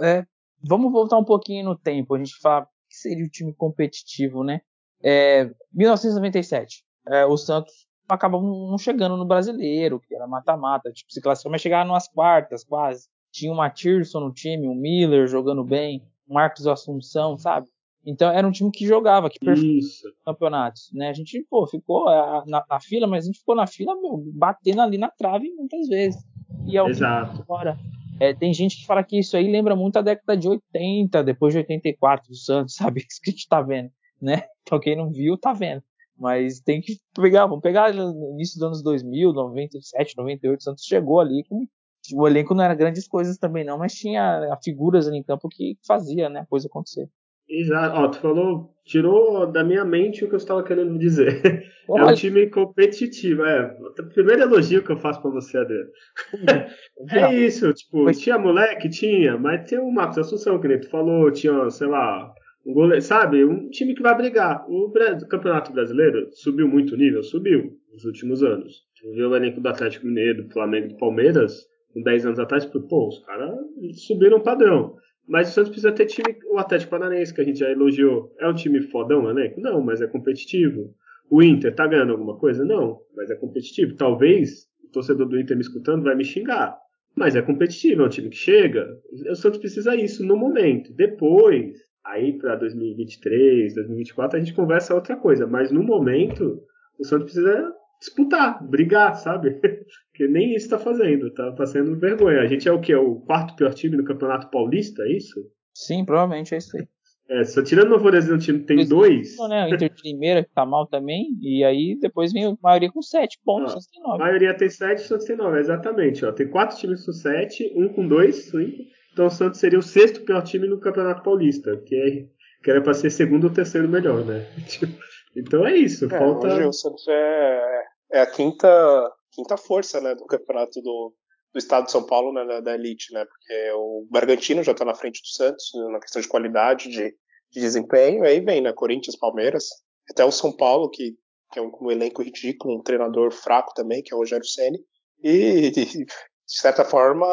É, 0.03 0.27
vamos 0.63 0.93
voltar 0.93 1.17
um 1.17 1.25
pouquinho 1.25 1.65
no 1.65 1.75
tempo, 1.75 2.15
a 2.15 2.19
gente 2.19 2.39
fala 2.43 2.67
que 2.91 2.97
seria 2.97 3.25
o 3.25 3.31
time 3.31 3.55
competitivo, 3.55 4.45
né? 4.45 4.61
É, 5.03 5.51
1997. 5.73 6.85
é, 7.09 7.25
o 7.25 7.39
Santos 7.39 7.73
acaba 8.07 8.39
não 8.39 8.77
chegando 8.77 9.17
no 9.17 9.25
brasileiro, 9.25 9.99
que 9.99 10.15
era 10.15 10.27
mata-mata, 10.27 10.93
tipo, 10.93 11.11
se 11.11 11.23
classificava, 11.23 11.53
mas 11.53 11.63
chegava 11.63 11.89
nas 11.89 12.07
quartas 12.07 12.65
quase. 12.65 13.09
Tinha 13.33 13.51
o 13.51 13.57
Matirson 13.57 14.21
no 14.21 14.31
time, 14.31 14.69
o 14.69 14.75
Miller 14.75 15.27
jogando 15.27 15.65
bem, 15.65 16.07
Marcos 16.29 16.67
Assunção, 16.67 17.37
sabe? 17.37 17.69
Então 18.05 18.31
era 18.31 18.47
um 18.47 18.51
time 18.51 18.71
que 18.71 18.87
jogava, 18.87 19.31
que 19.31 19.39
perfeitava 19.39 20.15
campeonatos, 20.25 20.91
né? 20.93 21.09
A 21.09 21.13
gente, 21.13 21.47
pô, 21.49 21.67
ficou 21.67 22.11
é, 22.11 22.43
na, 22.47 22.65
na, 22.69 22.81
fila, 22.81 23.07
mas 23.07 23.25
a 23.25 23.27
gente 23.27 23.39
ficou 23.39 23.55
na 23.55 23.67
fila, 23.67 23.95
meu, 24.01 24.23
batendo 24.35 24.83
ali 24.83 24.99
na 24.99 25.09
trave 25.09 25.51
muitas 25.55 25.89
vezes. 25.89 26.21
E 26.67 26.77
é 26.77 26.85
Exato. 26.85 27.41
Agora, 27.43 27.79
é, 28.21 28.35
tem 28.35 28.53
gente 28.53 28.77
que 28.77 28.87
fala 28.87 29.05
que 29.05 29.19
isso 29.19 29.37
aí 29.37 29.51
lembra 29.51 29.77
muito 29.77 29.97
a 29.99 30.03
década 30.03 30.37
de 30.37 30.49
80, 30.49 31.23
depois 31.23 31.53
de 31.53 31.59
84 31.59 32.29
do 32.29 32.37
Santos, 32.37 32.75
sabe? 32.77 33.01
Isso 33.09 33.21
que 33.23 33.31
a 33.31 33.33
gente 33.33 33.49
tá 33.49 33.63
vendo, 33.63 33.91
né? 34.21 34.45
Então 34.63 34.81
quem 34.81 34.97
não 34.97 35.11
viu, 35.11 35.39
tá 35.39 35.53
vendo. 35.53 35.83
Mas 36.19 36.61
tem 36.61 36.81
que 36.81 36.99
pegar, 37.15 37.47
vamos 37.47 37.63
pegar 37.63 37.93
no 37.93 38.33
início 38.35 38.59
dos 38.59 38.67
anos 38.67 38.83
2000, 38.83 39.33
97, 39.33 40.17
98, 40.17 40.59
o 40.59 40.63
Santos 40.63 40.85
chegou 40.85 41.21
ali 41.21 41.45
com 41.49 41.67
o 42.15 42.27
elenco 42.27 42.55
não 42.55 42.65
era 42.65 42.75
grandes 42.75 43.07
coisas 43.07 43.39
também 43.39 43.65
não, 43.65 43.79
mas 43.79 43.95
tinha 43.95 44.59
figuras 44.63 45.07
ali 45.07 45.19
em 45.19 45.23
campo 45.23 45.49
que 45.49 45.77
fazia, 45.87 46.29
né, 46.29 46.41
a 46.41 46.47
coisa 46.47 46.67
acontecer. 46.67 47.09
Exato. 47.49 47.97
Ó, 47.97 48.09
tu 48.09 48.19
falou, 48.19 48.75
tirou 48.85 49.47
da 49.47 49.63
minha 49.63 49.85
mente 49.85 50.25
o 50.25 50.29
que 50.29 50.35
eu 50.35 50.39
estava 50.39 50.63
querendo 50.63 50.99
dizer. 50.99 51.71
É 51.95 52.05
um 52.05 52.15
time 52.15 52.47
competitivo. 52.47 53.45
É, 53.45 53.77
o 53.99 54.09
primeiro 54.15 54.43
elogio 54.43 54.85
que 54.85 54.93
eu 54.93 54.97
faço 54.97 55.21
para 55.21 55.33
você, 55.33 55.59
Adriano. 55.59 55.91
é 57.11 57.35
isso, 57.35 57.71
tipo, 57.75 58.11
tinha 58.13 58.39
moleque? 58.39 58.89
Tinha, 58.89 59.37
mas 59.37 59.69
tem 59.69 59.81
o 59.81 59.91
Marcos 59.91 60.17
Assunção, 60.19 60.61
que 60.61 60.69
nem 60.69 60.79
tu 60.79 60.89
falou, 60.89 61.31
tinha, 61.33 61.69
sei 61.71 61.89
lá, 61.89 62.33
um 62.65 62.73
goleiro, 62.73 63.03
sabe? 63.03 63.45
Um 63.45 63.69
time 63.69 63.95
que 63.95 64.03
vai 64.03 64.17
brigar. 64.17 64.65
O, 64.71 64.91
Campeonato 65.29 65.73
Brasileiro 65.73 66.29
subiu 66.33 66.69
muito 66.69 66.95
o 66.95 66.97
nível? 66.97 67.23
Subiu 67.23 67.73
nos 67.93 68.05
últimos 68.05 68.43
anos. 68.43 68.85
Tu 69.01 69.13
viu 69.13 69.29
o 69.29 69.37
elenco 69.37 69.61
do 69.61 69.69
Atlético 69.69 70.07
Mineiro, 70.07 70.45
do 70.45 70.53
Flamengo 70.53 70.87
e 70.87 70.91
do 70.91 70.99
Palmeiras, 70.99 71.67
10 71.95 72.27
anos 72.27 72.39
atrás, 72.39 72.65
pô, 72.65 73.09
os 73.09 73.19
caras 73.25 73.59
subiram 73.95 74.39
o 74.39 74.43
padrão. 74.43 74.97
Mas 75.27 75.51
o 75.51 75.53
Santos 75.53 75.71
precisa 75.71 75.93
ter 75.93 76.07
time. 76.07 76.37
O 76.51 76.59
Atlético 76.59 76.91
Paranaense, 76.91 77.33
que 77.33 77.41
a 77.41 77.45
gente 77.45 77.59
já 77.59 77.71
elogiou, 77.71 78.35
é 78.39 78.49
um 78.49 78.55
time 78.55 78.81
fodão, 78.81 79.33
né? 79.33 79.55
Não, 79.57 79.81
mas 79.81 80.01
é 80.01 80.07
competitivo. 80.07 80.95
O 81.31 81.43
Inter 81.43 81.75
tá 81.75 81.87
ganhando 81.87 82.13
alguma 82.13 82.37
coisa? 82.37 82.65
Não, 82.65 83.01
mas 83.17 83.31
é 83.31 83.37
competitivo. 83.37 83.95
Talvez 83.95 84.67
o 84.85 84.89
torcedor 84.89 85.29
do 85.29 85.39
Inter 85.39 85.57
me 85.57 85.63
escutando 85.63 86.03
vai 86.03 86.15
me 86.15 86.25
xingar. 86.25 86.77
Mas 87.15 87.37
é 87.37 87.43
competitivo, 87.43 88.03
é 88.03 88.07
um 88.07 88.09
time 88.09 88.31
que 88.31 88.37
chega. 88.37 88.87
O 89.31 89.35
Santos 89.35 89.59
precisa 89.59 89.95
isso 89.95 90.25
no 90.25 90.37
momento. 90.37 90.93
Depois, 90.95 91.77
aí 92.05 92.37
para 92.39 92.57
2023, 92.57 93.75
2024, 93.75 94.37
a 94.37 94.41
gente 94.41 94.55
conversa 94.55 94.95
outra 94.95 95.17
coisa. 95.17 95.47
Mas 95.47 95.71
no 95.71 95.83
momento, 95.83 96.63
o 96.99 97.05
Santos 97.05 97.25
precisa 97.25 97.73
disputar, 98.03 98.63
brigar, 98.63 99.15
sabe? 99.17 99.61
Porque 100.11 100.27
nem 100.29 100.55
isso 100.55 100.69
tá 100.69 100.79
fazendo, 100.79 101.33
tá 101.33 101.53
passando 101.53 101.99
vergonha. 101.99 102.41
A 102.41 102.47
gente 102.47 102.69
é 102.69 102.73
o 102.73 102.81
que? 102.81 102.93
É 102.93 102.99
o 102.99 103.17
quarto 103.21 103.57
pior 103.57 103.73
time 103.73 103.97
no 103.97 104.05
Campeonato 104.05 104.51
Paulista, 104.51 105.03
é 105.05 105.17
isso? 105.17 105.41
Sim, 105.75 106.05
provavelmente 106.05 106.55
é 106.55 106.59
isso 106.59 106.77
aí. 106.77 106.87
É, 107.31 107.45
só 107.45 107.63
tirando 107.63 107.87
o 107.87 107.99
Novo 107.99 108.11
time 108.39 108.59
tem 108.59 108.77
pois 108.77 108.89
dois. 108.89 109.37
Não, 109.39 109.49
né? 109.49 109.65
O 109.65 109.75
Inter 109.75 109.91
de 109.91 110.03
Limeira, 110.05 110.45
que 110.45 110.53
tá 110.53 110.67
mal 110.67 110.87
também, 110.87 111.29
e 111.41 111.65
aí 111.65 111.97
depois 111.99 112.33
vem 112.33 112.45
a 112.45 112.57
maioria 112.63 112.93
com 112.93 113.01
sete 113.01 113.39
pontos, 113.43 113.73
Santos 113.73 113.87
tem 113.87 114.03
nove. 114.03 114.17
A 114.17 114.27
maioria 114.27 114.55
tem 114.55 114.69
sete, 114.69 115.03
Santos 115.03 115.25
tem 115.25 115.37
nove, 115.37 115.59
exatamente. 115.59 116.25
Ó. 116.27 116.33
Tem 116.33 116.49
quatro 116.49 116.77
times 116.77 117.07
com 117.07 117.13
sete, 117.13 117.73
um 117.75 117.89
com 117.89 118.07
dois, 118.07 118.51
cinco. 118.51 118.83
Então 119.13 119.27
o 119.27 119.31
Santos 119.31 119.61
seria 119.61 119.79
o 119.79 119.83
sexto 119.83 120.21
pior 120.23 120.43
time 120.43 120.69
no 120.69 120.81
Campeonato 120.81 121.23
Paulista, 121.23 121.75
que, 121.87 121.95
é, 121.95 122.27
que 122.63 122.71
era 122.71 122.83
pra 122.83 122.93
ser 122.93 123.09
segundo 123.09 123.45
ou 123.45 123.51
terceiro 123.51 123.89
melhor, 123.89 124.25
né? 124.25 124.47
Então 125.35 125.67
é 125.67 125.75
isso. 125.75 126.05
É, 126.05 126.09
falta... 126.11 126.47
Hoje 126.47 126.67
o 126.67 126.73
Santos 126.75 127.07
é 127.09 127.85
é 128.13 128.21
a 128.21 128.27
quinta, 128.27 129.13
quinta 129.33 129.57
força 129.57 130.01
né, 130.01 130.15
do 130.15 130.27
campeonato 130.27 130.81
do, 130.83 131.15
do 131.53 131.59
estado 131.59 131.87
de 131.87 131.93
São 131.93 132.05
Paulo, 132.05 132.33
né, 132.33 132.45
da, 132.45 132.61
da 132.61 132.75
elite, 132.75 133.13
né? 133.13 133.25
Porque 133.25 133.73
o 133.75 134.07
Bragantino 134.11 134.63
já 134.63 134.73
está 134.73 134.85
na 134.85 134.95
frente 134.95 135.21
do 135.23 135.29
Santos 135.29 135.71
na 135.91 135.99
questão 135.99 136.21
de 136.21 136.29
qualidade, 136.29 136.89
de, 136.91 137.11
de 137.51 137.61
desempenho. 137.61 138.25
Aí 138.25 138.41
vem, 138.41 138.61
né? 138.61 138.73
Corinthians, 138.73 139.17
Palmeiras, 139.17 139.69
até 140.11 140.25
o 140.25 140.31
São 140.31 140.55
Paulo, 140.55 140.91
que, 140.91 141.17
que 141.51 141.59
é 141.59 141.63
um, 141.63 141.73
um 141.81 141.91
elenco 141.91 142.23
ridículo, 142.23 142.79
um 142.79 142.83
treinador 142.83 143.33
fraco 143.33 143.73
também, 143.75 144.03
que 144.03 144.13
é 144.13 144.17
o 144.17 144.21
Rogério 144.21 144.47
Ceni, 144.47 144.79
e 145.23 145.71
de 145.71 146.07
certa 146.47 146.85
forma 146.85 147.27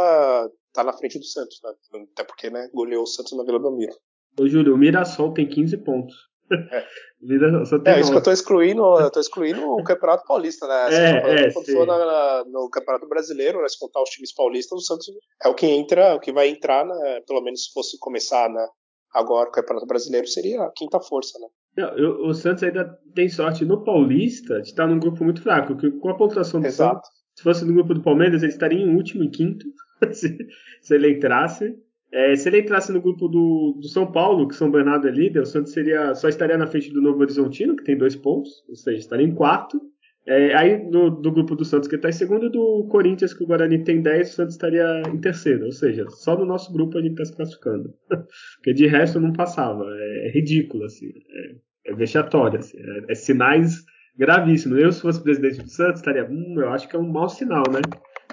tá 0.71 0.84
na 0.84 0.93
frente 0.93 1.19
do 1.19 1.25
Santos, 1.25 1.59
né? 1.63 2.05
Até 2.13 2.23
porque, 2.23 2.49
né, 2.49 2.69
goleou 2.73 3.03
o 3.03 3.07
Santos 3.07 3.36
na 3.38 3.43
Vila 3.43 3.59
Belmiro. 3.59 3.93
Ô, 4.39 4.47
Júlio, 4.47 4.75
o 4.75 4.77
Mirassol 4.77 5.34
tem 5.34 5.49
15 5.49 5.77
pontos. 5.77 6.28
É. 6.52 7.66
Só 7.66 7.78
tem 7.80 7.93
é, 7.93 8.00
isso 8.00 8.12
que 8.12 8.18
eu 8.18 8.24
tô 8.24 8.32
excluindo, 8.32 8.82
eu 9.00 9.12
tô 9.12 9.20
excluindo 9.20 9.62
o 9.62 9.84
Campeonato 9.84 10.26
Paulista, 10.26 10.66
né? 10.68 10.88
É, 10.89 11.47
é, 11.47 11.52
quando 11.52 11.66
for 11.66 11.86
na, 11.86 12.45
no 12.45 12.70
Campeonato 12.70 13.08
Brasileiro, 13.08 13.62
né, 13.62 13.68
se 13.68 13.78
contar 13.78 14.02
os 14.02 14.10
times 14.10 14.34
paulistas, 14.34 14.80
o 14.80 14.82
Santos 14.82 15.08
é 15.43 15.50
o 15.50 15.54
que 15.54 15.66
entra, 15.66 16.16
o 16.16 16.20
que 16.20 16.32
vai 16.32 16.47
entrar, 16.47 16.86
né? 16.86 17.22
Pelo 17.28 17.41
menos 17.41 17.66
se 17.66 17.74
fosse 17.74 18.00
começar 18.00 18.50
né, 18.50 18.66
agora 19.14 19.50
o 19.50 19.52
Campeonato 19.52 19.86
Brasileiro, 19.86 20.28
seria 20.28 20.64
a 20.64 20.72
quinta 20.72 21.00
força, 21.00 21.38
né? 21.39 21.47
Não, 21.78 21.97
eu, 21.97 22.26
o 22.26 22.34
Santos 22.34 22.64
ainda 22.64 22.89
tem 23.14 23.30
sorte 23.30 23.66
no 23.66 23.84
Paulista 23.84 24.62
de 24.62 24.70
estar 24.70 24.88
num 24.88 25.00
grupo 25.00 25.24
muito 25.24 25.41
fraco, 25.41 25.78
que 25.78 25.91
com 25.91 26.10
a 26.10 26.18
pontuação 26.18 26.62
do 26.62 26.68
Exato. 26.68 27.06
Santos, 27.06 27.10
se 27.36 27.43
fosse 27.43 27.66
no 27.66 27.74
grupo 27.74 27.93
do 27.93 28.02
Palmeiras, 28.02 28.43
ele 28.43 28.52
estaria 28.52 28.80
em 28.80 28.95
último 28.95 29.24
e 29.24 29.30
quinto, 29.30 29.66
se, 30.12 30.38
se 30.82 30.95
ele 30.95 31.12
entrasse. 31.12 31.74
É, 32.12 32.36
se 32.36 32.49
ele 32.49 32.62
entrasse 32.62 32.91
no 32.91 33.01
grupo 33.01 33.28
do, 33.28 33.78
do, 33.80 33.88
São 33.88 34.12
Paulo, 34.12 34.47
que 34.47 34.55
São 34.55 34.72
Bernardo 34.72 35.07
é 35.07 35.12
líder, 35.12 35.41
o 35.41 35.45
Santos 35.45 35.74
seria, 35.74 36.16
só 36.16 36.28
estaria 36.28 36.57
na 36.57 36.66
frente 36.66 36.91
do 36.91 37.01
Novo 37.01 37.22
Horizontino, 37.22 37.76
que 37.76 37.84
tem 37.84 37.97
dois 37.97 38.16
pontos, 38.16 38.64
ou 38.68 38.76
seja, 38.76 38.97
estaria 38.97 39.26
em 39.28 39.36
quarto. 39.36 39.80
É, 40.28 40.55
aí 40.55 40.84
no, 40.89 41.10
do 41.10 41.32
grupo 41.32 41.55
do 41.55 41.66
Santos, 41.66 41.88
que 41.88 41.95
está 41.95 42.10
em 42.10 42.14
segundo, 42.14 42.49
do 42.49 42.88
Corinthians, 42.89 43.34
que 43.34 43.43
o 43.43 43.47
Guarani 43.47 43.84
tem 43.84 44.01
10, 44.01 44.30
o 44.30 44.34
Santos 44.34 44.55
estaria 44.55 45.01
em 45.07 45.20
terceiro. 45.20 45.66
Ou 45.66 45.72
seja, 45.72 46.05
só 46.10 46.38
no 46.38 46.45
nosso 46.45 46.72
grupo 46.72 46.97
a 46.97 47.01
gente 47.01 47.12
está 47.12 47.26
se 47.26 47.36
classificando. 47.36 47.93
Porque 48.57 48.74
de 48.74 48.86
resto 48.86 49.20
não 49.20 49.34
passava. 49.34 49.86
É, 49.88 50.28
é 50.28 50.32
ridículo, 50.32 50.86
assim. 50.86 51.07
É, 51.07 51.91
é 51.91 51.95
vexatório, 51.95 52.60
assim. 52.60 52.78
É, 52.78 53.12
é, 53.12 53.16
sinais 53.16 53.84
gravíssimos. 54.18 54.78
Eu, 54.78 54.91
se 54.91 55.01
fosse 55.01 55.24
presidente 55.24 55.64
do 55.64 55.70
Santos, 55.70 55.99
estaria. 55.99 56.26
Hum, 56.30 56.55
eu 56.57 56.70
acho 56.70 56.88
que 56.88 56.95
é 56.95 56.99
um 56.99 57.12
mau 57.12 57.30
sinal, 57.30 57.64
né? 57.72 57.82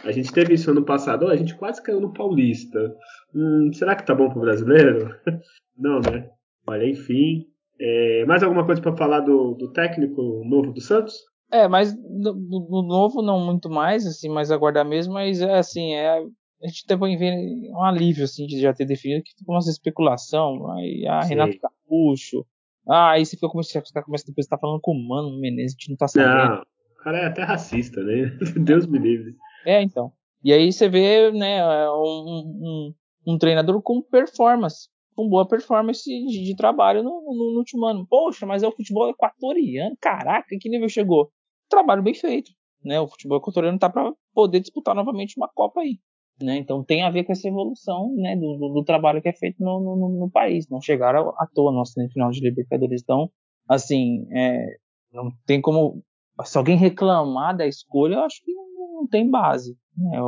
A 0.06 0.12
gente 0.12 0.32
teve 0.32 0.54
isso 0.54 0.70
ano 0.70 0.84
passado, 0.84 1.26
oh, 1.26 1.28
a 1.28 1.36
gente 1.36 1.56
quase 1.56 1.82
caiu 1.82 2.00
no 2.00 2.12
Paulista. 2.12 2.94
Hum, 3.34 3.70
será 3.72 3.96
que 3.96 4.06
tá 4.06 4.14
bom 4.14 4.30
pro 4.30 4.40
brasileiro? 4.40 5.10
Não, 5.76 6.00
né? 6.00 6.30
Olha, 6.64 6.88
enfim. 6.88 7.44
É, 7.80 8.24
mais 8.24 8.42
alguma 8.42 8.64
coisa 8.64 8.80
para 8.80 8.96
falar 8.96 9.20
do, 9.20 9.54
do, 9.54 9.72
técnico 9.72 10.42
novo 10.44 10.72
do 10.72 10.80
Santos? 10.80 11.14
É, 11.52 11.66
mas 11.66 11.92
do, 11.94 12.32
do, 12.32 12.82
novo 12.82 13.20
não 13.20 13.38
muito 13.38 13.68
mais, 13.68 14.06
assim, 14.06 14.28
mais 14.30 14.50
aguardar 14.50 14.84
mesmo, 14.84 15.12
mas 15.12 15.42
é 15.42 15.58
assim, 15.58 15.92
é, 15.92 16.18
a 16.62 16.66
gente 16.66 16.86
também 16.86 17.18
vê 17.18 17.30
um 17.70 17.82
alívio 17.82 18.24
assim 18.24 18.46
de 18.46 18.58
já 18.58 18.72
ter 18.72 18.86
definido 18.86 19.22
que 19.22 19.34
ficou 19.38 19.54
uma 19.54 19.60
especulação, 19.60 20.70
aí 20.72 21.06
a 21.06 21.18
ah, 21.18 21.22
Renato 21.22 21.58
Capucho, 21.60 22.46
ah, 22.88 23.10
aí 23.10 23.26
você 23.26 23.36
fica 23.36 23.48
começando, 23.48 23.84
você 23.86 24.02
começa 24.02 24.24
depois 24.26 24.46
tá 24.46 24.56
falando 24.56 24.80
com 24.80 24.92
o 24.92 25.08
Mano 25.08 25.38
Menezes, 25.38 25.76
a 25.76 25.78
gente 25.78 25.90
não 25.90 25.96
tá 25.96 26.08
sabendo. 26.08 26.54
Não, 26.54 26.62
o 26.62 27.02
cara 27.04 27.18
é 27.18 27.26
até 27.26 27.42
racista, 27.42 28.02
né? 28.02 28.36
Deus 28.64 28.86
me 28.86 28.98
livre. 28.98 29.36
É, 29.64 29.82
então. 29.82 30.12
E 30.42 30.52
aí 30.52 30.72
você 30.72 30.88
vê, 30.88 31.30
né, 31.32 31.64
um, 31.90 31.94
um, 31.96 32.94
um 33.26 33.38
treinador 33.38 33.80
com 33.82 34.02
performance, 34.02 34.88
com 35.14 35.28
boa 35.28 35.46
performance 35.46 36.04
de, 36.04 36.44
de 36.44 36.56
trabalho 36.56 37.02
no, 37.02 37.10
no, 37.10 37.52
no, 37.52 37.58
último 37.58 37.84
ano. 37.86 38.06
Poxa, 38.08 38.46
mas 38.46 38.62
é 38.62 38.68
o 38.68 38.72
futebol 38.72 39.08
equatoriano, 39.08 39.96
caraca, 40.00 40.56
que 40.60 40.68
nível 40.68 40.88
chegou? 40.88 41.30
Trabalho 41.68 42.02
bem 42.02 42.14
feito, 42.14 42.52
né? 42.84 43.00
O 43.00 43.08
futebol 43.08 43.38
equatoriano 43.38 43.78
tá 43.78 43.90
para 43.90 44.12
poder 44.34 44.60
disputar 44.60 44.94
novamente 44.94 45.34
uma 45.36 45.48
Copa 45.48 45.80
aí. 45.80 45.98
Né? 46.40 46.58
Então 46.58 46.84
tem 46.84 47.02
a 47.02 47.10
ver 47.10 47.24
com 47.24 47.32
essa 47.32 47.48
evolução 47.48 48.14
né, 48.14 48.36
do, 48.36 48.58
do, 48.58 48.68
do 48.74 48.84
trabalho 48.84 49.22
que 49.22 49.28
é 49.28 49.32
feito 49.32 49.56
no, 49.58 49.80
no, 49.80 50.08
no, 50.20 50.30
país. 50.30 50.68
Não 50.68 50.82
chegaram 50.82 51.30
à 51.30 51.46
toa 51.46 51.72
no 51.72 51.82
final 52.10 52.30
de 52.30 52.40
Libertadores. 52.40 53.02
Então, 53.02 53.30
assim, 53.66 54.26
é, 54.30 54.76
não 55.12 55.30
tem 55.46 55.60
como. 55.60 56.02
Se 56.44 56.58
alguém 56.58 56.76
reclamar 56.76 57.56
da 57.56 57.66
escolha, 57.66 58.16
eu 58.16 58.20
acho 58.20 58.42
que 58.44 58.52
não 58.52 59.06
tem 59.06 59.30
base. 59.30 59.76
Né? 59.96 60.18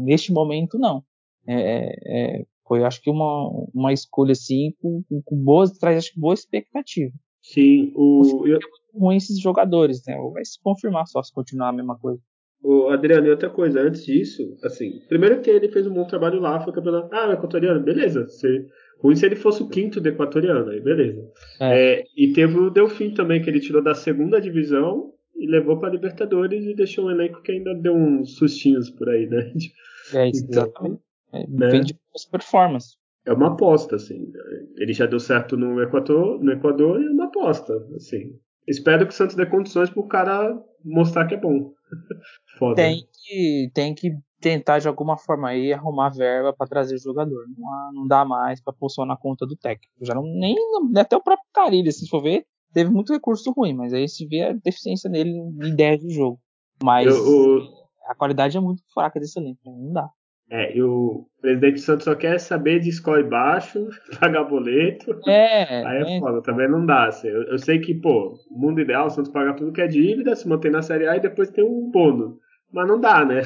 Neste 0.00 0.32
momento, 0.32 0.78
não. 0.78 1.02
É, 1.46 1.54
é, 1.54 1.96
é, 2.06 2.44
foi, 2.66 2.82
acho 2.82 3.00
que, 3.02 3.10
uma, 3.10 3.48
uma 3.74 3.92
escolha 3.92 4.32
assim, 4.32 4.74
com, 4.80 5.04
com 5.24 5.36
boas, 5.36 5.72
traz 5.78 5.98
acho, 5.98 6.12
boa 6.18 6.34
expectativa. 6.34 7.12
Sim, 7.42 7.92
o. 7.94 8.46
Eu... 8.46 8.58
ruim 8.94 9.16
esses 9.16 9.38
jogadores, 9.38 10.02
né? 10.06 10.16
Vai 10.32 10.44
se 10.44 10.58
confirmar 10.62 11.06
só 11.06 11.22
se 11.22 11.32
continuar 11.32 11.68
a 11.68 11.72
mesma 11.72 11.98
coisa. 11.98 12.20
O 12.62 12.88
Adriano, 12.88 13.26
e 13.26 13.30
outra 13.30 13.50
coisa, 13.50 13.82
antes 13.82 14.06
disso, 14.06 14.56
assim, 14.64 15.00
primeiro 15.06 15.42
que 15.42 15.50
ele 15.50 15.68
fez 15.68 15.86
um 15.86 15.92
bom 15.92 16.06
trabalho 16.06 16.40
lá, 16.40 16.58
foi 16.62 16.72
campeonato. 16.72 17.14
Ah, 17.14 17.32
equatoriano, 17.34 17.84
beleza. 17.84 18.26
Se, 18.28 18.66
ruim 19.02 19.14
se 19.14 19.26
ele 19.26 19.36
fosse 19.36 19.62
o 19.62 19.68
quinto 19.68 20.00
do 20.00 20.08
equatoriano, 20.08 20.70
aí 20.70 20.80
beleza. 20.80 21.30
É. 21.60 21.98
É, 21.98 22.04
e 22.16 22.32
teve 22.32 22.58
o 22.58 22.70
Delfim 22.70 23.12
também, 23.12 23.42
que 23.42 23.50
ele 23.50 23.60
tirou 23.60 23.82
da 23.82 23.94
segunda 23.94 24.40
divisão 24.40 25.12
e 25.36 25.46
levou 25.46 25.78
para 25.78 25.90
Libertadores 25.90 26.64
e 26.64 26.74
deixou 26.74 27.06
um 27.06 27.10
elenco 27.10 27.42
que 27.42 27.52
ainda 27.52 27.74
deu 27.74 27.94
uns 27.94 28.36
sustinhos 28.36 28.90
por 28.90 29.08
aí, 29.08 29.26
né? 29.26 29.52
É, 30.12 30.28
isso, 30.28 30.44
então, 30.48 30.64
exatamente. 30.64 31.02
É, 31.32 31.46
né? 31.48 31.68
Vem 31.68 31.80
de 31.82 31.98
performance. 32.30 32.96
É 33.26 33.32
uma 33.32 33.48
aposta, 33.48 33.96
assim. 33.96 34.30
Ele 34.76 34.92
já 34.92 35.06
deu 35.06 35.18
certo 35.18 35.56
no 35.56 35.82
Equador, 35.82 36.42
no 36.42 36.52
Equador 36.52 37.00
e 37.00 37.06
é 37.06 37.10
uma 37.10 37.24
aposta, 37.24 37.74
assim. 37.96 38.38
espero 38.68 39.06
que 39.06 39.12
o 39.12 39.16
Santos 39.16 39.34
dê 39.34 39.46
condições 39.46 39.90
pro 39.90 40.06
cara 40.06 40.54
mostrar 40.84 41.26
que 41.26 41.34
é 41.34 41.40
bom. 41.40 41.72
Foda. 42.58 42.76
Tem 42.76 43.02
que, 43.12 43.70
tem 43.72 43.94
que 43.94 44.12
tentar 44.40 44.78
de 44.78 44.86
alguma 44.86 45.16
forma 45.16 45.48
aí 45.48 45.72
arrumar 45.72 46.10
verba 46.10 46.52
para 46.52 46.66
trazer 46.66 46.96
o 46.96 47.02
jogador. 47.02 47.46
Não, 47.56 47.92
não 47.94 48.06
dá 48.06 48.26
mais 48.26 48.60
para 48.60 48.74
só 48.88 49.06
na 49.06 49.16
conta 49.16 49.46
do 49.46 49.56
técnico. 49.56 49.94
Já 50.02 50.14
não 50.14 50.22
nem 50.22 50.54
até 50.98 51.16
o 51.16 51.22
próprio 51.22 51.48
Carilho, 51.52 51.90
se 51.90 52.06
for 52.08 52.22
ver, 52.22 52.44
teve 52.74 52.90
muito 52.90 53.12
recurso 53.12 53.52
ruim, 53.52 53.72
mas 53.72 53.94
aí 53.94 54.08
se 54.08 54.26
vê 54.26 54.42
a 54.42 54.52
deficiência 54.52 55.08
dele 55.08 55.30
em 55.30 55.68
ideia 55.68 55.96
do 55.96 56.10
jogo. 56.10 56.38
Mas 56.82 57.06
eu, 57.06 57.14
eu... 57.14 57.62
a 58.08 58.14
qualidade 58.14 58.56
é 58.56 58.60
muito 58.60 58.82
fraca 58.92 59.18
desse 59.20 59.38
elenco, 59.38 59.60
né? 59.64 59.72
não 59.78 59.92
dá. 59.92 60.10
É, 60.50 60.76
e 60.76 60.82
o 60.82 61.26
presidente 61.40 61.80
Santos 61.80 62.04
só 62.04 62.14
quer 62.14 62.38
saber 62.38 62.78
de 62.78 62.90
escola 62.90 63.22
baixo, 63.22 63.88
pagar 64.20 64.44
boleto. 64.44 65.18
É. 65.26 65.84
Aí 65.86 66.02
é, 66.02 66.16
é 66.16 66.20
foda, 66.20 66.42
também 66.42 66.68
não 66.68 66.84
dá. 66.84 67.08
Assim. 67.08 67.28
Eu, 67.28 67.44
eu, 67.44 67.58
sei 67.58 67.80
que, 67.80 67.94
pô, 67.94 68.38
mundo 68.50 68.80
ideal, 68.80 69.06
o 69.06 69.10
Santos 69.10 69.32
paga 69.32 69.54
tudo 69.54 69.72
que 69.72 69.80
é 69.80 69.86
dívida, 69.86 70.36
se 70.36 70.46
mantém 70.46 70.70
na 70.70 70.82
Série 70.82 71.08
A 71.08 71.16
e 71.16 71.20
depois 71.20 71.50
tem 71.50 71.64
um 71.64 71.90
bônus. 71.90 72.36
Mas 72.70 72.86
não 72.86 73.00
dá, 73.00 73.24
né? 73.24 73.42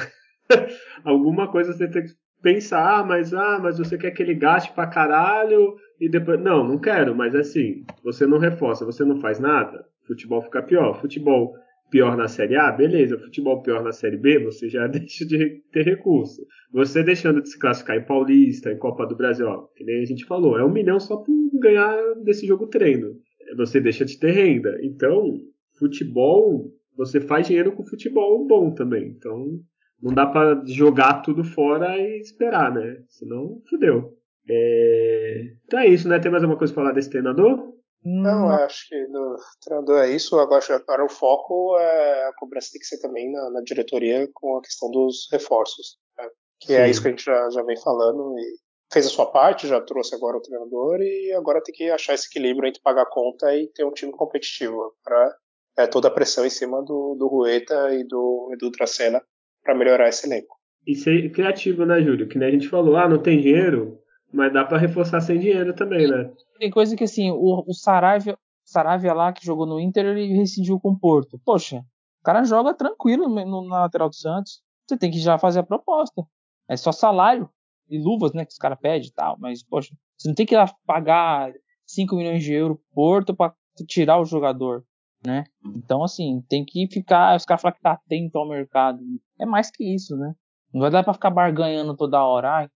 Alguma 1.05 1.49
coisa 1.49 1.71
você 1.71 1.87
tem 1.87 2.03
que 2.03 2.11
pensar, 2.41 2.99
ah, 2.99 3.03
mas 3.03 3.33
ah, 3.33 3.59
mas 3.61 3.77
você 3.77 3.97
quer 3.97 4.11
que 4.11 4.21
ele 4.21 4.33
gaste 4.33 4.73
pra 4.73 4.87
caralho 4.87 5.75
e 5.99 6.09
depois. 6.09 6.39
Não, 6.39 6.67
não 6.67 6.77
quero, 6.77 7.15
mas 7.15 7.35
assim, 7.35 7.83
você 8.03 8.25
não 8.25 8.37
reforça, 8.37 8.85
você 8.85 9.03
não 9.03 9.19
faz 9.19 9.39
nada, 9.39 9.85
futebol 10.07 10.41
fica 10.41 10.61
pior. 10.61 10.99
Futebol 10.99 11.53
pior 11.89 12.15
na 12.15 12.27
Série 12.27 12.55
A, 12.55 12.71
beleza. 12.71 13.17
Futebol 13.17 13.61
pior 13.61 13.83
na 13.83 13.91
Série 13.91 14.17
B, 14.17 14.39
você 14.39 14.69
já 14.69 14.85
deixa 14.87 15.25
de 15.25 15.61
ter 15.71 15.83
recurso. 15.83 16.45
Você 16.71 17.03
deixando 17.03 17.41
de 17.41 17.49
se 17.49 17.59
classificar 17.59 17.97
em 17.97 18.05
Paulista, 18.05 18.71
em 18.71 18.77
Copa 18.77 19.05
do 19.05 19.15
Brasil, 19.15 19.47
ó, 19.47 19.67
que 19.75 19.83
nem 19.83 20.01
a 20.01 20.05
gente 20.05 20.25
falou, 20.25 20.57
é 20.57 20.63
um 20.63 20.71
milhão 20.71 20.99
só 20.99 21.17
por 21.17 21.33
ganhar 21.59 21.97
desse 22.23 22.45
jogo 22.45 22.67
treino. 22.67 23.15
Você 23.57 23.81
deixa 23.81 24.05
de 24.05 24.19
ter 24.19 24.31
renda. 24.31 24.77
Então, 24.83 25.39
futebol, 25.79 26.71
você 26.95 27.19
faz 27.19 27.47
dinheiro 27.47 27.71
com 27.71 27.83
futebol 27.85 28.45
bom 28.47 28.71
também. 28.71 29.07
Então, 29.07 29.59
não 30.01 30.13
dá 30.13 30.25
para 30.25 30.61
jogar 30.65 31.21
tudo 31.21 31.43
fora 31.43 31.97
e 31.97 32.19
esperar, 32.19 32.73
né? 32.73 33.03
Senão, 33.09 33.61
fudeu. 33.69 34.17
É... 34.49 35.53
Então 35.65 35.79
é 35.79 35.87
isso, 35.87 36.07
né? 36.07 36.19
Tem 36.19 36.31
mais 36.31 36.43
alguma 36.43 36.57
coisa 36.57 36.73
pra 36.73 36.83
falar 36.83 36.93
desse 36.93 37.09
treinador? 37.09 37.73
Não, 38.03 38.49
acho 38.49 38.87
que 38.87 39.07
no 39.07 39.35
treinador 39.61 39.99
é 39.99 40.09
isso. 40.09 40.39
Agora, 40.39 40.63
agora 40.73 41.05
o 41.05 41.09
foco 41.09 41.77
é 41.77 42.27
a 42.27 42.33
cobrança 42.37 42.69
tem 42.71 42.79
que 42.79 42.87
ser 42.87 42.99
também 42.99 43.31
na, 43.31 43.49
na 43.51 43.61
diretoria 43.61 44.27
com 44.33 44.57
a 44.57 44.61
questão 44.61 44.89
dos 44.89 45.27
reforços. 45.31 45.97
Né? 46.17 46.29
Que 46.61 46.73
é 46.73 46.77
Sim. 46.77 46.83
é 46.83 46.89
isso 46.89 47.01
que 47.01 47.07
a 47.07 47.11
gente 47.11 47.25
já, 47.25 47.49
já 47.49 47.61
vem 47.61 47.77
falando 47.77 48.39
e 48.39 48.57
fez 48.91 49.05
a 49.05 49.09
sua 49.09 49.25
parte, 49.25 49.67
já 49.67 49.81
trouxe 49.81 50.15
agora 50.15 50.37
o 50.37 50.41
treinador 50.41 50.99
e 51.01 51.33
agora 51.33 51.61
tem 51.61 51.75
que 51.75 51.91
achar 51.91 52.13
esse 52.13 52.27
equilíbrio 52.27 52.67
entre 52.67 52.81
pagar 52.81 53.03
a 53.03 53.09
conta 53.09 53.53
e 53.55 53.67
ter 53.67 53.83
um 53.83 53.91
time 53.91 54.11
competitivo 54.11 54.95
para 55.03 55.35
é, 55.77 55.85
toda 55.85 56.07
a 56.07 56.11
pressão 56.11 56.45
em 56.45 56.49
cima 56.49 56.81
do, 56.81 57.15
do 57.15 57.27
Rueta 57.27 57.93
e 57.93 58.03
do 58.03 58.49
Edu 58.53 58.71
Tracena 58.71 59.21
para 59.63 59.75
melhorar 59.75 60.09
esse 60.09 60.27
elenco. 60.27 60.57
E 60.85 60.95
ser 60.95 61.31
criativo, 61.31 61.85
né, 61.85 62.01
Júlio? 62.01 62.27
Que 62.27 62.37
nem 62.37 62.49
a 62.49 62.51
gente 62.51 62.67
falou, 62.67 62.97
ah, 62.97 63.07
não 63.07 63.21
tem 63.21 63.39
dinheiro, 63.41 63.99
mas 64.31 64.51
dá 64.53 64.63
para 64.63 64.77
reforçar 64.77 65.21
sem 65.21 65.39
dinheiro 65.39 65.73
também, 65.73 66.07
né? 66.07 66.31
Tem 66.57 66.69
coisa 66.69 66.95
que 66.95 67.03
assim, 67.03 67.31
o, 67.31 67.63
o 67.67 67.73
Saravia, 67.73 68.37
Saravia 68.63 69.13
lá 69.13 69.33
que 69.33 69.45
jogou 69.45 69.65
no 69.65 69.79
Inter, 69.79 70.05
ele 70.05 70.33
rescindiu 70.33 70.79
com 70.79 70.91
o 70.91 70.99
Porto. 70.99 71.39
Poxa, 71.43 71.79
o 72.21 72.23
cara 72.23 72.43
joga 72.43 72.73
tranquilo 72.73 73.27
no, 73.27 73.67
na 73.67 73.81
lateral 73.81 74.09
do 74.09 74.15
Santos. 74.15 74.61
Você 74.87 74.97
tem 74.97 75.11
que 75.11 75.19
já 75.19 75.37
fazer 75.37 75.59
a 75.59 75.63
proposta. 75.63 76.23
É 76.67 76.75
só 76.77 76.91
salário 76.91 77.49
e 77.89 77.97
luvas, 77.97 78.33
né, 78.33 78.45
que 78.45 78.51
os 78.51 78.57
caras 78.57 78.77
pedem 78.79 79.07
e 79.07 79.11
tal. 79.11 79.37
Mas, 79.39 79.63
poxa, 79.63 79.95
você 80.17 80.27
não 80.27 80.35
tem 80.35 80.45
que 80.45 80.53
ir 80.53 80.57
lá 80.57 80.71
pagar 80.85 81.51
5 81.85 82.15
milhões 82.15 82.43
de 82.43 82.53
euros 82.53 82.77
pro 82.77 82.93
Porto 82.93 83.35
para 83.35 83.53
tirar 83.87 84.19
o 84.19 84.25
jogador, 84.25 84.83
né? 85.25 85.43
Então, 85.75 86.03
assim, 86.03 86.41
tem 86.47 86.63
que 86.65 86.87
ficar. 86.87 87.35
Os 87.35 87.45
caras 87.45 87.61
falam 87.61 87.75
que 87.75 87.81
tá 87.81 87.93
atento 87.93 88.37
ao 88.37 88.47
mercado. 88.47 88.99
É 89.39 89.45
mais 89.45 89.69
que 89.71 89.83
isso, 89.83 90.15
né? 90.15 90.33
Não 90.73 90.81
vai 90.81 90.91
dar 90.91 91.03
pra 91.03 91.13
ficar 91.13 91.31
barganhando 91.31 91.95
toda 91.95 92.23
hora. 92.23 92.49
Ai, 92.49 92.69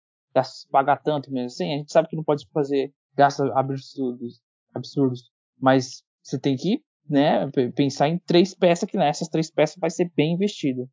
pagar 0.70 0.96
tanto 1.02 1.30
mesmo 1.30 1.46
assim, 1.46 1.74
a 1.74 1.76
gente 1.78 1.92
sabe 1.92 2.08
que 2.08 2.16
não 2.16 2.24
pode 2.24 2.46
fazer 2.52 2.92
gastos 3.14 3.50
absurdos, 3.54 4.40
absurdos, 4.74 5.30
mas 5.60 6.02
você 6.22 6.38
tem 6.38 6.56
que, 6.56 6.82
né, 7.08 7.50
pensar 7.74 8.08
em 8.08 8.18
três 8.18 8.54
peças 8.54 8.88
que 8.88 8.96
nessas 8.96 9.28
três 9.28 9.50
peças 9.50 9.76
vai 9.78 9.90
ser 9.90 10.10
bem 10.16 10.34
investido. 10.34 10.88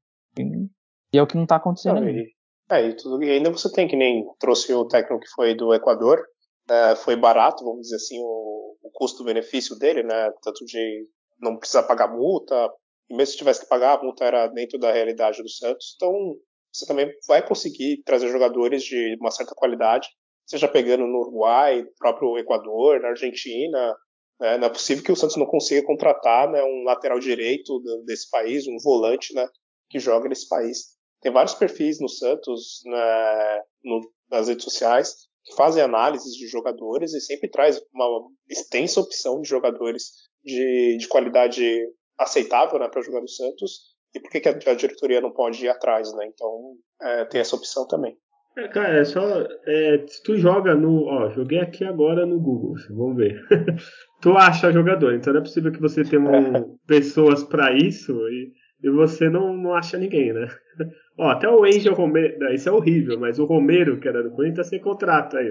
E 1.13 1.17
é 1.17 1.21
o 1.21 1.27
que 1.27 1.35
não 1.35 1.43
está 1.43 1.55
acontecendo. 1.55 2.01
Não, 2.01 2.09
e, 2.09 2.33
é, 2.69 2.87
e, 2.87 2.95
tudo, 2.95 3.23
e 3.23 3.29
ainda 3.29 3.49
você 3.49 3.71
tem 3.71 3.87
que 3.87 3.95
nem 3.95 4.25
trouxe 4.39 4.73
o 4.73 4.85
técnico 4.85 5.21
que 5.21 5.29
foi 5.29 5.55
do 5.55 5.73
Equador, 5.73 6.19
né, 6.67 6.95
foi 6.97 7.15
barato, 7.15 7.63
vamos 7.63 7.81
dizer 7.83 7.95
assim, 7.95 8.19
o, 8.19 8.75
o 8.83 8.91
custo-benefício 8.93 9.77
dele, 9.77 10.03
né, 10.03 10.31
tanto 10.43 10.65
de 10.65 11.07
não 11.39 11.57
precisar 11.57 11.83
pagar 11.83 12.07
multa, 12.07 12.71
e 13.09 13.15
mesmo 13.15 13.31
se 13.31 13.37
tivesse 13.37 13.61
que 13.61 13.69
pagar, 13.69 13.97
a 13.97 14.03
multa 14.03 14.23
era 14.23 14.47
dentro 14.47 14.77
da 14.77 14.91
realidade 14.91 15.41
do 15.41 15.49
Santos, 15.49 15.93
então 15.95 16.13
você 16.71 16.85
também 16.85 17.11
vai 17.27 17.45
conseguir 17.45 18.03
trazer 18.03 18.29
jogadores 18.29 18.83
de 18.83 19.17
uma 19.19 19.31
certa 19.31 19.55
qualidade, 19.55 20.07
seja 20.45 20.67
pegando 20.67 21.05
no 21.05 21.19
Uruguai, 21.19 21.81
no 21.81 21.91
próprio 21.97 22.37
Equador, 22.37 22.99
na 22.99 23.09
Argentina. 23.09 23.95
Né? 24.39 24.57
Não 24.57 24.67
é 24.67 24.69
possível 24.69 25.03
que 25.03 25.11
o 25.11 25.15
Santos 25.15 25.35
não 25.35 25.45
consiga 25.45 25.85
contratar 25.85 26.49
né, 26.49 26.61
um 26.63 26.83
lateral 26.83 27.19
direito 27.19 27.81
desse 28.05 28.29
país, 28.29 28.67
um 28.67 28.77
volante 28.83 29.33
né, 29.33 29.47
que 29.89 29.99
joga 29.99 30.29
nesse 30.29 30.47
país. 30.47 30.97
Tem 31.21 31.31
vários 31.31 31.53
perfis 31.53 31.99
no 31.99 32.07
Santos, 32.07 32.81
né, 32.85 33.61
no, 33.83 34.01
nas 34.31 34.47
redes 34.47 34.63
sociais, 34.63 35.27
que 35.49 35.55
fazem 35.55 35.81
análises 35.81 36.33
de 36.35 36.47
jogadores 36.47 37.13
e 37.13 37.19
sempre 37.19 37.49
traz 37.49 37.81
uma 37.93 38.27
extensa 38.47 39.01
opção 39.01 39.41
de 39.41 39.49
jogadores 39.49 40.11
de, 40.43 40.97
de 40.97 41.07
qualidade 41.07 41.65
aceitável 42.17 42.79
né, 42.79 42.87
para 42.87 43.01
jogar 43.01 43.21
no 43.21 43.27
Santos 43.27 43.89
e 44.13 44.19
por 44.19 44.29
que, 44.29 44.39
que 44.39 44.69
a, 44.69 44.73
diretoria 44.73 45.21
não 45.21 45.31
pode 45.31 45.63
ir 45.63 45.69
atrás, 45.69 46.13
né? 46.13 46.27
Então 46.33 46.75
é, 47.01 47.25
tem 47.25 47.41
essa 47.41 47.55
opção 47.55 47.87
também. 47.87 48.15
É, 48.57 48.67
cara, 48.67 48.99
é 48.99 49.05
só. 49.05 49.21
É, 49.65 50.05
se 50.07 50.23
tu 50.23 50.35
joga 50.37 50.75
no. 50.75 51.05
Ó, 51.05 51.29
joguei 51.29 51.59
aqui 51.59 51.85
agora 51.85 52.25
no 52.25 52.39
Google, 52.39 52.73
vamos 52.89 53.17
ver. 53.17 53.39
tu 54.21 54.31
acha 54.31 54.71
jogador, 54.71 55.13
então 55.13 55.31
não 55.31 55.41
é 55.41 55.43
possível 55.43 55.71
que 55.71 55.79
você 55.79 56.03
tenha 56.03 56.21
um, 56.21 56.77
pessoas 56.87 57.43
para 57.43 57.71
isso 57.77 58.11
e, 58.29 58.51
e 58.81 58.89
você 58.89 59.29
não, 59.29 59.55
não 59.55 59.73
acha 59.73 59.97
ninguém, 59.97 60.33
né? 60.33 60.47
Ó, 61.17 61.27
até 61.29 61.49
o 61.49 61.63
Angel 61.63 61.93
Romero. 61.93 62.53
Isso 62.53 62.69
é 62.69 62.71
horrível, 62.71 63.19
mas 63.19 63.39
o 63.39 63.45
Romero, 63.45 63.99
que 63.99 64.07
era 64.07 64.23
do 64.23 64.31
Corinthians, 64.31 64.67
tá 64.67 64.69
sem 64.69 64.81
contrato 64.81 65.37
aí. 65.37 65.47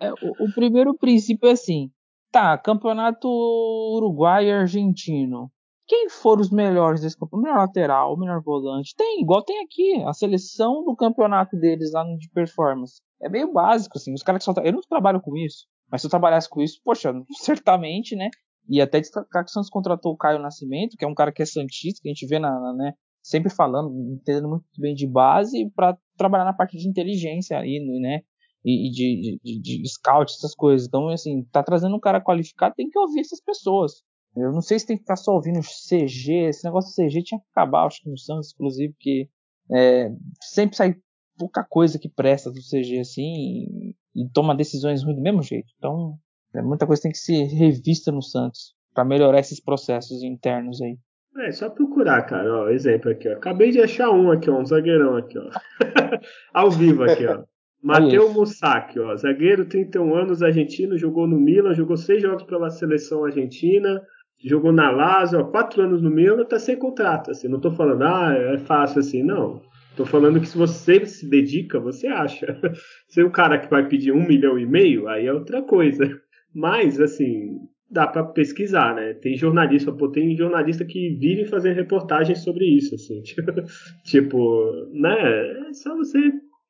É, 0.00 0.12
o, 0.12 0.44
o 0.44 0.54
primeiro 0.54 0.94
princípio 0.96 1.48
é 1.48 1.52
assim. 1.52 1.90
Tá, 2.30 2.56
campeonato 2.58 3.26
uruguai 3.26 4.46
e 4.46 4.52
argentino 4.52 5.50
quem 5.88 6.10
foram 6.10 6.42
os 6.42 6.50
melhores 6.50 7.00
desse 7.00 7.16
campeonato, 7.16 7.42
melhor 7.42 7.58
lateral, 7.66 8.16
melhor 8.18 8.42
volante, 8.42 8.94
tem, 8.94 9.22
igual 9.22 9.42
tem 9.42 9.64
aqui, 9.64 10.04
a 10.06 10.12
seleção 10.12 10.84
do 10.84 10.94
campeonato 10.94 11.56
deles 11.56 11.92
lá 11.92 12.04
de 12.04 12.28
performance. 12.28 13.00
É 13.20 13.28
meio 13.28 13.50
básico, 13.50 13.96
assim, 13.96 14.12
os 14.12 14.22
caras 14.22 14.44
que 14.44 14.52
só. 14.52 14.60
Eu 14.60 14.72
não 14.72 14.82
trabalho 14.82 15.20
com 15.20 15.34
isso, 15.34 15.66
mas 15.90 16.02
se 16.02 16.06
eu 16.06 16.10
trabalhasse 16.10 16.48
com 16.48 16.60
isso, 16.60 16.78
poxa, 16.84 17.10
certamente, 17.40 18.14
né? 18.14 18.28
E 18.68 18.80
até 18.80 19.00
destacar 19.00 19.44
que 19.44 19.50
o 19.50 19.52
Santos 19.52 19.70
contratou 19.70 20.12
o 20.12 20.16
Caio 20.16 20.38
Nascimento, 20.38 20.96
que 20.96 21.04
é 21.04 21.08
um 21.08 21.14
cara 21.14 21.32
que 21.32 21.42
é 21.42 21.46
santista, 21.46 22.00
que 22.02 22.08
a 22.08 22.12
gente 22.12 22.26
vê 22.26 22.38
na, 22.38 22.50
na 22.50 22.72
né, 22.74 22.92
sempre 23.22 23.50
falando, 23.50 23.90
entendendo 24.12 24.48
muito 24.48 24.64
bem 24.78 24.94
de 24.94 25.06
base, 25.06 25.70
para 25.74 25.96
trabalhar 26.16 26.44
na 26.44 26.52
parte 26.52 26.76
de 26.76 26.88
inteligência 26.88 27.58
aí, 27.58 27.80
né? 28.00 28.20
E, 28.64 28.88
e 28.88 28.90
de, 28.90 29.40
de, 29.42 29.60
de, 29.60 29.88
scout, 29.88 30.32
essas 30.32 30.54
coisas. 30.54 30.86
Então, 30.86 31.08
assim, 31.08 31.44
tá 31.52 31.62
trazendo 31.62 31.96
um 31.96 32.00
cara 32.00 32.20
qualificado, 32.20 32.74
tem 32.76 32.88
que 32.88 32.98
ouvir 32.98 33.20
essas 33.20 33.40
pessoas. 33.40 34.02
Eu 34.36 34.52
não 34.52 34.60
sei 34.60 34.78
se 34.78 34.86
tem 34.86 34.96
que 34.96 35.02
ficar 35.02 35.16
só 35.16 35.32
ouvindo 35.32 35.60
CG. 35.60 36.48
Esse 36.48 36.64
negócio 36.64 36.90
de 36.90 37.08
CG 37.08 37.22
tinha 37.22 37.40
que 37.40 37.46
acabar, 37.52 37.86
acho 37.86 38.02
que 38.02 38.10
no 38.10 38.18
Santos, 38.18 38.52
inclusive, 38.52 38.92
porque 38.92 39.28
é, 39.70 40.10
sempre 40.42 40.76
sai 40.76 40.94
pouca 41.38 41.64
coisa 41.64 41.98
que 41.98 42.08
presta 42.08 42.50
do 42.50 42.60
CG 42.60 42.98
assim 42.98 43.22
e, 43.22 43.94
e, 44.16 44.28
toma 44.32 44.56
decisões 44.56 45.04
ruins 45.04 45.16
do 45.16 45.22
mesmo 45.22 45.42
jeito. 45.42 45.68
Então, 45.76 46.18
muita 46.54 46.86
coisa 46.86 47.02
tem 47.02 47.12
que 47.12 47.18
ser 47.18 47.44
revista 47.44 48.10
no 48.10 48.22
Santos 48.22 48.74
para 48.94 49.04
melhorar 49.04 49.40
esses 49.40 49.60
processos 49.60 50.22
internos 50.22 50.80
aí. 50.82 50.96
É, 51.38 51.52
só 51.52 51.70
procurar, 51.70 52.22
cara. 52.22 52.52
Ó, 52.52 52.68
exemplo 52.68 53.10
aqui, 53.10 53.28
ó. 53.28 53.34
Acabei 53.34 53.70
de 53.70 53.80
achar 53.80 54.10
um 54.10 54.30
aqui, 54.30 54.50
ó, 54.50 54.58
um 54.58 54.66
zagueirão 54.66 55.16
aqui, 55.16 55.38
ó. 55.38 55.50
Ao 56.52 56.70
vivo 56.70 57.04
aqui, 57.04 57.26
ó. 57.26 57.44
Matheus 57.80 58.32
Mussac, 58.34 58.98
ó, 58.98 59.14
zagueiro, 59.14 59.64
31 59.64 60.14
anos, 60.14 60.42
argentino, 60.42 60.98
jogou 60.98 61.28
no 61.28 61.38
Milan, 61.38 61.74
jogou 61.74 61.96
seis 61.96 62.20
jogos 62.20 62.42
pela 62.42 62.70
seleção 62.70 63.24
argentina, 63.24 64.02
jogou 64.44 64.72
na 64.72 64.90
Lazio, 64.90 65.38
ó, 65.38 65.44
quatro 65.44 65.82
anos 65.82 66.02
no 66.02 66.10
Milan, 66.10 66.44
tá 66.44 66.58
sem 66.58 66.76
contrato. 66.76 67.30
Assim, 67.30 67.46
não 67.46 67.60
tô 67.60 67.70
falando, 67.70 68.02
ah, 68.02 68.34
é 68.34 68.58
fácil 68.58 68.98
assim, 68.98 69.22
não. 69.22 69.62
Tô 69.96 70.04
falando 70.04 70.40
que 70.40 70.48
se 70.48 70.58
você 70.58 71.04
se 71.06 71.28
dedica, 71.28 71.78
você 71.78 72.06
acha. 72.06 72.56
Se 73.08 73.20
o 73.22 73.32
cara 73.32 73.58
que 73.58 73.68
vai 73.68 73.88
pedir 73.88 74.12
um 74.12 74.24
milhão 74.24 74.56
e 74.56 74.64
meio, 74.64 75.08
aí 75.08 75.26
é 75.26 75.32
outra 75.32 75.60
coisa. 75.60 76.08
Mas, 76.54 77.00
assim, 77.00 77.58
dá 77.90 78.06
para 78.06 78.24
pesquisar, 78.24 78.94
né? 78.94 79.14
Tem 79.14 79.36
jornalista, 79.36 79.92
pô, 79.92 80.08
tem 80.08 80.36
jornalista 80.36 80.84
que 80.84 81.16
vive 81.16 81.46
fazendo 81.46 81.76
reportagens 81.76 82.42
sobre 82.42 82.64
isso, 82.64 82.94
assim. 82.94 83.22
tipo, 84.04 84.72
né? 84.92 85.68
É 85.68 85.72
só 85.72 85.96
você 85.96 86.18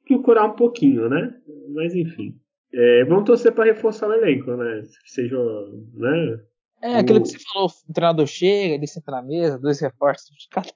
procurar 0.07 0.47
um 0.47 0.57
pouquinho, 0.57 1.09
né? 1.09 1.35
Mas 1.75 1.95
enfim. 1.95 2.35
É, 2.73 3.05
vamos 3.05 3.25
torcer 3.25 3.53
para 3.53 3.65
reforçar 3.65 4.09
o 4.09 4.13
elenco, 4.13 4.51
né? 4.57 4.83
Que 5.05 5.11
seja, 5.11 5.37
né? 5.95 6.41
É, 6.81 6.97
aquilo 6.99 7.21
que 7.21 7.29
você 7.29 7.39
falou, 7.53 7.69
o 7.89 7.93
treinador 7.93 8.27
chega, 8.27 8.75
ele 8.75 8.87
senta 8.87 9.11
na 9.11 9.23
mesa, 9.23 9.59
dois 9.59 9.81
repórteres 9.81 10.39
de 10.39 10.49
cada 10.49 10.71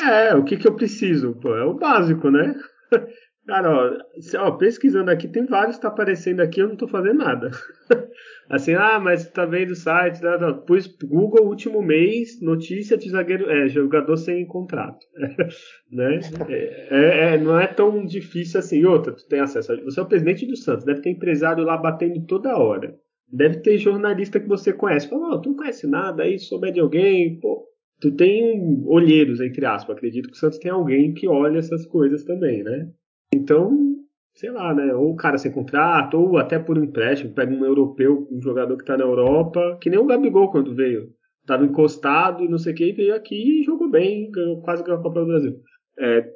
É, 0.00 0.34
o 0.34 0.44
que 0.44 0.56
que 0.56 0.66
eu 0.66 0.74
preciso? 0.74 1.34
Pô, 1.34 1.54
é 1.54 1.64
o 1.64 1.74
básico, 1.74 2.30
né? 2.30 2.54
Cara, 3.44 4.04
ó, 4.38 4.52
pesquisando 4.52 5.10
aqui, 5.10 5.26
tem 5.26 5.44
vários 5.44 5.76
que 5.76 5.82
tá 5.82 5.88
aparecendo 5.88 6.40
aqui, 6.40 6.60
eu 6.60 6.68
não 6.68 6.76
tô 6.76 6.86
fazendo 6.86 7.18
nada. 7.18 7.50
assim, 8.48 8.74
ah, 8.74 9.00
mas 9.00 9.28
tá 9.28 9.44
vendo 9.44 9.72
o 9.72 9.76
site, 9.76 10.22
né? 10.22 10.30
pus 10.64 10.86
Google 10.86 11.48
último 11.48 11.82
mês, 11.82 12.40
notícia 12.40 12.96
de 12.96 13.10
zagueiro, 13.10 13.50
é, 13.50 13.68
jogador 13.68 14.16
sem 14.16 14.46
contrato. 14.46 15.04
né? 15.90 16.20
É, 16.48 16.88
é, 16.90 17.34
é, 17.34 17.38
não 17.38 17.58
é 17.58 17.66
tão 17.66 18.06
difícil 18.06 18.60
assim. 18.60 18.84
Outra, 18.84 19.12
tu 19.12 19.26
tem 19.26 19.40
acesso. 19.40 19.76
Você 19.84 19.98
é 19.98 20.02
o 20.04 20.08
presidente 20.08 20.46
do 20.46 20.56
Santos, 20.56 20.84
deve 20.84 21.00
ter 21.00 21.10
empresário 21.10 21.64
lá 21.64 21.76
batendo 21.76 22.24
toda 22.26 22.56
hora. 22.56 22.94
Deve 23.28 23.60
ter 23.60 23.76
jornalista 23.76 24.38
que 24.38 24.48
você 24.48 24.72
conhece. 24.72 25.08
Fala, 25.08 25.34
oh, 25.34 25.40
tu 25.40 25.48
não 25.48 25.56
conhece 25.56 25.88
nada 25.88 26.22
aí, 26.22 26.38
souber 26.38 26.72
de 26.72 26.78
alguém, 26.78 27.40
pô. 27.40 27.66
Tu 28.00 28.12
tem 28.12 28.84
olheiros, 28.86 29.40
entre 29.40 29.66
aspas. 29.66 29.96
Acredito 29.96 30.28
que 30.28 30.34
o 30.34 30.38
Santos 30.38 30.58
tem 30.58 30.70
alguém 30.70 31.12
que 31.12 31.26
olha 31.26 31.58
essas 31.58 31.86
coisas 31.86 32.24
também, 32.24 32.62
né? 32.62 32.88
Então, 33.34 33.96
sei 34.34 34.50
lá, 34.50 34.74
né? 34.74 34.94
Ou 34.94 35.12
o 35.12 35.16
cara 35.16 35.38
sem 35.38 35.50
contrato, 35.50 36.18
ou 36.18 36.38
até 36.38 36.58
por 36.58 36.76
empréstimo, 36.76 37.34
pega 37.34 37.52
um 37.52 37.64
europeu, 37.64 38.28
um 38.30 38.40
jogador 38.40 38.76
que 38.76 38.84
tá 38.84 38.96
na 38.96 39.04
Europa, 39.04 39.78
que 39.80 39.90
nem 39.90 39.98
o 39.98 40.06
Gabigol 40.06 40.50
quando 40.50 40.74
veio. 40.74 41.08
Tava 41.46 41.64
encostado 41.64 42.44
e 42.44 42.48
não 42.48 42.58
sei 42.58 42.72
o 42.72 42.76
que, 42.76 42.92
veio 42.92 43.14
aqui 43.14 43.60
e 43.60 43.64
jogou 43.64 43.90
bem, 43.90 44.30
ganhou, 44.30 44.60
quase 44.62 44.82
ganhou 44.84 45.00
a 45.00 45.02
Copa 45.02 45.20
do 45.20 45.26
Brasil. 45.26 45.56
É, 45.98 46.28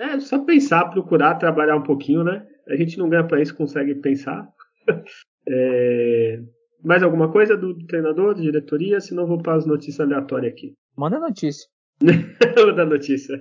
é 0.00 0.20
só 0.20 0.44
pensar, 0.44 0.86
procurar, 0.86 1.36
trabalhar 1.36 1.76
um 1.76 1.82
pouquinho, 1.82 2.24
né? 2.24 2.44
A 2.68 2.76
gente 2.76 2.98
não 2.98 3.08
ganha 3.08 3.24
para 3.24 3.40
isso, 3.40 3.56
consegue 3.56 3.94
pensar. 3.94 4.48
é, 5.48 6.40
mais 6.82 7.02
alguma 7.02 7.30
coisa 7.30 7.56
do, 7.56 7.74
do 7.74 7.86
treinador, 7.86 8.34
da 8.34 8.40
diretoria? 8.40 9.00
Senão 9.00 9.26
vou 9.26 9.40
para 9.40 9.54
as 9.54 9.66
notícias 9.66 10.00
aleatórias 10.00 10.52
aqui. 10.52 10.74
Manda 10.96 11.18
notícia. 11.20 11.68
da 12.76 12.84
notícia. 12.84 13.40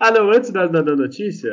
Ah, 0.00 0.10
não, 0.10 0.30
antes 0.30 0.50
da, 0.50 0.66
da 0.66 0.96
notícia, 0.96 1.50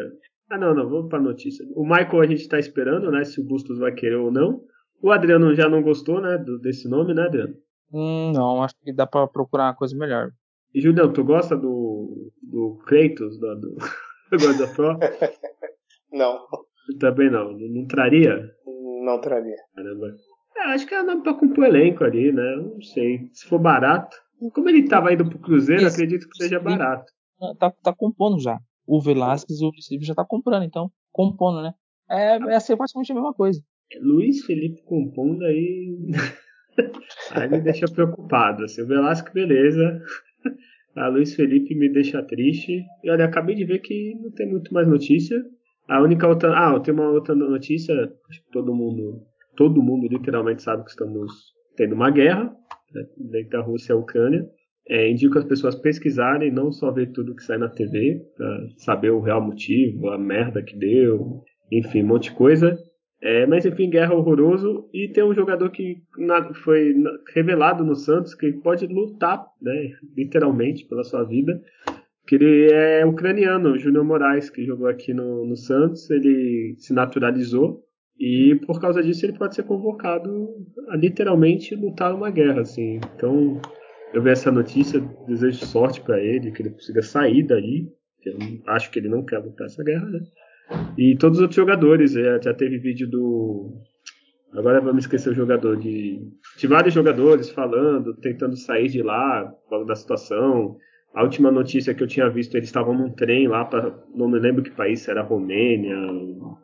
ah, 0.50 0.58
não, 0.58 0.76
não, 0.76 0.88
vamos 0.88 1.10
para 1.10 1.18
a 1.18 1.22
notícia. 1.22 1.66
O 1.76 1.84
Michael 1.84 2.22
a 2.22 2.28
gente 2.28 2.42
está 2.42 2.60
esperando, 2.60 3.10
né? 3.10 3.24
Se 3.24 3.42
o 3.42 3.44
Bustos 3.44 3.80
vai 3.80 3.92
querer 3.94 4.18
ou 4.18 4.32
não. 4.32 4.62
O 5.02 5.12
Adriano 5.12 5.54
já 5.56 5.68
não 5.68 5.82
gostou, 5.82 6.22
né? 6.22 6.38
Do, 6.38 6.60
desse 6.60 6.88
nome, 6.88 7.14
né, 7.14 7.24
Adriano? 7.24 7.56
Hum, 7.92 8.32
não, 8.32 8.62
acho 8.62 8.76
que 8.84 8.94
dá 8.94 9.08
para 9.08 9.28
procurar 9.28 9.66
uma 9.66 9.76
coisa 9.76 9.98
melhor. 9.98 10.30
E 10.74 10.82
Julião, 10.82 11.12
tu 11.12 11.24
gosta 11.24 11.56
do, 11.58 12.32
do 12.44 12.80
Kratos, 12.86 13.40
do, 13.40 13.56
do 13.56 13.78
God 14.38 14.62
of 14.62 14.82
War? 14.82 15.00
Não. 16.12 16.46
Também 17.00 17.30
não. 17.30 17.52
Não 17.52 17.88
traria? 17.88 18.50
Não 19.04 19.20
traria. 19.20 19.58
Caramba. 19.76 20.16
É, 20.56 20.62
acho 20.74 20.88
que 20.88 20.94
é 20.94 21.04
nome 21.04 21.24
pra 21.24 21.34
compor 21.34 21.66
elenco 21.66 22.06
ali, 22.06 22.32
né? 22.32 22.56
Não 22.56 22.82
sei. 22.82 23.30
Se 23.34 23.46
for 23.48 23.60
barato. 23.60 24.16
Como 24.54 24.70
ele 24.70 24.88
tava 24.88 25.12
indo 25.12 25.28
pro 25.28 25.40
Cruzeiro, 25.40 25.84
Isso. 25.84 25.94
acredito 25.94 26.30
que 26.30 26.38
seja 26.38 26.58
barato. 26.58 27.12
Tá, 27.60 27.70
tá 27.84 27.94
compondo 27.94 28.40
já 28.40 28.58
o 28.88 29.02
Velasquez 29.02 29.60
e 29.60 29.66
o 29.66 29.72
Felipe 29.88 30.06
já 30.06 30.16
tá 30.16 30.26
comprando, 30.26 30.64
então, 30.64 30.92
compondo, 31.12 31.62
né? 31.62 31.74
É, 32.10 32.36
é 32.56 32.60
ser 32.60 32.78
praticamente 32.78 33.12
a 33.12 33.16
mesma 33.16 33.34
coisa. 33.34 33.62
Luiz 34.02 34.46
Felipe 34.46 34.82
compondo 34.84 35.44
aí. 35.46 35.98
aí 37.32 37.50
me 37.50 37.62
deixa 37.62 37.88
preocupado. 37.88 38.64
Assim, 38.64 38.82
o 38.82 38.88
Velasquez, 38.88 39.34
beleza. 39.34 40.02
A 40.96 41.10
Luiz 41.10 41.36
Felipe 41.36 41.76
me 41.76 41.90
deixa 41.90 42.24
triste. 42.24 42.86
E 43.04 43.12
olha, 43.12 43.26
acabei 43.26 43.54
de 43.54 43.66
ver 43.66 43.80
que 43.80 44.16
não 44.16 44.32
tem 44.32 44.50
muito 44.50 44.74
mais 44.74 44.88
notícia. 44.88 45.44
A 45.90 46.02
única 46.02 46.28
outra. 46.28 46.58
Ah, 46.58 46.80
tem 46.80 46.94
uma 46.94 47.10
outra 47.10 47.36
notícia. 47.36 47.94
Acho 48.30 48.44
que 48.44 48.52
todo 48.52 48.74
mundo. 48.74 49.22
Todo 49.58 49.84
mundo 49.84 50.08
literalmente 50.08 50.64
sabe 50.64 50.84
que 50.84 50.92
estamos 50.92 51.54
tendo 51.76 51.96
uma 51.96 52.10
guerra 52.10 52.56
né, 52.94 53.06
dentro 53.18 53.50
da 53.50 53.62
Rússia 53.62 53.94
e 53.94 53.96
Ucrânia. 53.96 54.50
É, 54.88 55.10
indico 55.10 55.38
as 55.38 55.44
pessoas 55.44 55.76
pesquisarem, 55.76 56.52
não 56.52 56.72
só 56.72 56.92
ver 56.92 57.12
tudo 57.12 57.36
que 57.36 57.44
sai 57.44 57.58
na 57.58 57.70
TV, 57.70 58.22
pra 58.36 58.68
saber 58.78 59.10
o 59.12 59.22
real 59.22 59.42
motivo, 59.42 60.10
a 60.10 60.18
merda 60.18 60.62
que 60.62 60.78
deu, 60.78 61.42
enfim, 61.72 62.04
um 62.04 62.08
monte 62.08 62.30
de 62.30 62.36
coisa. 62.36 62.78
É, 63.22 63.48
mas 63.48 63.66
enfim, 63.66 63.90
guerra 63.90 64.14
horroroso. 64.14 64.88
E 64.94 65.08
tem 65.08 65.24
um 65.24 65.34
jogador 65.34 65.72
que 65.72 65.98
na, 66.18 66.54
foi 66.54 66.94
revelado 67.34 67.84
no 67.84 67.96
Santos 67.96 68.36
que 68.36 68.52
pode 68.54 68.86
lutar, 68.86 69.44
né, 69.60 69.90
literalmente, 70.16 70.86
pela 70.86 71.04
sua 71.04 71.24
vida. 71.24 71.60
Que 72.28 72.36
ele 72.36 72.72
é 72.72 73.06
ucraniano, 73.06 73.72
o 73.72 73.80
Júnior 73.80 74.04
Moraes, 74.04 74.50
que 74.50 74.66
jogou 74.66 74.88
aqui 74.88 75.14
no, 75.14 75.46
no 75.46 75.56
Santos. 75.56 76.10
Ele 76.12 76.76
se 76.78 76.94
naturalizou 76.94 77.86
e 78.20 78.56
por 78.66 78.80
causa 78.80 79.04
disso 79.04 79.26
ele 79.26 79.38
pode 79.38 79.56
ser 79.56 79.64
convocado 79.64 80.48
a 80.90 80.96
literalmente 80.96 81.76
lutar 81.76 82.16
uma 82.16 82.30
guerra, 82.30 82.62
assim. 82.62 83.00
Então 83.16 83.60
eu 84.14 84.22
vi 84.22 84.30
essa 84.30 84.52
notícia, 84.52 85.00
desejo 85.28 85.66
sorte 85.66 86.02
para 86.02 86.20
ele, 86.20 86.52
que 86.52 86.62
ele 86.62 86.72
consiga 86.72 87.02
sair 87.02 87.44
daí. 87.44 87.88
Eu 88.26 88.38
acho 88.68 88.90
que 88.90 89.00
ele 89.00 89.10
não 89.10 89.24
quer 89.24 89.40
lutar 89.40 89.68
essa 89.68 89.84
guerra, 89.84 90.06
né? 90.06 90.20
E 90.98 91.16
todos 91.18 91.38
os 91.38 91.42
outros 91.44 91.56
jogadores, 91.56 92.14
já, 92.14 92.40
já 92.42 92.54
teve 92.54 92.78
vídeo 92.78 93.10
do. 93.10 93.82
Agora 94.54 94.80
vamos 94.82 95.04
esquecer 95.04 95.30
o 95.30 95.36
jogador 95.36 95.78
de. 95.78 96.22
De 96.58 96.68
vários 96.68 96.94
jogadores 96.94 97.50
falando, 97.50 98.16
tentando 98.16 98.56
sair 98.56 98.88
de 98.88 99.04
lá 99.04 99.54
causa 99.70 99.86
da 99.86 99.96
situação. 99.96 100.78
A 101.14 101.24
última 101.24 101.50
notícia 101.50 101.94
que 101.94 102.04
eu 102.04 102.08
tinha 102.08 102.30
visto, 102.30 102.56
eles 102.56 102.68
estavam 102.68 102.94
num 102.94 103.10
trem 103.10 103.48
lá 103.48 103.64
para, 103.64 103.98
não 104.14 104.28
me 104.28 104.38
lembro 104.38 104.62
que 104.62 104.72
país, 104.72 105.08
era 105.08 105.22
Romênia, 105.22 105.96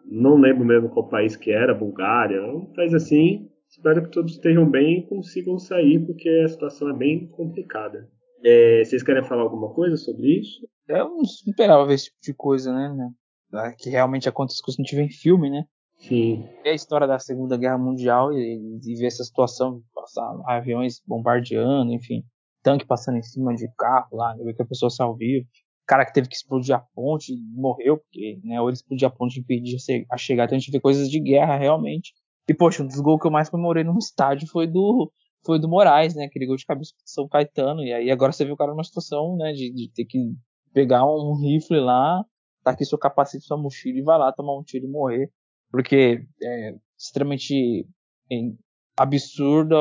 não 0.05 0.35
lembro 0.35 0.65
mesmo 0.65 0.89
qual 0.89 1.07
país 1.07 1.38
que 1.38 1.51
era, 1.51 1.73
Bulgária, 1.73 2.43
um 2.43 2.65
país 2.73 2.93
assim. 2.93 3.47
Espero 3.72 4.03
que 4.03 4.11
todos 4.11 4.34
estejam 4.34 4.69
bem 4.69 4.99
e 4.99 5.07
consigam 5.07 5.57
sair, 5.57 6.06
porque 6.06 6.27
a 6.43 6.49
situação 6.49 6.89
é 6.89 6.93
bem 6.93 7.27
complicada. 7.27 8.10
É, 8.43 8.84
vocês 8.84 9.02
querem 9.02 9.23
falar 9.23 9.43
alguma 9.43 9.73
coisa 9.73 9.95
sobre 9.95 10.39
isso? 10.39 10.68
Eu 10.88 11.10
não 11.10 11.22
esperava 11.22 11.85
ver 11.85 11.93
esse 11.93 12.06
tipo 12.06 12.18
de 12.22 12.34
coisa, 12.34 12.73
né? 12.73 13.14
né? 13.49 13.76
Que 13.80 13.89
realmente 13.89 14.27
acontece 14.27 14.61
que 14.61 14.72
a 14.72 14.73
gente 14.73 14.93
vê 14.93 15.03
em 15.03 15.10
filme, 15.10 15.49
né? 15.49 15.64
Sim. 15.99 16.45
Ver 16.64 16.72
a 16.72 16.76
história 16.76 17.07
da 17.07 17.18
Segunda 17.18 17.56
Guerra 17.56 17.77
Mundial 17.77 18.34
e, 18.34 18.80
e 18.84 18.95
ver 18.95 19.07
essa 19.07 19.23
situação 19.23 19.81
passar 19.93 20.30
aviões 20.48 21.02
bombardeando, 21.07 21.93
enfim, 21.93 22.23
tanque 22.61 22.85
passando 22.85 23.19
em 23.19 23.23
cima 23.23 23.56
de 23.56 23.69
carro 23.77 24.18
lá, 24.18 24.35
ver 24.35 24.53
que 24.53 24.64
a 24.64 24.68
pessoa 24.68 24.89
saiu 24.89 25.15
viva. 25.15 25.48
Cara 25.88 26.06
que 26.06 26.14
teve 26.14 26.27
que 26.27 26.35
explodir 26.35 26.76
a 26.76 26.80
ponte 26.80 27.34
morreu, 27.53 27.98
porque, 27.98 28.39
né, 28.43 28.60
ou 28.60 28.68
ele 28.68 28.76
explodiu 28.76 29.07
a 29.07 29.11
ponte 29.11 29.38
e 29.38 29.41
impedir 29.41 29.77
a 30.10 30.18
chegar. 30.18 30.45
Então 30.45 30.57
a 30.57 30.60
gente 30.60 30.72
vê 30.72 30.80
coisas 30.80 31.10
de 31.10 31.19
guerra 31.19 31.57
realmente 31.57 32.14
e, 32.51 32.53
poxa, 32.53 32.83
um 32.83 32.87
dos 32.87 32.99
gols 32.99 33.21
que 33.21 33.27
eu 33.27 33.31
mais 33.31 33.49
comemorei 33.49 33.83
no 33.83 33.97
estádio 33.97 34.45
foi 34.47 34.67
do, 34.67 35.09
foi 35.45 35.57
do 35.57 35.69
Moraes, 35.69 36.13
né? 36.13 36.25
Aquele 36.25 36.45
gol 36.45 36.57
de 36.57 36.65
cabeça 36.65 36.91
de 36.91 37.09
São 37.09 37.25
Caetano. 37.27 37.81
E 37.81 37.93
aí 37.93 38.11
agora 38.11 38.33
você 38.33 38.43
viu 38.43 38.55
o 38.55 38.57
cara 38.57 38.71
numa 38.71 38.83
situação, 38.83 39.37
né? 39.37 39.53
De, 39.53 39.71
de 39.73 39.89
ter 39.93 40.03
que 40.03 40.33
pegar 40.73 41.05
um 41.05 41.33
rifle 41.39 41.79
lá, 41.79 42.25
tá 42.61 42.71
aqui 42.71 42.83
seu 42.83 42.97
capacete, 42.97 43.45
sua 43.45 43.57
mochila 43.57 43.99
e 43.99 44.03
vai 44.03 44.17
lá 44.17 44.33
tomar 44.33 44.57
um 44.57 44.63
tiro 44.63 44.85
e 44.85 44.89
morrer. 44.89 45.31
Porque 45.69 46.25
é 46.43 46.75
extremamente 46.99 47.87
absurda 48.97 49.77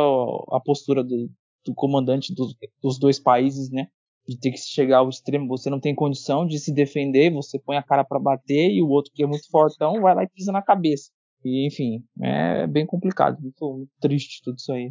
a 0.52 0.60
postura 0.60 1.02
do, 1.02 1.28
do 1.64 1.74
comandante 1.74 2.32
dos, 2.32 2.54
dos 2.80 3.00
dois 3.00 3.18
países, 3.18 3.68
né? 3.68 3.88
De 4.28 4.38
ter 4.38 4.52
que 4.52 4.58
chegar 4.58 4.98
ao 4.98 5.08
extremo. 5.08 5.48
Você 5.48 5.68
não 5.68 5.80
tem 5.80 5.92
condição 5.92 6.46
de 6.46 6.56
se 6.60 6.72
defender, 6.72 7.32
você 7.32 7.58
põe 7.58 7.76
a 7.76 7.82
cara 7.82 8.04
para 8.04 8.20
bater 8.20 8.70
e 8.70 8.80
o 8.80 8.88
outro 8.88 9.10
que 9.12 9.24
é 9.24 9.26
muito 9.26 9.50
fortão 9.50 10.00
vai 10.00 10.14
lá 10.14 10.22
e 10.22 10.28
pisa 10.28 10.52
na 10.52 10.62
cabeça. 10.62 11.10
E, 11.44 11.66
enfim, 11.66 12.02
é 12.22 12.66
bem 12.66 12.84
complicado, 12.84 13.38
muito, 13.40 13.72
muito 13.72 13.90
triste 14.00 14.42
tudo 14.44 14.56
isso 14.58 14.72
aí. 14.72 14.90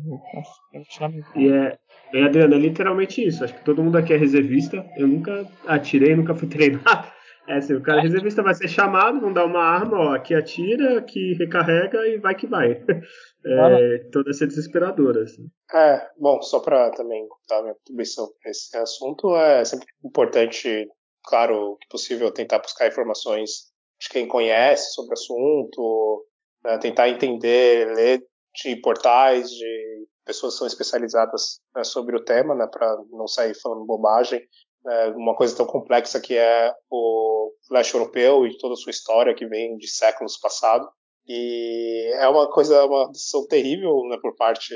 E 1.35 1.47
é, 1.47 1.77
é, 2.13 2.23
Adriano, 2.23 2.55
é 2.55 2.57
literalmente 2.57 3.25
isso. 3.25 3.43
Acho 3.43 3.53
que 3.53 3.63
todo 3.63 3.83
mundo 3.83 3.97
aqui 3.97 4.13
é 4.13 4.17
reservista. 4.17 4.83
Eu 4.97 5.07
nunca 5.07 5.47
atirei, 5.67 6.15
nunca 6.15 6.33
fui 6.33 6.47
treinado. 6.49 7.07
É 7.47 7.57
assim, 7.57 7.73
o 7.73 7.81
cara 7.81 8.01
reservista 8.01 8.43
vai 8.43 8.53
ser 8.53 8.67
chamado, 8.67 9.19
vão 9.19 9.33
dar 9.33 9.43
uma 9.45 9.63
arma, 9.63 9.97
ó, 9.97 10.13
aqui 10.13 10.35
atira, 10.35 10.99
aqui 10.99 11.33
recarrega 11.33 12.07
e 12.07 12.19
vai 12.19 12.35
que 12.35 12.47
vai. 12.47 12.83
É, 13.41 13.99
toda 14.11 14.31
essa 14.31 14.45
desesperadora. 14.45 15.23
Assim. 15.23 15.47
É, 15.73 16.09
bom, 16.19 16.41
só 16.41 16.59
para 16.59 16.91
também 16.91 17.25
dar 17.47 17.61
minha 17.61 17.73
contribuição 17.73 18.27
para 18.41 18.51
esse 18.51 18.75
assunto, 18.75 19.33
é 19.33 19.63
sempre 19.63 19.87
importante, 20.03 20.85
claro, 21.23 21.77
que 21.79 21.87
possível, 21.87 22.33
tentar 22.33 22.59
buscar 22.59 22.89
informações 22.89 23.71
de 23.97 24.09
quem 24.09 24.27
conhece 24.27 24.93
sobre 24.93 25.11
o 25.11 25.13
assunto, 25.13 26.25
né, 26.63 26.77
tentar 26.77 27.09
entender, 27.09 27.93
ler 27.95 28.23
de 28.63 28.75
portais, 28.77 29.49
de 29.49 30.07
pessoas 30.25 30.53
que 30.53 30.59
são 30.59 30.67
especializadas 30.67 31.59
né, 31.75 31.83
sobre 31.83 32.15
o 32.15 32.23
tema, 32.23 32.55
né, 32.55 32.67
para 32.67 32.97
não 33.11 33.27
sair 33.27 33.53
falando 33.59 33.85
bobagem. 33.85 34.41
É, 34.87 35.07
uma 35.09 35.35
coisa 35.35 35.55
tão 35.55 35.65
complexa 35.65 36.21
que 36.21 36.35
é 36.35 36.73
o 36.89 37.51
leste 37.69 37.93
europeu 37.93 38.47
e 38.47 38.57
toda 38.57 38.73
a 38.73 38.77
sua 38.77 38.91
história 38.91 39.35
que 39.35 39.45
vem 39.45 39.75
de 39.77 39.87
séculos 39.87 40.37
passados. 40.37 40.87
E 41.27 42.11
é 42.15 42.27
uma 42.27 42.49
coisa, 42.49 42.85
uma 42.85 43.07
decisão 43.11 43.45
terrível 43.47 44.03
né, 44.09 44.17
por 44.21 44.35
parte 44.35 44.73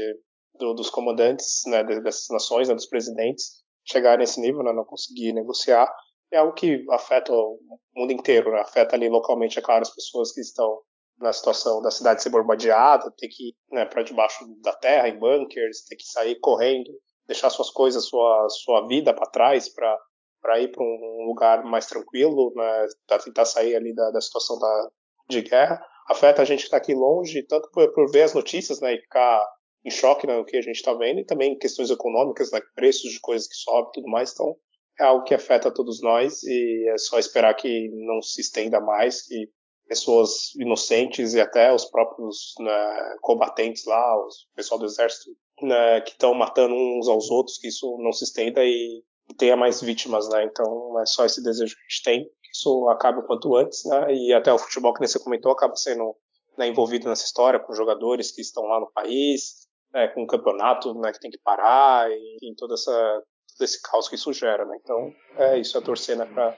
do, 0.56 0.74
dos 0.74 0.90
comandantes 0.90 1.62
né, 1.68 1.84
dessas 1.84 2.28
nações, 2.30 2.68
né, 2.68 2.76
dos 2.76 2.86
presidentes, 2.86 3.64
chegar 3.86 4.18
nesse 4.18 4.40
nível, 4.40 4.64
né, 4.64 4.72
não 4.74 4.86
conseguir 4.86 5.34
negociar. 5.34 5.92
É 6.32 6.38
algo 6.38 6.54
que 6.54 6.86
afeta 6.92 7.32
o 7.34 7.60
mundo 7.96 8.12
inteiro, 8.12 8.52
né, 8.52 8.62
afeta 8.62 8.96
ali 8.96 9.10
localmente, 9.10 9.58
é 9.58 9.62
claro, 9.62 9.82
as 9.82 9.94
pessoas 9.94 10.32
que 10.32 10.42
estão 10.42 10.80
na 11.20 11.32
situação 11.32 11.82
da 11.82 11.92
cidade 11.92 12.22
ser 12.22 12.30
bombardeada, 12.30 13.12
ter 13.18 13.28
que 13.28 13.50
ir 13.50 13.56
né, 13.72 13.86
para 13.86 14.04
debaixo 14.04 14.46
da 14.62 14.74
terra, 14.74 15.08
em 15.08 15.18
bunkers, 15.18 15.86
ter 15.86 15.96
que 15.96 16.06
sair 16.06 16.40
correndo, 16.40 16.92
deixar 17.28 17.50
suas 17.50 17.70
coisas, 17.70 18.06
sua, 18.06 18.48
sua 18.50 18.88
vida 18.88 19.14
para 19.14 19.30
trás 19.30 19.70
para 19.70 19.98
para 20.42 20.60
ir 20.60 20.72
para 20.72 20.84
um 20.84 21.26
lugar 21.26 21.64
mais 21.64 21.86
tranquilo, 21.86 22.52
né, 22.54 22.86
tentar 23.24 23.46
sair 23.46 23.78
ali 23.78 23.96
da, 23.96 24.12
da 24.12 24.20
situação 24.20 24.60
da, 24.60 24.92
de 25.30 25.42
guerra. 25.42 25.82
Afeta 26.10 26.42
a 26.42 26.46
gente 26.46 26.60
que 26.60 26.66
está 26.66 26.76
aqui 26.76 26.94
longe, 26.94 27.44
tanto 27.44 27.72
por, 27.72 27.94
por, 27.94 28.12
ver 28.12 28.24
as 28.24 28.34
notícias 28.34 28.82
né, 28.82 28.94
e 28.94 29.00
ficar 29.00 29.42
em 29.86 29.90
choque 29.90 30.28
no 30.28 30.34
né, 30.34 30.44
que 30.46 30.58
a 30.58 30.62
gente 30.62 30.76
está 30.76 30.94
vendo, 30.94 31.22
e 31.22 31.26
também 31.26 31.58
questões 31.58 31.90
econômicas, 31.90 32.52
né, 32.52 32.60
preços 32.76 33.10
de 33.10 33.22
coisas 33.22 33.48
que 33.48 33.56
sobem 33.56 33.88
e 33.88 33.92
tudo 33.94 34.10
mais. 34.10 34.34
Então, 34.34 34.54
é 35.00 35.06
algo 35.06 35.24
que 35.24 35.34
afeta 35.34 35.74
todos 35.74 36.02
nós 36.02 36.44
e 36.44 36.90
é 36.90 36.98
só 36.98 37.18
esperar 37.18 37.54
que 37.56 37.90
não 38.06 38.22
se 38.22 38.42
estenda 38.42 38.82
mais, 38.82 39.22
que 39.22 39.50
pessoas 39.88 40.56
inocentes 40.56 41.34
e 41.34 41.42
até 41.42 41.74
os 41.74 41.86
próprios 41.86 42.54
né, 42.60 43.16
combatentes 43.22 43.86
lá, 43.86 44.18
o 44.18 44.28
pessoal 44.56 44.80
do 44.80 44.86
exército, 44.86 45.32
né, 45.62 46.02
que 46.02 46.12
estão 46.12 46.34
matando 46.34 46.74
uns 46.74 47.08
aos 47.08 47.30
outros, 47.30 47.58
que 47.58 47.68
isso 47.68 47.98
não 48.00 48.12
se 48.12 48.24
estenda 48.24 48.64
e 48.64 49.04
tenha 49.38 49.56
mais 49.56 49.82
vítimas, 49.82 50.28
né? 50.30 50.44
Então 50.44 51.00
é 51.00 51.06
só 51.06 51.26
esse 51.26 51.42
desejo 51.42 51.76
que 51.76 51.82
a 51.82 51.90
gente 51.90 52.04
tem, 52.04 52.24
que 52.26 52.52
isso 52.54 52.90
acabe 52.90 53.20
o 53.20 53.24
quanto 53.24 53.56
antes, 53.56 53.86
né? 53.86 54.14
E 54.14 54.34
até 54.34 54.52
o 54.52 54.58
futebol 54.58 54.94
que 54.94 55.00
nem 55.00 55.08
você 55.08 55.20
comentou 55.20 55.52
acaba 55.52 55.76
sendo 55.76 56.16
né, 56.58 56.68
envolvido 56.68 57.08
nessa 57.08 57.26
história 57.26 57.60
com 57.60 57.74
jogadores 57.74 58.32
que 58.32 58.42
estão 58.42 58.64
lá 58.64 58.80
no 58.80 58.92
país, 58.92 59.68
né, 59.94 60.08
com 60.10 60.24
o 60.24 60.28
campeonato 60.28 60.94
né, 61.00 61.12
que 61.12 61.20
tem 61.20 61.32
que 61.32 61.40
parar 61.40 62.12
e, 62.12 62.38
e 62.42 62.56
toda 62.56 62.74
essa 62.74 63.24
todo 63.58 63.66
esse 63.66 63.82
caos 63.82 64.10
que 64.10 64.16
isso 64.16 64.34
gera, 64.34 64.66
né? 64.66 64.78
Então 64.82 65.14
é 65.38 65.60
isso, 65.60 65.78
é 65.78 65.82
torcer 65.82 66.18
né, 66.18 66.26
para 66.26 66.58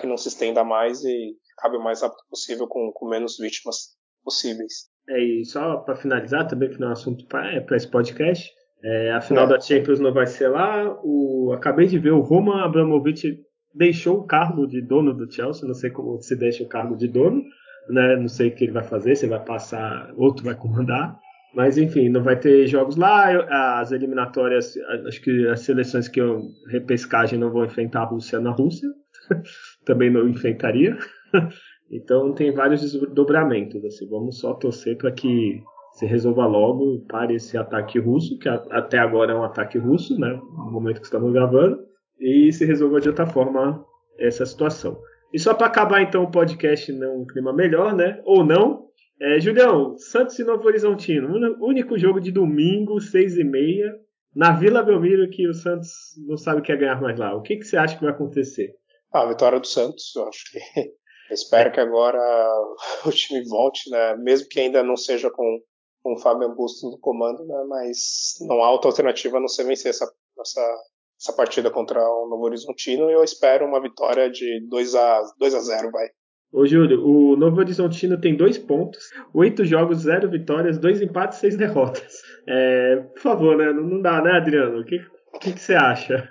que 0.00 0.06
não 0.06 0.16
se 0.16 0.28
estenda 0.28 0.64
mais 0.64 1.04
e 1.04 1.36
acabe 1.58 1.76
o 1.76 1.82
mais 1.82 2.02
rápido 2.02 2.22
possível 2.30 2.66
com, 2.66 2.90
com 2.92 3.08
menos 3.08 3.38
vítimas 3.38 3.96
possíveis. 4.24 4.90
É, 5.08 5.20
e 5.20 5.44
só 5.44 5.78
para 5.78 5.96
finalizar 5.96 6.46
também, 6.46 6.70
que 6.70 6.78
não 6.78 6.88
é 6.88 6.90
um 6.90 6.94
assunto 6.94 7.26
para 7.26 7.54
é, 7.54 7.66
esse 7.72 7.88
podcast, 7.88 8.50
é, 8.84 9.12
a 9.12 9.20
final 9.20 9.44
é. 9.44 9.48
da 9.48 9.60
Champions 9.60 10.00
não 10.00 10.12
vai 10.12 10.26
ser 10.26 10.48
lá. 10.48 10.98
O, 11.04 11.52
acabei 11.52 11.86
de 11.86 11.98
ver 11.98 12.10
o 12.10 12.20
Roman 12.20 12.64
Abramovich 12.64 13.38
deixou 13.74 14.18
o 14.18 14.26
cargo 14.26 14.66
de 14.66 14.80
dono 14.80 15.14
do 15.14 15.32
Chelsea. 15.32 15.66
Não 15.66 15.74
sei 15.74 15.90
como 15.90 16.20
se 16.20 16.36
deixa 16.36 16.64
o 16.64 16.68
cargo 16.68 16.96
de 16.96 17.06
dono, 17.06 17.42
né? 17.88 18.16
Não 18.16 18.28
sei 18.28 18.48
o 18.48 18.54
que 18.54 18.64
ele 18.64 18.72
vai 18.72 18.82
fazer, 18.82 19.14
se 19.14 19.26
vai 19.26 19.42
passar, 19.44 20.12
outro 20.16 20.44
vai 20.44 20.54
comandar. 20.54 21.16
Mas 21.54 21.78
enfim, 21.78 22.08
não 22.08 22.22
vai 22.22 22.38
ter 22.38 22.66
jogos 22.66 22.96
lá. 22.96 23.78
As 23.80 23.92
eliminatórias, 23.92 24.74
acho 25.06 25.20
que 25.22 25.46
as 25.48 25.60
seleções 25.60 26.08
que 26.08 26.20
eu 26.20 26.40
repescagem 26.70 27.38
não 27.38 27.50
vão 27.50 27.64
enfrentar 27.64 28.02
a 28.02 28.06
Rússia 28.06 28.40
na 28.40 28.50
Rússia. 28.50 28.88
Também 29.84 30.10
não 30.10 30.28
enfrentaria. 30.28 30.96
Então 31.94 32.32
tem 32.32 32.50
vários 32.50 32.80
desdobramentos. 32.80 33.84
Assim. 33.84 34.08
Vamos 34.08 34.38
só 34.38 34.54
torcer 34.54 34.96
para 34.96 35.12
que 35.12 35.62
se 35.92 36.06
resolva 36.06 36.46
logo, 36.46 37.04
pare 37.06 37.34
esse 37.34 37.56
ataque 37.56 37.98
russo, 37.98 38.38
que 38.38 38.48
até 38.48 38.98
agora 38.98 39.32
é 39.32 39.36
um 39.36 39.44
ataque 39.44 39.76
russo, 39.76 40.18
né, 40.18 40.40
no 40.56 40.70
momento 40.72 41.00
que 41.00 41.04
estamos 41.04 41.32
gravando, 41.32 41.78
e 42.18 42.50
se 42.50 42.64
resolva 42.64 43.00
de 43.00 43.08
outra 43.08 43.26
forma 43.26 43.84
essa 44.18 44.46
situação. 44.46 44.98
E 45.32 45.38
só 45.38 45.52
para 45.54 45.66
acabar 45.66 46.00
então 46.00 46.22
o 46.22 46.30
podcast 46.30 46.90
num 46.92 47.26
clima 47.26 47.52
melhor, 47.52 47.94
né, 47.94 48.20
ou 48.24 48.44
não, 48.44 48.86
é, 49.20 49.38
Julião, 49.38 49.96
Santos 49.98 50.38
e 50.38 50.44
Novo 50.44 50.66
Horizontino, 50.66 51.28
único 51.60 51.98
jogo 51.98 52.20
de 52.20 52.32
domingo, 52.32 52.98
seis 53.00 53.36
e 53.36 53.44
meia, 53.44 53.94
na 54.34 54.52
Vila 54.52 54.82
Belmiro, 54.82 55.28
que 55.28 55.46
o 55.46 55.52
Santos 55.52 55.90
não 56.26 56.38
sabe 56.38 56.60
o 56.60 56.62
que 56.62 56.72
é 56.72 56.76
ganhar 56.76 57.00
mais 57.00 57.18
lá. 57.18 57.36
O 57.36 57.42
que, 57.42 57.56
que 57.56 57.64
você 57.64 57.76
acha 57.76 57.96
que 57.96 58.02
vai 58.02 58.12
acontecer? 58.12 58.74
Ah, 59.12 59.22
a 59.22 59.28
vitória 59.28 59.60
do 59.60 59.66
Santos, 59.66 60.12
eu 60.16 60.28
acho 60.28 60.44
que. 60.50 60.58
Espero 61.30 61.72
que 61.72 61.80
agora 61.80 62.18
o 63.06 63.10
time 63.10 63.42
volte, 63.48 63.88
né? 63.90 64.16
Mesmo 64.16 64.48
que 64.48 64.60
ainda 64.60 64.82
não 64.82 64.96
seja 64.96 65.30
com 65.30 65.60
com 66.02 66.14
o 66.14 66.18
Fabian 66.18 66.50
Busto 66.54 66.90
no 66.90 66.98
comando, 66.98 67.46
né? 67.46 67.64
mas 67.68 68.34
não 68.40 68.62
há 68.62 68.70
outra 68.70 68.90
alternativa 68.90 69.38
a 69.38 69.40
não 69.40 69.48
ser 69.48 69.64
vencer 69.64 69.90
essa, 69.90 70.04
essa, 70.40 70.76
essa 71.20 71.32
partida 71.32 71.70
contra 71.70 72.00
o 72.00 72.28
Novo 72.28 72.44
Horizontino 72.44 73.08
e 73.08 73.12
eu 73.12 73.22
espero 73.22 73.66
uma 73.66 73.80
vitória 73.80 74.28
de 74.30 74.66
2 74.68 74.94
a 74.94 75.22
2 75.38 75.54
a 75.54 75.60
0 75.60 75.90
vai. 75.90 76.08
Ô 76.52 76.66
Júlio, 76.66 77.02
o 77.02 77.34
Novo 77.34 77.60
Horizontino 77.60 78.20
tem 78.20 78.36
dois 78.36 78.58
pontos, 78.58 79.02
oito 79.32 79.64
jogos, 79.64 80.00
zero 80.00 80.28
vitórias, 80.28 80.76
dois 80.76 81.00
empates, 81.00 81.38
seis 81.38 81.56
derrotas. 81.56 82.20
É, 82.46 82.96
por 82.96 83.20
favor, 83.20 83.56
né? 83.56 83.72
Não, 83.72 83.82
não 83.82 84.02
dá, 84.02 84.20
né, 84.20 84.32
Adriano? 84.32 84.80
O 84.80 84.84
que, 84.84 84.98
que, 85.40 85.54
que 85.54 85.58
você 85.58 85.74
acha? 85.74 86.28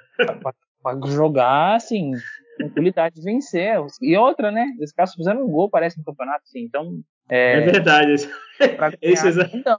Pra 0.83 0.95
jogar, 1.07 1.75
assim, 1.75 2.11
tranquilidade 2.57 3.15
de 3.15 3.23
vencer. 3.23 3.75
E 4.01 4.17
outra, 4.17 4.51
né? 4.51 4.65
Os 4.81 4.91
caras 4.91 5.13
fizeram 5.13 5.45
um 5.45 5.49
gol, 5.49 5.69
parece, 5.69 5.97
no 5.97 6.03
campeonato, 6.03 6.43
assim. 6.43 6.61
Então, 6.61 7.01
é, 7.29 7.57
é 7.57 7.61
verdade. 7.61 8.13
Esses... 9.01 9.37
Então, 9.53 9.77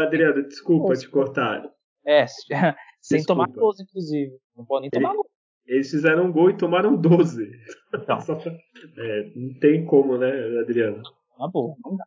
Adriano, 0.00 0.46
desculpa 0.46 0.94
te 0.94 1.08
cortar. 1.08 1.62
É, 2.06 2.26
sem 3.00 3.18
desculpa. 3.18 3.44
tomar 3.44 3.48
12, 3.48 3.82
inclusive. 3.82 4.32
Não 4.56 4.64
pode 4.64 4.82
nem 4.82 4.90
tomar 4.90 5.14
gol. 5.14 5.28
Eles 5.66 5.90
fizeram 5.90 6.26
um 6.26 6.32
gol 6.32 6.50
e 6.50 6.56
tomaram 6.56 6.96
12. 6.96 7.50
Então. 7.94 8.18
é, 8.98 9.30
não 9.36 9.54
tem 9.60 9.84
como, 9.84 10.16
né, 10.16 10.30
Adriano? 10.60 11.02
Ah, 11.38 11.48
bom, 11.48 11.76
não 11.84 11.96
dá. 11.96 12.04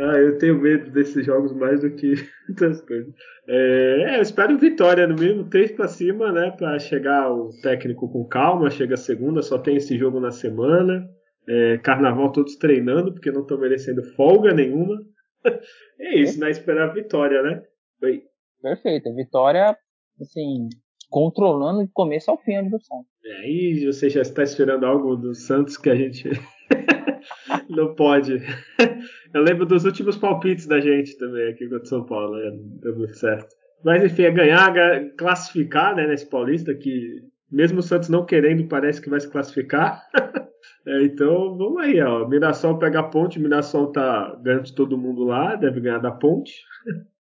Ah, 0.00 0.16
eu 0.18 0.38
tenho 0.38 0.58
medo 0.58 0.90
desses 0.90 1.26
jogos 1.26 1.52
mais 1.52 1.82
do 1.82 1.90
que 1.90 2.14
outras 2.48 2.80
coisas. 2.80 3.12
É, 3.46 4.16
eu 4.16 4.22
espero 4.22 4.58
vitória 4.58 5.06
no 5.06 5.14
mínimo, 5.14 5.50
três 5.50 5.70
para 5.72 5.88
cima, 5.88 6.32
né? 6.32 6.50
Para 6.52 6.78
chegar 6.78 7.30
o 7.30 7.50
técnico 7.60 8.10
com 8.10 8.24
calma. 8.24 8.70
Chega 8.70 8.94
a 8.94 8.98
segunda, 8.98 9.42
só 9.42 9.58
tem 9.58 9.76
esse 9.76 9.98
jogo 9.98 10.18
na 10.18 10.30
semana. 10.30 11.06
É, 11.46 11.78
carnaval 11.78 12.32
todos 12.32 12.56
treinando, 12.56 13.12
porque 13.12 13.30
não 13.30 13.42
estão 13.42 13.58
merecendo 13.58 14.02
folga 14.14 14.54
nenhuma. 14.54 14.96
é 16.00 16.18
isso, 16.18 16.40
né? 16.40 16.50
Esperar 16.50 16.88
a 16.88 16.92
vitória, 16.92 17.42
né? 17.42 17.62
Oi. 18.02 18.22
Perfeito, 18.62 19.14
vitória, 19.14 19.76
assim, 20.20 20.68
controlando 21.10 21.84
do 21.84 21.90
começo 21.92 22.30
ao 22.30 22.38
fim 22.38 22.56
a 22.56 22.62
do 22.62 22.80
Santos. 22.80 23.10
É, 23.24 23.50
e 23.50 23.86
você 23.86 24.08
já 24.08 24.22
está 24.22 24.42
esperando 24.42 24.86
algo 24.86 25.16
do 25.16 25.34
Santos 25.34 25.76
que 25.76 25.90
a 25.90 25.94
gente 25.94 26.30
não 27.68 27.94
pode. 27.94 28.42
Eu 29.34 29.42
lembro 29.42 29.66
dos 29.66 29.84
últimos 29.84 30.16
palpites 30.16 30.66
da 30.66 30.80
gente 30.80 31.16
também 31.18 31.48
aqui 31.48 31.68
contra 31.68 31.84
São 31.84 32.04
Paulo, 32.04 32.36
né? 32.36 32.50
deu 32.82 32.96
muito 32.96 33.16
certo. 33.16 33.54
Mas 33.84 34.04
enfim, 34.04 34.22
é 34.22 34.30
ganhar, 34.30 34.72
classificar 35.16 35.96
né, 35.96 36.06
nesse 36.06 36.28
Paulista, 36.28 36.74
que 36.74 37.22
mesmo 37.50 37.80
o 37.80 37.82
Santos 37.82 38.08
não 38.08 38.26
querendo, 38.26 38.68
parece 38.68 39.00
que 39.00 39.10
vai 39.10 39.20
se 39.20 39.30
classificar. 39.30 40.02
É, 40.86 41.02
então, 41.02 41.56
vamos 41.58 41.82
aí, 41.82 42.00
ó. 42.00 42.26
Mirassol 42.26 42.78
pega 42.78 43.00
a 43.00 43.02
ponte, 43.02 43.38
Mirassol 43.38 43.92
tá 43.92 44.34
ganhando 44.42 44.64
de 44.64 44.74
todo 44.74 44.96
mundo 44.96 45.24
lá, 45.24 45.54
deve 45.54 45.78
ganhar 45.78 45.98
da 45.98 46.10
ponte. 46.10 46.54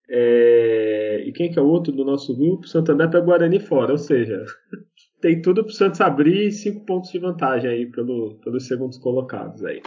É, 0.10 1.24
e 1.26 1.32
quem 1.34 1.52
que 1.52 1.60
é 1.60 1.62
o 1.62 1.68
outro 1.68 1.92
do 1.92 2.06
nosso 2.06 2.36
grupo? 2.36 2.68
Santander 2.68 3.10
pega 3.10 3.24
o 3.24 3.26
Guarani 3.26 3.60
fora, 3.60 3.92
ou 3.92 3.98
seja, 3.98 4.44
tem 5.22 5.42
tudo 5.42 5.64
pro 5.64 5.74
Santos 5.74 6.02
abrir 6.02 6.52
cinco 6.52 6.86
pontos 6.86 7.12
de 7.12 7.20
vantagem 7.20 7.70
aí 7.70 7.92
pelo, 7.92 8.40
pelos 8.44 8.68
segundos 8.68 8.98
colocados 8.98 9.64
aí. 9.64 9.82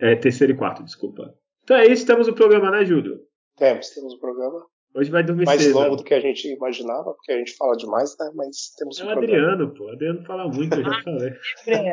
É, 0.00 0.16
terceiro 0.16 0.52
e 0.52 0.56
quarto, 0.56 0.82
desculpa. 0.82 1.34
Então 1.62 1.76
é 1.76 1.86
isso, 1.86 2.06
temos 2.06 2.28
o 2.28 2.32
programa, 2.32 2.70
né, 2.70 2.84
Júlio? 2.84 3.20
Temos, 3.56 3.90
temos 3.90 4.14
o 4.14 4.18
programa. 4.18 4.64
Hoje 4.94 5.10
vai 5.10 5.22
dormir 5.22 5.44
Mais 5.44 5.62
cedo. 5.62 5.78
longo 5.78 5.96
do 5.96 6.04
que 6.04 6.14
a 6.14 6.20
gente 6.20 6.48
imaginava, 6.48 7.12
porque 7.12 7.32
a 7.32 7.38
gente 7.38 7.54
fala 7.56 7.76
demais, 7.76 8.16
né? 8.18 8.30
Mas 8.34 8.74
temos 8.76 8.98
é 8.98 9.04
o 9.04 9.10
Adriano, 9.10 9.74
pô. 9.74 9.84
O 9.84 9.90
Adriano 9.90 10.24
fala 10.24 10.48
muito, 10.48 10.74
eu 10.74 10.84
já 10.84 11.02
falei. 11.02 11.32
É, 11.66 11.92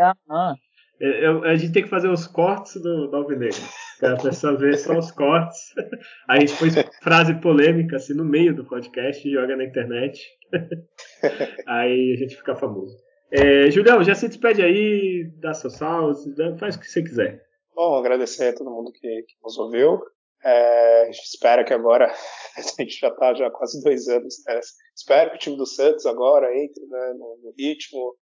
eu, 0.99 1.43
a 1.43 1.55
gente 1.55 1.73
tem 1.73 1.83
que 1.83 1.89
fazer 1.89 2.09
os 2.09 2.25
cortes 2.27 2.81
do, 2.81 3.07
do 3.07 3.15
Alvinegro. 3.15 3.59
A 4.01 4.21
pessoa 4.21 4.57
ver 4.57 4.77
só 4.77 4.97
os 4.97 5.11
cortes. 5.11 5.73
A 6.27 6.39
gente 6.39 6.57
põe 6.57 6.69
frase 7.01 7.33
polêmica 7.39 7.95
assim 7.95 8.13
no 8.13 8.25
meio 8.25 8.55
do 8.55 8.65
podcast 8.65 9.27
e 9.27 9.31
joga 9.31 9.55
na 9.55 9.63
internet. 9.63 10.21
Aí 11.67 12.13
a 12.13 12.17
gente 12.17 12.35
fica 12.35 12.55
famoso. 12.55 12.95
É, 13.31 13.69
Julião, 13.71 14.03
já 14.03 14.15
se 14.15 14.27
despede 14.27 14.61
aí, 14.61 15.29
dá 15.39 15.53
seu 15.53 15.69
salve, 15.69 16.33
faz 16.59 16.75
o 16.75 16.79
que 16.79 16.85
você 16.85 17.01
quiser. 17.01 17.43
Bom, 17.73 17.95
agradecer 17.95 18.49
a 18.49 18.55
todo 18.55 18.71
mundo 18.71 18.91
que, 18.91 18.99
que 19.01 19.35
nos 19.43 19.57
ouviu. 19.57 19.99
É, 20.43 21.01
a 21.01 21.05
gente 21.05 21.23
espera 21.23 21.63
que 21.65 21.73
agora, 21.73 22.05
a 22.55 22.61
gente 22.61 22.99
já 22.99 23.09
está 23.09 23.33
já 23.33 23.49
quase 23.49 23.83
dois 23.83 24.07
anos, 24.07 24.35
né? 24.45 24.59
espero 24.95 25.31
que 25.31 25.35
o 25.35 25.39
time 25.39 25.57
do 25.57 25.65
Santos 25.65 26.05
agora 26.05 26.47
entre 26.55 26.85
né, 26.85 27.13
no, 27.17 27.39
no 27.43 27.53
ritmo, 27.57 28.15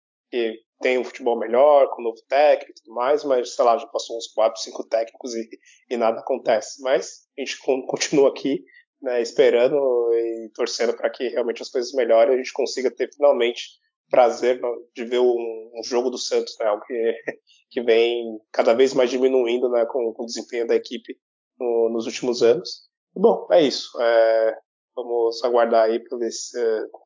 tem 0.81 0.99
um 0.99 1.05
futebol 1.05 1.39
melhor, 1.39 1.89
com 1.91 2.01
um 2.01 2.05
novo 2.07 2.21
técnico 2.29 2.73
e 2.73 2.83
tudo 2.83 2.95
mais, 2.95 3.23
mas 3.23 3.55
sei 3.55 3.65
lá, 3.65 3.77
já 3.77 3.87
passou 3.87 4.17
uns 4.17 4.29
4, 4.29 4.61
5 4.63 4.85
técnicos 4.89 5.35
e, 5.35 5.49
e 5.91 5.97
nada 5.97 6.21
acontece. 6.21 6.83
Mas 6.83 7.27
a 7.39 7.41
gente 7.41 7.59
continua 7.87 8.31
aqui, 8.31 8.65
né, 9.01 9.21
esperando 9.21 9.77
e 10.13 10.51
torcendo 10.55 10.97
para 10.97 11.11
que 11.11 11.29
realmente 11.29 11.63
as 11.63 11.71
coisas 11.71 11.93
melhorem 11.93 12.33
e 12.33 12.35
a 12.35 12.39
gente 12.39 12.53
consiga 12.53 12.91
ter 12.91 13.13
finalmente 13.13 13.65
prazer 14.11 14.61
de 14.95 15.05
ver 15.05 15.21
um, 15.21 15.71
um 15.75 15.83
jogo 15.85 16.11
do 16.11 16.19
Santos, 16.19 16.57
né, 16.59 16.67
algo 16.67 16.83
que, 16.85 17.15
que 17.71 17.83
vem 17.83 18.41
cada 18.51 18.75
vez 18.75 18.95
mais 18.95 19.11
diminuindo 19.11 19.69
né, 19.71 19.87
com, 19.87 20.13
com 20.15 20.23
o 20.25 20.27
desempenho 20.27 20.67
da 20.67 20.75
equipe 20.75 21.17
no, 21.59 21.91
nos 21.91 22.07
últimos 22.07 22.43
anos. 22.43 22.89
Bom, 23.15 23.47
é 23.53 23.63
isso. 23.63 23.91
É, 24.01 24.59
vamos 24.97 25.45
aguardar 25.45 25.85
aí 25.85 26.01
pelo, 26.01 26.25
esse, 26.25 26.59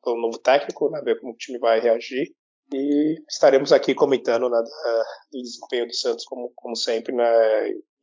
pelo 0.03 0.21
novo 0.21 0.39
técnico, 0.39 0.89
né, 0.89 1.01
ver 1.03 1.19
como 1.19 1.33
o 1.33 1.37
time 1.37 1.59
vai 1.59 1.79
reagir 1.79 2.33
E 2.73 3.15
estaremos 3.29 3.71
aqui 3.71 3.93
comentando 3.93 4.49
né, 4.49 4.61
do 5.31 5.41
desempenho 5.41 5.87
do 5.87 5.93
Santos, 5.93 6.25
como, 6.25 6.51
como 6.55 6.75
sempre, 6.75 7.13
né? 7.13 7.25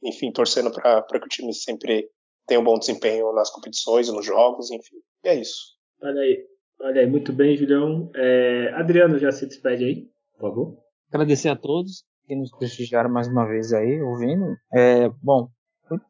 Enfim, 0.04 0.32
torcendo 0.32 0.70
para 0.72 1.02
que 1.02 1.26
o 1.26 1.28
time 1.28 1.52
sempre 1.52 2.08
tenha 2.46 2.60
um 2.60 2.64
bom 2.64 2.78
desempenho 2.78 3.32
nas 3.32 3.50
competições, 3.50 4.08
nos 4.08 4.24
jogos, 4.24 4.70
enfim. 4.70 4.96
E 5.24 5.28
é 5.28 5.34
isso. 5.40 5.76
Olha 6.02 6.20
aí, 6.20 6.46
olha 6.80 7.00
aí, 7.00 7.06
muito 7.06 7.32
bem, 7.32 7.56
Julião. 7.56 8.10
É, 8.14 8.72
Adriano, 8.74 9.18
já 9.18 9.30
se 9.30 9.46
despede 9.46 9.84
aí, 9.84 10.10
por 10.34 10.48
favor. 10.48 10.78
Agradecer 11.08 11.48
a 11.48 11.56
todos 11.56 12.04
que 12.26 12.34
nos 12.34 12.50
prestigiaram 12.56 13.10
mais 13.10 13.28
uma 13.28 13.46
vez 13.46 13.72
aí, 13.72 14.00
ouvindo. 14.00 14.56
É, 14.72 15.08
bom, 15.22 15.48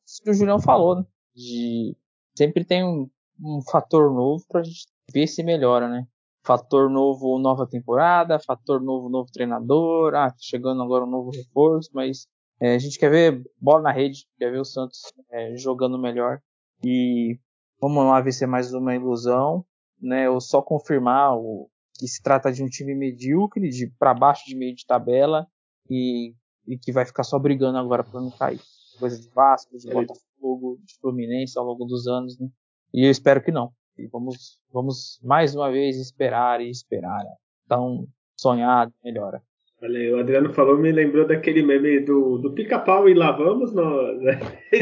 isso 0.06 0.22
que 0.22 0.30
o 0.30 0.34
Julião 0.34 0.60
falou, 0.60 0.96
né? 0.96 1.06
De 1.34 1.96
sempre 2.36 2.64
tem 2.64 2.84
um, 2.84 3.08
um 3.40 3.60
fator 3.70 4.12
novo 4.12 4.44
pra 4.48 4.62
gente 4.62 4.86
ver 5.12 5.26
se 5.26 5.42
melhora, 5.42 5.88
né? 5.88 6.06
Fator 6.44 6.90
novo, 6.90 7.38
nova 7.38 7.66
temporada, 7.66 8.38
fator 8.38 8.80
novo, 8.80 9.08
novo 9.08 9.30
treinador, 9.30 10.14
ah, 10.14 10.30
tá 10.30 10.36
chegando 10.40 10.82
agora 10.82 11.04
um 11.04 11.10
novo 11.10 11.30
reforço, 11.30 11.90
mas 11.94 12.26
é, 12.60 12.74
a 12.74 12.78
gente 12.78 12.98
quer 12.98 13.10
ver 13.10 13.42
bola 13.60 13.82
na 13.82 13.92
rede, 13.92 14.26
quer 14.38 14.50
ver 14.50 14.60
o 14.60 14.64
Santos 14.64 15.00
é, 15.30 15.56
jogando 15.56 15.98
melhor. 15.98 16.40
E 16.84 17.38
vamos 17.80 18.04
lá 18.04 18.20
ver 18.20 18.32
se 18.32 18.44
é 18.44 18.46
mais 18.46 18.72
uma 18.74 18.94
ilusão, 18.94 19.64
né? 20.00 20.28
Ou 20.28 20.40
só 20.40 20.60
confirmar 20.60 21.36
o, 21.36 21.68
que 22.02 22.08
se 22.08 22.22
trata 22.22 22.52
de 22.52 22.62
um 22.62 22.68
time 22.68 22.94
medíocre, 22.94 23.68
de 23.68 23.86
para 23.98 24.14
baixo 24.14 24.44
de 24.46 24.56
meio 24.56 24.74
de 24.74 24.84
tabela 24.84 25.46
e, 25.88 26.34
e 26.66 26.78
que 26.78 26.92
vai 26.92 27.04
ficar 27.04 27.22
só 27.22 27.38
brigando 27.38 27.78
agora 27.78 28.02
para 28.02 28.20
não 28.20 28.30
cair. 28.30 28.60
Coisa 28.98 29.20
de 29.20 29.28
Vasco, 29.30 29.76
de 29.76 29.88
Botafogo, 29.88 30.78
de 30.84 30.96
Fluminense 31.00 31.58
ao 31.58 31.64
longo 31.64 31.84
dos 31.84 32.06
anos, 32.06 32.38
né? 32.38 32.48
E 32.92 33.06
eu 33.06 33.10
espero 33.10 33.42
que 33.42 33.50
não. 33.50 33.72
E 33.98 34.06
vamos, 34.06 34.58
vamos 34.72 35.20
mais 35.22 35.54
uma 35.54 35.70
vez 35.70 35.98
esperar 35.98 36.60
e 36.60 36.70
esperar. 36.70 37.22
Então, 37.66 38.06
sonhar 38.36 38.90
melhora. 39.04 39.42
Olha 39.82 40.14
o 40.14 40.20
Adriano 40.20 40.52
falou, 40.52 40.78
me 40.78 40.92
lembrou 40.92 41.26
daquele 41.26 41.62
meme 41.62 42.00
do, 42.00 42.38
do 42.38 42.52
pica-pau 42.52 43.08
e 43.08 43.14
lá 43.14 43.32
vamos 43.32 43.74
nós. 43.74 44.20
Né? 44.20 44.38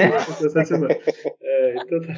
é, 1.42 1.74
então, 1.76 2.00
tá, 2.02 2.14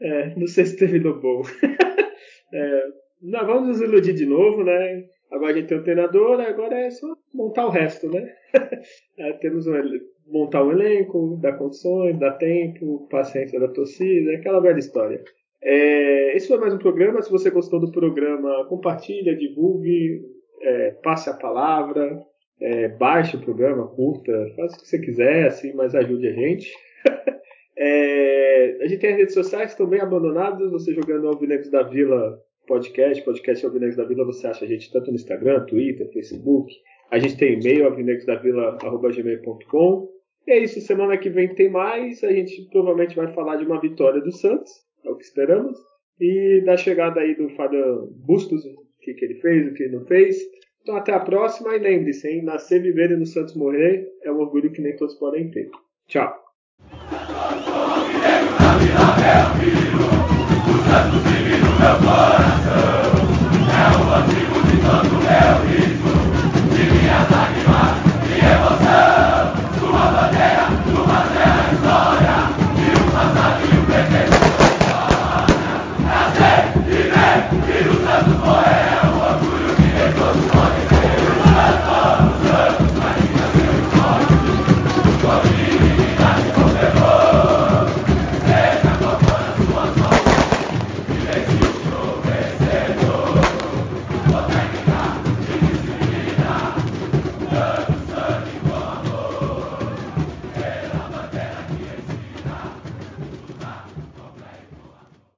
é, 0.00 0.34
não 0.34 0.46
sei 0.46 0.64
se 0.64 0.78
terminou 0.78 1.20
bom. 1.20 1.42
é, 2.54 2.82
nós 3.20 3.46
vamos 3.46 3.68
nos 3.68 3.80
iludir 3.82 4.14
de 4.14 4.26
novo, 4.26 4.64
né? 4.64 5.04
Agora 5.30 5.52
a 5.52 5.54
gente 5.54 5.68
tem 5.68 5.78
um 5.78 5.82
treinador, 5.82 6.40
agora 6.40 6.74
é 6.74 6.90
só 6.90 7.06
montar 7.32 7.66
o 7.66 7.70
resto, 7.70 8.08
né? 8.10 8.34
é, 9.18 9.32
temos 9.34 9.66
um, 9.66 9.74
montar 10.26 10.64
um 10.64 10.72
elenco, 10.72 11.38
dar 11.40 11.58
condições, 11.58 12.18
dar 12.18 12.32
tempo, 12.32 13.06
paciência 13.10 13.60
da 13.60 13.68
torcida, 13.68 14.32
aquela 14.32 14.60
velha 14.60 14.78
história. 14.78 15.22
É, 15.62 16.36
esse 16.36 16.48
foi 16.48 16.58
mais 16.58 16.74
um 16.74 16.78
programa. 16.78 17.22
Se 17.22 17.30
você 17.30 17.48
gostou 17.50 17.78
do 17.78 17.92
programa, 17.92 18.66
compartilha, 18.68 19.36
divulgue, 19.36 20.20
é, 20.60 20.90
passe 21.02 21.30
a 21.30 21.34
palavra, 21.34 22.20
é, 22.60 22.88
baixe 22.88 23.36
o 23.36 23.40
programa, 23.40 23.86
curta, 23.86 24.32
faça 24.56 24.76
o 24.76 24.80
que 24.80 24.88
você 24.88 24.98
quiser, 24.98 25.46
assim, 25.46 25.72
mas 25.74 25.94
ajude 25.94 26.26
a 26.28 26.32
gente. 26.32 26.72
É, 27.74 28.76
a 28.82 28.86
gente 28.86 29.00
tem 29.00 29.12
as 29.12 29.16
redes 29.16 29.32
sociais 29.34 29.64
que 29.64 29.70
estão 29.72 29.88
bem 29.88 30.00
abandonadas. 30.00 30.70
Você 30.70 30.92
jogando 30.92 31.26
Alvinegos 31.26 31.70
da 31.70 31.82
Vila 31.82 32.38
podcast, 32.68 33.24
podcast 33.24 33.64
Alvinegos 33.64 33.96
da 33.96 34.04
Vila, 34.04 34.26
você 34.26 34.46
acha 34.46 34.66
a 34.66 34.68
gente 34.68 34.92
tanto 34.92 35.10
no 35.10 35.16
Instagram, 35.16 35.64
Twitter, 35.64 36.06
Facebook. 36.12 36.70
A 37.10 37.18
gente 37.18 37.38
tem 37.38 37.54
e-mail, 37.54 37.86
alvinegosdavila.gmail.com. 37.86 40.08
E 40.46 40.52
é 40.52 40.58
isso, 40.58 40.82
semana 40.82 41.16
que 41.16 41.30
vem 41.30 41.54
tem 41.54 41.70
mais. 41.70 42.22
A 42.22 42.30
gente 42.30 42.68
provavelmente 42.70 43.16
vai 43.16 43.32
falar 43.32 43.56
de 43.56 43.64
uma 43.64 43.80
vitória 43.80 44.20
do 44.20 44.30
Santos 44.30 44.70
é 45.04 45.10
o 45.10 45.16
que 45.16 45.24
esperamos. 45.24 45.78
E 46.20 46.62
da 46.64 46.76
chegada 46.76 47.20
aí 47.20 47.34
do 47.34 47.48
Fabian 47.50 48.06
Bustos, 48.24 48.64
o 48.64 48.84
que, 49.00 49.14
que 49.14 49.24
ele 49.24 49.34
fez, 49.36 49.66
o 49.66 49.74
que 49.74 49.84
ele 49.84 49.96
não 49.96 50.04
fez. 50.06 50.36
Então 50.82 50.96
até 50.96 51.12
a 51.12 51.20
próxima 51.20 51.74
e 51.74 51.78
lembre-se, 51.78 52.28
hein? 52.28 52.42
Nascer, 52.44 52.82
viver 52.82 53.10
e 53.10 53.16
no 53.16 53.26
Santos 53.26 53.54
morrer 53.54 54.08
é 54.22 54.30
um 54.30 54.38
orgulho 54.38 54.72
que 54.72 54.82
nem 54.82 54.96
todos 54.96 55.14
podem 55.14 55.50
ter. 55.50 55.70
Tchau! 56.08 56.42
É 58.14 58.42
antigo 64.14 64.60
de 64.66 64.82
tanto 64.82 65.91